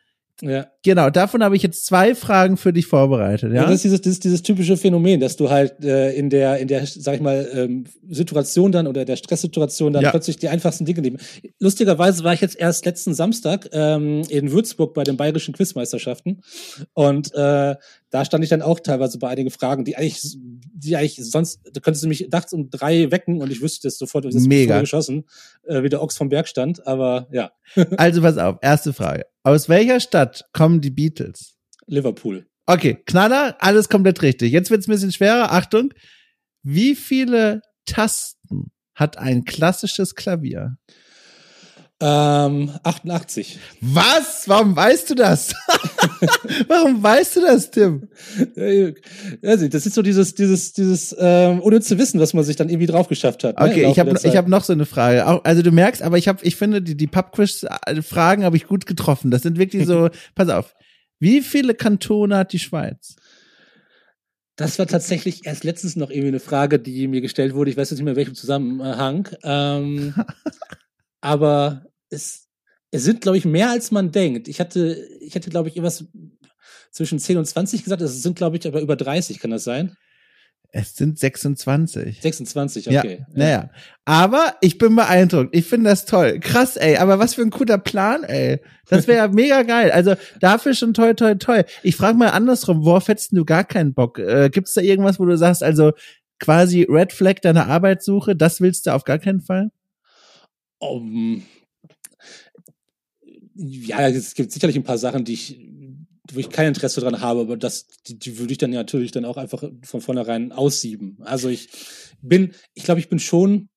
ja. 0.41 0.67
Genau, 0.83 1.09
davon 1.09 1.43
habe 1.43 1.55
ich 1.55 1.63
jetzt 1.63 1.85
zwei 1.85 2.13
Fragen 2.13 2.57
für 2.57 2.71
dich 2.71 2.85
vorbereitet. 2.85 3.51
Ja, 3.51 3.63
ja 3.63 3.63
das, 3.63 3.75
ist 3.75 3.83
dieses, 3.83 4.01
das 4.01 4.13
ist 4.13 4.23
dieses 4.23 4.41
typische 4.43 4.77
Phänomen, 4.77 5.19
dass 5.19 5.35
du 5.35 5.49
halt 5.49 5.83
äh, 5.83 6.11
in 6.13 6.29
der, 6.29 6.59
in 6.59 6.67
der, 6.67 6.85
sag 6.85 7.15
ich 7.15 7.21
mal, 7.21 7.49
ähm, 7.53 7.85
Situation 8.07 8.71
dann 8.71 8.87
oder 8.87 9.03
der 9.03 9.15
Stresssituation 9.15 9.93
dann 9.93 10.03
ja. 10.03 10.11
plötzlich 10.11 10.37
die 10.37 10.47
einfachsten 10.47 10.85
Dinge 10.85 11.01
nehmen. 11.01 11.17
Lustigerweise 11.59 12.23
war 12.23 12.33
ich 12.33 12.41
jetzt 12.41 12.57
erst 12.57 12.85
letzten 12.85 13.13
Samstag 13.15 13.67
ähm, 13.73 14.21
in 14.29 14.51
Würzburg 14.51 14.93
bei 14.93 15.03
den 15.03 15.17
bayerischen 15.17 15.53
Quizmeisterschaften 15.53 16.41
und 16.93 17.33
äh, 17.33 17.75
da 18.09 18.23
stand 18.23 18.43
ich 18.43 18.49
dann 18.49 18.61
auch 18.61 18.79
teilweise 18.79 19.19
bei 19.19 19.27
einigen 19.29 19.49
Fragen, 19.49 19.83
die 19.83 19.97
eigentlich, 19.97 20.37
die 20.37 20.95
eigentlich 20.95 21.17
sonst, 21.29 21.59
da 21.73 21.81
könntest 21.81 22.03
du 22.03 22.07
mich 22.07 22.29
nachts 22.31 22.53
um 22.53 22.69
drei 22.69 23.11
wecken 23.11 23.41
und 23.41 23.51
ich 23.51 23.61
wüsste 23.61 23.87
das 23.87 23.97
sofort, 23.97 24.25
das 24.25 24.35
Mega. 24.35 24.79
geschossen, 24.79 25.25
äh, 25.65 25.83
wie 25.83 25.89
der 25.89 26.01
Ochs 26.01 26.15
vom 26.15 26.29
Berg 26.29 26.47
stand, 26.47 26.85
aber 26.87 27.27
ja. 27.31 27.51
also 27.97 28.21
pass 28.21 28.37
auf, 28.37 28.57
erste 28.61 28.93
Frage. 28.93 29.25
Aus 29.47 29.69
welcher 29.69 30.01
Stadt 30.01 30.43
kommen 30.51 30.81
die 30.81 30.89
Beatles? 30.89 31.55
Liverpool. 31.85 32.45
Okay, 32.65 33.01
Knaller, 33.05 33.55
alles 33.61 33.87
komplett 33.87 34.21
richtig. 34.21 34.51
Jetzt 34.51 34.69
wird's 34.69 34.89
ein 34.89 34.91
bisschen 34.91 35.13
schwerer. 35.13 35.53
Achtung. 35.53 35.93
Wie 36.63 36.95
viele 36.95 37.61
Tasten 37.85 38.73
hat 38.93 39.17
ein 39.17 39.45
klassisches 39.45 40.15
Klavier? 40.15 40.75
Ähm, 41.99 42.71
88. 42.83 43.57
Was? 43.81 44.43
Warum 44.47 44.75
weißt 44.75 45.09
du 45.09 45.15
das? 45.15 45.55
Warum 46.67 47.01
weißt 47.01 47.37
du 47.37 47.41
das, 47.41 47.71
Tim? 47.71 48.07
Also, 49.43 49.67
das 49.67 49.87
ist 49.87 49.95
so 49.95 50.03
dieses, 50.03 50.35
dieses, 50.35 50.73
dieses, 50.73 51.15
ähm, 51.17 51.59
ohne 51.61 51.81
zu 51.81 51.97
wissen, 51.97 52.19
was 52.19 52.35
man 52.35 52.43
sich 52.43 52.55
dann 52.55 52.69
irgendwie 52.69 52.85
drauf 52.85 53.07
geschafft 53.07 53.43
hat. 53.43 53.59
Ne, 53.59 53.65
okay, 53.65 53.89
ich 53.89 53.97
habe 53.97 54.13
ich 54.21 54.37
hab 54.37 54.47
noch 54.47 54.63
so 54.63 54.73
eine 54.73 54.85
Frage. 54.85 55.43
Also 55.43 55.63
du 55.63 55.71
merkst, 55.71 56.03
aber 56.03 56.19
ich 56.19 56.27
habe, 56.27 56.43
ich 56.43 56.55
finde, 56.55 56.83
die, 56.83 56.95
die 56.95 57.07
Pubquiz-Fragen 57.07 58.43
habe 58.43 58.57
ich 58.57 58.67
gut 58.67 58.85
getroffen. 58.85 59.31
Das 59.31 59.41
sind 59.41 59.57
wirklich 59.57 59.87
so, 59.87 60.09
pass 60.35 60.49
auf. 60.49 60.75
Wie 61.19 61.41
viele 61.41 61.73
Kantone 61.73 62.37
hat 62.37 62.53
die 62.53 62.59
Schweiz? 62.59 63.15
Das 64.55 64.77
war 64.77 64.85
tatsächlich 64.85 65.47
erst 65.47 65.63
letztens 65.63 65.95
noch 65.95 66.11
irgendwie 66.11 66.29
eine 66.29 66.39
Frage, 66.39 66.77
die 66.77 67.07
mir 67.07 67.21
gestellt 67.21 67.55
wurde. 67.55 67.71
Ich 67.71 67.77
weiß 67.77 67.89
jetzt 67.89 67.97
nicht 67.97 68.05
mehr, 68.05 68.15
welchem 68.15 68.35
Zusammenhang. 68.35 69.29
Ähm, 69.43 70.13
aber 71.27 71.83
es, 72.09 72.47
es 72.91 73.03
sind, 73.03 73.19
glaube 73.19 73.37
ich, 73.37 73.43
mehr 73.43 73.69
als 73.69 73.91
man 73.91 74.11
denkt. 74.11 74.47
Ich 74.47 74.61
hatte, 74.61 75.05
ich 75.19 75.35
hätte, 75.35 75.49
glaube 75.49 75.67
ich, 75.67 75.75
irgendwas 75.75 76.05
zwischen 76.91 77.19
10 77.19 77.37
und 77.37 77.45
20 77.45 77.83
gesagt. 77.83 78.01
Es 78.01 78.23
sind, 78.23 78.37
glaube 78.37 78.55
ich, 78.55 78.65
aber 78.65 78.79
über 78.79 78.95
30, 78.95 79.39
kann 79.39 79.51
das 79.51 79.65
sein? 79.65 79.97
Es 80.71 80.95
sind 80.95 81.19
26. 81.19 82.21
26, 82.21 82.87
okay. 82.87 83.19
Ja, 83.19 83.25
naja. 83.33 83.69
Aber 84.05 84.55
ich 84.61 84.77
bin 84.77 84.95
beeindruckt. 84.95 85.53
Ich 85.55 85.65
finde 85.65 85.89
das 85.89 86.05
toll. 86.05 86.39
Krass, 86.39 86.77
ey. 86.77 86.97
Aber 86.97 87.19
was 87.19 87.35
für 87.35 87.41
ein 87.41 87.49
guter 87.49 87.77
Plan, 87.77 88.23
ey. 88.23 88.61
Das 88.87 89.07
wäre 89.07 89.17
ja 89.17 89.27
mega 89.33 89.63
geil. 89.63 89.91
Also 89.91 90.15
dafür 90.39 90.73
schon 90.75 90.93
toll, 90.93 91.15
toll, 91.15 91.37
toll. 91.37 91.65
Ich 91.83 91.97
frage 91.97 92.17
mal 92.17 92.29
andersrum, 92.29 92.85
worauf 92.85 93.07
hättest 93.09 93.35
du 93.35 93.43
gar 93.43 93.65
keinen 93.65 93.93
Bock? 93.93 94.17
Äh, 94.19 94.49
Gibt 94.49 94.69
es 94.69 94.75
da 94.75 94.81
irgendwas, 94.81 95.19
wo 95.19 95.25
du 95.25 95.37
sagst, 95.37 95.61
also 95.61 95.91
quasi 96.39 96.85
Red 96.89 97.11
Flag 97.11 97.41
deiner 97.41 97.67
Arbeitssuche, 97.67 98.35
das 98.35 98.61
willst 98.61 98.87
du 98.87 98.93
auf 98.93 99.03
gar 99.03 99.19
keinen 99.19 99.41
Fall? 99.41 99.71
Um, 100.79 101.43
ja, 103.55 104.07
es 104.07 104.35
gibt 104.35 104.51
sicherlich 104.51 104.75
ein 104.75 104.83
paar 104.83 104.97
Sachen, 104.97 105.25
die 105.25 105.33
ich, 105.33 105.59
wo 106.31 106.39
ich 106.39 106.49
kein 106.49 106.67
Interesse 106.67 107.01
dran 107.01 107.21
habe, 107.21 107.41
aber 107.41 107.57
das, 107.57 107.87
die, 108.05 108.19
die 108.19 108.37
würde 108.37 108.51
ich 108.51 108.57
dann 108.57 108.71
natürlich 108.71 109.11
dann 109.11 109.25
auch 109.25 109.37
einfach 109.37 109.63
von 109.83 110.01
vornherein 110.01 110.51
aussieben. 110.51 111.17
Also 111.21 111.49
ich 111.49 111.69
bin, 112.21 112.53
ich 112.73 112.83
glaube, 112.83 112.99
ich 112.99 113.09
bin 113.09 113.19
schon 113.19 113.69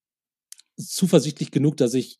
zuversichtlich 0.77 1.51
genug, 1.51 1.77
dass 1.77 1.95
ich 1.95 2.19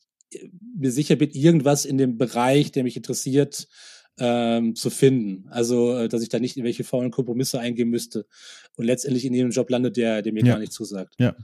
mir 0.77 0.93
sicher 0.93 1.17
bin, 1.17 1.31
irgendwas 1.31 1.85
in 1.85 1.99
dem 1.99 2.17
Bereich, 2.17 2.73
der 2.73 2.85
mich 2.85 2.97
interessiert, 2.97 3.69
ähm, 4.19 4.75
zu 4.77 4.91
finden. 4.91 5.49
Also, 5.49 5.97
äh, 5.97 6.09
dass 6.09 6.23
ich 6.23 6.29
da 6.29 6.39
nicht 6.39 6.57
irgendwelche 6.57 6.85
faulen 6.85 7.11
Kompromisse 7.11 7.59
eingehen 7.59 7.89
müsste 7.89 8.27
und 8.81 8.87
letztendlich 8.87 9.25
in 9.25 9.35
jedem 9.35 9.51
Job 9.51 9.71
landet, 9.71 9.97
der, 9.97 10.23
der 10.23 10.33
mir 10.33 10.45
ja. 10.45 10.55
gar 10.55 10.59
nicht 10.59 10.73
zusagt. 10.73 11.15
Ja. 11.19 11.35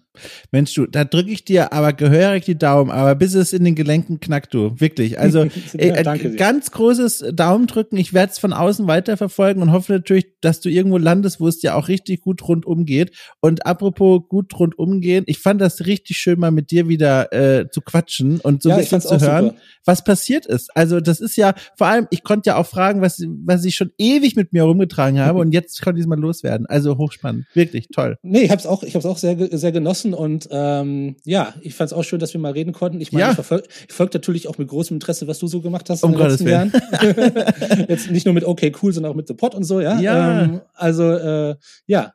Mensch, 0.50 0.74
du, 0.74 0.86
da 0.86 1.04
drücke 1.04 1.30
ich 1.30 1.44
dir 1.44 1.72
aber 1.72 1.92
gehörig 1.92 2.44
die 2.44 2.58
Daumen, 2.58 2.90
aber 2.90 3.14
bis 3.14 3.34
es 3.34 3.52
in 3.52 3.64
den 3.64 3.74
Gelenken 3.74 4.20
knackt, 4.20 4.54
du. 4.54 4.80
Wirklich. 4.80 5.18
Also 5.18 5.44
ja, 5.74 5.96
äh, 5.96 6.36
ganz 6.36 6.70
großes 6.70 7.26
Daumen 7.34 7.66
drücken. 7.66 7.96
Ich 7.96 8.14
werde 8.14 8.32
es 8.32 8.38
von 8.38 8.52
außen 8.52 8.86
weiterverfolgen 8.86 9.62
und 9.62 9.72
hoffe 9.72 9.92
natürlich, 9.92 10.26
dass 10.40 10.60
du 10.60 10.68
irgendwo 10.68 10.98
landest, 10.98 11.40
wo 11.40 11.48
es 11.48 11.58
dir 11.58 11.76
auch 11.76 11.88
richtig 11.88 12.22
gut 12.22 12.46
rundum 12.48 12.84
geht. 12.86 13.16
Und 13.40 13.66
apropos 13.66 14.22
gut 14.28 14.58
rundum 14.58 15.00
gehen, 15.00 15.24
ich 15.26 15.38
fand 15.38 15.60
das 15.60 15.86
richtig 15.86 16.16
schön, 16.16 16.38
mal 16.38 16.50
mit 16.50 16.70
dir 16.70 16.88
wieder 16.88 17.32
äh, 17.32 17.68
zu 17.70 17.80
quatschen 17.80 18.40
und 18.40 18.62
so 18.62 18.70
ein 18.70 18.78
bisschen 18.78 19.00
zu 19.00 19.20
hören, 19.20 19.46
super. 19.46 19.60
was 19.84 20.04
passiert 20.04 20.46
ist. 20.46 20.74
Also, 20.74 21.00
das 21.00 21.20
ist 21.20 21.36
ja, 21.36 21.54
vor 21.76 21.86
allem, 21.86 22.06
ich 22.10 22.22
konnte 22.22 22.50
ja 22.50 22.56
auch 22.56 22.66
Fragen, 22.66 23.00
was, 23.00 23.22
was 23.44 23.64
ich 23.64 23.74
schon 23.74 23.90
ewig 23.98 24.36
mit 24.36 24.52
mir 24.52 24.62
rumgetragen 24.62 25.20
habe 25.20 25.38
und 25.40 25.52
jetzt 25.52 25.82
konnte 25.82 25.98
ich 25.98 26.04
es 26.04 26.08
mal 26.08 26.18
loswerden. 26.18 26.66
Also 26.66 26.96
hochspannend, 26.96 27.25
wirklich 27.54 27.88
toll. 27.88 28.16
Nee, 28.22 28.42
ich 28.42 28.50
habe 28.50 28.60
es 28.60 28.66
auch, 28.66 28.82
ich 28.82 28.94
habe 28.94 29.08
auch 29.08 29.18
sehr, 29.18 29.36
sehr 29.56 29.72
genossen 29.72 30.14
und 30.14 30.48
ähm, 30.50 31.16
ja, 31.24 31.54
ich 31.60 31.74
fand 31.74 31.90
es 31.90 31.96
auch 31.96 32.02
schön, 32.02 32.18
dass 32.18 32.32
wir 32.32 32.40
mal 32.40 32.52
reden 32.52 32.72
konnten. 32.72 33.00
Ich 33.00 33.12
meine, 33.12 33.24
ja. 33.24 33.28
ich 33.30 33.34
verfolge 33.34 33.68
folg 33.88 34.12
natürlich 34.14 34.48
auch 34.48 34.58
mit 34.58 34.68
großem 34.68 34.96
Interesse, 34.96 35.26
was 35.26 35.38
du 35.38 35.46
so 35.46 35.60
gemacht 35.60 35.90
hast 35.90 36.02
um 36.02 36.12
in 36.12 36.18
den 36.18 36.28
letzten 36.28 36.48
Jahren. 36.48 36.72
jetzt 37.88 38.10
nicht 38.10 38.26
nur 38.26 38.34
mit 38.34 38.44
Okay 38.44 38.72
Cool, 38.80 38.92
sondern 38.92 39.12
auch 39.12 39.16
mit 39.16 39.28
The 39.28 39.34
Pot 39.34 39.54
und 39.54 39.64
so, 39.64 39.80
ja. 39.80 40.00
ja. 40.00 40.42
Ähm, 40.44 40.60
also 40.74 41.10
äh, 41.10 41.56
ja, 41.86 42.12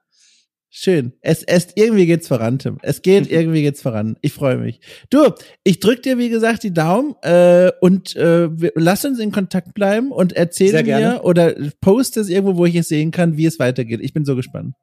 Schön. 0.73 1.11
Es, 1.19 1.43
es 1.43 1.67
irgendwie 1.75 2.05
geht's 2.05 2.29
voran, 2.29 2.57
Tim. 2.57 2.77
Es 2.81 3.01
geht 3.01 3.27
irgendwie 3.29 3.61
geht's 3.61 3.81
voran. 3.81 4.15
Ich 4.21 4.31
freue 4.31 4.57
mich. 4.57 4.79
Du, 5.09 5.33
ich 5.65 5.81
drück 5.81 6.01
dir 6.01 6.17
wie 6.17 6.29
gesagt 6.29 6.63
die 6.63 6.73
Daumen 6.73 7.13
äh, 7.23 7.71
und 7.81 8.15
äh, 8.15 8.47
lass 8.75 9.03
uns 9.03 9.19
in 9.19 9.33
Kontakt 9.33 9.73
bleiben 9.73 10.13
und 10.13 10.31
erzähl 10.31 10.81
mir 10.83 11.21
oder 11.23 11.53
poste 11.81 12.21
es 12.21 12.29
irgendwo, 12.29 12.55
wo 12.55 12.65
ich 12.65 12.75
es 12.75 12.87
sehen 12.87 13.11
kann, 13.11 13.35
wie 13.35 13.45
es 13.45 13.59
weitergeht. 13.59 13.99
Ich 14.01 14.13
bin 14.13 14.23
so 14.23 14.37
gespannt. 14.37 14.75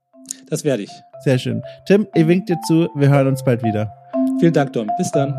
Das 0.49 0.65
werde 0.65 0.83
ich. 0.83 0.91
Sehr 1.21 1.39
schön. 1.39 1.63
Tim, 1.87 2.07
ich 2.15 2.27
wink 2.27 2.47
dir 2.47 2.59
zu. 2.67 2.89
Wir 2.95 3.09
hören 3.09 3.27
uns 3.29 3.43
bald 3.45 3.63
wieder. 3.63 3.93
Vielen 4.39 4.53
Dank, 4.53 4.73
Dom. 4.73 4.89
Bis 4.97 5.11
dann. 5.11 5.35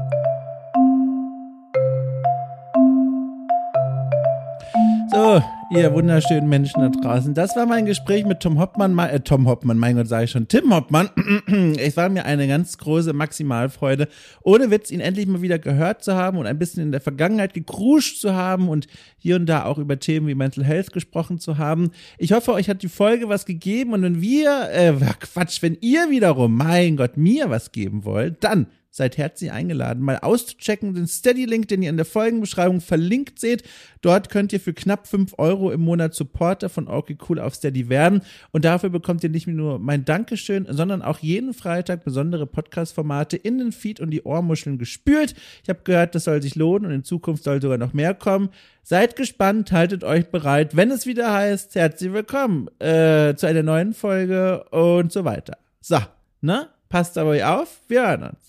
So, 5.12 5.42
ihr 5.72 5.94
wunderschönen 5.94 6.50
Menschen 6.50 6.82
da 6.82 6.90
draußen. 6.90 7.34
Das 7.34 7.56
war 7.56 7.66
mein 7.68 7.86
Gespräch 7.86 8.26
mit 8.26 8.40
Tom 8.40 8.60
Hoppmann, 8.60 8.98
äh, 8.98 9.20
Tom 9.20 9.48
Hoppmann, 9.48 9.78
mein 9.78 9.96
Gott, 9.96 10.08
sage 10.08 10.26
ich 10.26 10.32
schon, 10.32 10.48
Tim 10.48 10.74
Hoppmann. 10.74 11.10
es 11.78 11.96
war 11.96 12.10
mir 12.10 12.26
eine 12.26 12.48
ganz 12.48 12.78
große 12.78 13.14
Maximalfreude, 13.14 14.08
ohne 14.42 14.72
Witz, 14.72 14.90
ihn 14.90 15.00
endlich 15.00 15.28
mal 15.28 15.42
wieder 15.42 15.60
gehört 15.60 16.04
zu 16.04 16.16
haben 16.16 16.38
und 16.38 16.48
ein 16.48 16.58
bisschen 16.58 16.82
in 16.82 16.92
der 16.92 17.02
Vergangenheit 17.02 17.54
gekruscht 17.54 18.20
zu 18.20 18.34
haben 18.34 18.68
und 18.68 18.88
hier 19.18 19.36
und 19.36 19.46
da 19.46 19.66
auch 19.66 19.78
über 19.78 20.00
Themen 20.00 20.28
wie 20.28 20.36
Mental 20.36 20.64
Health 20.64 20.92
gesprochen 20.92 21.40
zu 21.40 21.58
haben. 21.60 21.92
Ich 22.18 22.32
hoffe, 22.32 22.54
euch 22.54 22.68
hat 22.68 22.82
die 22.82 22.90
Folge 22.90 23.30
was 23.30 23.46
gegeben 23.46 23.94
und 23.94 24.02
wenn 24.02 24.22
wir, 24.22 24.70
äh, 24.72 24.94
Quatsch, 25.20 25.62
wenn 25.62 25.78
ihr 25.82 26.10
wiederum, 26.10 26.56
mein 26.56 26.98
Gott, 26.98 27.16
mir 27.16 27.50
was 27.50 27.72
geben 27.72 28.06
wollt, 28.06 28.44
dann 28.44 28.68
seid 28.92 29.18
herzlich 29.18 29.52
eingeladen, 29.52 30.04
mal 30.04 30.18
auszuchecken, 30.18 30.96
den 30.96 31.08
Steady-Link, 31.08 31.68
den 31.68 31.82
ihr 31.82 31.90
in 31.90 31.98
der 31.98 32.06
Folgenbeschreibung 32.06 32.82
verlinkt 32.82 33.40
seht. 33.40 33.64
Dort 34.02 34.30
könnt 34.30 34.52
ihr 34.52 34.60
für 34.60 34.74
knapp 34.74 35.08
fünf 35.08 35.36
Euro 35.38 35.72
im 35.72 35.82
Monat 35.82 36.16
Supporter 36.16 36.70
von 36.70 36.88
Okay 36.88 37.18
Cool 37.28 37.40
auf 37.40 37.56
Steady 37.56 37.90
werden. 37.90 38.22
Und 38.52 38.66
dafür 38.66 38.90
bekommt 38.90 39.24
ihr 39.24 39.30
nicht 39.30 39.48
nur 39.48 39.80
mein 39.80 40.06
Dankeschön, 40.06 40.66
sondern 40.70 41.02
auch 41.02 41.20
jeden 41.20 41.54
Freitag 41.54 42.04
besondere 42.04 42.48
Podcast-Formate 42.48 43.38
in 43.38 43.60
den 43.60 43.72
Feed 43.72 44.00
und 44.00 44.10
die 44.10 44.24
Ohrmuscheln 44.24 44.78
gespült. 44.78 45.36
Ich 45.64 45.70
habe 45.70 45.82
gehört, 45.84 46.16
das 46.16 46.24
soll 46.24 46.42
sich 46.42 46.56
lohnen 46.56 46.88
und 46.88 46.94
in 46.94 47.04
Zukunft 47.04 47.44
soll 47.44 47.62
sogar 47.62 47.78
noch 47.78 47.94
mehr 47.94 48.14
kommen. 48.14 48.50
Seid 48.84 49.16
gespannt, 49.16 49.72
haltet 49.72 50.04
euch 50.04 50.30
bereit, 50.30 50.76
wenn 50.76 50.90
es 50.90 51.06
wieder 51.06 51.32
heißt, 51.32 51.76
herzlich 51.76 52.12
willkommen 52.12 52.70
äh, 52.80 53.36
zu 53.36 53.46
einer 53.46 53.62
neuen 53.62 53.94
Folge 53.94 54.64
und 54.72 55.12
so 55.12 55.26
weiter. 55.26 55.58
So, 55.80 56.00
ne? 56.42 56.70
Passt 56.90 57.20
aber 57.20 57.36
auf, 57.60 57.82
wir 57.88 58.08
hören 58.08 58.24
uns. 58.24 58.49